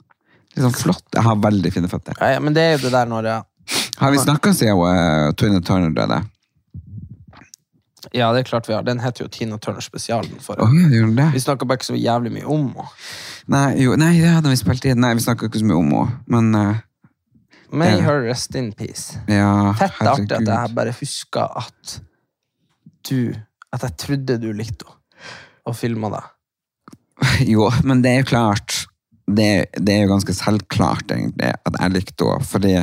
Litt 0.56 0.64
sånn 0.64 0.76
flott. 0.78 1.02
Jeg 1.12 1.22
har 1.26 1.36
veldig 1.36 1.72
fine 1.72 1.88
føtter. 1.88 2.14
Ja, 2.20 2.38
men 2.38 2.54
det 2.54 2.62
er 2.62 2.72
jo 2.78 2.84
det 2.84 2.92
der 2.92 3.06
når 3.06 3.24
jeg 3.24 3.42
Har 3.98 4.10
vi 4.10 4.18
snakka 4.18 4.52
siden 4.54 4.76
uh, 4.78 5.32
Tina 5.32 5.60
Turner 5.60 5.90
døde? 5.90 6.22
Ja, 8.14 8.28
det 8.32 8.44
er 8.44 8.46
klart 8.46 8.68
vi 8.68 8.74
har. 8.76 8.84
Den 8.86 9.00
heter 9.02 9.24
jo 9.24 9.28
Tina 9.32 9.58
Turner 9.58 9.82
Spesialen. 9.82 10.38
For, 10.42 10.60
oh, 10.62 10.70
ja, 10.70 10.86
gjorde 10.86 11.16
den 11.16 11.32
Vi 11.34 11.40
snakka 11.42 11.66
bare 11.66 11.80
ikke 11.80 11.90
så 11.90 11.98
jævlig 11.98 12.30
mye 12.36 12.46
om 12.46 12.68
henne. 12.70 12.90
Nei, 13.50 13.68
jo, 13.82 13.96
nei, 14.00 14.12
det 14.22 14.30
hadde 14.36 14.52
vi 14.52 14.58
spilt 14.60 14.86
inn. 14.88 15.00
Nei, 15.02 15.16
vi 15.18 15.24
snakka 15.24 15.48
ikke 15.48 15.60
så 15.60 15.66
mye 15.66 15.80
om 15.80 15.90
henne. 15.90 16.20
Men 16.30 16.54
uh, 16.54 16.82
May 17.74 17.98
her 18.04 18.22
rest 18.22 18.54
in 18.54 18.70
peace. 18.72 19.18
ja, 19.26 19.72
Fett 19.80 19.98
artig 19.98 20.30
at 20.36 20.46
jeg 20.46 20.74
bare 20.76 20.94
husker 20.94 21.58
at 21.58 21.96
du 23.08 23.34
At 23.74 23.82
jeg 23.82 23.96
trodde 23.98 24.38
du 24.38 24.52
likte 24.54 24.86
henne, 24.86 25.00
og 25.66 25.74
filma 25.74 26.12
deg. 26.12 26.30
Jo, 27.54 27.66
men 27.82 28.02
det 28.04 28.12
er 28.12 28.22
jo 28.22 28.30
klart 28.30 28.84
det, 29.26 29.66
det 29.74 29.94
er 29.94 30.04
jo 30.04 30.12
ganske 30.12 30.34
selvklart, 30.36 31.10
egentlig, 31.10 31.50
at 31.50 31.78
jeg 31.80 31.94
likte 31.96 32.28
henne. 32.28 32.46
Fordi 32.46 32.74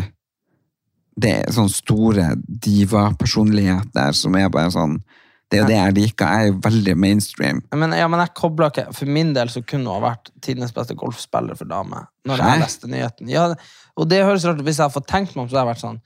det 1.21 1.33
er 1.37 1.55
sånne 1.55 1.71
store 1.71 2.27
diva-personligheter 2.67 4.17
som 4.17 4.35
er 4.35 4.51
bare 4.51 4.73
sånn 4.73 4.99
Det 5.51 5.59
er 5.59 5.63
jo 5.65 5.67
det 5.67 5.77
jeg 5.77 5.95
liker. 5.97 6.31
Jeg 6.31 6.47
er 6.47 6.49
jo 6.49 6.57
veldig 6.63 6.95
mainstream. 7.03 7.61
Men, 7.75 7.93
ja, 7.97 8.07
men 8.07 8.21
jeg 8.23 8.31
kobla 8.39 8.69
ikke 8.71 8.85
For 8.95 9.11
min 9.19 9.33
del 9.35 9.51
så 9.51 9.63
kunne 9.67 9.89
hun 9.89 9.99
ha 9.99 10.11
vært 10.13 10.31
tidenes 10.43 10.71
beste 10.75 10.95
golfspiller 10.99 11.59
for 11.59 11.67
dame. 11.67 12.05
Når 12.29 12.43
jeg 12.45 12.61
leste 12.63 12.91
nyheten. 12.91 13.31
Ja, 13.31 13.49
og 13.99 14.07
det 14.11 14.23
høres 14.23 14.45
rart 14.47 14.61
hvis 14.63 14.79
jeg 14.79 14.85
hadde 14.85 14.95
fått 14.95 15.09
tenkt 15.11 15.35
meg 15.35 15.43
om, 15.45 15.49
så 15.49 15.59
hadde 15.59 15.65
jeg 15.65 15.71
vært 15.73 15.83
sånn 15.83 15.99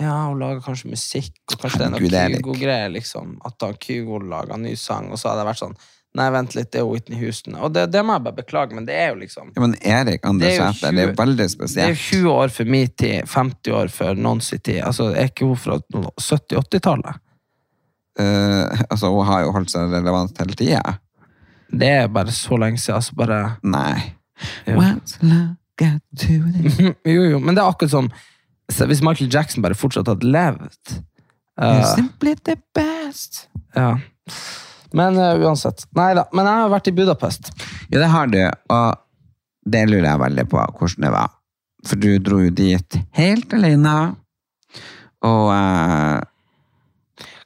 Ja, 0.00 0.12
hun 0.28 0.38
lager 0.40 0.62
kanskje 0.64 0.92
musikk, 0.92 1.34
og 1.50 1.58
kanskje 1.58 1.80
det 1.80 1.86
er 1.86 1.96
Herregud, 1.96 2.12
det 2.12 2.20
er 2.20 2.30
noe 2.30 2.38
Kygo-greier, 2.38 2.92
liksom. 2.94 3.34
At 3.48 3.58
da 3.60 3.72
Kygo 3.82 4.20
lager 4.22 4.62
ny 4.62 4.76
sang, 4.78 5.10
og 5.10 5.20
så 5.20 5.32
hadde 5.32 5.42
jeg 5.42 5.50
vært 5.50 5.62
sånn 5.64 5.76
Nei, 6.12 6.26
vent 6.28 6.52
litt, 6.52 6.68
det 6.74 6.80
er 6.82 6.84
Whitney 6.84 7.16
Houston. 7.22 7.54
Og 7.56 7.70
det, 7.72 7.86
det 7.88 8.02
må 8.04 8.18
jeg 8.18 8.24
bare 8.26 8.36
beklage, 8.36 8.76
men 8.76 8.84
det 8.84 8.98
er 9.00 9.14
jo 9.14 9.20
liksom 9.22 9.48
Ja, 9.54 9.62
men 9.64 9.72
Erik 9.80 10.26
Anders 10.28 10.58
er 10.58 10.74
Sæter, 10.76 10.92
det 10.92 11.00
er 11.00 11.08
jo 11.08 11.14
veldig 11.22 11.46
spesielt. 11.48 11.78
Det 11.78 11.86
er 11.86 11.94
jo 11.94 12.26
20 12.28 12.32
år 12.34 12.52
for 12.52 12.72
min 12.74 12.90
tid, 13.00 13.30
50 13.32 13.76
år 13.78 13.92
for 13.94 14.20
noen 14.26 14.42
sin 14.44 14.60
tid. 14.60 14.82
Altså, 14.84 15.08
er 15.16 15.30
ikke 15.32 15.48
hun 15.48 15.56
fra 15.62 15.78
70-80-tallet? 15.80 17.21
Eh, 18.20 18.82
altså, 18.92 19.10
hun 19.12 19.26
har 19.28 19.46
jo 19.46 19.54
holdt 19.56 19.72
seg 19.72 19.92
relevant 19.92 20.42
hele 20.42 20.58
tida. 20.58 20.98
Det 21.72 21.88
er 22.02 22.10
bare 22.12 22.34
så 22.34 22.58
lenge 22.60 22.80
siden. 22.80 22.98
Altså 23.00 23.16
bare 23.16 23.40
Nei. 23.64 24.14
Jo. 24.66 24.76
What's 24.80 25.16
love 25.22 25.56
got 25.80 26.02
to 26.18 26.38
do? 26.52 26.92
Jo, 27.14 27.22
jo, 27.32 27.38
men 27.40 27.54
det 27.56 27.62
er 27.62 27.70
akkurat 27.70 27.92
som 27.92 28.10
så 28.72 28.86
Hvis 28.88 29.02
Michael 29.04 29.28
Jackson 29.32 29.62
bare 29.62 29.76
fortsatt 29.76 30.08
hadde 30.08 30.28
levd 30.32 30.92
uh, 31.60 31.82
simply 31.94 32.32
the 32.46 32.54
best. 32.74 33.48
Ja. 33.76 33.98
Men 34.96 35.18
uh, 35.18 35.34
uansett. 35.44 35.84
Nei 35.98 36.12
da. 36.16 36.24
Men 36.32 36.48
jeg 36.48 36.62
har 36.62 36.72
vært 36.72 36.88
i 36.88 36.94
Budapest. 36.96 37.50
Ja, 37.90 37.98
det 37.98 38.08
har 38.14 38.30
du, 38.32 38.38
og 38.72 39.02
det 39.68 39.82
lurer 39.90 40.08
jeg 40.08 40.22
veldig 40.22 40.46
på 40.54 40.62
hvordan 40.78 41.06
det 41.06 41.12
var. 41.12 41.34
For 41.86 42.00
du 42.00 42.10
dro 42.22 42.40
jo 42.44 42.54
dit 42.54 42.98
helt 43.18 43.52
alene, 43.56 43.94
og 45.26 45.48
eh, 45.54 46.20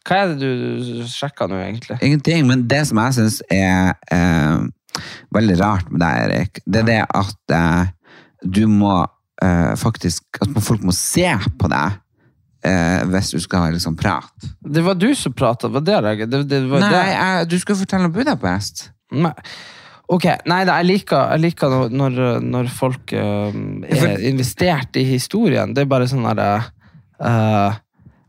Hva 0.06 0.22
er 0.22 0.32
det 0.32 0.38
du 0.38 1.04
sjekka 1.10 1.48
nå, 1.50 1.58
egentlig? 1.64 1.98
ingenting. 2.00 2.46
Men 2.46 2.64
det 2.70 2.84
som 2.90 3.00
jeg 3.02 3.16
syns 3.18 3.40
er 3.52 3.94
eh, 4.14 5.02
veldig 5.34 5.58
rart 5.60 5.90
med 5.90 6.02
deg, 6.04 6.24
Erik, 6.26 6.60
det 6.64 6.84
er 6.84 6.90
det 6.90 7.02
at 7.04 7.54
eh, 7.58 7.92
du 8.46 8.66
må 8.70 9.00
eh, 9.42 9.72
faktisk 9.80 10.38
At 10.44 10.52
folk 10.62 10.84
må 10.86 10.94
se 10.94 11.26
på 11.58 11.70
deg 11.72 11.96
eh, 12.66 13.06
hvis 13.10 13.32
du 13.34 13.40
skal 13.42 13.72
liksom 13.74 13.96
prate. 13.98 14.52
Det 14.60 14.84
var 14.86 14.98
du 14.98 15.08
som 15.18 15.34
prata, 15.36 15.70
var 15.72 15.84
det 15.86 15.98
det? 16.04 16.28
det, 16.30 16.42
det, 16.50 16.60
var 16.70 16.84
Nei, 16.84 16.92
det? 16.92 17.06
jeg, 17.08 17.48
du 17.50 17.58
skulle 17.62 17.82
fortelle 17.82 18.10
om 18.10 18.14
Budapest. 18.14 18.90
Nei. 19.16 19.34
Ok, 20.06 20.28
nei 20.46 20.60
jeg 20.62 20.86
liker, 20.86 21.32
jeg 21.34 21.42
liker 21.42 21.72
når, 21.90 22.18
når, 22.44 22.68
folk 22.70 23.10
eh, 23.16 23.56
er 23.90 24.22
investert 24.28 24.98
i 25.00 25.02
historien. 25.08 25.74
Det 25.74 25.82
er 25.82 25.90
bare 25.90 26.06
sånn 26.10 26.28
derre 26.28 26.68
eh, 27.18 27.80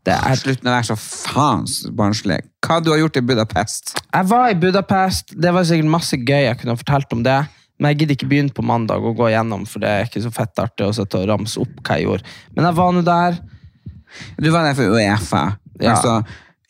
det 0.08 0.16
er, 0.16 0.40
Slutt 0.40 0.64
å 0.64 0.72
være 0.72 0.88
så 0.88 0.96
faens 1.00 1.82
barnslig. 1.96 2.40
Hva 2.64 2.80
du 2.84 2.94
har 2.94 3.02
gjort 3.02 3.20
i 3.20 3.24
Budapest? 3.28 3.92
Jeg 4.08 4.28
var 4.30 4.50
i 4.54 4.58
Budapest. 4.60 5.34
Det 5.36 5.52
var 5.54 5.68
sikkert 5.68 5.92
masse 5.92 6.20
gøy 6.20 6.46
jeg 6.46 6.60
kunne 6.62 6.76
ha 6.76 6.80
fortalt 6.80 7.16
om 7.18 7.26
det. 7.28 7.42
Men 7.78 7.92
jeg 7.92 8.00
gidder 8.02 8.18
ikke 8.18 8.30
begynne 8.32 8.56
på 8.56 8.66
mandag 8.66 9.04
og 9.06 9.20
gå 9.20 9.28
igjennom, 9.30 9.68
for 9.70 9.84
det 9.84 9.90
er 9.92 10.08
ikke 10.08 10.24
så 10.24 10.32
fett 10.34 10.64
artig 10.64 10.88
å 10.88 10.94
og 11.06 11.28
ramse 11.30 11.60
opp 11.62 11.82
hva 11.84 11.98
jeg 12.00 12.08
gjorde. 12.08 12.36
Men 12.56 12.70
jeg 12.70 12.78
var 12.80 12.96
nå 12.96 13.04
der. 13.06 13.42
Du 14.40 14.50
var 14.54 14.66
der 14.66 14.78
for 14.80 14.96
Uefa. 14.96 15.44
Ja. 15.78 15.94
Altså 15.94 16.16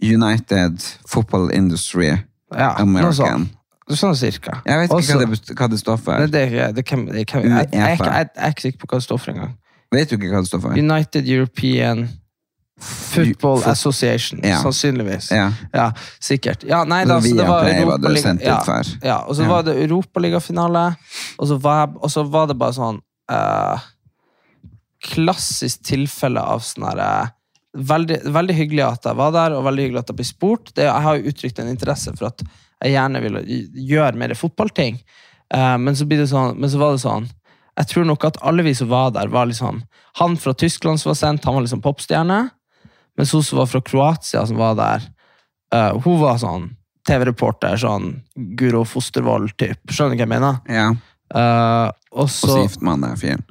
United 0.04 0.82
Football 1.08 1.52
Industry 1.56 2.10
Ja, 2.52 2.74
American. 2.82 3.48
Sånn 3.88 4.18
cirka. 4.20 4.58
Jeg 4.68 4.82
vet 4.82 4.90
ikke 4.90 4.98
Også- 4.98 5.16
hva, 5.16 5.26
det, 5.32 5.56
hva 5.56 5.68
det 5.72 5.80
står 5.80 5.98
for. 6.04 6.20
Nei, 6.20 6.28
det 6.28 6.32
det 6.52 6.76
det 6.76 6.84
er 6.84 7.06
jeg, 7.16 7.28
jeg, 7.32 7.72
jeg, 7.72 8.00
jeg 8.04 8.30
er 8.36 8.52
ikke 8.52 8.66
sikker 8.66 8.80
på 8.82 8.90
hva 8.92 9.00
det 9.00 9.06
står 9.06 9.22
for 9.24 9.32
engang. 9.32 9.54
Vet 9.96 10.10
du 10.10 10.18
ikke 10.18 10.32
hva 10.34 10.42
det 10.44 10.50
står 10.50 10.62
for? 10.66 10.76
United 10.76 11.30
European 11.32 12.10
Football 12.80 13.64
Association, 13.66 14.40
Ja. 14.44 14.60
sannsynligvis. 14.62 15.32
Ja. 15.32 15.52
Ja, 15.74 15.92
sikkert. 16.20 16.64
Ja, 16.64 16.84
nei, 16.84 17.06
da, 17.06 17.20
så 17.22 17.36
det 17.36 17.48
var 17.48 17.64
Europaliga- 17.66 18.42
ja. 18.42 18.84
Ja, 19.02 19.18
og 19.28 19.36
så 19.36 19.44
var 19.50 19.64
det 19.64 19.76
Europaligafinale, 19.84 20.96
og, 21.40 21.48
så 21.48 21.58
var 21.58 21.90
og 21.98 22.12
så 22.12 22.24
var 22.24 22.48
det 22.48 22.58
bare 22.58 22.74
sånn 22.74 23.00
uh, 23.32 23.80
Klassisk 25.08 25.84
tilfelle 25.86 26.42
av 26.42 26.60
sånn 26.66 26.86
herre 26.88 27.30
veldig, 27.78 28.22
veldig 28.34 28.56
hyggelig 28.58 28.84
at 28.88 29.06
jeg 29.06 29.18
var 29.20 29.32
der, 29.36 29.54
og 29.58 29.66
veldig 29.68 29.84
hyggelig 29.86 30.00
at 30.02 30.10
jeg 30.10 30.18
ble 30.18 30.26
spurt. 30.26 30.72
Det, 30.74 30.88
jeg 30.88 31.04
har 31.06 31.18
jo 31.18 31.30
uttrykt 31.32 31.60
en 31.62 31.70
interesse 31.70 32.14
for 32.18 32.32
at 32.32 32.42
jeg 32.82 32.94
gjerne 32.96 33.22
vil 33.22 33.38
gjøre 33.90 34.18
mer 34.18 34.34
fotballting. 34.38 34.98
uh, 35.54 35.78
men, 35.78 35.96
så 35.96 36.06
blir 36.06 36.18
det 36.18 36.30
sånn, 36.30 36.58
men 36.58 36.70
så 36.70 36.78
var 36.78 36.92
det 36.94 37.02
sånn 37.02 37.30
Jeg 37.78 37.88
tror 37.88 38.06
nok 38.10 38.24
at 38.26 38.38
alle 38.42 38.64
vi 38.66 38.74
som 38.76 38.90
var 38.90 39.12
der, 39.12 39.28
var 39.28 39.46
liksom 39.46 39.84
Han 40.20 40.36
fra 40.38 40.54
Tyskland 40.54 41.00
som 41.00 41.12
var 41.12 41.16
sendt, 41.16 41.46
han 41.46 41.54
var 41.54 41.62
liksom 41.62 41.82
popstjerne. 41.82 42.50
Mens 43.18 43.34
hun 43.34 43.44
som 43.44 43.58
var 43.62 43.70
fra 43.72 43.82
Kroatia, 43.82 44.46
som 44.48 44.60
var 44.60 44.76
der, 44.78 45.08
uh, 45.74 45.98
hun 46.04 46.20
var 46.22 46.38
sånn 46.42 46.72
TV-reporter. 47.08 47.78
Sånn 47.82 48.12
Guro 48.60 48.84
Fostervoll-typ. 48.86 49.80
Skjønner 49.90 50.16
du 50.16 50.22
hva 50.22 50.26
jeg 50.26 50.34
mener? 50.36 50.60
Ja. 50.70 50.90
Uh, 51.34 51.90
og 52.16 52.30
så 52.32 52.62
gifter 52.62 52.86
man 52.88 53.02
deg 53.04 53.18
fyren. 53.20 53.42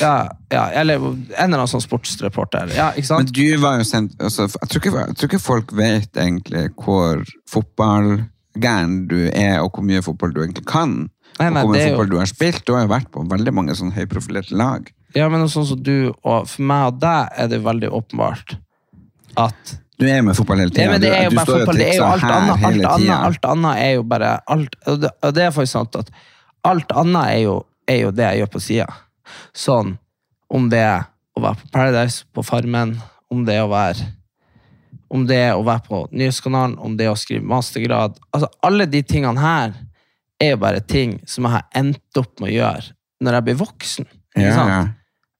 ja, 0.00 0.30
ja, 0.48 0.62
Eller 0.80 0.96
en 1.02 1.26
eller 1.36 1.58
annen 1.58 1.68
sånn 1.68 1.84
sportsreporter. 1.84 2.70
Ja, 2.76 2.90
ikke 2.96 3.18
Men 3.20 3.32
du 3.36 3.44
var 3.60 3.82
jo 3.82 3.84
sendt 3.84 4.14
altså, 4.22 4.46
jeg, 4.48 4.70
tror 4.70 4.80
ikke, 4.80 4.94
jeg 5.02 5.18
tror 5.18 5.28
ikke 5.28 5.42
folk 5.42 5.74
vet 5.76 6.16
egentlig 6.16 6.70
hvor 6.80 7.20
fotballgæren 7.52 9.02
du 9.10 9.18
er, 9.28 9.60
og 9.60 9.76
hvor 9.76 9.84
mye 9.84 10.02
fotball 10.04 10.32
du 10.32 10.40
egentlig 10.44 10.64
kan. 10.70 10.96
Nei, 11.38 11.50
nei, 11.50 11.60
og 11.62 11.68
hvor 11.68 11.76
mye 11.76 11.90
fotball 11.90 12.08
jo- 12.08 12.14
du 12.14 12.18
har 12.22 12.32
spilt. 12.32 12.64
Du 12.64 12.74
har 12.76 12.86
jo 12.86 12.92
vært 12.94 13.12
på 13.12 13.24
veldig 13.28 13.54
mange 13.54 13.76
sånn 13.76 13.92
høyprofilerte 13.92 14.56
lag. 14.56 14.88
Ja, 15.14 15.28
men 15.28 15.44
sånn 15.52 15.66
som 15.68 15.82
du 15.82 16.14
og 16.24 16.48
For 16.48 16.62
meg 16.64 16.86
og 16.94 17.00
deg 17.02 17.28
er 17.36 17.48
det 17.52 17.60
veldig 17.60 17.90
åpenbart 17.92 18.56
at 19.36 19.74
Du 20.00 20.06
er 20.08 20.22
med 20.22 20.34
fotball 20.36 20.58
hele 20.58 20.72
Ja, 20.72 20.74
tida. 20.74 20.90
men 20.92 21.00
det 21.00 21.10
er 21.14 21.24
jo 21.28 21.36
bare 21.36 21.46
fotball. 21.46 21.76
Det 21.78 21.88
er 21.88 21.96
jo 21.96 22.04
alt 22.04 22.24
annet. 22.24 22.64
Alt 22.64 22.86
annet, 22.90 23.10
alt 23.28 23.44
annet 23.52 23.76
er 23.78 23.92
jo 23.94 24.02
bare 24.02 24.30
alt, 24.50 24.76
og, 24.86 25.00
det, 25.00 25.10
og 25.22 25.34
det 25.36 25.44
er 25.44 25.50
faktisk 25.54 25.72
sant 25.72 25.96
at 26.00 26.10
alt 26.64 26.92
annet 27.02 27.28
er 27.28 27.38
jo, 27.44 27.54
er 27.88 28.00
jo 28.02 28.10
det 28.10 28.24
jeg 28.26 28.42
gjør 28.42 28.50
på 28.56 28.60
sida. 28.64 28.88
Sånn 29.54 29.94
om 30.52 30.66
det 30.72 30.82
er 30.82 31.04
å 31.38 31.44
være 31.44 31.60
på 31.62 31.70
Paradise, 31.72 32.24
på 32.34 32.42
Farmen, 32.44 32.96
om 33.32 33.44
det 33.46 33.54
er 33.60 33.64
å 33.64 33.70
være 33.72 34.10
om 35.12 35.26
det 35.28 35.36
er 35.36 35.54
å 35.58 35.64
være 35.64 35.84
på 35.84 35.98
Nyhetskanalen, 36.16 36.78
om 36.80 36.94
det 36.96 37.04
er 37.04 37.12
å 37.12 37.18
skrive 37.20 37.44
mastergrad. 37.44 38.14
Altså, 38.32 38.48
alle 38.64 38.86
de 38.88 39.02
tingene 39.04 39.40
her 39.42 39.74
er 40.40 40.54
jo 40.54 40.60
bare 40.62 40.80
ting 40.80 41.18
som 41.28 41.44
jeg 41.44 41.52
har 41.52 41.66
endt 41.76 42.16
opp 42.20 42.40
med 42.40 42.48
å 42.48 42.54
gjøre 42.54 42.94
når 43.22 43.36
jeg 43.36 43.46
blir 43.48 43.58
voksen. 43.60 44.08
Ja, 44.40 44.54
ja. 44.56 44.78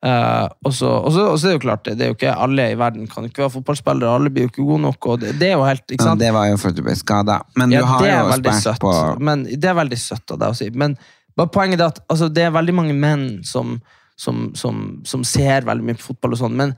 Eh, 0.02 0.46
og 0.66 0.72
så 0.74 0.88
er 1.06 1.44
det 1.44 1.52
jo 1.52 1.62
klart, 1.62 1.84
det 1.86 1.94
det 1.98 2.04
er 2.04 2.10
jo 2.10 2.16
ikke 2.16 2.34
alle 2.34 2.64
i 2.72 2.78
verden 2.78 3.06
kan 3.06 3.26
ikke 3.28 3.44
være 3.44 3.54
fotballspillere, 3.54 4.14
alle 4.18 4.32
blir 4.34 4.48
jo 4.48 4.50
ikke 4.50 4.64
gode 4.66 4.82
nok, 4.82 5.06
det, 5.22 5.36
det 5.38 5.52
er 5.52 5.52
jo 5.54 5.62
helt, 5.62 5.84
ikke 5.86 6.02
sant? 6.02 6.18
Ja, 6.18 6.26
det 6.26 6.32
var 6.34 6.48
jo 6.50 6.56
for 6.58 6.72
at 6.72 6.78
du 6.78 6.82
ble 6.82 6.94
skada. 6.98 7.36
Men 7.60 7.70
du 7.70 7.78
har 7.86 8.02
det 8.02 8.12
jo 8.16 8.38
spilt 8.40 8.64
søtt. 8.64 8.82
på 8.82 8.94
Men 9.22 9.44
det 9.46 9.70
er 9.70 9.76
veldig 9.78 9.98
søtt 10.02 10.34
av 10.34 10.40
deg 10.42 10.54
å 10.54 10.58
si. 10.58 10.70
Men 10.74 10.96
poenget 11.38 11.80
er 11.84 11.92
at 11.92 12.02
altså, 12.08 12.28
det 12.34 12.48
er 12.48 12.56
veldig 12.56 12.74
mange 12.80 12.96
menn 12.98 13.26
som, 13.46 13.76
som, 14.18 14.48
som, 14.58 14.82
som 15.06 15.26
ser 15.28 15.68
veldig 15.68 15.86
mye 15.86 16.00
på 16.00 16.08
fotball 16.10 16.34
og 16.34 16.42
sånn, 16.42 16.58
men 16.58 16.74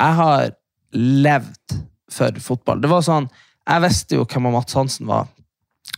jeg 0.00 0.18
har 0.22 0.54
levd 0.94 1.78
for 2.10 2.38
fotball. 2.42 2.80
Det 2.82 2.90
var 2.90 3.02
sånn, 3.06 3.26
jeg 3.66 3.82
visste 3.84 4.18
jo 4.18 4.28
hvem 4.30 4.46
Mats 4.54 4.78
Hansen 4.78 5.10
var, 5.10 5.26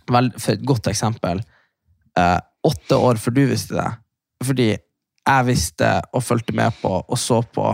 vel, 0.09 0.33
for 0.39 0.57
et 0.57 0.65
godt 0.69 0.89
eksempel, 0.93 1.45
Uh, 2.13 2.37
åtte 2.69 2.93
år 3.01 3.17
før 3.17 3.33
du 3.33 3.39
visste 3.49 3.73
det. 3.73 3.87
Fordi 4.45 4.67
jeg 5.27 5.47
visste 5.47 5.91
og 6.13 6.23
fulgte 6.27 6.55
med 6.55 6.73
på 6.83 6.91
og 7.09 7.19
så 7.19 7.43
på 7.55 7.67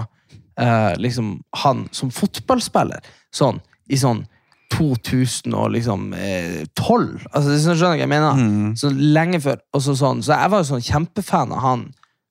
eh, 0.61 0.95
liksom 1.01 1.39
han 1.65 1.87
som 1.93 2.11
fotballspiller. 2.11 3.01
Sånn, 3.35 3.61
i 3.89 3.97
sånn 3.97 4.25
2012. 4.75 5.73
Liksom, 5.73 6.13
eh, 6.13 6.65
altså, 7.33 7.49
det 7.49 7.61
skjønner 7.63 7.79
du 7.79 7.87
hva 7.87 7.95
jeg 7.99 8.11
mener? 8.11 8.37
Mm. 8.37 8.75
Så 8.77 8.91
lenge 8.93 9.41
før. 9.41 9.63
Så, 9.81 9.95
sånn, 9.99 10.21
så 10.25 10.37
jeg 10.37 10.53
var 10.53 10.63
jo 10.65 10.69
sånn 10.75 10.85
kjempefan 10.85 11.55
av 11.57 11.65
han 11.65 11.87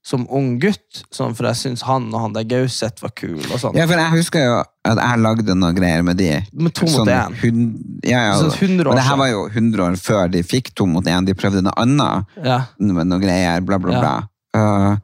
som 0.08 0.22
ung 0.32 0.54
gutt, 0.62 1.02
sånn, 1.12 1.34
for 1.36 1.50
jeg 1.50 1.60
syns 1.60 1.82
han 1.84 2.06
og 2.14 2.22
han 2.24 2.36
der 2.38 2.46
Gauseth 2.48 3.02
var 3.04 3.12
kul. 3.18 3.42
og 3.52 3.58
sånn. 3.60 3.76
Ja, 3.76 3.84
for 3.90 4.00
jeg 4.00 4.14
husker 4.14 4.46
jo 4.46 4.54
at 4.88 5.02
jeg 5.02 5.20
lagde 5.20 5.56
noen 5.58 5.76
greier 5.76 6.06
med 6.08 6.16
de. 6.22 6.30
Med 6.56 6.72
to 6.78 6.86
mot 6.88 7.02
Sånn 7.02 7.12
én. 7.12 7.36
hund- 7.42 8.06
Ja, 8.08 8.22
ja. 8.30 8.38
Sånn 8.40 8.54
100 8.56 8.86
år 8.88 8.94
og 8.94 8.96
det 8.96 9.04
her 9.04 9.18
var 9.20 9.28
jo 9.34 9.42
100 9.50 9.84
år 9.84 9.98
før 10.00 10.32
de 10.32 10.44
fikk 10.44 10.72
to 10.76 10.86
mot 10.88 11.04
én. 11.04 11.26
De 11.28 11.34
prøvde 11.36 11.62
noe 11.66 11.74
annet 11.76 12.26
Ja. 12.46 12.62
med 12.80 13.08
noen 13.08 13.20
greier, 13.22 13.60
bla, 13.66 13.78
bla, 13.80 13.92
Ja. 13.92 14.00
bla. 14.00 14.30
Uh, 14.56 14.98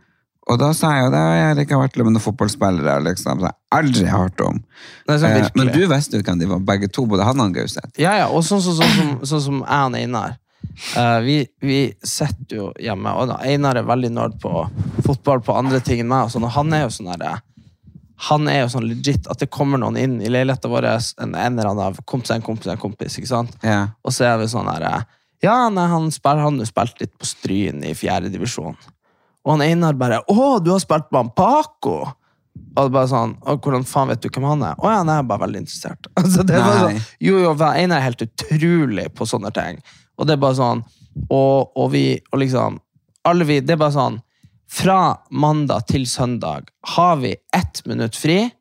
og 0.53 0.59
da 0.61 0.69
sa 0.77 0.91
jeg 0.95 1.05
jo 1.07 1.11
det, 1.13 1.21
jeg 1.37 1.45
har 1.49 1.61
ikke 1.63 1.79
vært 1.81 1.97
noen 2.01 2.19
fotballspillere, 2.23 2.95
liksom, 3.07 3.41
så 3.41 3.49
jeg 3.49 3.57
aldri 3.79 4.05
hørt 4.11 4.41
om. 4.45 4.61
Nei, 5.09 5.17
sånn 5.17 5.33
Eh, 5.33 5.49
men 5.57 5.71
du 5.73 5.81
visste 5.91 6.17
jo 6.19 6.23
hvem 6.27 6.39
de 6.39 6.47
var, 6.53 6.59
begge 6.71 6.89
to, 6.93 7.05
både 7.09 7.25
han 7.27 7.41
og 7.43 7.53
Gauseth. 7.57 7.91
Ja, 8.01 8.13
ja, 8.21 8.27
og 8.29 8.43
sånn, 8.45 8.61
sånn, 8.61 8.77
sånn, 8.79 8.95
som- 8.97 9.19
sånn 9.33 9.41
som 9.47 9.59
jeg 9.63 9.87
og 9.89 9.95
Einar. 9.99 10.37
Eh, 10.97 11.19
vi, 11.25 11.37
vi 11.61 11.79
sitter 12.03 12.55
jo 12.55 12.67
hjemme, 12.79 13.11
og 13.19 13.27
da 13.29 13.37
Einar 13.43 13.77
er 13.77 13.83
veldig 13.83 14.11
nerd 14.15 14.37
på 14.41 14.69
fotball 15.05 15.41
på 15.43 15.57
andre 15.57 15.79
ting 15.81 15.99
enn 15.99 16.07
meg. 16.07 16.25
Og 16.25 16.31
sånn, 16.31 16.45
og 16.47 16.51
han 16.55 16.71
er 16.73 16.85
jo 16.85 16.93
sånn 16.95 17.11
der, 17.19 17.41
han 18.29 18.47
er 18.47 18.61
jo 18.61 18.69
sånn 18.71 18.87
legit 18.87 19.27
at 19.29 19.39
det 19.43 19.49
kommer 19.51 19.77
noen 19.81 19.97
inn 19.99 20.21
i 20.23 20.29
leiligheten 20.31 20.71
vår, 20.71 20.85
en, 21.19 21.35
en 21.35 21.57
eller 21.59 21.69
annen 21.73 21.83
av 21.91 21.99
kompis, 22.05 22.31
en 22.31 22.41
kompis, 22.45 22.67
en 22.71 22.77
kompis, 22.79 23.17
ikke 23.19 23.27
sant? 23.27 23.51
Ja. 23.61 23.89
Og 24.05 24.13
så 24.15 24.23
er 24.29 24.37
vi 24.39 24.47
sånn 24.47 24.69
her 24.71 25.05
Ja, 25.43 25.67
nei, 25.69 25.87
han 25.91 26.09
spiller, 26.15 26.39
han 26.45 26.57
har 26.61 26.65
spilt 26.69 27.01
litt 27.01 27.17
på 27.19 27.27
Stryn 27.27 27.83
i 27.83 27.91
fjerde 27.99 28.31
divisjon. 28.31 28.77
Og 29.43 29.55
han 29.55 29.61
Einar 29.65 29.93
bare 29.93 30.21
'Å, 30.27 30.63
du 30.63 30.71
har 30.71 30.79
spilt 30.79 31.11
med 31.11 31.19
han 31.19 31.31
Paco!' 31.35 32.13
Og 32.77 32.91
bare 32.91 33.07
sånn, 33.07 33.35
«Å, 33.41 33.57
'Hvordan 33.59 33.85
faen 33.85 34.07
vet 34.07 34.21
du 34.21 34.29
hvem 34.29 34.47
han 34.47 34.63
er?' 34.63 34.75
'Å 34.75 34.91
ja, 34.91 35.03
nei, 35.03 35.15
jeg 35.15 35.25
er 35.25 35.29
bare 35.31 35.45
veldig 35.45 35.61
interessert'. 35.63 36.07
Altså, 36.17 36.43
det 36.43 36.55
er 36.55 36.63
bare 36.63 36.79
sånn, 36.79 37.05
jo, 37.19 37.39
jo, 37.39 37.53
Einar 37.59 37.97
er 37.97 38.07
helt 38.09 38.21
utrolig 38.21 39.07
på 39.13 39.27
sånne 39.27 39.51
ting. 39.53 39.81
Og 40.17 40.27
det 40.27 40.37
er 40.37 40.43
bare 40.43 40.57
sånn 40.57 40.83
Og, 41.29 41.71
og 41.77 41.91
vi 41.93 42.21
Og 42.31 42.39
liksom 42.39 42.79
Alle 43.25 43.45
vi 43.45 43.59
Det 43.61 43.75
er 43.75 43.81
bare 43.81 43.95
sånn 43.95 44.19
Fra 44.69 45.17
mandag 45.29 45.87
til 45.89 46.05
søndag 46.09 46.69
har 46.95 47.17
vi 47.21 47.35
ett 47.53 47.81
minutt 47.85 48.15
fri. 48.17 48.51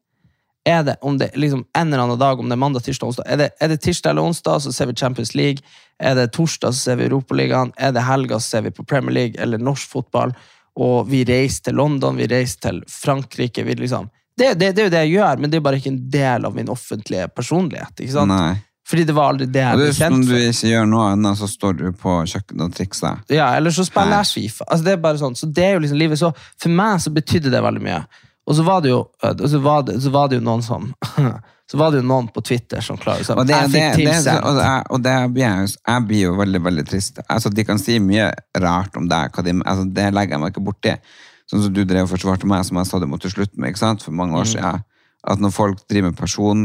Er 0.65 0.83
det, 0.85 0.97
om 1.03 1.17
det 1.19 1.31
liksom 1.35 1.65
en 1.75 1.89
eller 1.89 2.03
annen 2.05 2.19
dag, 2.21 2.39
om 2.39 2.49
det 2.49 2.55
er 2.55 2.61
mandag, 2.61 2.85
tirsdag, 2.85 3.09
onsdag 3.09 3.27
Er 3.27 3.41
det, 3.41 3.49
er 3.61 3.69
det 3.73 3.81
tirsdag 3.83 4.11
eller 4.11 4.29
onsdag, 4.29 4.61
så 4.63 4.73
ser 4.73 4.87
vi 4.87 4.95
Champions 4.95 5.35
League. 5.35 5.65
Er 5.99 6.15
det 6.15 6.29
torsdag, 6.37 6.75
så 6.77 6.79
ser 6.79 7.01
vi 7.01 7.09
Europaligaen. 7.09 7.73
Er 7.77 7.91
det 7.97 8.05
helga, 8.07 8.39
så 8.39 8.59
ser 8.59 8.67
vi 8.69 8.75
på 8.77 8.85
Premier 8.85 9.15
League 9.15 9.43
eller 9.43 9.59
norsk 9.59 9.89
fotball. 9.91 10.37
Og 10.81 11.09
vi 11.11 11.23
reiser 11.29 11.69
til 11.69 11.77
London, 11.77 12.17
vi 12.17 12.29
reiser 12.31 12.69
til 12.69 12.83
Frankrike. 12.89 13.65
Vi 13.67 13.77
liksom, 13.77 14.09
det, 14.39 14.55
det, 14.61 14.73
det 14.77 14.85
er 14.85 14.89
jo 14.89 14.93
det 14.95 15.03
jeg 15.07 15.15
gjør, 15.19 15.41
men 15.43 15.53
det 15.53 15.59
er 15.59 15.65
bare 15.67 15.81
ikke 15.81 15.93
en 15.93 16.05
del 16.13 16.49
av 16.49 16.55
min 16.57 16.71
offentlige 16.73 17.29
personlighet. 17.37 17.93
ikke 17.99 18.15
sant? 18.15 18.33
Nei. 18.33 18.55
Fordi 18.89 19.05
det 19.09 19.15
var 19.15 19.31
aldri 19.31 19.47
det 19.47 19.63
jeg 19.63 19.79
ble 19.79 19.85
hvis 19.87 20.01
om 20.09 20.25
du 20.27 20.33
ikke 20.35 20.71
gjør 20.73 20.89
noe 20.91 21.05
annet, 21.13 21.39
så 21.39 21.47
står 21.49 21.77
du 21.79 21.85
på 21.97 22.17
kjøkkenet 22.29 22.65
og 22.65 22.75
trikser. 22.77 23.21
Ja, 23.33 23.53
eller 23.57 23.75
så 23.75 23.87
spiller 23.87 24.19
jeg 24.19 24.31
Fifa. 24.33 24.67
Altså, 24.67 24.87
det 24.89 24.97
er 24.97 25.05
bare 25.05 25.21
sånn. 25.21 25.39
Så 25.39 25.47
det 25.47 25.65
er 25.69 25.77
jo 25.77 25.85
liksom 25.85 26.01
livet. 26.01 26.21
Så 26.21 26.33
for 26.35 26.75
meg 26.81 26.99
så 27.05 27.13
betydde 27.15 27.53
det 27.53 27.63
veldig 27.63 27.85
mye. 27.85 28.03
Og 28.49 28.59
så 28.59 28.67
var 28.67 28.83
det 28.83 28.91
jo, 28.91 29.05
så 29.23 29.61
var 29.63 29.85
det, 29.87 30.01
så 30.03 30.11
var 30.11 30.29
det 30.29 30.41
jo 30.41 30.45
noen 30.49 30.65
som 30.67 30.89
Så 31.73 31.79
var 31.81 31.89
det 31.95 32.03
jo 32.03 32.07
noen 32.11 32.27
på 32.29 32.43
Twitter 32.45 32.85
som 32.85 32.99
klarer 33.01 33.25
sånn. 33.25 33.39
Og 33.41 33.47
det, 33.49 33.57
jeg 33.57 33.71
det, 33.73 33.81
fikk 33.81 33.97
det, 33.97 34.05
det, 34.05 34.13
tilsendt. 34.13 34.45
og 34.45 34.59
jeg, 34.61 34.85
og 34.93 35.03
det 35.07 35.17
blir 35.33 35.47
jeg, 35.47 35.73
jeg 35.89 36.07
blir 36.11 36.23
jo 36.27 36.33
veldig 36.37 36.61
veldig 36.69 36.85
trist. 36.93 37.21
Altså, 37.33 37.49
de 37.57 37.65
kan 37.65 37.81
si 37.81 37.97
mye 38.05 38.29
rart 38.61 38.97
om 39.01 39.09
deg, 39.09 39.33
de, 39.49 39.55
altså, 39.65 39.89
det 39.97 40.11
legger 40.13 40.37
jeg 40.37 40.43
meg 40.45 40.53
ikke 40.53 40.67
borti. 40.69 40.93
Sånn 41.49 41.65
som 41.65 41.73
du 41.75 41.83
drev 41.89 42.05
og 42.05 42.13
forsvarte 42.13 42.47
meg, 42.49 42.67
som 42.69 42.77
jeg 42.83 42.91
sa 42.93 43.01
det 43.01 43.09
måtte 43.09 43.33
slutte 43.33 43.57
med 43.57 43.73
ikke 43.73 43.81
sant? 43.87 44.05
for 44.05 44.13
mange 44.13 44.37
Mm. 44.37 44.41
år 44.45 44.51
siden. 44.53 44.85
At 45.23 45.39
når 45.39 45.53
folk 45.55 45.83
driver 45.89 46.11
med 46.11 46.17
person... 46.19 46.65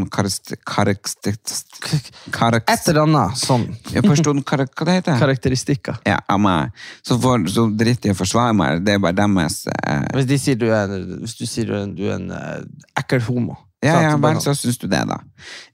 Et 2.74 2.88
eller 2.90 3.02
annet 3.04 3.38
sånn 3.38 3.68
Person... 4.02 4.40
karak- 4.42 4.74
Hva 4.74 4.86
det 4.88 4.96
heter 4.98 5.20
karakteristikker. 5.22 6.00
Ja, 6.10 6.18
meg. 6.42 6.72
Så, 7.06 7.20
for, 7.22 7.44
så 7.54 7.68
driter 7.70 8.08
de 8.08 8.10
i 8.10 8.16
å 8.16 8.18
forsvare 8.18 8.56
meg. 8.58 8.82
Det 8.86 8.96
er 8.96 9.04
bare 9.04 9.14
deres 9.20 9.60
eh, 9.70 10.08
Hvis, 10.16 10.26
de 10.32 10.40
sier 10.42 10.58
du 10.58 10.68
er, 10.74 10.90
hvis 11.22 11.38
du 11.38 11.46
sier 11.46 11.70
du 11.70 11.76
er 11.78 11.84
en, 11.86 11.94
du 11.98 12.04
er 12.10 12.16
en 12.18 12.32
eh, 12.34 12.66
ekkel 13.04 13.22
homo. 13.30 13.58
Ja, 13.86 14.00
ja, 14.02 14.16
vel, 14.18 14.40
sånn. 14.42 14.56
så 14.56 14.66
syns 14.66 14.80
du 14.82 14.88
det, 14.90 15.04
da. 15.06 15.20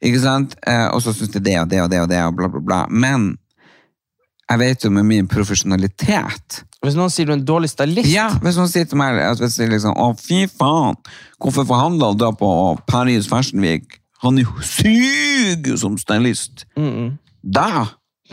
Ikke 0.03 0.19
sant? 0.19 0.57
Eh, 0.67 0.87
og 0.91 0.99
så 1.05 1.13
syns 1.15 1.31
du 1.31 1.39
det 1.39 1.55
og 1.61 1.69
det 1.71 1.79
og 1.85 1.89
det 1.93 2.01
og 2.03 2.09
det, 2.11 2.19
og 2.27 2.35
bla, 2.35 2.49
bla, 2.51 2.59
bla. 2.59 2.79
Men 2.91 3.31
jeg 4.49 4.59
vet 4.59 4.83
jo 4.83 4.91
med 4.91 5.07
min 5.07 5.27
profesjonalitet 5.31 6.59
Hvis 6.83 6.97
noen 6.99 7.11
sier 7.13 7.29
du 7.29 7.31
er 7.31 7.37
en 7.39 7.45
dårlig 7.47 7.69
stylist 7.71 8.11
Ja, 8.11 8.27
hvis 8.43 8.57
noen 8.59 8.67
sier 8.69 8.85
til 8.89 8.99
meg 8.99 9.15
at 9.23 9.39
hvis 9.39 9.55
jeg 9.57 9.71
liksom, 9.71 9.95
Å, 9.95 10.11
fy 10.19 10.43
faen! 10.51 10.99
Hvorfor 11.39 11.65
forhandla 11.69 12.11
du 12.11 12.19
da 12.25 12.33
på 12.35 12.49
Paris 12.91 13.29
Fashion 13.31 13.63
Week? 13.63 14.01
Han 14.23 14.39
er 14.39 14.47
jo 14.47 15.77
som 15.79 15.95
stylist! 15.99 16.65
Da! 17.43 17.87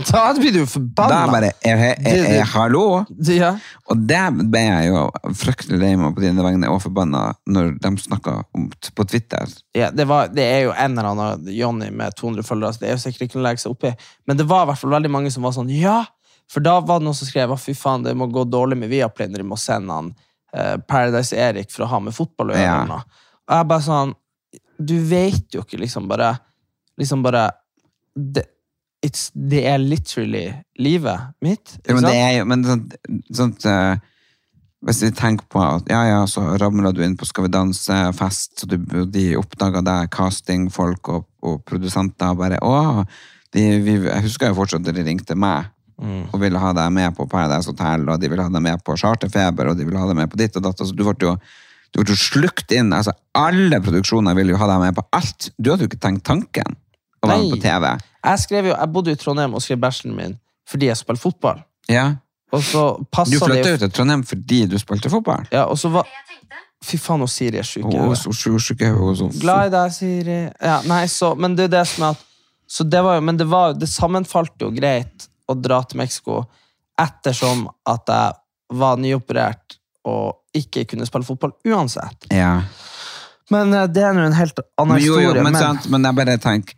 Da 0.09 0.23
blir 0.39 0.53
du 0.55 0.59
jo 0.63 0.67
Da 0.97 1.27
bare 1.29 1.51
er, 1.65 1.77
Det- 1.95 2.29
det- 2.29 2.47
Hallo! 2.55 3.05
Ja. 3.27 3.59
Og 3.91 4.07
det 4.07 4.21
ble 4.51 4.61
jeg 4.61 4.89
jo 4.89 5.11
fryktelig 5.35 5.79
lei 5.81 5.97
meg 5.97 6.15
på 6.15 6.21
dine 6.23 6.43
vegne 6.43 6.71
og 6.71 6.81
forbanna 6.83 7.35
når 7.49 7.79
de 7.81 7.91
snakka 7.99 8.45
på 8.95 9.07
Twitter. 9.09 9.47
Ja, 9.75 9.91
det, 9.91 10.07
var, 10.07 10.29
det 10.29 10.45
er 10.45 10.63
jo 10.65 10.73
en 10.73 10.97
eller 10.99 11.11
annen 11.11 11.47
Johnny 11.55 11.91
med 11.91 12.15
200 12.17 12.43
følgere, 12.47 12.73
så 12.73 12.81
det 12.81 12.89
er 12.89 12.97
jo 12.97 13.03
sikkert 13.05 13.29
ikke 13.29 13.41
å 13.41 13.45
legge 13.45 13.61
seg 13.65 13.73
oppi. 13.75 13.93
Men 14.27 14.37
det 14.37 14.47
var 14.47 14.65
i 14.65 14.71
hvert 14.71 14.79
fall 14.79 14.91
veldig 14.97 15.11
mange 15.11 15.31
som 15.33 15.43
var 15.43 15.53
sånn 15.53 15.71
Ja! 15.71 16.05
For 16.51 16.61
da 16.61 16.81
var 16.81 16.99
det 16.99 17.07
noen 17.07 17.15
som 17.15 17.29
skrev 17.29 17.53
fy 17.63 17.75
faen, 17.79 18.03
det 18.03 18.17
må 18.19 18.27
gå 18.27 18.43
dårlig 18.51 18.77
med 18.81 18.91
Viaplay 18.91 19.29
når 19.31 19.45
de 19.45 19.45
må 19.47 19.59
sende 19.61 19.95
han 19.95 20.15
eh, 20.53 20.77
Paradise 20.83 21.37
Erik 21.39 21.71
for 21.71 21.85
å 21.87 21.91
ha 21.93 22.01
med 22.03 22.15
fotball 22.17 22.51
å 22.51 22.57
gjøre. 22.57 22.65
Ja. 22.65 22.85
noe. 22.89 23.05
Og 23.47 23.55
jeg 23.57 23.69
bare 23.71 23.85
sånn 23.87 24.15
Du 24.81 24.97
vet 25.05 25.55
jo 25.55 25.63
ikke 25.63 25.79
liksom 25.79 26.09
bare 26.11 26.33
Liksom 26.99 27.23
bare 27.23 27.51
det, 28.17 28.45
det 29.35 29.63
er 29.67 29.79
literally 29.81 30.47
livet 30.79 31.31
mitt. 31.41 31.79
Ja, 31.87 31.95
men 31.97 32.05
det 32.05 32.17
er 32.21 32.33
jo 32.39 32.45
men 32.51 32.65
sånt, 32.67 32.95
sånt 33.33 33.65
uh, 33.65 33.97
Hvis 34.85 35.03
vi 35.05 35.11
tenker 35.17 35.45
på 35.53 35.61
at 35.65 35.89
ja, 35.89 36.03
ja, 36.09 36.19
så 36.29 36.45
ramla 36.61 36.93
du 36.93 37.01
inn 37.05 37.17
på 37.17 37.27
Skal 37.29 37.47
vi 37.47 37.53
danse-fest, 37.53 38.65
og 38.65 38.69
du- 38.75 39.07
de 39.13 39.25
oppdaga 39.41 39.81
deg, 39.85 40.11
castingfolk 40.13 41.09
og, 41.09 41.27
og 41.43 41.63
produsenter, 41.65 42.37
bare 42.37 42.61
Å! 42.61 43.05
De, 43.53 43.65
vi, 43.83 43.97
jeg 44.07 44.23
husker 44.29 44.53
jo 44.53 44.59
fortsatt 44.61 44.87
at 44.87 44.95
de 44.95 45.03
ringte 45.09 45.35
meg 45.37 45.73
og 46.33 46.39
ville 46.41 46.57
ha 46.57 46.71
deg 46.73 46.93
med 46.97 47.13
på 47.13 47.27
Paradise 47.29 47.69
Hotel, 47.69 48.07
og 48.09 48.21
de 48.23 48.29
ville 48.33 48.41
ha 48.41 48.49
deg 48.49 48.63
med 48.65 48.81
på 48.87 48.95
Charterfeber, 48.97 49.69
og 49.69 49.77
de 49.77 49.85
ville 49.85 50.01
ha 50.01 50.07
deg 50.09 50.17
med 50.17 50.31
på 50.33 50.39
ditt 50.41 50.55
og 50.57 50.63
datt. 50.65 50.81
Altså, 50.81 50.95
du 50.97 51.03
ble 51.05 51.13
jo 51.27 51.35
du 51.93 51.99
ble 52.01 52.15
jo 52.15 52.17
slukt 52.17 52.73
inn. 52.73 52.89
altså 52.97 53.13
Alle 53.37 53.83
produksjoner 53.85 54.33
ville 54.39 54.55
jo 54.55 54.61
ha 54.63 54.69
deg 54.71 54.81
med 54.81 54.97
på 54.97 55.05
alt. 55.19 55.51
Du 55.59 55.69
hadde 55.69 55.85
jo 55.85 55.91
ikke 55.91 56.01
tenkt 56.01 56.25
tanken 56.25 56.73
å 57.21 57.29
være 57.29 57.43
med 57.43 57.53
på 57.53 57.61
TV. 57.67 57.85
Jeg, 58.25 58.39
skrev 58.45 58.67
jo, 58.71 58.75
jeg 58.77 58.93
bodde 58.93 59.13
i 59.13 59.19
Trondheim 59.21 59.55
og 59.55 59.63
skrev 59.65 59.79
bacheloren 59.81 60.17
min 60.17 60.39
fordi 60.71 60.87
jeg 60.87 60.97
spilte 61.01 61.23
fotball. 61.23 61.63
Ja. 61.91 62.05
Og 62.55 62.63
så 62.63 62.83
Du 63.01 63.39
flytta 63.39 63.57
jo 63.69 63.73
jo 63.75 63.79
til 63.85 63.91
Trondheim 63.91 64.23
fordi 64.27 64.65
du 64.71 64.77
spilte 64.79 65.11
fotball. 65.11 65.47
ja, 65.53 65.65
og 65.65 65.79
så 65.79 65.89
var. 65.91 66.07
Fy 66.85 66.97
faen, 66.97 67.21
og 67.21 67.29
Siri 67.29 67.59
er 67.61 67.67
sjuk. 67.69 67.91
Glad 69.41 69.67
i 69.67 69.73
deg, 69.75 69.93
Siri. 69.93 70.39
Ja, 70.65 70.79
nei, 70.89 71.03
så, 71.13 71.35
men 71.37 71.53
det 71.59 71.67
er 71.69 71.75
det 71.75 71.83
som 71.91 72.07
er 72.07 72.15
at 72.17 72.27
så 72.71 72.85
det 72.87 73.01
var 73.03 73.17
jo, 73.19 73.21
Men 73.27 73.37
det, 73.37 73.47
var, 73.51 73.73
det 73.75 73.89
sammenfalt 73.91 74.63
jo 74.63 74.71
greit 74.71 75.27
å 75.51 75.57
dra 75.59 75.81
til 75.83 75.99
Mexico 75.99 76.45
ettersom 77.01 77.65
at 77.89 78.07
jeg 78.13 78.79
var 78.79 79.01
nyoperert 79.03 79.77
og 80.07 80.39
ikke 80.57 80.85
kunne 80.93 81.07
spille 81.09 81.27
fotball 81.27 81.53
uansett. 81.67 82.29
Ja. 82.31 82.61
Men 83.51 83.75
eh, 83.75 83.89
det 83.91 84.05
er 84.07 84.15
nå 84.15 84.23
en 84.29 84.37
helt 84.39 84.61
annen 84.79 84.95
Men, 84.95 85.03
jo, 85.03 85.17
historie. 85.19 85.27
jo, 85.35 85.43
men, 85.43 85.53
men- 85.53 85.63
sant, 85.63 85.89
men 85.91 86.07
jeg 86.07 86.19
bare 86.21 86.39
tenker 86.39 86.75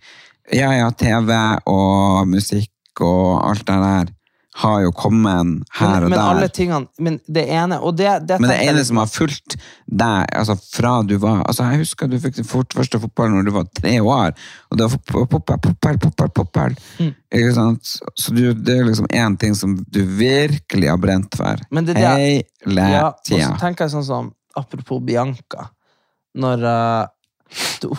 Ja, 0.53 0.73
ja, 0.77 0.91
TV 0.91 1.31
og 1.67 2.27
musikk 2.29 3.01
og 3.01 3.39
alt 3.49 3.65
det 3.67 3.79
der 3.83 4.11
har 4.61 4.83
jo 4.85 4.91
kommet 4.93 5.63
her 5.79 6.05
og 6.05 6.11
men 6.11 6.19
der. 6.19 6.27
alle 6.29 6.49
tingene 6.53 6.85
Men 7.01 7.15
det 7.25 7.47
ene 7.49 7.79
og 7.81 7.95
det, 7.97 8.11
det 8.29 8.37
Men 8.43 8.51
det 8.51 8.59
ene 8.69 8.83
som 8.85 8.99
har 9.01 9.09
fulgt 9.09 9.55
deg 9.89 10.27
altså 10.29 10.59
fra 10.61 10.91
du 11.09 11.15
var 11.23 11.41
altså 11.49 11.65
Jeg 11.71 11.81
husker 11.87 12.11
du 12.13 12.19
fikk 12.21 12.37
din 12.37 12.45
første 12.45 13.01
fotball 13.01 13.33
når 13.33 13.49
du 13.49 13.51
var 13.55 13.65
tre 13.81 13.95
år, 14.05 14.35
og 14.69 14.77
det 14.77 14.85
var 14.85 14.93
fotball, 14.93 15.25
fotball, 15.33 15.97
fotball, 16.05 16.31
fotball. 16.37 16.77
Mm. 17.01 17.15
Ikke 17.33 17.55
sant? 17.57 17.95
Så 18.21 18.35
du, 18.37 18.43
det 18.53 18.77
er 18.77 18.85
liksom 18.91 19.09
én 19.09 19.39
ting 19.41 19.57
som 19.57 19.79
du 19.89 20.03
virkelig 20.05 20.91
har 20.93 21.01
brent 21.01 21.33
for. 21.41 21.65
Men 21.73 21.89
det 21.89 21.97
Hele 21.97 22.91
Ja, 22.93 23.07
og 23.09 23.25
så 23.33 23.57
tenker 23.65 23.87
jeg 23.89 23.95
sånn 23.97 24.05
som 24.05 24.31
Apropos 24.61 25.01
Bianca. 25.01 25.71
Når 26.37 26.61
d- 26.61 27.09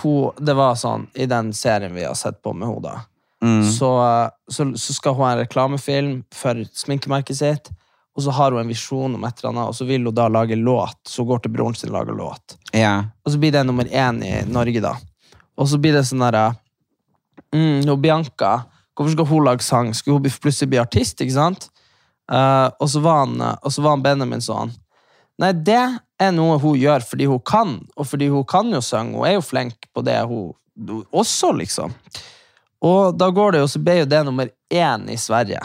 hun 0.01 0.31
Det 0.37 0.53
var 0.57 0.75
sånn 0.79 1.07
i 1.13 1.27
den 1.29 1.53
serien 1.53 1.93
vi 1.95 2.05
har 2.05 2.15
sett 2.17 2.41
på 2.41 2.53
med 2.53 2.69
henne. 2.69 3.01
Mm. 3.43 3.71
Så, 3.71 3.89
eh, 4.01 4.29
så, 4.47 4.77
så 4.77 4.93
skal 4.93 5.13
hun 5.13 5.25
ha 5.25 5.31
en 5.31 5.41
reklamefilm 5.43 6.19
for 6.33 6.63
sminkemerket 6.73 7.37
sitt. 7.37 7.71
Og 8.15 8.23
så 8.23 8.31
har 8.31 8.53
hun 8.53 8.61
en 8.61 8.69
visjon 8.69 9.15
om 9.15 9.23
et 9.25 9.39
eller 9.39 9.49
annet, 9.49 9.71
og 9.71 9.75
så 9.75 9.87
vil 9.89 10.05
hun 10.05 10.15
da 10.15 10.27
lage 10.29 10.55
låt. 10.55 10.99
Så 11.09 11.23
hun 11.23 11.33
går 11.33 11.43
til 11.43 11.55
broren 11.55 11.75
sin 11.75 11.89
og 11.89 11.97
lager 11.97 12.17
låt. 12.17 12.57
Ja. 12.71 12.95
Og 13.25 13.33
så 13.33 13.41
blir 13.41 13.51
det 13.51 13.65
nummer 13.65 13.89
én 13.89 14.21
i 14.25 14.35
Norge, 14.45 14.83
da. 14.83 14.93
Og 15.57 15.69
så 15.69 15.79
blir 15.81 15.97
det 15.97 16.05
sånn 16.07 16.23
derre 16.23 16.53
mm, 17.53 17.89
og 17.89 17.99
Bianca, 18.01 18.53
hvorfor 18.93 19.15
skal 19.15 19.29
hun 19.29 19.47
lage 19.47 19.65
sang? 19.65 19.91
Skulle 19.97 20.21
hun 20.21 20.29
plutselig 20.41 20.69
bli 20.71 20.81
artist, 20.81 21.21
ikke 21.21 21.35
sant? 21.35 21.67
Uh, 22.31 22.69
og, 22.79 22.87
så 22.89 23.01
var 23.03 23.25
han, 23.25 23.41
og 23.41 23.73
så 23.73 23.83
var 23.83 23.97
han 23.97 24.05
Benjamin 24.05 24.41
sånn 24.41 24.71
Nei, 25.41 25.51
det 25.65 25.81
er 26.21 26.33
noe 26.35 26.59
hun 26.61 26.77
gjør 26.77 27.05
fordi 27.07 27.27
hun 27.29 27.41
kan, 27.45 27.77
og 27.97 28.07
fordi 28.07 28.29
hun 28.31 28.45
kan 28.47 28.69
jo 28.73 28.81
synge. 28.85 29.17
Hun 29.17 29.27
er 29.27 29.37
jo 29.37 29.45
flink 29.45 29.89
på 29.93 30.03
det, 30.05 30.19
hun 30.29 30.53
også, 31.13 31.51
liksom. 31.57 31.93
Og 32.83 33.15
da 33.17 33.29
går 33.31 33.53
det 33.53 33.63
jo, 33.63 33.69
så 33.71 33.81
ble 33.81 34.01
jo 34.01 34.09
det 34.09 34.21
nummer 34.25 34.49
én 34.73 35.07
i 35.11 35.17
Sverige. 35.17 35.61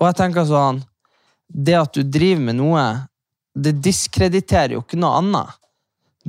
Og 0.00 0.06
jeg 0.08 0.16
tenker 0.16 0.46
sånn 0.48 0.78
Det 1.50 1.74
at 1.74 1.92
du 1.92 2.04
driver 2.06 2.44
med 2.46 2.56
noe, 2.60 2.82
det 3.58 3.80
diskrediterer 3.82 4.76
jo 4.76 4.84
ikke 4.84 4.98
noe 5.02 5.18
annet. 5.18 5.56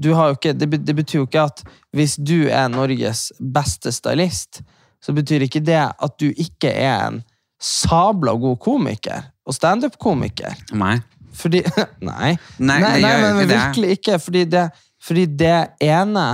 Ikke, 0.02 0.56
det, 0.58 0.66
det 0.82 0.96
betyr 0.98 1.20
jo 1.20 1.28
ikke 1.28 1.44
at 1.52 1.62
hvis 1.94 2.16
du 2.18 2.50
er 2.50 2.72
Norges 2.74 3.30
beste 3.38 3.92
stylist, 3.94 4.64
så 4.98 5.14
betyr 5.14 5.46
ikke 5.46 5.62
det 5.62 5.84
at 5.94 6.18
du 6.18 6.32
ikke 6.32 6.72
er 6.74 7.06
en 7.12 7.22
sabla 7.62 8.34
god 8.34 8.58
komiker 8.66 9.30
og 9.46 9.54
standup-komiker. 9.54 10.58
Nei. 10.74 10.98
Fordi 11.42 11.64
Nei. 12.12 12.36
Nei, 12.60 12.80
nei, 12.80 13.02
nei 13.02 13.14
men, 13.22 13.42
ikke 13.42 13.52
virkelig 13.56 13.96
ikke. 13.98 14.20
Fordi 14.28 14.44
det, 14.54 14.66
fordi 15.02 15.26
det 15.42 15.56
ene 15.82 16.28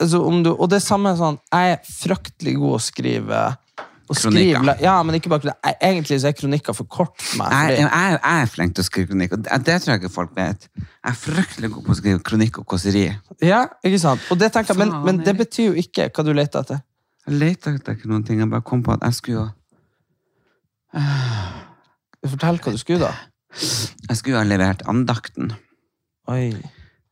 altså 0.00 0.22
om 0.26 0.42
du, 0.44 0.50
Og 0.58 0.68
det 0.72 0.82
samme 0.84 1.12
er 1.14 1.20
sånn 1.20 1.36
Jeg 1.52 1.76
er 1.76 1.84
fryktelig 1.88 2.56
god 2.60 2.74
å 2.78 2.80
skrive 2.82 3.42
å 4.04 4.12
skrive, 4.12 4.58
Kronikker. 4.60 4.82
Ja, 4.84 4.98
men 5.02 5.16
ikke 5.16 5.30
bare. 5.32 5.54
Jeg- 5.64 5.76
Egentlig 5.88 6.18
så 6.20 6.28
er 6.28 6.34
kronikker 6.36 6.74
for 6.76 6.84
kort 6.92 7.14
for 7.24 7.38
meg. 7.40 7.54
Jeg, 7.54 7.70
Fordi, 7.70 7.86
jeg, 7.88 8.18
jeg 8.20 8.42
er 8.42 8.50
flink 8.52 8.74
til 8.76 8.84
å 8.84 8.88
skrive 8.90 9.08
kronikk, 9.08 9.32
og 9.32 9.40
det, 9.46 9.60
det 9.64 9.76
tror 9.80 9.92
jeg 9.94 10.02
ikke 10.02 10.10
folk 10.12 10.34
vet. 10.36 10.66
Jeg 10.76 11.08
er 11.08 11.16
fryktelig 11.22 11.70
god 11.72 11.86
på 11.86 11.94
å 11.94 11.96
skrive 11.96 12.20
kronikk 12.28 12.58
og 12.60 12.66
kåseri. 12.74 13.06
ja, 13.40 13.62
ikke 13.80 14.00
sant? 14.02 14.20
Og 14.28 14.36
det 14.42 14.50
tenker 14.52 14.76
men, 14.76 14.92
men 15.06 15.22
det 15.24 15.32
betyr 15.40 15.70
jo 15.70 15.78
ikke 15.80 16.10
hva 16.12 16.24
du 16.28 16.34
leter 16.36 16.60
etter. 16.66 16.82
Jeg 17.24 17.38
leter 17.40 17.78
etter 17.80 17.96
ikke 17.96 18.12
noen 18.12 18.26
ting, 18.28 18.44
jeg 18.44 18.52
bare 18.52 18.66
kom 18.68 18.84
på 18.84 18.92
at 18.92 19.08
jeg 19.08 19.16
skulle 19.22 19.38
jo 19.40 19.48
Fortell 22.28 22.60
hva 22.60 22.72
du 22.74 22.78
skulle, 22.80 23.08
da. 23.08 23.12
Jeg 24.08 24.16
skulle 24.18 24.38
ha 24.40 24.44
levert 24.48 24.82
andakten. 24.90 25.52
Oi. 26.28 26.48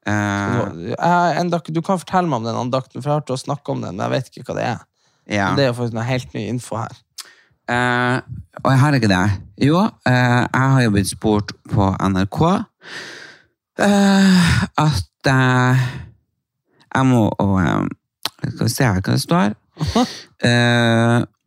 Uh, 0.02 0.88
Jeg, 0.90 1.36
en 1.38 1.50
dak- 1.52 1.70
du 1.70 1.78
kan 1.84 2.00
fortelle 2.00 2.26
meg 2.26 2.40
om 2.40 2.44
den 2.48 2.56
andakten, 2.58 2.98
for 3.02 3.06
jeg 3.08 3.12
har 3.14 3.20
hørt 3.20 3.30
å 3.36 3.38
snakke 3.38 3.70
om 3.74 3.80
den, 3.84 3.94
men 3.96 4.02
jeg 4.08 4.14
vet 4.16 4.30
ikke 4.32 4.48
hva 4.50 4.56
det 4.58 4.64
er. 4.66 4.80
ja. 5.30 5.52
Det 5.54 5.62
er 5.64 5.68
jo 5.70 5.76
faktisk 5.78 5.94
noe 5.94 6.08
helt 6.08 6.34
ny 6.34 6.42
info 6.50 6.76
her. 6.80 6.96
Uh, 7.70 8.18
og 8.64 8.70
jeg 8.72 8.80
har 8.82 8.92
ikke 8.98 9.08
det. 9.12 9.22
Jo, 9.62 9.78
uh, 9.78 10.42
jeg 10.42 10.70
har 10.74 10.80
jo 10.82 10.90
blitt 10.96 11.12
spurt 11.12 11.52
på 11.70 11.86
NRK 12.02 12.40
uh, 12.42 12.64
at 14.82 15.30
eh, 15.30 15.84
jeg 16.92 17.06
må 17.08 17.22
og, 17.30 17.54
eh, 17.62 17.86
Skal 18.42 18.66
vi 18.66 18.72
se 18.74 18.84
her 18.84 18.98
hva 19.00 19.14
det 19.14 19.22
står. 19.22 19.54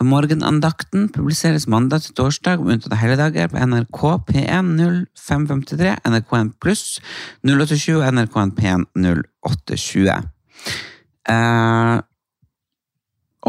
Morgenandakten 0.00 1.10
publiseres 1.12 1.66
mandag 1.68 2.00
til 2.06 2.14
torsdag 2.16 2.62
om 2.62 2.70
unntatte 2.72 2.96
helligdager 2.96 3.50
på 3.52 3.60
NRK 3.60 4.00
P1 4.30 4.70
0553, 5.16 5.90
NRK1 6.08 6.52
pluss 6.62 6.84
0820 7.44 7.98
og 7.98 8.06
NRK1 8.08 8.54
P1 8.56 8.86
0820. 8.96 10.14
Eh, 11.28 11.98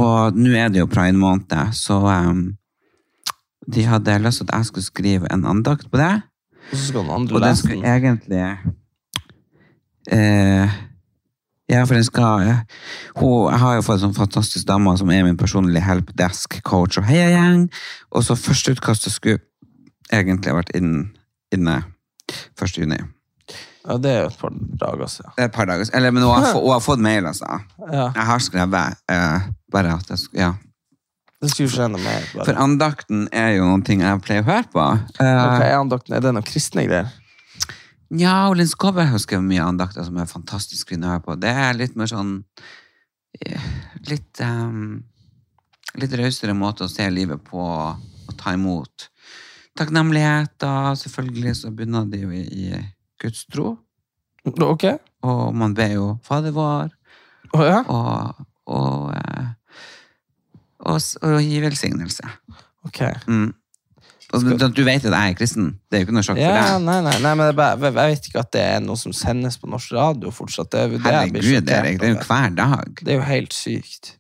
og 0.02 0.38
nå 0.39 0.52
er 0.56 0.72
det 0.72 0.84
jo 0.84 0.91
pride-måned, 0.91 1.72
så 1.76 1.99
um, 2.04 2.43
de 3.68 3.88
hadde 3.88 4.20
lyst 4.24 4.41
til 4.41 4.49
at 4.49 4.58
jeg 4.58 4.70
skulle 4.70 4.89
skrive 4.89 5.34
en 5.34 5.47
andakt 5.47 5.88
på 5.91 5.99
det. 5.99 6.14
Og 6.72 6.78
så 6.78 6.86
skal 6.88 7.04
den 7.06 7.16
andre 7.16 7.36
Og 7.36 7.41
den 7.41 7.49
lese 7.49 7.64
skulle 7.64 7.95
egentlig 7.95 8.43
eh, 10.12 10.80
Ja, 11.72 11.86
for 11.88 11.95
den 11.95 12.03
skal 12.03 12.43
eh, 12.43 12.57
hun, 13.15 13.47
Jeg 13.53 13.59
har 13.61 13.78
jo 13.78 13.86
fått 13.86 13.99
en 14.01 14.03
sånn 14.09 14.17
fantastisk 14.17 14.67
dame 14.67 14.91
som 14.99 15.11
er 15.13 15.24
min 15.24 15.39
personlige 15.39 15.86
helpdesk-coach 15.88 16.99
og 16.99 17.07
heiagjeng. 17.07 17.69
Og 18.11 18.26
så 18.28 18.36
førsteutkastet 18.36 19.15
skulle 19.15 19.39
egentlig 20.11 20.55
vært 20.57 20.74
inn, 20.76 21.11
inne 21.55 21.78
1. 22.59 22.76
juni. 22.82 22.99
Ja, 23.82 23.95
det 23.97 24.11
er 24.11 24.19
jo 24.26 24.28
et 24.30 24.38
par 24.41 24.51
dager 24.84 25.09
siden. 25.09 25.32
Et 25.41 25.53
par 25.55 25.65
dager. 25.69 25.89
Eller, 25.97 26.11
men 26.13 26.24
hun 26.24 26.36
har, 26.36 26.51
hun 26.53 26.74
har 26.76 26.84
fått 26.84 27.01
mail, 27.01 27.26
altså. 27.26 27.47
Ja, 27.88 28.11
Jeg 28.13 28.28
har 28.28 28.43
skrevet 28.43 28.99
eh, 29.09 29.47
bare 29.74 29.95
at 29.95 30.11
jeg 30.11 30.22
skulle 30.22 30.41
Ja. 30.43 30.51
mer. 31.97 32.28
For 32.45 32.53
andakten 32.53 33.28
er 33.34 33.55
jo 33.55 33.65
noen 33.65 33.82
ting 33.84 34.03
jeg 34.03 34.22
pleier 34.22 34.43
å 34.43 34.49
høre 34.51 34.67
på. 34.69 34.84
Eh, 35.17 35.26
Hva 35.26 35.63
er 35.65 35.80
andakten? 35.80 36.13
Er 36.13 36.22
det 36.22 36.34
noen 36.36 36.45
kristne 36.45 36.86
greier? 36.86 37.09
Ja, 38.12 38.49
og 38.49 38.57
Linn 38.59 38.68
Skåber 38.68 39.07
har 39.07 39.22
skrevet 39.24 39.47
mye 39.47 39.64
andakter 39.64 40.03
som 40.03 40.18
er 40.20 40.28
fantastisk 40.30 40.91
fine 40.91 41.07
å 41.07 41.14
høre 41.14 41.24
på. 41.24 41.38
Det 41.39 41.51
er 41.51 41.78
litt 41.80 41.95
mer 41.99 42.09
sånn 42.12 42.34
eh, 43.39 43.70
Litt 44.09 44.41
um, 44.43 44.99
Litt 46.00 46.13
rausere 46.20 46.55
måte 46.55 46.86
å 46.88 46.92
se 46.92 47.08
livet 47.12 47.42
på 47.47 47.62
og 47.62 48.36
ta 48.39 48.54
imot. 48.55 49.09
Takknemligheter. 49.75 50.96
Selvfølgelig 51.00 51.55
så 51.59 51.71
bunner 51.75 52.05
det 52.08 52.21
jo 52.21 52.32
i, 52.32 52.43
i 52.47 52.83
Guds 53.20 53.43
tro. 53.51 53.74
Ok. 54.47 54.86
Og 55.28 55.43
man 55.55 55.75
ber 55.75 55.92
jo 55.97 56.05
Fader 56.24 56.55
vår, 56.55 56.93
Å 57.51 57.66
ja? 57.67 57.82
og 57.92 58.47
og, 58.71 59.12
og, 59.12 59.55
og, 60.79 61.01
og 61.28 61.39
gi 61.43 61.59
velsignelse. 61.63 62.29
Ok. 62.88 63.01
Mm. 63.28 63.50
Og 64.32 64.45
du, 64.47 64.53
du 64.71 64.82
vet 64.87 65.03
at 65.03 65.12
jeg 65.12 65.32
er 65.33 65.36
kristen? 65.36 65.66
Det 65.91 65.97
er 65.97 66.01
jo 66.03 66.05
ikke 66.08 66.16
noe 66.16 66.24
sjokk 66.24 66.37
for 66.39 66.43
Ja, 66.45 66.62
deg? 66.78 66.86
nei, 66.87 66.97
nei, 67.03 67.16
nei, 67.24 67.32
men 67.36 67.49
bare, 67.58 67.75
jeg 67.83 67.95
vet 67.97 68.28
ikke 68.29 68.39
at 68.45 68.51
det 68.55 68.62
er 68.63 68.79
noe 68.86 68.95
som 68.99 69.12
sendes 69.16 69.58
på 69.59 69.67
norsk 69.71 69.91
radio 69.97 70.32
fortsatt. 70.32 70.70
Det, 70.71 70.79
er- 70.86 70.93
det 70.95 71.01
Herregud, 71.03 71.43
sjokkert 71.43 71.71
Erik. 71.78 71.99
Det 71.99 72.08
er 72.08 72.13
jo 72.16 72.25
hver 72.29 72.55
dag. 72.62 72.93
Det 73.01 73.12
er 73.12 73.17
jo 73.20 73.25
helt 73.28 73.53
sykt. 73.58 74.13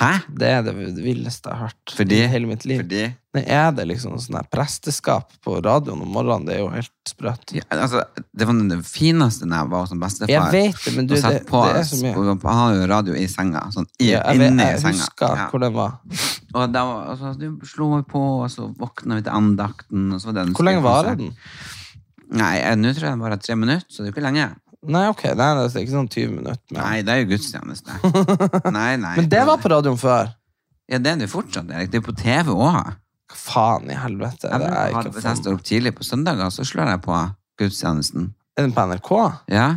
Hæ? 0.00 0.12
Det 0.42 0.48
er 0.56 0.62
det 0.66 0.74
villeste 0.98 1.50
jeg 1.52 1.60
har 1.62 1.70
hørt 1.70 2.12
i 2.18 2.22
hele 2.34 2.50
mitt 2.50 2.66
liv. 2.66 2.82
Fordi? 2.82 3.04
Nei, 3.32 3.44
er 3.48 3.70
det 3.72 3.86
liksom 3.88 4.18
sånn 4.20 4.36
her 4.36 4.48
presteskap 4.52 5.30
på 5.46 5.54
radioen 5.64 6.02
om 6.04 6.10
morgenen? 6.12 6.44
Det 6.50 6.58
er 6.58 6.60
jo 6.64 6.68
helt 6.74 7.01
sprøtt. 7.08 7.52
Ja, 7.56 7.62
altså, 7.74 8.02
det 8.36 8.46
var 8.46 8.54
det 8.70 8.78
fineste 8.86 9.46
når 9.48 9.56
jeg 9.62 9.70
var 9.72 9.86
som 9.90 10.00
bestefar. 10.02 10.30
Jeg 10.30 10.52
vet 10.52 10.84
det, 10.84 10.94
men 10.96 11.06
du, 11.10 11.14
det- 11.16 11.42
på, 11.48 11.62
det 11.66 11.80
er 11.80 11.88
så 11.88 11.98
mye. 12.02 12.14
og 12.16 12.42
Han 12.46 12.58
har 12.60 12.74
jo 12.76 12.86
radio 12.92 13.14
i 13.18 13.26
senga, 13.26 13.62
sånn 13.74 13.86
i, 13.98 14.10
Ja, 14.12 14.22
jeg, 14.30 14.38
vet, 14.38 14.50
inni 14.52 14.62
jeg 14.70 14.80
senga. 14.80 14.92
husker 15.02 15.36
Ja. 15.36 15.48
hvor 15.50 15.60
den 15.60 15.72
var. 15.74 15.98
Og 16.54 16.72
da 16.72 16.82
altså, 17.12 17.32
du 17.38 17.60
slo 17.66 18.02
på, 18.02 18.22
og 18.44 18.50
så 18.50 18.68
våkna 18.78 19.16
vi 19.18 19.22
til 19.22 19.32
andakten. 19.32 20.12
Og 20.12 20.20
så 20.20 20.26
var 20.30 20.32
det 20.38 20.46
en 20.48 20.54
Hvor 20.54 20.64
lenge 20.68 20.82
varer 20.82 21.16
den? 21.16 21.32
Nei, 22.32 22.56
nå 22.76 22.92
tror 22.94 23.08
jeg 23.08 23.12
den 23.16 23.20
varer 23.24 23.40
tre 23.42 23.56
minutter, 23.56 23.86
så 23.90 24.02
det 24.02 24.08
er 24.08 24.12
jo 24.12 24.14
ikke 24.16 24.26
lenge. 24.28 24.46
Nei, 24.82 25.06
ok, 25.08 25.24
nei, 25.38 25.48
det 25.54 25.66
er 25.76 25.82
ikke 25.84 25.92
sånn 25.94 26.08
20 26.10 26.30
minutter. 26.32 26.62
Men, 26.72 26.80
Nei, 26.82 27.02
det 27.06 27.12
er 27.12 27.20
jo 27.22 27.28
gudstjeneste. 27.30 27.98
nei, 28.78 28.96
nei. 28.96 29.16
men 29.16 29.28
det 29.30 29.42
var 29.46 29.58
på 29.62 29.70
radioen 29.70 29.98
før. 30.00 30.32
Ja, 30.90 30.98
det 30.98 31.12
er 31.12 31.20
det 31.22 31.28
fortsatt, 31.30 31.70
Erik. 31.70 31.90
Det 31.92 32.00
er 32.00 32.06
på 32.06 32.14
TV 32.18 32.50
òg. 32.50 32.96
Hva 33.32 33.38
faen 33.40 33.88
i 33.90 33.96
helvete? 33.96 34.50
Jeg 34.50 34.60
Det 34.60 34.66
er, 34.68 34.74
bruker 34.74 34.76
å 34.76 34.82
ha- 34.94 35.02
ikke 35.06 35.14
Hvis 35.16 35.24
jeg 35.30 35.40
står 35.42 35.56
opp 35.56 35.64
tidlig 35.64 35.94
på 35.96 36.04
søndager, 36.04 36.50
så 36.52 36.64
slår 36.68 36.92
jeg 36.92 37.02
på 37.08 37.22
gudstjenesten. 37.62 38.28
er 38.58 38.62
den 38.68 38.72
på 38.76 38.84
NRK? 38.92 39.10
Ja. 39.48 39.70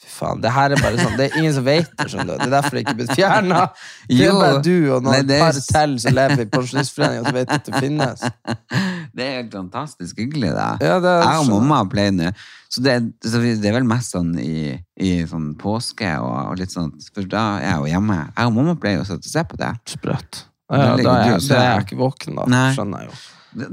Fy 0.00 0.08
faen, 0.08 0.38
det 0.40 0.48
her 0.56 0.72
er 0.72 0.80
bare 0.80 0.96
sånn, 0.96 1.16
det 1.18 1.26
er 1.28 1.34
ingen 1.42 1.52
som 1.52 1.64
vet 1.66 1.90
det, 1.98 2.06
skjønner 2.08 2.38
du. 2.38 2.38
Det 2.40 2.46
er 2.46 2.54
derfor 2.54 2.70
det 2.78 2.80
ikke 2.86 2.92
er 2.94 2.98
blitt 3.02 3.10
fjernet. 3.18 3.80
Det 4.08 4.24
er 4.26 4.32
bare 4.32 4.62
du 4.64 4.76
og 4.94 5.02
noen 5.04 5.26
Nei, 5.28 5.36
er- 5.36 5.42
par 5.44 5.52
til 5.52 5.98
som 6.00 6.14
lever 6.16 6.40
i 6.40 6.46
pensjonistforeningen 6.54 7.26
som 7.28 7.36
vet 7.36 7.52
at 7.52 7.64
det 7.68 7.82
finnes. 7.84 8.22
Det 9.14 9.26
er 9.26 9.34
helt 9.42 9.52
fantastisk 9.52 10.16
hyggelig, 10.22 10.54
det. 10.56 10.68
Ja, 10.86 10.96
det 11.02 11.10
er 11.10 11.24
jeg 11.26 11.38
og 11.42 11.48
mamma 11.50 11.82
pleier 11.90 12.12
nå. 12.14 12.30
Så 12.70 12.80
det, 12.84 12.94
så 13.26 13.40
det 13.42 13.66
er 13.66 13.74
vel 13.74 13.84
mest 13.90 14.14
sånn 14.14 14.30
i, 14.40 14.70
i 15.02 15.10
sånn 15.28 15.50
påske 15.58 16.12
og, 16.22 16.30
og 16.52 16.60
litt 16.62 16.70
sånn, 16.72 16.92
for 17.12 17.26
da 17.28 17.58
er 17.58 17.66
jeg 17.66 17.80
jo 17.82 17.88
hjemme. 17.90 18.18
Jeg 18.38 18.46
og 18.46 18.54
mamma 18.56 18.76
pleier 18.80 19.02
å 19.02 19.04
sitte 19.08 19.26
og 19.26 19.32
se 19.34 19.42
på 19.50 19.58
det. 19.60 19.72
Sprøtt. 19.90 20.44
Ja, 20.70 20.94
da 20.96 21.12
er, 21.18 21.28
jeg, 21.32 21.42
da 21.48 21.58
er 21.58 21.68
jeg 21.72 21.86
ikke 21.88 22.00
våken, 22.00 22.36
da. 22.38 22.46
Nei. 22.50 22.66
Skjønner 22.76 23.04
jeg 23.04 23.10
jo. 23.10 23.20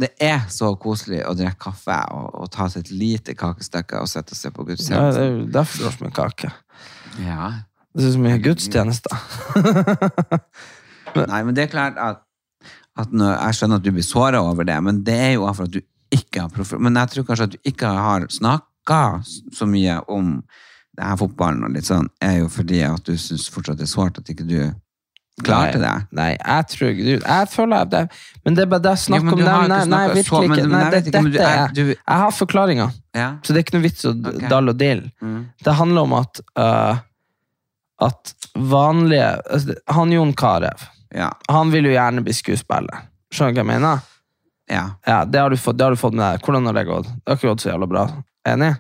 det. 0.02 0.10
Er 0.26 0.46
så 0.50 0.72
koselig 0.82 1.20
å 1.30 1.34
drikke 1.38 1.60
kaffe 1.68 1.98
og, 2.16 2.30
og 2.42 2.52
ta 2.54 2.66
seg 2.74 2.88
et 2.88 2.94
lite 2.98 3.36
kakestykke 3.38 4.02
og 4.02 4.10
sette 4.10 4.34
seg 4.38 4.50
se 4.50 4.56
på 4.56 4.66
Ja, 4.74 5.12
det 5.14 5.22
er 5.22 5.30
jo 5.36 5.44
derfor 5.54 5.78
du 5.78 5.88
har 5.88 5.98
så 5.98 6.08
mye 6.08 6.16
kake. 6.18 6.54
Ja. 7.22 7.52
Det 7.98 8.06
er 8.06 8.16
så 8.16 8.22
mye 8.22 8.40
gudstjenester. 8.42 9.20
Nei, 11.32 11.44
men 11.44 11.54
det 11.58 11.68
er 11.68 11.72
klart 11.72 12.02
at, 12.02 12.24
at 12.98 13.14
når, 13.14 13.36
jeg 13.36 13.60
skjønner 13.60 13.82
at 13.82 13.86
du 13.86 13.94
blir 13.96 14.06
såret 14.06 14.42
over 14.42 14.68
det, 14.68 14.78
men 14.86 15.04
det 15.06 15.18
er 15.30 15.32
jo 15.38 15.48
for 15.54 15.70
at 15.70 15.78
du 15.78 15.82
ikke 16.14 16.46
har 16.46 16.52
profi- 16.54 16.80
Men 16.82 16.98
jeg 17.02 17.14
tror 17.14 17.28
kanskje 17.30 17.48
at 17.48 17.56
du 17.56 17.72
ikke 17.72 17.90
har 17.94 18.26
snakka 18.32 19.02
så 19.26 19.68
mye 19.70 20.00
om 20.14 20.40
det 20.98 21.06
her 21.06 21.18
fotballen 21.20 21.66
og 21.68 21.74
litt 21.76 21.86
sånn, 21.86 22.08
er 22.24 22.40
jo 22.40 22.50
fordi 22.50 22.82
at 22.88 23.06
du 23.06 23.18
syns 23.22 23.50
fortsatt 23.54 23.78
det 23.78 23.86
er 23.86 23.92
sårt 23.92 24.18
at 24.22 24.30
ikke 24.34 24.48
du 24.50 24.60
klarte 25.44 25.78
det. 25.82 25.92
Nei, 26.18 26.30
jeg 26.34 26.68
tror 26.72 26.90
ikke 26.90 27.18
Jeg 27.22 27.48
føler 27.52 27.86
det 27.92 28.00
Men 28.46 28.56
det 28.58 28.64
er 28.64 28.70
bare 28.72 28.82
det 28.82 28.92
er 28.92 29.02
snakk 29.04 29.22
om 29.22 29.40
Nei, 29.40 29.68
nei, 29.68 29.82
nei, 29.86 30.00
virkelig 30.16 30.50
ikke. 30.50 30.68
Nei, 30.72 30.80
jeg 30.84 30.92
det, 31.06 31.12
dette 31.14 31.44
er- 31.44 31.76
Jeg 31.76 31.98
har 32.08 32.32
forklaringer, 32.32 32.92
Ja. 33.14 33.28
så 33.44 33.54
det 33.54 33.60
er 33.60 33.64
ikke 33.68 33.78
noe 33.78 33.86
vits 33.86 34.06
å 34.06 34.14
dalle 34.50 34.70
og 34.74 34.78
dille. 34.78 35.12
Mm. 35.22 35.46
Det 35.64 35.74
handler 35.78 36.02
om 36.02 36.14
at 36.14 36.42
uh, 36.58 36.98
At 38.02 38.34
vanlige 38.56 39.30
altså, 39.52 39.76
Han 39.94 40.12
Jon 40.12 40.34
Carew, 40.34 40.88
Ja. 41.14 41.32
han 41.50 41.72
vil 41.72 41.86
jo 41.86 41.92
gjerne 41.92 42.24
bli 42.24 42.34
skuespiller. 42.34 43.06
Skjønner 43.34 43.54
du 43.54 43.62
hva 43.62 43.66
jeg 43.66 43.72
mener? 43.82 44.00
ja. 44.70 44.90
Ja, 45.08 45.24
det 45.26 45.40
har 45.40 45.50
du 45.50 45.56
fått, 45.58 45.78
det 45.78 45.84
har 45.86 45.92
du 45.92 45.98
fått 46.02 46.14
med 46.14 46.26
deg. 46.34 46.42
Hvordan 46.44 46.66
har 46.66 46.74
det 46.74 46.84
gått? 46.90 47.06
Det 47.08 47.28
har 47.32 47.36
ikke 47.38 47.48
gått 47.54 47.62
så 47.64 47.70
jævla 47.72 47.88
bra. 47.88 48.08
Enig? 48.48 48.76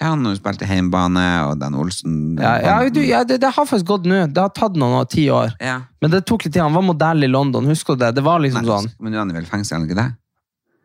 Ja, 0.00 0.06
Han 0.14 0.24
har 0.24 0.34
spilte 0.38 0.54
spilt 0.56 0.62
i 0.64 0.72
Heimbane 0.72 1.24
og 1.44 1.58
Den 1.60 1.74
Olsen. 1.76 2.14
Ja, 2.40 2.54
ja, 2.64 2.76
du, 2.88 3.02
ja 3.04 3.18
det, 3.28 3.36
det 3.42 3.50
har 3.52 3.66
faktisk 3.68 3.86
gått 3.90 4.06
nå. 4.08 4.22
Det 4.32 4.40
har 4.40 4.48
tatt 4.56 4.78
noen 4.80 4.96
år, 5.02 5.04
ti 5.12 5.26
år. 5.30 5.52
Ja. 5.60 5.82
Men 6.00 6.14
det 6.14 6.22
tok 6.28 6.46
litt 6.46 6.54
tid. 6.54 6.62
Han 6.64 6.72
var 6.78 6.86
modell 6.86 7.26
i 7.26 7.28
London, 7.28 7.68
husker 7.68 7.98
du 7.98 8.06
det? 8.06 8.14
Det 8.16 8.24
var 8.24 8.40
liksom 8.40 8.64
Nei, 8.64 8.70
sånn 8.70 8.88
Men 8.98 9.12
nå 9.12 9.18
er 9.18 9.22
han 9.26 9.34
i 9.34 9.36
vel 9.36 9.48
fengsel, 9.50 9.74
er 9.76 9.80
han 9.82 9.88
ikke 9.90 9.98
det? 10.00 10.08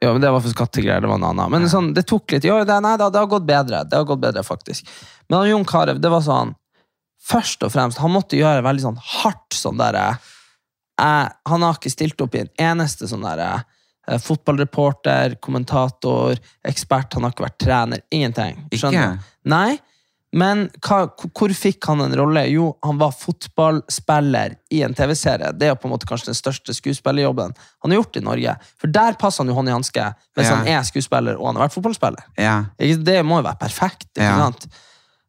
Ja, 0.04 0.12
men 0.12 0.20
det 0.22 0.32
var 0.36 0.44
for 0.44 0.52
skattegreier, 0.52 1.00
det 1.02 1.08
var 1.10 1.22
noe 1.24 1.32
annet. 1.32 1.50
Men 1.54 1.64
Ja. 1.64 1.72
sånn, 1.72 1.94
det 1.96 2.04
tok 2.12 2.36
litt 2.36 2.44
Jo, 2.44 2.58
det, 2.68 2.80
nei, 2.84 2.98
det, 3.00 3.08
det 3.16 3.22
har 3.24 3.32
gått 3.32 3.48
bedre. 3.48 3.84
Det 3.88 3.96
har 4.02 4.04
gått 4.10 4.22
bedre, 4.26 4.44
faktisk. 4.44 4.92
Men 5.30 5.40
han 5.40 5.50
Jon 5.54 5.66
Carew, 5.66 6.00
det 6.00 6.12
var 6.12 6.22
sånn 6.26 6.54
Først 7.26 7.64
og 7.66 7.72
fremst, 7.74 7.98
han 8.04 8.12
måtte 8.14 8.38
gjøre 8.38 8.62
veldig 8.62 8.84
sånn 8.84 9.00
hardt 9.02 9.56
sånn 9.58 9.80
derre 9.80 10.04
eh, 11.02 11.30
Han 11.50 11.64
har 11.66 11.80
ikke 11.80 11.90
stilt 11.90 12.22
opp 12.22 12.36
i 12.36 12.44
en 12.44 12.52
eneste 12.68 13.08
sånn 13.10 13.24
derre 13.26 13.48
eh, 13.56 13.64
fotballreporter, 14.22 15.36
kommentator, 15.42 16.38
ekspert. 16.68 17.14
Han 17.14 17.24
har 17.24 17.32
ikke 17.36 17.48
vært 17.48 17.60
trener. 17.66 18.02
Ingenting. 18.12 18.68
Skjønner 18.74 19.16
Ikke? 19.16 19.34
Nei. 19.46 19.78
Men 20.36 20.66
hva, 20.84 20.98
hvor 21.32 21.54
fikk 21.56 21.86
han 21.88 22.02
en 22.04 22.16
rolle? 22.20 22.42
Jo, 22.52 22.74
han 22.84 22.98
var 23.00 23.14
fotballspiller 23.16 24.56
i 24.76 24.82
en 24.84 24.94
TV-serie. 24.94 25.52
Det 25.56 25.70
er 25.70 25.76
på 25.80 25.88
en 25.88 25.94
måte 25.94 26.08
kanskje 26.10 26.32
den 26.32 26.36
største 26.38 26.74
skuespillerjobben 26.76 27.54
han 27.56 27.92
har 27.94 28.02
gjort 28.02 28.18
i 28.20 28.24
Norge. 28.26 28.56
For 28.82 28.92
der 28.92 29.16
passer 29.22 29.44
han 29.44 29.52
jo 29.54 29.56
hånd 29.56 29.70
i 29.72 29.76
hanske 29.76 30.10
hvis 30.36 30.50
Ja. 30.50 30.56
han 30.58 30.68
er 30.68 30.84
skuespiller 30.84 31.38
og 31.40 31.48
han 31.48 31.56
har 31.56 31.68
vært 31.68 31.78
fotballspiller. 31.78 32.26
Ja. 32.38 32.66
Det 32.78 33.22
må 33.26 33.40
jo 33.40 33.48
være 33.48 33.60
perfekt. 33.60 34.10
ikke 34.16 34.24
Ja. 34.28 34.38
sant? 34.38 34.68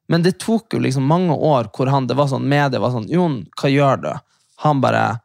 Men 0.09 0.23
det 0.23 0.39
tok 0.39 0.73
jo 0.73 0.79
liksom 0.81 1.03
mange 1.07 1.35
år 1.35 1.71
hvor 1.75 1.89
han, 1.91 2.07
det 2.07 2.17
var 2.17 2.27
sånn, 2.27 2.43
media 2.49 2.79
var 2.81 2.91
sånn 2.91 3.09
Jon, 3.09 3.47
hva 3.61 3.71
gjør 3.71 4.03
du? 4.03 4.13
Han 4.65 4.81
bare 4.81 5.21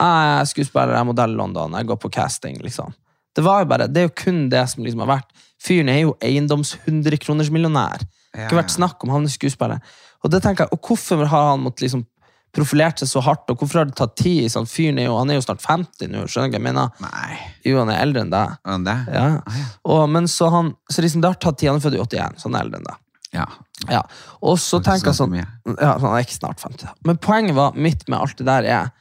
Jeg 0.00 0.30
er 0.40 0.48
skuespiller, 0.50 0.94
jeg 0.96 1.00
er 1.04 1.08
modell 1.08 1.34
i 1.36 1.38
London, 1.38 1.76
jeg 1.78 1.86
går 1.86 2.00
på 2.02 2.10
casting. 2.12 2.58
liksom. 2.62 2.94
Det 3.34 3.42
var 3.44 3.62
jo 3.62 3.68
bare, 3.70 3.86
det 3.90 4.00
er 4.02 4.08
jo 4.08 4.14
kun 4.18 4.48
det 4.50 4.64
som 4.70 4.84
liksom 4.84 5.02
har 5.04 5.10
vært. 5.18 5.30
Fyren 5.64 5.88
er 5.90 6.00
jo 6.04 6.16
eiendoms 6.22 6.74
100-kronersmillionær. 6.86 8.02
Det 8.02 8.40
har 8.40 8.48
ikke 8.48 8.56
Ja, 8.56 8.62
vært 8.62 8.74
snakk 8.74 9.04
om 9.06 9.10
han 9.14 9.24
er 9.24 9.32
skuespiller. 9.32 9.80
Og 10.24 10.30
det 10.30 10.42
tenker 10.42 10.64
jeg, 10.64 10.72
og 10.74 10.80
hvorfor 10.88 11.24
har 11.30 11.50
han 11.52 11.62
måttet 11.62 11.86
liksom 11.86 12.04
profilert 12.54 13.00
seg 13.02 13.08
så 13.10 13.20
hardt, 13.26 13.48
og 13.50 13.58
hvorfor 13.58 13.80
har 13.80 13.88
det 13.90 13.96
tatt 13.98 14.14
tid? 14.16 14.46
Sånn, 14.52 14.66
fyren 14.70 14.98
er 15.02 15.08
jo, 15.08 15.16
han 15.18 15.30
er 15.30 15.38
jo 15.40 15.44
snart 15.46 15.62
50 15.64 16.10
nå, 16.12 16.24
skjønner 16.30 16.50
du 16.52 16.54
hva 16.54 16.60
jeg 16.60 16.66
mener? 16.68 16.90
Nei. 17.02 17.38
Jo, 17.66 17.80
han 17.82 17.90
er 17.90 18.02
eldre 18.04 18.22
enn 18.22 18.30
deg. 18.34 18.52
Han 18.70 18.84
det? 18.86 18.96
Ja. 19.10 19.24
Og, 19.90 20.04
men 20.14 20.28
så 20.30 20.50
han, 20.54 20.72
så 20.90 21.02
liksom 21.02 21.22
det 21.24 21.32
har 21.32 21.40
tatt 21.42 21.58
tid, 21.58 21.72
han 21.72 21.80
er 21.80 21.86
født 21.86 21.98
i 21.98 22.02
81, 22.04 22.38
så 22.38 22.48
han 22.50 22.58
er 22.58 22.66
eldre 22.68 22.78
enn 22.82 22.86
deg. 22.90 23.00
Ja. 23.34 23.46
Ja. 23.90 24.02
Og 24.46 24.60
så 24.62 24.78
tenker 24.78 25.10
jeg 25.10 25.16
så 25.18 25.24
sånn 25.24 25.34
ja, 25.34 25.96
Han 25.98 26.12
er 26.12 26.22
ikke 26.22 26.36
snart 26.36 26.60
50. 26.62 26.92
Men 27.08 27.16
poenget 27.18 27.56
var, 27.58 27.74
mitt 27.74 28.06
med 28.06 28.20
alt 28.20 28.38
det 28.38 28.46
der 28.46 28.68
er 28.70 28.92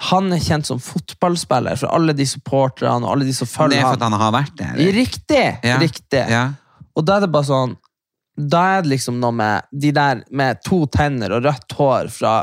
Han 0.00 0.32
er 0.32 0.38
kjent 0.38 0.68
som 0.68 0.78
fotballspiller 0.78 1.78
for 1.80 1.90
alle 1.90 2.14
de 2.14 2.26
supporterne 2.28 3.02
og 3.02 3.16
alle 3.16 3.26
de 3.26 3.34
som 3.34 3.48
Det 3.48 3.80
er 3.80 3.82
for 3.82 3.96
at 3.98 4.04
han. 4.06 4.12
har 4.20 4.32
vært 4.32 4.54
der. 4.56 4.74
eller? 4.76 4.92
Riktig! 4.94 5.44
Ja. 5.66 5.78
Riktig. 5.82 6.22
Ja. 6.30 6.44
Og 6.94 7.04
da 7.06 7.16
er 7.18 7.26
det 7.26 7.32
bare 7.34 7.48
sånn 7.48 7.76
Da 8.38 8.60
er 8.76 8.82
det 8.84 8.92
liksom 8.92 9.18
noe 9.18 9.34
med 9.34 9.66
de 9.74 9.90
der 9.90 10.22
med 10.30 10.60
to 10.62 10.84
tenner 10.86 11.34
og 11.34 11.42
rødt 11.48 11.74
hår 11.74 12.10
fra 12.14 12.34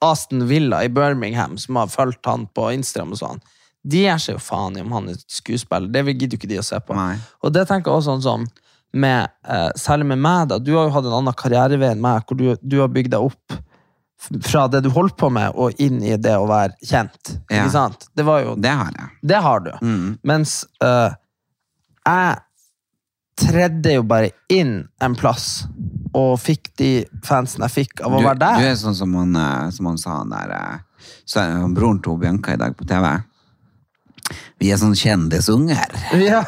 Aston 0.00 0.46
Villa 0.48 0.82
i 0.84 0.88
Birmingham 0.88 1.58
som 1.60 1.76
har 1.76 1.92
fulgt 1.92 2.24
han 2.26 2.46
på 2.56 2.70
Instagram 2.72 3.12
og 3.12 3.20
sånn. 3.20 3.42
De 3.84 4.06
gjør 4.06 4.20
seg 4.24 4.38
jo 4.38 4.40
faen 4.40 4.76
i 4.78 4.80
om 4.80 4.92
han 4.96 5.10
er 5.12 5.18
skuespiller. 5.28 5.90
Det 5.92 6.04
gidder 6.14 6.36
jo 6.36 6.40
ikke 6.40 6.48
de 6.48 6.60
å 6.62 6.64
se 6.64 6.80
på. 6.80 6.96
Nei. 6.96 7.18
Og 7.44 7.52
det 7.52 7.66
tenker 7.68 7.92
jeg 7.92 8.00
også 8.00 8.14
sånn 8.14 8.24
som 8.24 8.46
med, 8.94 9.28
eh, 9.44 9.70
Særlig 9.76 10.06
med 10.06 10.18
meg, 10.24 10.48
da. 10.48 10.58
Du 10.58 10.72
har 10.76 10.86
jo 10.88 10.94
hatt 10.94 11.04
en 11.04 11.18
annen 11.20 11.36
karrierevei 11.36 11.90
enn 11.92 12.00
meg, 12.00 12.24
hvor 12.24 12.38
du, 12.38 12.56
du 12.62 12.78
har 12.80 12.88
bygd 12.88 13.10
deg 13.12 13.20
opp 13.28 13.56
fra 14.44 14.64
det 14.68 14.80
du 14.84 14.90
holdt 14.94 15.16
på 15.20 15.28
med, 15.32 15.52
og 15.54 15.80
inn 15.82 16.00
i 16.02 16.16
det 16.16 16.36
å 16.38 16.46
være 16.48 16.74
kjent. 16.84 17.34
Ja. 17.48 17.64
Ikke 17.64 17.72
sant? 17.74 18.08
Det 18.16 18.24
var 18.26 18.40
jo 18.44 18.54
Det 18.56 18.72
har 18.72 18.90
jeg. 18.96 19.10
Det 19.22 19.42
har 19.44 19.60
du. 19.66 19.70
Mm. 19.82 20.16
Mens 20.22 20.64
uh, 20.84 21.12
jeg 22.04 22.36
tredde 23.40 23.96
jo 23.96 24.02
bare 24.06 24.30
inn 24.52 24.76
en 25.02 25.14
plass, 25.18 25.64
og 26.14 26.36
fikk 26.38 26.70
de 26.78 26.90
fansen 27.26 27.64
jeg 27.66 27.72
fikk 27.74 28.04
av 28.06 28.14
å 28.14 28.20
Du, 28.22 28.26
være 28.28 28.38
der. 28.38 28.60
du 28.62 28.66
er 28.70 28.76
sånn 28.78 28.94
som 28.94 29.14
han, 29.18 29.34
eh, 29.34 29.70
som 29.74 29.88
han 29.90 29.96
sa 29.98 30.20
han 30.20 30.30
der 30.30 30.52
eh, 30.54 31.08
så 31.26 31.40
er 31.42 31.56
han 31.58 31.74
broren 31.74 31.98
til 32.04 32.14
Bianca 32.20 32.54
i 32.54 32.60
dag 32.60 32.76
på 32.78 32.86
TV. 32.86 33.08
Vi 34.62 34.70
er 34.72 34.78
sånn 34.80 34.94
kjendisunger. 34.96 35.92
Ja, 36.24 36.40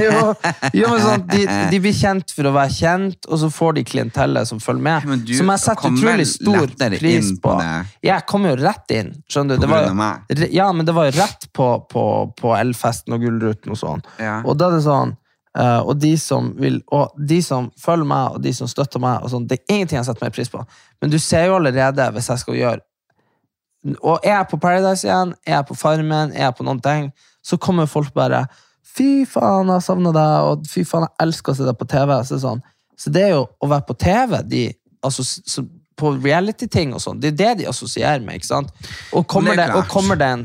jo. 0.00 0.32
jo 0.74 0.90
men 0.90 1.02
sånn, 1.04 1.24
de, 1.30 1.44
de 1.70 1.80
blir 1.82 1.94
kjent 1.94 2.32
for 2.34 2.48
å 2.50 2.54
være 2.54 2.72
kjent, 2.74 3.28
og 3.28 3.40
så 3.42 3.50
får 3.52 3.78
de 3.78 3.84
klientellet 3.86 4.48
som 4.48 4.62
følger 4.62 4.86
med. 4.88 5.08
Men 5.12 5.22
du 5.26 5.32
som 5.38 5.52
jeg 5.54 5.62
setter 5.64 5.94
utrolig 5.94 6.26
stor 6.32 6.74
pris 6.96 7.30
på. 7.36 7.54
på? 7.54 7.78
Jeg 8.06 8.26
kom 8.30 8.48
jo 8.48 8.56
rett 8.58 8.96
inn. 8.96 9.14
Skjønner 9.30 9.60
du? 9.60 9.62
På 9.62 9.66
Det 9.66 9.72
var, 9.72 9.86
grunn 9.86 9.96
av 9.96 10.02
meg? 10.02 10.44
ja, 10.56 10.68
men 10.74 10.88
det 10.88 10.96
var 10.96 11.10
jo 11.10 11.16
rett 11.20 11.48
på, 11.56 11.70
på, 11.92 12.04
på 12.40 12.54
Elfesten 12.58 13.16
og 13.16 13.24
Gullruten 13.26 13.76
og 13.76 13.80
sånn. 13.80 14.06
Ja. 14.18 14.40
Og 14.44 14.58
da 14.58 14.70
er 14.70 14.78
det 14.80 14.86
sånn 14.88 15.16
Uh, 15.58 15.82
og 15.82 15.96
de 15.98 16.12
som 16.14 16.52
vil 16.62 16.76
Og 16.94 17.10
de 17.26 17.40
som 17.42 17.72
følger 17.74 18.06
meg, 18.06 18.36
og 18.36 18.42
de 18.44 18.52
som 18.54 18.68
støtter 18.70 19.02
meg, 19.02 19.24
sånn, 19.26 19.48
det 19.50 19.56
er 19.58 19.74
ingenting 19.74 19.98
jeg 19.98 20.06
setter 20.06 20.28
mer 20.28 20.34
pris 20.36 20.52
på. 20.52 20.62
Men 21.02 21.10
du 21.10 21.18
ser 21.18 21.48
jo 21.48 21.56
allerede, 21.56 22.06
hvis 22.14 22.28
jeg 22.30 22.42
skal 22.44 22.58
gjøre 22.60 22.84
Og 24.00 24.18
er 24.20 24.34
jeg 24.34 24.48
på 24.50 24.58
Paradise 24.60 25.06
igjen, 25.06 25.32
er 25.46 25.58
jeg 25.58 25.68
på 25.70 25.76
Farmen, 25.78 26.34
er 26.34 26.48
jeg 26.48 26.56
på 26.58 26.66
noen 26.66 26.82
ting, 26.84 27.10
så 27.44 27.56
kommer 27.60 27.88
folk 27.88 28.12
bare 28.16 28.44
Fy 28.90 29.24
faen, 29.28 29.68
jeg 29.70 29.84
savner 29.86 30.14
deg, 30.16 30.46
og 30.50 30.64
fy 30.66 30.82
faen, 30.88 31.04
jeg 31.06 31.26
elsker 31.28 31.52
å 31.52 31.58
se 31.60 31.66
deg 31.68 31.76
på 31.78 31.86
TV. 31.92 32.10
Så, 32.26 32.40
sånn. 32.42 32.62
så 32.98 33.12
det 33.14 33.22
er 33.28 33.36
jo 33.36 33.44
å 33.62 33.68
være 33.70 33.86
på 33.86 33.94
TV 34.02 34.40
de, 34.50 34.64
altså, 35.06 35.24
så, 35.24 35.62
På 36.00 36.14
reality-ting 36.16 36.94
og 36.96 37.02
sånn, 37.04 37.20
det 37.22 37.34
er 37.34 37.36
det 37.38 37.52
de 37.60 37.68
assosierer 37.70 38.24
med. 38.24 38.40
ikke 38.40 38.48
sant? 38.48 38.72
Og 39.14 39.28
kommer 39.30 39.54
Det 39.54 39.68
det, 39.68 39.76
og 39.78 39.86
kommer 39.92 40.18
det 40.18 40.30
en, 40.34 40.44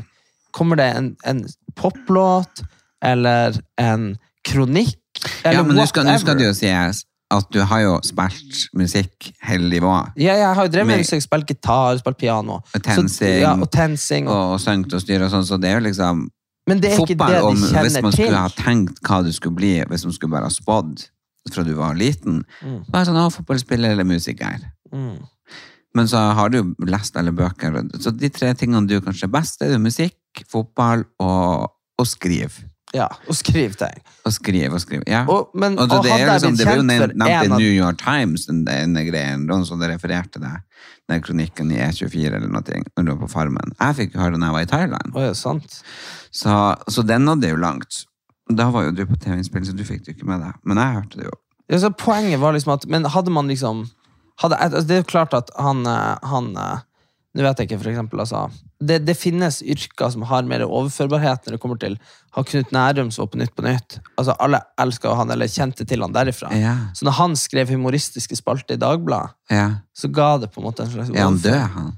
kommer 0.54 0.78
det 0.78 0.86
en, 0.94 1.10
en 1.26 1.42
poplåt 1.74 2.62
eller 3.02 3.58
en 3.80 4.14
kronikk 4.46 5.00
eller 5.42 5.58
Ja, 5.58 5.66
men 5.66 5.80
nå 5.80 5.86
skal, 5.88 6.06
nå 6.06 6.16
skal 6.20 6.38
det 6.38 6.46
jo 6.50 6.54
sies 6.56 7.02
at 7.34 7.48
du 7.50 7.58
har 7.66 7.82
jo 7.82 7.96
spilt 8.06 8.68
musikk 8.78 9.30
hele 9.48 9.66
livet. 9.70 10.12
Ja, 10.20 10.36
jeg 10.38 10.46
har 10.54 10.68
jo 10.68 10.70
drevet 10.70 10.90
med 10.92 11.02
musikk, 11.02 11.24
spilt 11.24 11.50
gitar, 11.50 11.98
spilt 11.98 12.18
piano. 12.20 12.60
Og 12.62 12.82
tensing. 12.84 13.10
Så, 13.10 13.32
ja, 13.42 13.52
og 13.58 13.70
tensing. 13.74 14.28
Og, 14.30 14.54
og 14.54 14.62
sunget 14.62 14.94
og 14.94 15.02
styrt 15.02 15.26
og 15.26 15.32
sånn, 15.34 15.46
så 15.48 15.58
det 15.60 15.72
er 15.72 15.80
jo 15.80 15.86
liksom 15.88 16.26
Men 16.70 16.82
det 16.82 16.92
er 16.92 17.02
ikke 17.02 17.18
det 17.18 17.40
om 17.42 17.58
til. 17.58 17.78
hvis 17.82 17.98
man 17.98 18.08
man 18.08 18.14
til. 18.14 18.26
skulle 18.26 18.44
ha 18.44 18.52
tenkt 18.54 19.02
hva 19.06 19.20
du 19.26 19.32
skulle 19.34 19.58
bli 19.58 19.74
hvis 19.90 20.06
man 20.06 20.14
skulle 20.14 20.34
bare 20.36 20.50
ha 20.50 20.54
spådd 20.54 21.06
fra 21.52 21.62
du 21.62 21.74
var 21.78 21.94
liten. 21.94 22.40
Mm. 22.62 22.78
Bare 22.90 23.06
sånn, 23.06 23.18
å, 23.22 23.30
fotballspiller 23.30 23.94
eller 23.94 24.06
musiker. 24.06 24.64
Mm. 24.90 25.20
Men 25.96 26.08
så 26.10 26.20
har 26.36 26.50
du 26.50 26.58
jo 26.58 26.64
lest 26.90 27.16
alle 27.16 27.32
bøker. 27.34 27.78
Så 28.02 28.10
de 28.12 28.30
tre 28.34 28.50
tingene 28.58 28.86
du 28.90 28.98
kanskje 29.00 29.28
er 29.28 29.34
best, 29.34 29.60
det 29.62 29.76
er 29.76 29.82
musikk, 29.82 30.18
fotball 30.50 31.06
og, 31.22 31.70
og 31.96 32.08
skriv. 32.10 32.58
Ja, 32.96 33.06
og 33.28 33.36
skriv 33.36 33.76
ting. 33.78 34.00
Og 34.26 34.32
skriv 34.34 34.74
og 34.74 34.80
skriv, 34.82 35.02
ja. 35.10 35.24
Og, 35.28 35.52
men, 35.54 35.76
Og 35.78 35.90
og 35.90 36.04
det, 36.06 36.14
er 36.14 36.30
liksom, 36.32 36.56
det 36.56 36.66
var 36.68 36.80
jo 36.80 36.86
nevnt 36.86 37.28
i 37.28 37.52
New 37.52 37.72
York 37.72 38.00
Times, 38.00 38.46
den, 38.48 38.64
den 38.66 38.96
greien, 39.08 39.44
noen 39.48 39.66
som 39.68 39.82
refererte 39.82 40.40
det, 40.42 40.54
den 41.10 41.22
kronikken 41.22 41.70
i 41.74 41.80
E24 41.84 42.38
eller 42.38 42.50
noe, 42.50 42.82
når 42.96 43.06
du 43.06 43.12
var 43.12 43.22
på 43.22 43.30
Farmen. 43.36 43.74
Jeg 43.78 43.98
fikk 44.00 44.18
høre 44.18 44.34
den 44.38 44.46
jeg 44.48 44.56
var 44.56 44.66
i 44.66 44.70
Thailand. 44.70 45.14
Oh, 45.14 45.24
ja, 45.28 45.34
sant. 45.36 45.80
Så, 46.34 46.54
så 46.88 47.04
den 47.06 47.28
nådde 47.28 47.52
jo 47.52 47.60
langt. 47.60 48.04
Da 48.50 48.70
var 48.70 48.86
jo 48.86 48.94
du 48.94 49.04
på 49.06 49.18
TV-innspill, 49.18 49.66
så 49.66 49.74
du 49.74 49.84
fikk 49.86 50.04
det 50.06 50.16
ikke 50.16 50.28
med 50.28 50.42
deg. 50.44 50.58
Men 50.66 50.80
jeg 50.80 50.98
hørte 51.00 51.20
det 51.20 51.28
jo. 51.28 51.36
Ja, 51.66 51.80
så 51.82 51.90
poenget 51.90 52.38
var 52.38 52.54
liksom 52.54 52.76
at 52.76 52.84
Men 52.86 53.08
hadde 53.10 53.32
man 53.34 53.48
liksom 53.50 53.88
hadde, 54.38 54.54
altså 54.54 54.84
Det 54.86 54.94
er 54.94 55.00
jo 55.00 55.08
klart 55.10 55.34
at 55.34 55.48
han, 55.58 55.80
eh, 55.90 56.28
han 56.30 56.52
eh, 56.54 56.84
Nå 57.34 57.42
vet 57.42 57.58
jeg 57.58 57.68
ikke, 57.68 57.80
for 57.82 57.90
eksempel. 57.90 58.22
Altså, 58.22 58.46
det, 58.80 58.98
det 59.08 59.14
finnes 59.16 59.62
yrker 59.64 60.10
som 60.12 60.24
har 60.28 60.44
mer 60.48 60.66
overførbarhet 60.66 61.46
når 61.46 61.56
det 61.56 61.60
kommer 61.62 61.78
til 61.80 61.96
han 62.36 62.44
Knut 62.44 62.72
Nærum 62.74 63.10
som 63.14 63.24
var 63.24 63.30
på 63.32 63.38
Nytt 63.40 63.54
på 63.56 63.64
Nytt. 63.64 63.98
Altså, 64.20 64.34
alle 64.44 64.60
elska 64.82 65.14
han, 65.16 65.30
eller 65.32 65.48
kjente 65.48 65.86
til 65.88 66.04
han 66.04 66.12
derifra. 66.12 66.50
Ja. 66.52 66.74
Så 66.94 67.08
når 67.08 67.16
han 67.16 67.36
skrev 67.40 67.72
humoristiske 67.72 68.36
spalter 68.36 68.76
i 68.76 68.80
Dagbladet, 68.82 69.32
ja. 69.48 69.68
så 69.96 70.10
ga 70.12 70.34
det 70.42 70.50
på 70.52 70.60
en 70.60 70.68
måte 70.68 70.84
en 70.84 70.92
slags 70.92 71.14
Er 71.14 71.24
han 71.24 71.40
død, 71.40 71.62
han? 71.76 71.94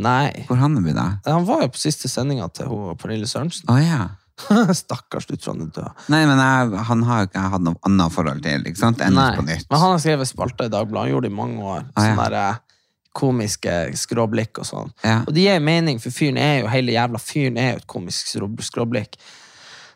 Nei. 0.00 0.44
Hvor 0.48 0.60
han 0.60 0.76
er 0.80 0.96
da? 0.96 1.06
Han 1.26 1.48
var 1.48 1.64
jo 1.64 1.72
på 1.74 1.80
siste 1.80 2.08
sendinga 2.12 2.48
til 2.54 2.68
hun, 2.68 2.96
Pernille 3.00 3.28
Sørensen. 3.28 3.68
Oh, 3.72 3.80
ja. 3.80 4.10
Stakkars, 4.76 5.26
du 5.26 5.36
tror 5.36 5.56
han 5.56 5.66
er 5.66 5.72
død. 5.74 6.06
Nei, 6.12 6.22
men 6.28 6.40
jeg, 6.40 6.84
han 6.88 7.04
har 7.08 7.22
jo 7.22 7.30
ikke 7.30 7.46
hatt 7.54 7.64
noe 7.64 7.80
annet 7.88 8.14
forhold 8.14 8.44
til, 8.44 8.68
ikke 8.68 8.80
sant? 8.80 9.00
Enn 9.04 9.16
Nei, 9.16 9.30
på 9.36 9.44
nytt. 9.48 9.68
Men 9.72 9.82
han 9.82 9.94
har 9.94 10.02
skrevet 10.04 10.30
spalter 10.30 10.68
i 10.68 10.72
Dagbladet. 10.72 11.08
Han 11.08 11.14
gjorde 11.14 11.28
det 11.28 11.32
i 11.32 11.40
mange 11.40 11.64
år. 11.64 11.86
Ah, 11.94 12.04
ja. 12.04 12.12
Sånne 12.12 12.28
der, 12.28 12.38
eh, 12.40 12.69
komiske 13.16 13.74
skråblikk 13.98 14.60
og 14.62 14.68
sånn. 14.68 14.92
Ja. 15.02 15.20
Og 15.26 15.34
det 15.34 15.46
gir 15.46 15.64
mening, 15.64 15.98
for 16.02 16.14
fyren 16.14 16.38
er 16.40 16.60
jo 16.60 16.70
hele 16.70 16.94
jævla 16.94 17.20
fyren 17.22 17.58
er 17.60 17.74
jo 17.74 17.82
et 17.82 17.90
komisk 17.90 18.30
skråblikk. 18.66 19.18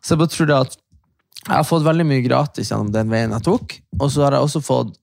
Så 0.02 0.14
jeg 0.14 0.22
bare 0.22 0.34
tror 0.34 0.50
det 0.50 0.58
at 0.58 0.76
jeg 1.44 1.54
har 1.54 1.66
fått 1.68 1.84
veldig 1.84 2.06
mye 2.08 2.24
gratis 2.24 2.70
gjennom 2.72 2.92
den 2.92 3.10
veien 3.12 3.34
jeg 3.36 3.44
tok, 3.44 3.78
og 4.00 4.06
så 4.12 4.24
har 4.24 4.36
jeg 4.36 4.46
også 4.46 4.62
fått 4.64 4.94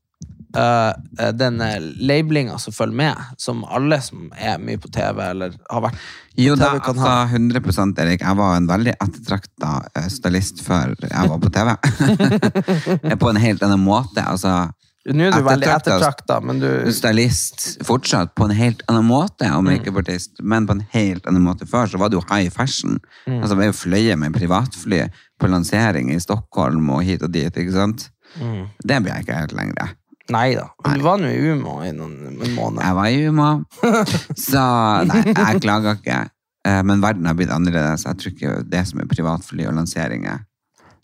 eh, 0.57 0.89
eh, 1.19 1.31
den 1.37 1.61
uh, 1.61 1.77
labelinga 2.01 2.57
som 2.61 2.73
følger 2.73 2.97
med, 2.97 3.21
som 3.37 3.61
alle 3.69 4.01
som 4.01 4.31
er 4.33 4.57
mye 4.61 4.81
på 4.81 4.89
TV 4.93 5.21
eller 5.27 5.53
har 5.69 5.85
vært 5.85 6.01
Jo 6.39 6.55
på 6.55 6.63
da, 6.63 6.71
TV 6.71 6.83
kan 6.87 7.01
altså 7.03 7.13
ha. 7.13 7.37
100% 7.37 8.01
Erik. 8.03 8.25
Jeg 8.25 8.39
var 8.41 8.57
en 8.57 8.69
veldig 8.71 8.95
ettertrakta 8.97 9.73
eh, 9.93 10.09
stylist 10.11 10.63
før 10.65 10.95
jeg 11.05 11.31
var 11.33 11.41
på 11.45 11.53
TV. 11.53 11.75
på 13.21 13.31
en 13.31 13.41
helt 13.45 13.65
annen 13.67 13.85
måte. 13.85 14.25
Altså, 14.25 14.55
Nå 15.09 15.23
er 15.25 15.31
du 15.33 15.41
veldig 15.41 15.65
ettertrakta, 15.73 16.35
men 16.45 16.59
du 16.61 16.67
stylist 16.93 17.79
fortsatt 17.87 18.35
på 18.37 18.45
en 18.45 18.51
helt 18.53 18.83
annen 18.87 19.07
måte, 19.09 19.47
om 19.57 19.65
Mm. 19.65 19.79
ikke 19.79 19.95
artist, 19.97 20.37
men 20.43 20.67
på 20.67 20.75
en 20.77 20.83
helt 20.93 21.25
annen 21.25 21.41
måte 21.41 21.65
før, 21.65 21.87
så 21.89 21.97
var 21.97 22.09
det 22.09 22.19
jo 22.19 22.25
high 22.29 22.49
fashion. 22.53 22.99
Mm. 23.25 23.39
Altså, 23.41 23.55
vi 23.57 23.65
jo 23.65 23.71
fløye 23.73 24.15
med 24.17 24.33
privatfly 24.37 25.07
på 25.41 25.49
lansering 25.49 26.11
i 26.13 26.19
Stockholm 26.19 26.89
og 26.93 27.01
hit 27.03 27.23
og 27.23 27.31
dit, 27.33 27.49
ikke 27.57 27.73
sant? 27.73 28.09
Mm. 28.37 28.67
Det 28.85 28.99
blir 29.01 29.13
jeg 29.15 29.25
ikke 29.25 29.39
helt 29.39 29.53
lenger. 29.57 29.95
Nei 30.29 30.53
da. 30.55 30.67
Du 30.93 31.01
var 31.01 31.17
nå 31.17 31.27
i 31.33 31.49
Umo 31.51 31.81
i 31.83 31.89
noen, 31.91 32.37
måneder. 32.55 32.85
Jeg 32.85 32.95
var 32.95 33.05
i 33.09 33.25
Uma, 33.27 33.49
så 34.51 34.61
nei, 35.09 35.23
jeg 35.33 35.61
klager 35.65 35.97
ikke. 35.97 36.19
Eh, 36.63 36.83
Men 36.85 37.01
verden 37.01 37.25
har 37.25 37.33
blitt 37.33 37.49
annerledes. 37.51 38.05
Jeg 38.05 38.17
tror 38.21 38.31
ikke 38.35 38.69
det 38.69 38.83
som 38.87 38.99
er 39.01 39.09
privatfly 39.09 39.65
og 39.65 39.73
lanseringer 39.79 40.43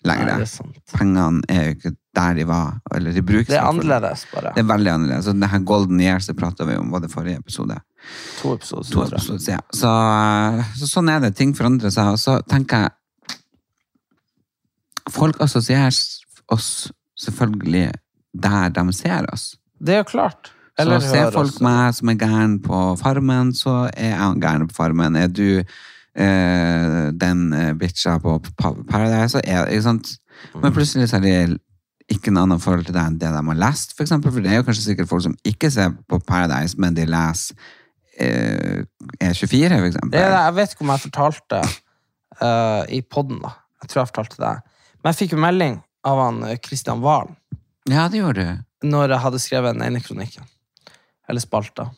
Nei, 0.06 0.14
lenger. 0.16 0.46
det 0.46 0.48
er. 0.48 0.82
Pengene 0.94 1.42
er 1.50 1.64
jo 1.66 1.74
ikke 1.80 1.96
der 2.18 2.38
de 2.38 2.46
var, 2.50 2.80
eller 2.96 3.14
de 3.14 3.24
brukes 3.26 3.52
Det 3.52 3.58
er 3.60 3.64
i 3.64 3.70
annerledes, 3.70 4.26
bare. 4.34 4.54
Det 4.56 4.64
er 4.64 4.70
veldig 4.72 4.92
annerledes. 4.94 5.30
Og 5.30 5.38
denne 5.38 5.62
Golden 5.70 6.02
Years 6.02 6.30
prata 6.38 6.66
vi 6.68 6.78
om, 6.80 6.92
var 6.92 7.04
det 7.04 7.12
forrige 7.14 7.42
episode? 7.44 7.78
To 8.42 8.54
episoder. 8.58 8.90
To 8.92 9.04
ja. 9.04 9.08
episoder 9.12 9.44
siden. 9.46 9.66
Så, 9.74 9.94
så 10.82 10.90
sånn 10.90 11.12
er 11.14 11.24
det. 11.24 11.34
Ting 11.38 11.54
forandrer 11.58 11.94
seg. 11.94 12.16
Og 12.16 12.22
så 12.22 12.40
tenker 12.50 12.88
jeg 12.88 12.94
Folk 15.08 15.38
assosierer 15.40 15.96
oss 16.52 16.90
selvfølgelig 17.16 17.92
der 18.36 18.74
de 18.76 18.94
ser 18.94 19.24
oss. 19.32 19.54
Det 19.80 19.94
er 19.94 20.02
jo 20.02 20.10
klart. 20.10 20.52
Så 20.78 21.00
ser 21.02 21.32
folk 21.32 21.54
oss. 21.54 21.62
meg 21.64 21.96
som 21.98 22.12
er 22.12 22.18
gæren 22.22 22.58
på 22.62 22.80
Farmen, 23.00 23.54
så 23.56 23.88
er 23.94 24.12
jeg 24.14 24.42
gæren 24.44 24.68
på 24.68 24.76
Farmen. 24.76 25.16
Er 25.16 25.32
du 25.32 25.64
eh, 26.18 27.08
den 27.14 27.54
eh, 27.54 27.74
bitcha 27.74 28.18
på 28.22 28.36
Paradise, 28.60 29.30
så 29.38 29.42
er 29.44 29.66
det 29.66 29.78
ikke 29.78 29.88
sant? 29.88 30.12
Mm. 30.54 30.62
Men 30.62 30.76
plutselig 30.76 31.10
så 31.10 31.18
er 31.18 31.26
de 31.26 31.58
ikke 32.12 32.32
noe 32.32 32.46
annet 32.48 32.64
forhold 32.64 32.88
til 32.88 32.96
deg 32.96 33.04
enn 33.04 33.18
det 33.20 33.32
de 33.34 33.42
har 33.50 33.60
lest, 33.60 33.94
for 33.98 34.06
eksempel. 34.06 34.32
For 34.32 34.44
det 34.44 34.54
er 34.54 34.62
jo 34.62 34.68
kanskje 34.68 34.86
sikkert 34.86 35.10
folk 35.10 35.26
som 35.26 35.36
ikke 35.48 35.72
ser 35.74 35.92
på 36.08 36.20
Paradise, 36.24 36.80
men 36.80 36.96
de 36.96 37.04
leser 37.10 37.58
eh, 38.16 38.86
E24, 39.20 39.74
for 39.74 39.90
eksempel. 39.90 40.14
Det 40.16 40.24
er 40.24 40.32
det, 40.32 40.40
jeg 40.46 40.56
vet 40.60 40.76
ikke 40.76 40.88
om 40.88 40.94
jeg 40.94 41.04
fortalte 41.04 41.62
uh, 42.42 42.84
i 42.94 43.02
podden 43.04 43.42
da. 43.44 43.54
Jeg 43.84 43.92
tror 43.92 44.02
jeg 44.02 44.12
fortalte 44.14 44.42
det. 44.42 44.56
Men 45.02 45.12
jeg 45.12 45.20
fikk 45.22 45.36
jo 45.36 45.44
melding 45.44 45.78
av 46.08 46.24
han 46.24 46.40
Kristian 46.42 46.64
Christian 46.68 47.04
Valen 47.04 47.36
Ja, 47.90 48.08
det 48.08 48.22
gjorde 48.22 48.44
du. 48.44 48.64
når 48.88 49.14
jeg 49.14 49.24
hadde 49.26 49.44
skrevet 49.44 49.76
den 49.76 49.86
ene 49.86 50.02
kronikken. 50.04 50.48
Eller 51.28 51.44
spalta. 51.44 51.90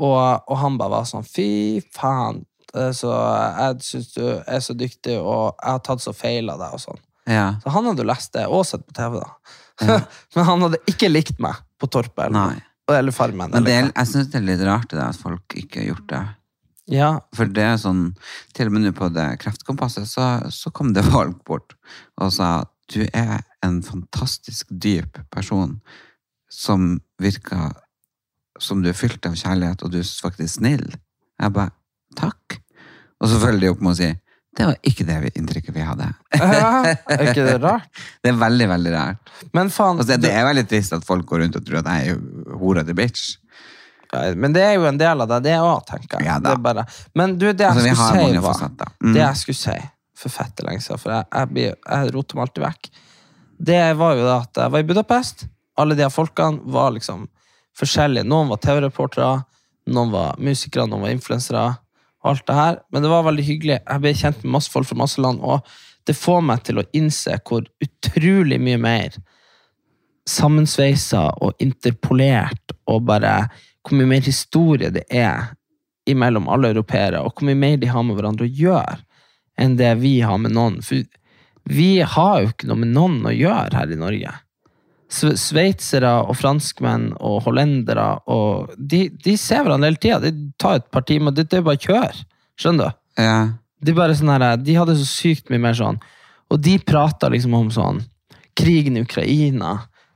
Og, 0.00 0.18
og 0.48 0.56
han 0.58 0.78
bare 0.80 0.96
var 0.96 1.08
sånn 1.08 1.26
Fy 1.26 1.82
faen, 1.94 2.42
eh, 2.74 2.90
så 2.96 3.12
jeg 3.12 3.84
syns 3.86 4.12
du 4.16 4.24
er 4.26 4.62
så 4.64 4.74
dyktig, 4.74 5.18
og 5.20 5.52
jeg 5.52 5.76
har 5.76 5.82
tatt 5.86 6.02
så 6.02 6.14
feil 6.16 6.50
av 6.50 6.62
deg, 6.62 6.74
og 6.74 6.82
sånn. 6.82 7.02
Ja. 7.30 7.54
Så 7.62 7.70
han 7.72 7.86
hadde 7.88 8.02
jo 8.04 8.08
lest 8.10 8.32
det, 8.36 8.44
og 8.46 8.66
sett 8.68 8.84
på 8.86 8.94
TV, 8.96 9.18
da. 9.22 9.98
Men 10.36 10.44
han 10.50 10.64
hadde 10.66 10.80
ikke 10.90 11.08
likt 11.10 11.38
meg 11.42 11.56
på 11.80 11.88
Torpet 11.90 12.26
eller, 12.28 12.58
eller 12.92 13.14
Farmen. 13.16 13.50
Men 13.50 13.64
det, 13.64 13.72
Eller, 13.78 13.88
er- 13.88 13.94
jeg 14.02 14.10
syns 14.12 14.28
det 14.32 14.40
er 14.42 14.46
litt 14.50 14.64
rart 14.68 14.90
det 14.92 15.00
at 15.02 15.18
folk 15.18 15.56
ikke 15.58 15.80
har 15.82 15.88
gjort 15.94 16.06
det. 16.12 16.22
ja, 16.94 17.08
For 17.34 17.48
det 17.50 17.64
er 17.64 17.80
sånn, 17.80 18.02
til 18.54 18.68
og 18.68 18.76
med 18.76 18.84
nå 18.84 18.92
på 18.96 19.08
det 19.14 19.26
kreftkompasset, 19.42 20.06
så, 20.10 20.28
så 20.52 20.70
kom 20.70 20.92
det 20.94 21.02
folk 21.16 21.40
bort 21.48 21.74
og 22.20 22.30
sa 22.36 22.52
du 22.92 23.00
er 23.16 23.38
en 23.64 23.78
fantastisk 23.82 24.68
dyp 24.68 25.16
person 25.32 25.78
som 26.52 26.98
virker 27.22 27.72
som 28.60 28.82
du 28.84 28.90
er 28.92 28.94
fylt 28.98 29.24
av 29.26 29.34
kjærlighet, 29.40 29.80
og 29.82 29.90
du 29.90 29.96
er 29.98 30.04
faktisk 30.06 30.60
snill. 30.60 30.84
Jeg 31.40 31.54
bare, 31.56 31.72
takk. 32.20 32.60
Og 33.18 33.26
så 33.32 33.40
følger 33.42 33.64
de 33.64 33.70
opp 33.72 33.80
med 33.82 33.94
å 33.94 33.98
si, 33.98 34.10
det 34.54 34.66
var 34.68 34.76
ikke 34.86 35.06
det 35.08 35.32
inntrykket 35.34 35.74
vi 35.74 35.82
hadde. 35.82 36.06
er 36.38 37.24
ikke 37.26 37.46
det 37.46 37.56
rart? 37.62 37.88
Det 38.22 38.30
er 38.30 38.36
veldig, 38.38 38.68
veldig 38.70 38.92
rart. 38.94 39.32
Men 39.56 39.70
faen 39.72 39.98
Altså, 39.98 40.16
det 40.20 40.30
er 40.30 40.46
veldig 40.46 40.64
trist 40.70 40.94
at 40.96 41.06
folk 41.06 41.26
går 41.26 41.42
rundt 41.44 41.58
og 41.58 41.64
tror 41.66 41.80
at 41.82 41.90
jeg 41.90 42.14
er 42.14 42.54
horete 42.60 42.94
bitch. 42.96 43.34
Men 44.38 44.54
det 44.54 44.62
er 44.62 44.76
jo 44.76 44.86
en 44.86 44.98
del 45.00 45.24
av 45.24 45.30
det, 45.30 45.40
det 45.48 45.56
òg, 45.58 45.82
tenker 45.88 46.20
jeg. 46.20 46.28
Ja 46.28 46.38
det 46.42 46.54
bare... 46.62 46.84
Men 47.18 47.34
du, 47.38 47.48
det 47.50 47.66
jeg 47.66 47.72
Altså, 47.72 47.82
skulle 47.82 48.30
si, 48.30 48.44
var. 48.46 48.92
Mm. 49.02 49.10
Det 49.10 49.22
jeg 49.24 49.40
skulle 49.42 49.60
si 49.62 49.76
for 50.24 50.30
fette 50.30 50.64
lenge 50.64 50.84
siden, 50.84 51.00
for 51.02 51.10
jeg, 51.16 51.26
jeg, 51.34 51.74
jeg 51.74 52.12
roter 52.14 52.38
meg 52.38 52.46
alltid 52.46 52.64
vekk, 52.64 52.90
det 53.64 53.80
var 53.98 54.14
jo 54.14 54.22
det 54.24 54.36
at 54.36 54.60
jeg 54.62 54.74
var 54.74 54.84
i 54.84 54.86
Budapest. 54.88 55.46
Alle 55.82 55.96
de 55.98 56.06
folkene 56.14 56.62
var 56.74 56.94
liksom 56.94 57.26
forskjellige. 57.78 58.26
Noen 58.30 58.52
var 58.52 58.60
TV-reportere, 58.62 59.32
noen 59.90 60.12
var 60.14 60.38
musikere, 60.38 60.86
noen 60.90 61.08
var 61.08 61.14
influensere. 61.14 61.64
Alt 62.28 62.46
det 62.48 62.56
her. 62.56 62.80
Men 62.92 63.04
det 63.04 63.12
var 63.12 63.26
veldig 63.26 63.44
hyggelig. 63.46 63.78
Jeg 63.80 64.02
ble 64.02 64.14
kjent 64.18 64.42
med 64.44 64.56
masse 64.56 64.72
folk 64.72 64.88
fra 64.88 64.98
masse 64.98 65.22
land, 65.22 65.42
og 65.44 65.64
det 66.04 66.16
får 66.18 66.42
meg 66.44 66.64
til 66.66 66.80
å 66.80 66.88
innse 66.96 67.38
hvor 67.48 67.64
utrolig 67.84 68.60
mye 68.60 68.80
mer 68.80 69.16
sammensveisa 70.28 71.26
og 71.44 71.60
interpolert, 71.62 72.74
og 72.88 73.04
bare 73.08 73.34
hvor 73.84 73.98
mye 73.98 74.08
mer 74.14 74.24
historie 74.24 74.90
det 74.92 75.04
er 75.12 75.52
imellom 76.08 76.48
alle 76.52 76.72
europeere, 76.72 77.20
og 77.20 77.34
hvor 77.34 77.48
mye 77.48 77.60
mer 77.60 77.76
de 77.80 77.90
har 77.92 78.04
med 78.04 78.16
hverandre 78.18 78.48
å 78.48 78.54
gjøre, 78.60 78.98
enn 79.60 79.76
det 79.80 79.92
vi 80.00 80.18
har 80.24 80.40
med 80.40 80.56
noen. 80.56 80.80
For 80.84 81.04
vi 81.70 81.90
har 82.00 82.40
jo 82.42 82.52
ikke 82.52 82.68
noe 82.68 82.82
med 82.82 82.92
noen 82.96 83.20
å 83.28 83.32
gjøre 83.32 83.76
her 83.78 83.92
i 83.92 84.00
Norge. 84.00 84.32
Sve- 85.12 85.36
Sveitsere 85.38 86.10
og 86.24 86.36
franskmenn 86.38 87.10
og 87.20 87.42
hollendere, 87.44 88.06
og 88.30 88.72
de, 88.78 89.08
de 89.24 89.36
ser 89.40 89.62
hverandre 89.64 89.90
hele 89.92 90.00
tida. 90.00 90.20
De 90.24 90.50
tar 90.60 90.80
et 90.80 90.90
par 90.90 91.04
timer, 91.06 91.34
det, 91.34 91.48
det 91.52 91.60
er 91.60 91.66
bare 91.66 91.80
kjør. 91.80 92.22
Skjønner 92.60 92.90
du? 92.90 93.00
Ja. 93.22 93.38
De, 93.84 93.94
sånn 94.16 94.32
her, 94.32 94.46
de 94.56 94.76
hadde 94.78 94.96
så 94.98 95.06
sykt 95.06 95.50
mye 95.52 95.60
mer 95.60 95.74
sånn 95.76 95.98
Og 96.48 96.60
de 96.62 96.78
prata 96.80 97.28
liksom 97.28 97.52
om 97.58 97.68
sånn 97.74 97.98
krigen 98.56 98.96
i 98.96 99.02
Ukraina, 99.02 99.74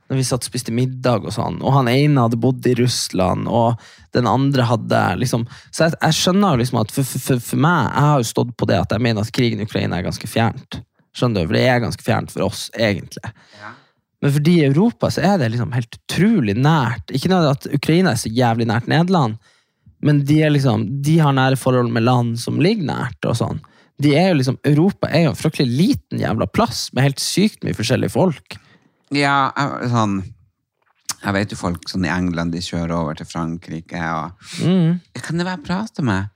når 0.09 0.17
vi 0.17 0.23
satt 0.25 0.45
og 0.45 0.49
spiste 0.49 0.71
middag 0.73 1.25
og 1.27 1.33
sånn. 1.35 1.57
Og 1.59 1.73
han 1.75 1.89
ene 1.91 2.23
hadde 2.23 2.39
bodd 2.39 2.65
i 2.65 2.75
Russland, 2.79 3.49
og 3.51 3.79
den 4.15 4.29
andre 4.31 4.63
hadde 4.69 5.01
liksom 5.19 5.43
Så 5.69 5.85
jeg, 5.85 5.97
jeg 5.99 6.17
skjønner 6.17 6.55
jo 6.55 6.61
liksom 6.63 6.79
at 6.81 6.93
for, 6.95 7.09
for, 7.09 7.25
for, 7.25 7.43
for 7.51 7.63
meg, 7.67 7.89
jeg 7.91 8.07
har 8.07 8.23
jo 8.23 8.29
stått 8.31 8.55
på 8.57 8.69
det 8.71 8.79
at 8.79 8.95
jeg 8.95 9.05
mener 9.05 9.27
at 9.27 9.35
krigen 9.35 9.61
i 9.61 9.67
Ukraina 9.67 9.99
er 9.99 10.07
ganske 10.07 10.31
fjernt. 10.31 10.79
Skjønner 11.15 11.43
du? 11.43 11.49
For 11.51 11.59
det 11.59 11.67
er 11.67 11.83
ganske 11.83 12.05
fjernt 12.05 12.33
for 12.33 12.47
oss, 12.47 12.67
egentlig. 12.77 13.33
Men 14.21 14.33
fordi 14.35 14.57
i 14.59 14.65
Europa 14.67 15.07
så 15.13 15.21
er 15.23 15.37
det 15.39 15.51
liksom 15.53 15.71
helt 15.71 15.95
utrolig 15.95 16.55
nært. 16.59 17.11
Ikke 17.15 17.29
noe 17.31 17.53
at 17.53 17.67
Ukraina 17.71 18.11
er 18.11 18.19
så 18.19 18.31
jævlig 18.33 18.67
nært 18.67 18.89
Nederland, 18.91 19.37
men 20.03 20.23
de, 20.27 20.39
liksom, 20.49 20.85
de 21.03 21.17
har 21.19 21.33
nære 21.35 21.59
forhold 21.59 21.91
med 21.91 22.03
land 22.03 22.37
som 22.39 22.59
ligger 22.59 22.83
nært. 22.87 23.19
og 23.25 23.35
sånn. 23.39 23.59
de 23.99 24.13
er 24.15 24.29
jo 24.29 24.35
liksom, 24.39 24.57
Europa 24.63 25.09
er 25.11 25.25
jo 25.25 25.31
en 25.33 25.35
fryktelig 25.39 25.67
liten 25.75 26.19
jævla 26.21 26.47
plass, 26.47 26.85
med 26.93 27.03
helt 27.03 27.19
sykt 27.19 27.63
mye 27.67 27.75
forskjellige 27.75 28.13
folk. 28.15 28.55
Ja, 29.11 29.51
sånn 29.91 30.21
Jeg 31.19 31.33
vet 31.35 31.51
jo 31.51 31.57
folk 31.59 31.89
sånn 31.91 32.05
i 32.07 32.11
England, 32.13 32.53
de 32.55 32.61
kjører 32.63 32.93
over 32.95 33.13
til 33.19 33.27
Frankrike 33.27 33.99
og 33.99 34.31
Mm. 34.63 35.01
Kan 35.19 35.37
det 35.37 35.45
være 35.45 35.57
jeg 35.57 35.65
prater 35.67 36.03
med? 36.03 36.29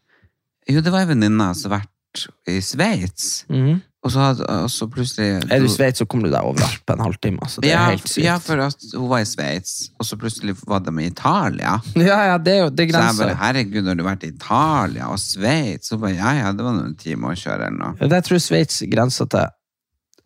Jo, 0.68 0.82
det 0.82 0.92
var 0.92 1.06
ei 1.06 1.12
venninne 1.14 1.56
som 1.56 1.72
har 1.72 1.80
vært 1.86 2.28
i 2.52 2.60
Sveits, 2.60 3.46
Mhm. 3.50 3.82
Og 4.04 4.12
så, 4.12 4.20
hadde, 4.20 4.48
og 4.52 4.72
så 4.72 4.86
plutselig 4.92 5.28
Er 5.48 5.62
du 5.64 5.66
i 5.66 5.72
Sveits, 5.72 6.02
så 6.02 6.06
kommer 6.10 6.28
du 6.28 6.34
deg 6.34 6.44
over 6.44 6.74
på 6.84 6.96
en 6.96 7.04
halvtime. 7.06 7.40
Altså. 7.42 7.62
Det 7.64 7.70
er 7.72 7.78
ja, 7.78 7.84
helt 7.94 8.10
sykt. 8.12 8.26
ja, 8.26 8.36
for 8.44 8.60
at 8.66 8.86
hun 8.98 9.08
var 9.08 9.24
i 9.24 9.28
Sveits, 9.30 9.76
og 9.96 10.08
så 10.10 10.18
plutselig 10.20 10.58
var 10.68 10.84
de 10.84 10.92
i 11.00 11.08
Italia. 11.08 11.78
ja, 12.10 12.20
ja, 12.34 12.38
det 12.38 12.56
er 12.58 12.62
jo 12.66 12.70
det 12.70 12.90
er 12.90 12.98
Så 12.98 13.04
jeg 13.06 13.20
bare, 13.22 13.38
herregud, 13.40 13.88
har 13.88 14.00
du 14.00 14.04
vært 14.04 14.26
i 14.28 14.34
Italia 14.34 15.08
og 15.08 15.22
Sveits? 15.24 15.88
Så 15.88 16.00
bare, 16.02 16.18
ja, 16.18 16.34
ja, 16.42 16.52
det 16.52 16.68
var 16.68 16.76
noen 16.76 16.98
timer 17.00 17.32
å 17.32 17.40
kjøre 17.40 17.70
eller 17.70 17.80
noe. 17.80 17.94
Ja, 18.02 18.10
det- 18.10 18.20
Jeg 18.20 18.28
tror 18.30 18.44
Sveits 18.44 18.82
grenser 18.92 19.32
til 19.32 19.48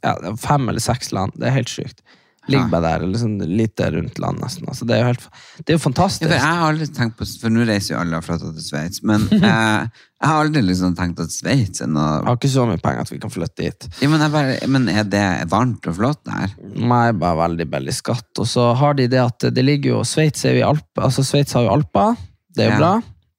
ja, 0.04 0.16
fem 0.42 0.70
eller 0.70 0.82
seks 0.82 1.14
land. 1.14 1.38
Det 1.38 1.48
er 1.50 1.56
helt 1.60 1.70
sykt. 1.70 2.02
Ligger 2.48 2.64
Ja. 2.64 2.72
bare 2.72 2.82
der, 3.00 3.04
eller 3.04 3.48
litt 3.48 3.76
der 3.76 3.92
rundt 3.92 4.20
land 4.20 4.40
nesten. 4.40 4.68
Altså, 4.68 4.86
det, 4.88 4.96
er 4.96 5.00
jo 5.02 5.08
helt, 5.12 5.26
det 5.58 5.70
er 5.74 5.74
jo 5.74 5.80
Ja, 5.80 5.84
fantastisk. 5.84 6.28
for 6.30 6.36
jeg 6.38 6.42
har 6.60 6.68
aldri 6.72 6.88
tenkt 6.96 7.18
på, 7.20 7.26
for 7.42 7.50
nå 7.50 7.66
reiser 7.68 7.94
jo 7.96 8.00
alle 8.02 8.18
og 8.18 8.24
flytter 8.24 8.54
til 8.56 8.64
Sveits, 8.64 9.02
men 9.04 9.26
jeg, 9.32 9.42
jeg 10.22 10.30
har 10.32 10.46
aldri 10.46 10.62
liksom 10.64 10.96
tenkt 10.96 11.20
at 11.20 11.32
Sveits 11.36 11.82
er 11.84 11.92
noe 11.92 12.22
har 12.24 12.38
ikke 12.40 12.50
så 12.54 12.66
mye 12.70 12.80
penger 12.82 13.02
at 13.04 13.12
vi 13.12 13.20
kan 13.20 13.34
flytte 13.34 13.66
dit. 13.68 13.90
ja, 14.02 14.10
men, 14.10 14.24
bare, 14.32 14.56
men 14.68 14.88
er 14.90 15.04
det 15.04 15.26
varmt 15.52 15.86
og 15.92 15.98
flott 16.00 16.24
der? 16.26 16.56
Nei, 16.76 17.12
bare 17.12 17.38
veldig 17.44 17.68
billig 17.76 17.94
skatt. 18.00 18.32
Og 18.40 18.48
så 18.48 18.70
har 18.80 18.94
de 18.96 19.08
det 19.12 19.20
at 19.26 19.50
det 19.54 19.66
ligger 19.68 19.98
jo 19.98 20.04
Sveits 20.08 20.46
er 20.46 20.56
jo 20.56 20.64
i 20.64 20.68
Alp, 20.72 20.88
altså 21.04 21.24
Sveits 21.28 21.54
har 21.54 21.68
jo 21.68 21.76
Alper. 21.76 22.16
Det 22.56 22.64
er 22.66 22.72
jo 22.72 22.80
Ja. 22.80 22.80
bra. 22.80 22.96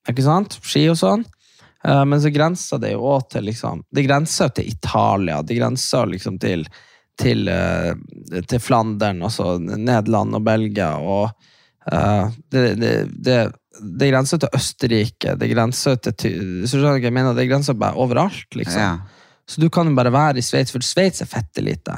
Ikke 0.09 0.23
sant? 0.25 0.59
Ski 0.63 0.85
og 0.93 0.97
sånn. 1.01 1.25
Eh, 1.85 2.05
men 2.05 2.19
så 2.21 2.31
grenser 2.35 2.81
det 2.83 2.93
jo 2.93 3.01
også 3.07 3.29
til 3.37 3.45
liksom 3.45 3.83
Det 3.95 4.03
grenser 4.07 4.49
til 4.55 4.67
Italia. 4.69 5.43
Det 5.43 5.57
grenser 5.57 6.07
liksom 6.11 6.39
til 6.43 6.65
til, 7.19 7.49
eh, 7.51 7.95
til 8.49 8.61
Flandern, 8.63 9.23
altså 9.27 9.57
Nederland 9.61 10.37
og 10.39 10.45
Belgia. 10.47 10.93
Og 10.99 11.31
uh, 11.93 12.31
det, 12.53 12.65
det, 12.81 12.93
det, 13.25 13.39
det 13.99 14.11
grenser 14.13 14.41
til 14.43 14.55
Østerrike. 14.55 15.35
Det 15.41 15.51
grenser 15.53 15.99
til 16.11 16.67
jeg 16.69 17.13
mener? 17.15 17.35
Det 17.35 17.49
grenser 17.51 17.79
bare 17.79 17.99
overalt, 17.99 18.47
liksom. 18.55 18.81
Ja. 18.81 18.93
Så 19.49 19.63
du 19.63 19.69
kan 19.73 19.89
jo 19.89 19.97
bare 19.97 20.13
være 20.13 20.39
i 20.39 20.45
Sveits, 20.45 20.73
for 20.75 20.85
Sveits 20.85 21.23
er 21.25 21.31
fette 21.31 21.63
lite. 21.65 21.95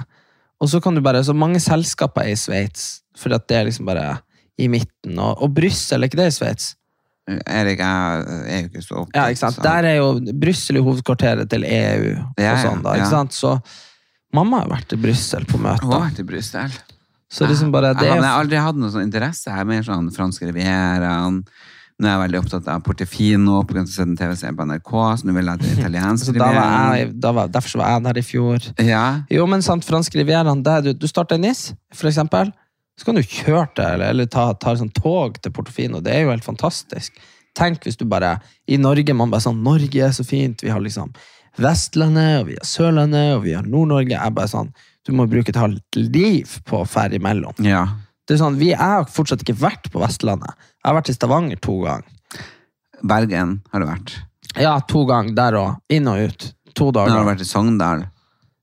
Og 0.60 0.68
så 0.70 0.80
kan 0.80 0.94
du 0.94 1.00
bare, 1.02 1.24
så 1.24 1.34
mange 1.34 1.60
selskaper 1.60 2.28
er 2.28 2.34
i 2.34 2.38
Sveits, 2.38 3.00
for 3.18 3.34
at 3.34 3.48
det 3.48 3.56
er 3.58 3.64
liksom 3.66 3.88
bare 3.88 4.20
i 4.60 4.68
midten. 4.70 5.18
Og, 5.18 5.40
og 5.42 5.54
Brussel, 5.56 6.02
er 6.04 6.10
ikke 6.10 6.20
det 6.20 6.30
i 6.30 6.36
Sveits? 6.36 6.74
Erik, 7.30 7.78
jeg 7.78 8.24
er 8.50 8.62
jo 8.64 8.68
ikke 8.70 8.82
så 8.82 8.96
opptatt. 9.02 9.16
Ja, 9.16 9.26
ikke 9.30 9.40
sant? 9.42 9.56
så- 9.58 9.62
Der 9.62 9.88
er 9.90 9.96
jo 10.00 10.34
Brussel 10.40 10.76
i 10.76 10.82
hovedkvarteret 10.84 11.50
til 11.50 11.64
EU. 11.64 12.14
Og 12.36 12.62
sånn 12.64 12.82
da, 12.82 12.94
ikke 12.98 13.10
sant? 13.10 13.34
Så 13.36 13.54
mamma 14.36 14.62
har 14.62 14.70
vært 14.76 14.94
i 14.94 15.00
Brussel 15.00 15.44
på 15.48 15.58
Hun 15.58 15.66
har 15.92 16.06
vært 16.08 16.20
i 16.22 16.26
Brussel. 16.26 16.70
Så 17.30 17.46
liksom 17.46 17.70
bare, 17.70 17.92
det 17.94 18.06
jeg, 18.08 18.22
har- 18.22 18.40
aldri 18.42 18.58
hatt 18.58 18.74
noen 18.78 18.90
sånn 18.90 19.04
interesse. 19.06 19.46
Jeg 19.50 19.60
er 19.62 19.68
mer 19.68 19.82
sånn 19.86 20.08
fransk 20.14 20.42
rivieraen. 20.48 21.44
Nå 22.00 22.08
er 22.08 22.14
jeg 22.14 22.20
veldig 22.22 22.38
opptatt 22.40 22.68
av 22.72 22.80
Portefino, 22.82 23.58
på 23.62 23.74
grunn 23.74 23.84
av 23.84 23.90
å 23.90 23.92
se 23.92 24.02
en 24.06 24.16
TV-serie 24.16 24.56
på 24.56 24.64
NRK, 24.64 24.92
så 25.20 25.26
nå 25.28 25.34
vil 25.36 25.50
jeg 25.50 25.60
til 25.60 25.74
italiensk 25.82 26.24
så 26.30 26.32
da 26.32 26.46
var 26.56 26.96
jeg, 26.96 27.10
da 27.20 27.32
var, 27.36 27.50
derfor 27.52 27.82
var 27.82 27.90
jeg 27.92 28.04
der 28.06 28.18
i 28.18 28.22
fjor. 28.24 28.68
Ja, 28.80 29.02
Jo, 29.28 29.44
men 29.46 29.60
sant, 29.62 29.84
fransk 29.84 30.16
rivieraen, 30.16 30.62
du, 30.64 30.94
du 30.96 31.04
starter 31.06 31.36
i 31.36 31.42
Nis, 31.44 31.74
for 31.92 32.08
eksempel, 32.08 32.54
så 32.96 33.04
kan 33.04 33.14
du 33.14 33.20
kjøre 33.20 33.66
til, 33.76 33.84
eller, 33.84 34.14
eller 34.14 34.30
ta, 34.32 34.46
ta 34.56 34.72
sånn 34.80 34.88
tog 34.96 35.36
til 35.44 35.52
Portofino. 35.52 36.00
Det 36.00 36.14
er 36.16 36.24
jo 36.24 36.32
helt 36.32 36.44
fantastisk. 36.48 37.20
Tenk 37.54 37.84
hvis 37.84 38.00
du 38.00 38.06
bare, 38.08 38.38
i 38.66 38.80
Norge, 38.80 39.12
man 39.12 39.28
bare 39.30 39.44
sånn, 39.44 39.60
Norge 39.62 40.00
er 40.08 40.16
så 40.16 40.24
fint, 40.24 40.64
vi 40.64 40.72
har 40.72 40.80
liksom 40.80 41.12
Vestlandet, 41.58 42.40
og 42.40 42.46
vi 42.50 42.54
har 42.58 42.64
Sørlandet, 42.68 43.34
og 43.36 43.42
vi 43.44 43.52
har 43.56 43.66
Nord-Norge. 43.66 44.14
Jeg 44.14 44.34
bare 44.36 44.48
sånn, 44.48 44.70
du 45.06 45.12
må 45.16 45.26
bruke 45.30 45.48
et 45.50 45.56
halvt 45.58 45.96
liv 45.96 46.60
på 46.68 46.82
å 46.82 46.86
ferde 46.88 47.16
imellom. 47.20 47.54
ja. 47.64 47.86
Det 48.30 48.36
er 48.36 48.44
sånn, 48.44 48.54
vi 48.60 48.68
jeg 48.68 48.78
har 48.78 49.08
fortsatt 49.10 49.40
ikke 49.42 49.56
vært 49.58 49.88
på 49.90 49.98
Vestlandet. 49.98 50.54
Jeg 50.54 50.86
har 50.86 50.94
vært 50.94 51.08
i 51.10 51.14
Stavanger 51.16 51.58
to 51.58 51.80
ganger. 51.82 52.04
Bergen 53.02 53.56
har 53.72 53.82
du 53.82 53.86
vært. 53.88 54.12
Ja, 54.60 54.76
to 54.86 55.02
ganger 55.08 55.34
der 55.34 55.56
òg. 55.58 55.76
inn 55.90 56.06
og 56.06 56.20
ut. 56.28 56.52
To 56.78 56.92
dager. 56.94 57.10
Men 57.10 57.16
har 57.16 57.24
du 57.24 57.30
vært 57.32 57.42
i 57.42 57.48
Sogndal. 57.48 58.04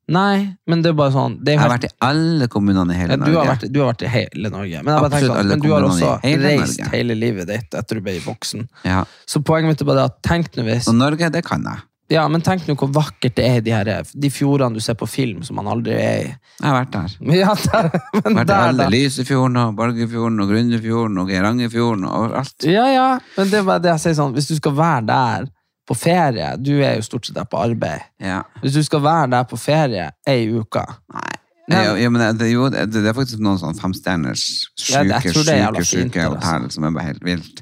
Nei, 0.07 0.55
men 0.71 0.81
det 0.85 0.93
er 0.93 0.95
bare 0.95 1.11
sånn, 1.11 1.35
det 1.43 1.51
er 1.51 1.57
Jeg 1.57 1.59
har 1.65 1.73
vært 1.73 1.87
i 1.89 1.91
alle 2.07 2.47
kommunene 2.47 2.95
i 2.95 2.97
hele 3.01 3.11
Ja, 3.11 3.17
du, 3.17 3.25
har 3.25 3.33
Norge. 3.33 3.49
vært, 3.57 3.71
du 3.73 3.79
har 3.81 3.89
vært 3.91 4.05
i 4.07 4.11
hele 4.13 4.49
Norge. 4.53 4.83
Men, 4.87 4.93
Absolutt 5.01 5.33
sånn, 5.33 5.49
men 5.51 5.59
du 5.59 5.67
har 5.73 5.87
også 5.89 6.13
hele 6.23 6.47
reist 6.47 6.79
Norge. 6.79 6.91
hele 6.95 7.17
livet 7.19 7.47
ditt 7.51 7.75
etter 7.81 7.99
du 7.99 8.01
ble 8.05 8.15
voksen. 8.23 8.69
Ja. 8.87 9.03
Så 9.27 9.43
poenget 9.43 9.73
mitt 9.73 9.81
er 9.83 9.89
bare 9.91 10.05
at 10.07 10.21
tenk 10.23 10.55
nå 10.55 10.63
hvis 10.69 10.87
Og 10.87 10.95
Norge, 10.95 11.27
det 11.33 11.43
kan 11.43 11.67
jeg. 11.67 11.83
Ja, 12.07 12.23
men 12.31 12.39
tenk 12.43 12.63
nå 12.69 12.75
hvor 12.79 12.87
vakkert 12.95 13.35
det 13.35 13.43
er 13.43 13.57
i 13.59 13.63
de, 13.65 13.73
her, 13.75 14.07
de 14.07 14.29
fjordene 14.31 14.79
du 14.79 14.83
ser 14.83 14.95
på 14.95 15.07
film 15.11 15.41
som 15.43 15.57
man 15.59 15.67
aldri 15.67 15.95
er 15.97 16.21
i. 16.23 16.29
Jeg 16.61 16.63
har 16.63 16.77
vært 16.77 16.93
der. 16.93 17.15
Ja, 17.35 17.55
der, 17.65 17.89
men 18.21 18.37
Vært 18.39 18.47
der, 18.47 18.61
alle 18.69 18.85
da. 18.85 18.91
Lysefjorden 18.93 19.59
og 19.59 19.73
Bargefjorden 19.75 20.39
og 20.43 20.53
Grundefjorden 20.53 21.19
og 21.19 21.31
Geirangerfjorden 21.33 22.07
og 22.07 22.15
overalt. 22.21 22.67
Ja, 22.67 22.85
ja, 22.93 23.09
men 23.35 23.51
det 23.51 23.59
er 23.59 23.67
bare 23.67 23.83
det 23.83 23.91
jeg 23.97 24.05
sier 24.05 24.15
sånn, 24.21 24.35
hvis 24.37 24.47
du 24.47 24.55
skal 24.59 24.77
være 24.77 25.03
der 25.09 25.49
på 25.87 25.95
ferie, 25.95 26.53
du 26.59 26.73
er 26.83 26.95
jo 26.99 27.03
stort 27.07 27.27
sett 27.27 27.35
der 27.35 27.47
på 27.47 27.59
arbeid. 27.59 28.07
Ja. 28.23 28.41
Hvis 28.63 28.79
du 28.79 28.81
skal 28.87 29.03
være 29.03 29.27
der 29.35 29.51
på 29.51 29.59
ferie 29.59 30.07
ei 30.27 30.47
uke, 30.51 30.85
Nei. 31.15 31.27
Nei. 31.67 31.83
Ja, 31.83 31.95
ja, 31.99 32.07
men 32.07 32.23
det, 32.39 32.47
jo, 32.53 32.69
det, 32.71 32.85
det 32.93 33.03
er 33.11 33.15
faktisk 33.15 33.41
noen 33.43 33.59
sånn 33.59 33.75
femstjerners 33.75 34.43
Ja, 34.87 35.01
sjuke, 35.03 35.33
det 35.43 35.51
er 35.51 35.57
jævla 35.65 35.81
sjuke, 35.83 36.05
sjuke 36.05 36.27
hotell 36.31 36.69
som 36.71 36.87
er 36.87 36.93
bare 36.95 37.09
helt 37.09 37.25
vilt. 37.27 37.59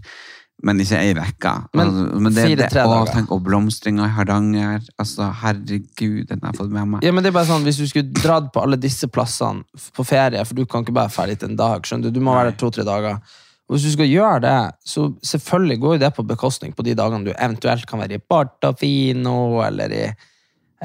Men 0.64 0.80
ikke 0.80 0.98
ei 0.98 1.12
uke. 1.14 1.52
Men 1.76 1.90
altså, 1.90 2.20
men 2.24 2.36
det, 2.36 2.44
fire-tre 2.48 2.84
å, 2.88 2.92
dager. 2.94 3.12
tenk, 3.18 3.32
og 3.36 3.42
blomstringa 3.44 4.06
i 4.08 4.14
Hardanger. 4.16 4.86
Altså, 5.02 5.28
herregud, 5.42 6.22
den 6.30 6.42
har 6.42 6.54
jeg 6.54 6.60
fått 6.62 6.72
med 6.74 6.94
meg. 6.94 7.04
Ja, 7.06 7.12
men 7.12 7.26
det 7.26 7.32
er 7.32 7.36
bare 7.36 7.50
sånn, 7.50 7.66
Hvis 7.68 7.82
du 7.82 7.88
skulle 7.92 8.16
dratt 8.16 8.52
på 8.56 8.64
alle 8.64 8.80
disse 8.80 9.10
plassene 9.12 9.66
på 9.96 10.06
ferie, 10.08 10.44
for 10.48 10.58
du 10.58 10.64
kan 10.70 10.86
ikke 10.86 10.96
bare 10.96 11.12
ferdig 11.14 11.42
til 11.42 11.52
en 11.52 11.60
dag, 11.60 11.84
skjønner 11.86 12.08
du, 12.08 12.20
du 12.20 12.24
må 12.24 12.38
være 12.38 12.54
der 12.54 12.62
to-tre 12.62 12.88
dager. 12.88 13.20
Og 13.66 13.76
Hvis 13.76 13.90
du 13.90 13.96
skal 13.98 14.10
gjøre 14.10 14.40
det, 14.46 14.58
så 14.86 15.10
selvfølgelig 15.26 15.80
går 15.82 16.00
det 16.06 16.14
på 16.16 16.26
bekostning 16.30 16.74
på 16.78 16.86
de 16.86 16.96
dagene 16.98 17.26
du 17.28 17.34
eventuelt 17.34 17.86
kan 17.90 18.02
være 18.02 18.20
i 18.20 18.24
Bartafino 18.24 19.38
eller 19.66 19.94
i 19.94 20.06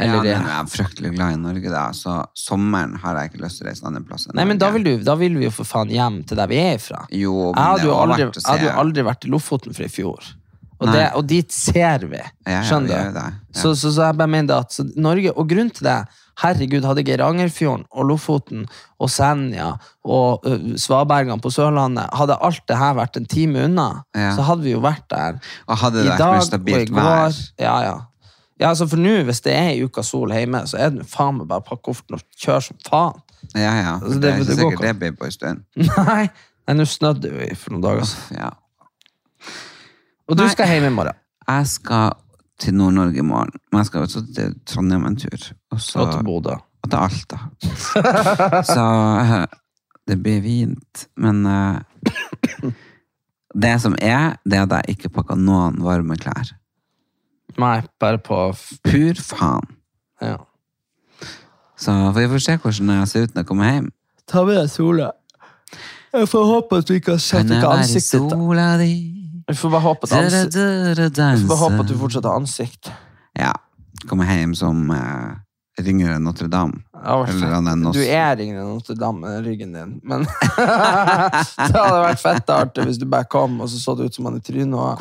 eller 0.00 0.24
ja, 0.30 0.38
jeg 0.40 0.56
er 0.56 0.70
fryktelig 0.72 1.12
glad 1.16 1.36
i 1.36 1.38
Norge, 1.42 1.70
da. 1.72 1.84
Så 1.96 2.16
sommeren 2.38 2.96
har 3.02 3.20
jeg 3.20 3.30
ikke 3.32 3.42
lyst 3.44 3.60
til 3.60 3.66
å 3.66 3.70
reise 3.70 3.86
andre 3.90 4.02
plasser. 4.08 4.34
Nei, 4.38 4.44
men 4.50 4.58
da 4.62 4.70
vil, 4.74 4.84
du, 4.86 4.92
da 5.06 5.14
vil 5.20 5.36
vi 5.40 5.46
jo 5.48 5.54
for 5.54 5.68
faen 5.68 5.90
hjem 5.94 6.22
til 6.28 6.40
der 6.40 6.50
vi 6.50 6.60
er 6.62 6.78
ifra. 6.80 7.04
Jo, 7.12 7.50
men 7.52 7.60
Jeg 7.60 7.74
hadde 7.74 7.88
jo 7.90 7.96
aldri, 8.00 8.28
vært 8.30 8.40
jeg 8.42 8.50
hadde 8.50 8.76
aldri 8.84 9.06
vært 9.10 9.26
i 9.28 9.32
Lofoten 9.36 9.76
fra 9.76 9.84
i 9.88 9.92
fjor. 9.92 10.32
Og, 10.80 10.88
det, 10.88 11.02
og 11.12 11.26
dit 11.28 11.52
ser 11.52 12.06
vi. 12.08 12.20
ja, 12.48 12.62
Skjønner 12.64 13.10
du? 13.12 13.20
ja. 13.20 13.26
Så, 13.52 13.74
så, 13.76 13.90
så 13.92 14.06
jeg 14.08 14.16
bare 14.16 14.32
mener 14.32 14.62
at 14.64 14.72
så 14.72 14.86
Norge, 14.96 15.34
og 15.36 15.48
grunnen 15.50 15.68
til 15.76 15.84
det 15.90 15.98
Herregud, 16.40 16.86
hadde 16.88 17.02
Geirangerfjorden 17.04 17.82
og 17.92 18.06
Lofoten 18.08 18.62
og 18.96 19.10
Senja 19.12 19.74
og 20.08 20.46
uh, 20.48 20.70
Svabergene 20.80 21.36
på 21.44 21.50
Sørlandet 21.52 22.08
Hadde 22.16 22.38
alt 22.40 22.62
det 22.70 22.78
her 22.80 22.94
vært 22.96 23.18
en 23.20 23.26
time 23.28 23.66
unna, 23.68 23.88
Ja. 24.16 24.30
så 24.38 24.46
hadde 24.48 24.64
vi 24.64 24.72
jo 24.72 24.80
vært 24.80 25.04
der 25.12 25.36
Og 25.66 25.76
hadde 25.82 26.06
det 26.06 26.14
vært 26.14 26.24
mer 26.32 26.46
stabilt 26.48 26.94
vær 26.96 27.36
Ja, 27.60 27.74
ja. 27.84 27.92
Ja 28.60 28.68
altså 28.68 28.86
for 28.90 29.00
nå, 29.00 29.14
hvis 29.28 29.40
det 29.44 29.52
er 29.56 29.70
ei 29.72 29.82
uke 29.86 30.02
sol 30.04 30.32
hjemme, 30.34 30.62
så 30.68 30.76
er 30.78 30.90
det 30.94 31.06
faen 31.08 31.38
meg 31.40 31.48
bare 31.50 31.62
å 31.64 31.66
pakke 31.70 31.82
kofferten 31.88 32.18
og 32.18 32.24
kjøre 32.36 32.62
som 32.68 32.80
faen. 32.86 33.20
Ja, 33.54 33.72
ja. 33.80 33.92
Altså, 33.96 34.18
det, 34.20 34.22
det- 34.22 34.30
er 34.30 34.40
ikke 34.40 34.46
det 34.50 34.56
sikkert 34.58 34.72
ikke. 34.72 34.86
det 34.86 34.96
blir 35.00 35.12
på 35.18 35.24
en 35.28 35.32
stund. 35.32 35.62
Nei, 36.10 36.24
nei 36.68 36.74
nå 36.76 36.84
snødde 36.86 37.30
det 37.30 37.48
jo 37.48 37.60
for 37.62 37.74
noen 37.74 37.86
dager 37.86 38.10
siden. 38.10 38.42
Ja. 38.42 38.50
Og 40.30 40.36
du 40.38 40.44
Nei. 40.44 40.50
skal 40.52 40.68
hjem 40.70 40.84
i 40.90 40.92
morgen. 40.94 41.16
Jeg 41.48 41.66
skal 41.72 42.12
til 42.60 42.76
Nord-Norge 42.76 43.18
i 43.18 43.24
morgen, 43.26 43.56
men 43.72 43.80
jeg 43.80 43.88
skal 43.88 44.04
også 44.04 44.20
til 44.36 44.52
Trondheim 44.68 45.06
en 45.08 45.16
tur. 45.18 45.46
Og 45.72 45.80
så 45.80 46.04
Og 46.04 46.12
til 46.12 46.24
Bodø. 46.28 46.54
og 46.84 46.90
til 46.92 46.98
Alta. 47.00 47.38
så 48.74 48.84
eh, 49.24 49.46
det 50.06 50.18
blir 50.22 50.42
fint. 50.44 51.06
Men 51.16 51.40
uh, 51.46 51.80
det 53.64 53.74
som 53.82 53.96
er, 53.98 54.36
det 54.44 54.58
er 54.60 54.68
at 54.68 54.76
jeg 54.78 54.96
ikke 54.98 55.12
pakka 55.16 55.34
noen 55.40 55.80
varme 55.82 56.16
klær. 56.20 56.52
Nei, 57.60 57.80
bare 58.00 58.18
på 58.22 58.38
Pur 58.86 59.20
faen. 59.24 59.66
ja. 60.22 60.36
Så 61.80 61.92
vi 62.12 62.26
får 62.28 62.42
se 62.44 62.56
hvordan 62.60 62.90
jeg 62.92 63.08
ser 63.08 63.22
ut 63.24 63.34
når 63.34 63.40
jeg 63.40 63.48
kommer 63.48 63.70
hjem. 63.72 63.86
Ta 64.28 64.42
med 64.44 64.58
deg 64.58 64.68
sola. 64.68 65.06
Jeg 66.12 66.28
får 66.28 66.44
håpe 66.44 66.80
at 66.82 66.88
du 66.88 66.92
ikke 66.98 67.14
har 67.14 67.22
sett 67.24 67.48
ikke 67.48 67.70
ansiktet 67.72 68.20
ditt. 68.20 68.34
sola 68.34 68.66
di? 68.80 68.90
Jeg 69.48 69.56
får 69.56 69.72
bare 69.72 69.84
håpe 69.86 70.06
at, 70.06 70.12
ansikt, 70.18 70.58
får 70.58 71.48
bare 71.48 71.62
håpe 71.62 71.78
at 71.84 71.88
du 71.88 71.94
fortsatt 71.98 72.28
har 72.28 72.36
ansikt. 72.38 72.90
Ja. 73.38 73.52
Kommer 74.08 74.28
hjem 74.28 74.52
som 74.54 74.90
uh, 74.92 75.38
ringere 75.86 76.18
Notre-Dame. 76.22 76.82
Det 76.94 77.34
er 77.46 77.62
Du 77.94 78.00
er 78.04 78.40
ingen 78.44 78.58
Notre 78.68 78.94
Dame 78.98 79.20
med 79.24 79.44
ryggen 79.46 79.72
din, 79.72 80.00
men 80.04 80.24
det 80.26 81.74
hadde 81.76 82.02
vært 82.04 82.20
fett 82.22 82.50
artig 82.54 82.84
hvis 82.88 82.98
du 83.00 83.06
bare 83.10 83.28
kom, 83.30 83.60
og 83.64 83.68
så 83.72 83.80
så 83.80 83.94
det 83.98 84.10
ut 84.10 84.14
som 84.18 84.28
han 84.28 84.36
i 84.36 84.40
trynet. 84.44 84.74
og- 84.76 84.98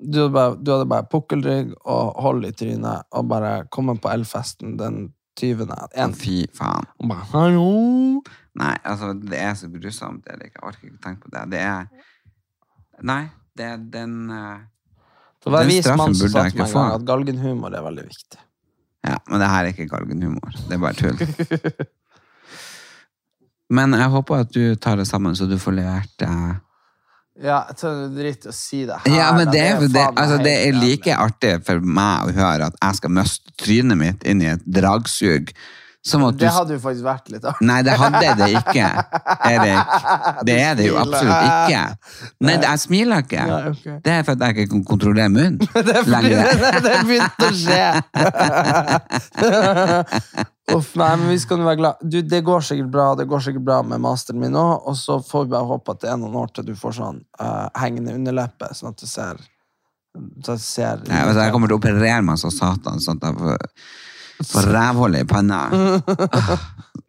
Du 0.00 0.20
hadde 0.22 0.32
bare, 0.32 0.56
du 0.56 0.70
hadde 0.72 0.88
bare 0.88 1.08
pukkelrygg 1.10 1.74
og 1.84 2.14
hold 2.22 2.44
i 2.46 2.52
trynet, 2.52 3.02
og 3.12 3.28
bare 3.28 3.64
komme 3.70 3.96
på 3.98 4.12
Elfesten 4.12 4.76
den 4.78 5.12
20. 5.36 5.66
En, 5.96 6.14
Fy 6.16 6.46
faen. 6.56 6.86
og 6.98 7.08
bare, 7.10 7.26
hallo? 7.32 8.22
Nei, 8.56 8.76
altså, 8.84 9.12
det 9.20 9.36
er 9.38 9.52
så 9.54 9.68
grusomt. 9.68 10.24
Erik. 10.32 10.54
Jeg 10.56 10.62
orker 10.64 10.86
ikke 10.88 11.02
tenke 11.04 11.26
på 11.26 11.32
det. 11.34 11.42
Det 11.52 11.60
er 11.60 11.86
Nei, 13.04 13.26
det 13.56 13.64
er 13.66 13.76
den 13.76 14.30
uh, 14.30 14.56
Det 15.44 15.52
var 15.52 15.60
en 15.66 15.68
Den 15.68 15.76
vis 15.76 15.86
mann 15.92 16.14
som 16.14 16.28
sa 16.32 16.32
til 16.32 16.40
meg 16.40 16.54
ikke 16.54 16.64
en 16.64 16.72
gang 16.72 16.94
at 16.94 17.04
galgenhumor 17.04 17.74
er 17.76 17.82
veldig 17.84 18.04
viktig. 18.08 18.38
Ja, 19.06 19.20
men 19.30 19.42
det 19.42 19.48
her 19.52 19.64
er 19.64 19.72
ikke 19.72 19.88
galgenhumor. 19.90 20.56
Det 20.66 20.76
er 20.76 20.82
bare 20.82 20.98
tull. 20.98 21.86
Men 23.76 23.96
jeg 23.98 24.12
håper 24.12 24.44
at 24.44 24.54
du 24.54 24.76
tar 24.78 25.00
det 25.00 25.08
sammen, 25.08 25.34
så 25.34 25.48
du 25.50 25.56
får 25.58 25.74
levert 25.80 26.12
deg 26.22 26.60
Ja, 27.42 27.64
jeg 27.68 27.80
det 27.82 28.10
dritt 28.14 28.46
å 28.48 28.54
si 28.54 28.84
det 28.88 29.00
her. 29.02 29.16
Ja, 29.16 29.30
men 29.36 29.50
det, 29.50 29.64
det, 29.82 29.88
det, 29.96 30.04
altså, 30.14 30.38
det 30.42 30.54
er 30.68 30.78
like 30.78 31.16
artig 31.18 31.56
for 31.66 31.82
meg 31.82 32.30
å 32.30 32.36
høre 32.36 32.70
at 32.70 32.78
jeg 32.78 33.00
skal 33.00 33.12
miste 33.18 33.56
trynet 33.60 34.00
mitt 34.00 34.24
inn 34.28 34.44
i 34.44 34.52
et 34.54 34.62
dragsug, 34.64 35.52
Det 36.06 36.50
hadde 36.54 36.76
jo 36.76 36.80
faktisk 36.82 37.04
vært 37.06 37.30
litt 37.34 37.44
artig. 37.50 37.66
Nei, 37.66 37.78
det 37.86 37.94
hadde 37.98 38.34
det 38.38 38.48
ikke, 38.60 38.86
Erik. 39.50 39.94
Det 40.46 40.56
er 40.62 40.74
det 40.78 40.86
jo 40.86 40.96
absolutt 41.00 41.46
ikke. 41.46 41.80
Nei, 42.46 42.54
jeg 42.62 42.78
smiler 42.82 43.24
ikke. 43.24 43.46
Det 44.04 44.12
er 44.12 44.22
for 44.26 44.36
at 44.36 44.44
jeg 44.44 44.50
ikke 44.54 44.70
kan 44.74 44.84
kontrollere 44.86 45.32
munnen 45.32 45.58
lenger. 46.14 46.52
det 46.84 46.94
begynte 47.08 47.48
å 47.48 47.52
skje! 47.56 47.86
Uff, 50.76 50.94
nei, 50.98 51.12
men 51.18 51.28
vi 51.30 51.38
skal 51.42 51.60
jo 51.62 51.66
være 51.66 51.78
glad. 51.80 52.00
Du, 52.02 52.18
det 52.26 52.40
går 52.46 52.64
sikkert 52.66 52.88
bra 52.90 53.04
Det 53.18 53.28
går 53.30 53.44
sikkert 53.44 53.66
bra 53.68 53.76
med 53.86 54.02
masteren 54.02 54.40
min 54.42 54.56
òg, 54.58 54.88
og 54.90 54.96
så 54.98 55.20
får 55.22 55.46
vi 55.46 55.52
bare 55.54 55.70
håpe 55.70 55.94
at 55.94 56.02
det 56.02 56.10
er 56.10 56.18
noen 56.22 56.38
år 56.42 56.54
til 56.54 56.66
du 56.66 56.74
får 56.78 56.96
sånn 56.98 57.20
uh, 57.42 57.68
hengende 57.78 58.14
underleppe, 58.18 58.72
sånn 58.74 58.90
at 58.94 59.02
du 59.02 59.06
ser 59.10 59.42
så 60.44 60.56
ser 60.60 61.02
Nei, 61.06 61.22
altså, 61.22 61.42
jeg 61.44 61.52
kommer 61.54 61.70
til 61.70 61.76
å 61.76 61.80
operere 61.80 62.22
meg 62.24 62.40
som 62.40 62.52
satan, 62.54 63.02
sånn 63.04 63.20
at 63.20 63.28
jeg 63.28 63.38
får, 63.40 63.56
får 64.44 64.68
rævhullet 64.74 65.24
i 65.24 65.28
panna. 65.28 65.60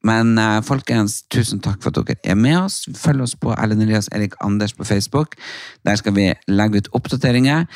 Men 0.08 0.38
eh, 0.38 0.62
folkens, 0.66 1.22
tusen 1.34 1.60
takk 1.64 1.82
for 1.84 1.92
at 1.92 2.08
dere 2.08 2.34
er 2.34 2.40
med 2.40 2.58
oss. 2.62 2.84
Følg 2.96 3.26
oss 3.26 3.36
på 3.40 3.54
Ellen 3.58 3.82
Elias 3.84 4.10
Erik 4.16 4.38
Anders 4.46 4.76
på 4.78 4.88
Facebook. 4.88 5.36
Der 5.86 6.00
skal 6.00 6.16
vi 6.16 6.32
legge 6.48 6.84
ut 6.84 6.92
oppdateringer. 6.98 7.68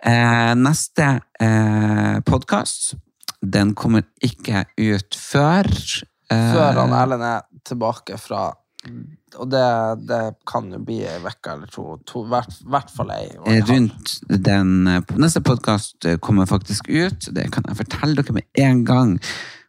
Eh, 0.00 0.52
neste 0.56 1.08
eh, 1.40 2.20
podkast, 2.24 2.94
den 3.40 3.74
kommer 3.76 4.06
ikke 4.24 4.64
ut 4.78 5.16
før 5.16 5.68
eh, 5.68 6.52
Før 6.54 6.78
han 6.78 6.94
Erlend 6.96 7.24
er 7.24 7.42
tilbake 7.68 8.16
fra 8.20 8.46
Og 9.36 9.46
det, 9.52 9.66
det 10.08 10.20
kan 10.48 10.70
jo 10.72 10.80
bli 10.84 11.02
ei 11.04 11.18
uke 11.20 11.52
eller 11.52 11.68
to. 11.68 11.98
to 12.08 12.24
hvert, 12.30 12.60
hvert 12.64 12.92
fall 12.94 13.12
ei. 13.12 13.26
halv. 13.36 13.68
rundt 13.68 14.14
den 14.48 14.88
eh, 14.88 15.14
Neste 15.20 15.42
podkast 15.44 16.08
kommer 16.24 16.48
faktisk 16.48 16.88
ut. 16.88 17.28
Det 17.28 17.50
kan 17.52 17.68
jeg 17.68 17.82
fortelle 17.82 18.22
dere 18.22 18.38
med 18.40 18.62
en 18.64 18.84
gang. 18.88 19.16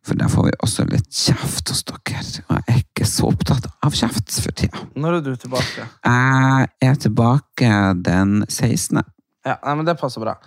For 0.05 0.17
der 0.17 0.31
får 0.33 0.47
vi 0.47 0.51
også 0.65 0.87
litt 0.89 1.09
kjeft 1.13 1.69
hos 1.69 1.83
dere. 1.85 2.23
Og 2.47 2.55
jeg 2.57 2.63
er 2.73 2.79
ikke 2.81 3.05
så 3.05 3.29
opptatt 3.29 3.67
av 3.85 3.93
kjeft 3.93 4.33
for 4.41 4.57
tida. 4.57 4.85
Når 4.97 5.19
er 5.19 5.25
du 5.27 5.33
tilbake? 5.43 5.87
Jeg 6.07 6.69
er 6.87 7.01
tilbake 7.03 7.71
den 8.07 8.39
16. 8.47 9.03
Ja, 9.45 9.57
nei, 9.65 9.75
men 9.75 9.85
Det 9.85 9.97
passer 9.99 10.23
bra. 10.23 10.37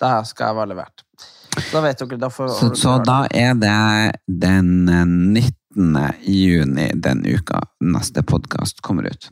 Det 0.00 0.08
her 0.08 0.28
skal 0.28 0.50
jeg 0.50 0.60
være 0.60 0.72
levert. 0.74 1.04
Da 1.72 1.82
vet 1.82 1.98
dere, 1.98 2.18
da 2.22 2.30
får 2.30 2.52
Så, 2.54 2.68
så 2.78 2.92
da 3.02 3.24
er 3.34 3.56
det 3.58 4.20
den 4.26 4.86
19. 4.86 5.59
juni 6.26 6.90
den 6.94 7.24
uka 7.26 7.62
neste 7.80 8.22
podkast 8.22 8.80
kommer 8.80 9.06
ut. 9.10 9.30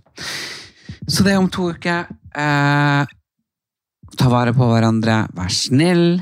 Så 1.07 1.25
det 1.25 1.33
er 1.33 1.39
om 1.39 1.49
to 1.51 1.71
uker. 1.73 2.07
Eh, 2.35 3.07
ta 4.19 4.29
vare 4.31 4.55
på 4.57 4.69
hverandre, 4.71 5.27
vær 5.35 5.51
snill, 5.53 6.21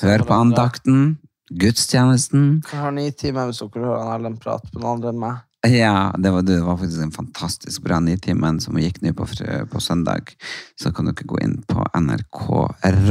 hør 0.00 0.24
på 0.26 0.34
andakten, 0.34 1.18
gudstjenesten. 1.50 2.62
Jeg 2.70 2.80
har 2.80 2.92
ni 2.94 3.10
timer 3.12 3.50
hvis 3.50 3.62
dere 3.62 3.86
hører 3.86 4.16
Erlend 4.16 4.40
prate 4.42 4.70
på 4.72 4.82
noen 4.82 4.98
andre 4.98 5.14
enn 5.14 5.22
meg. 5.22 5.46
Ja, 5.68 6.14
det 6.16 6.30
var, 6.32 6.42
det 6.42 6.60
var 6.64 6.78
faktisk 6.80 7.02
en 7.04 7.12
fantastisk 7.12 7.82
bra 7.84 7.98
Nitimen 8.00 8.62
som 8.64 8.78
gikk 8.80 9.02
nå 9.04 9.12
på, 9.12 9.26
på 9.68 9.80
søndag. 9.84 10.32
Så 10.80 10.88
kan 10.96 11.10
dere 11.10 11.26
gå 11.28 11.36
inn 11.44 11.58
på 11.68 11.84
NRK 11.84 12.46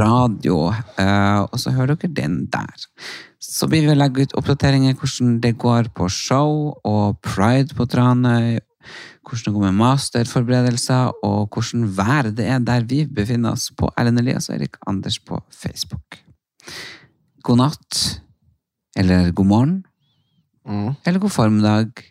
Radio, 0.00 0.56
eh, 0.98 1.40
og 1.46 1.54
så 1.62 1.76
hører 1.76 1.94
dere 1.94 2.10
den 2.16 2.40
der. 2.50 2.88
Så 3.40 3.68
blir 3.72 3.86
vi 3.86 3.92
å 3.94 3.96
legge 3.96 4.26
ut 4.26 4.34
oppdateringer 4.36 4.96
hvordan 5.00 5.38
det 5.40 5.54
går 5.60 5.88
på 5.96 6.08
show 6.12 6.74
og 6.84 7.20
pride 7.24 7.76
på 7.76 7.86
Tranøy. 7.88 8.58
Hvordan 9.24 9.44
det 9.46 9.54
går 9.54 9.66
med 9.66 9.78
masterforberedelser, 9.78 11.12
og 11.24 11.54
hvordan 11.54 11.84
vær 11.96 12.30
det 12.34 12.46
er 12.48 12.62
der 12.64 12.84
vi 12.88 13.04
befinner 13.06 13.54
oss 13.54 13.68
på 13.76 13.90
Ellen 14.00 14.18
Elias 14.18 14.48
og 14.48 14.56
Erik 14.56 14.76
Anders 14.88 15.20
på 15.22 15.38
Facebook. 15.52 16.18
God 17.44 17.60
natt, 17.60 18.00
eller 18.96 19.30
god 19.30 19.46
morgen, 19.46 19.76
eller 21.04 21.20
god 21.20 21.30
formiddag. 21.30 22.04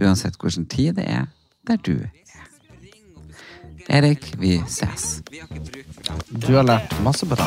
Uansett 0.00 0.38
hvilken 0.40 0.66
tid 0.68 0.96
det 0.98 1.06
er 1.08 1.26
der 1.66 1.76
du 1.76 1.92
er. 1.98 2.10
Erik, 3.88 4.32
vi 4.38 4.58
ses. 4.66 5.22
Du 6.28 6.54
har 6.56 6.66
lært 6.66 6.96
masse 7.06 7.26
bra. 7.26 7.46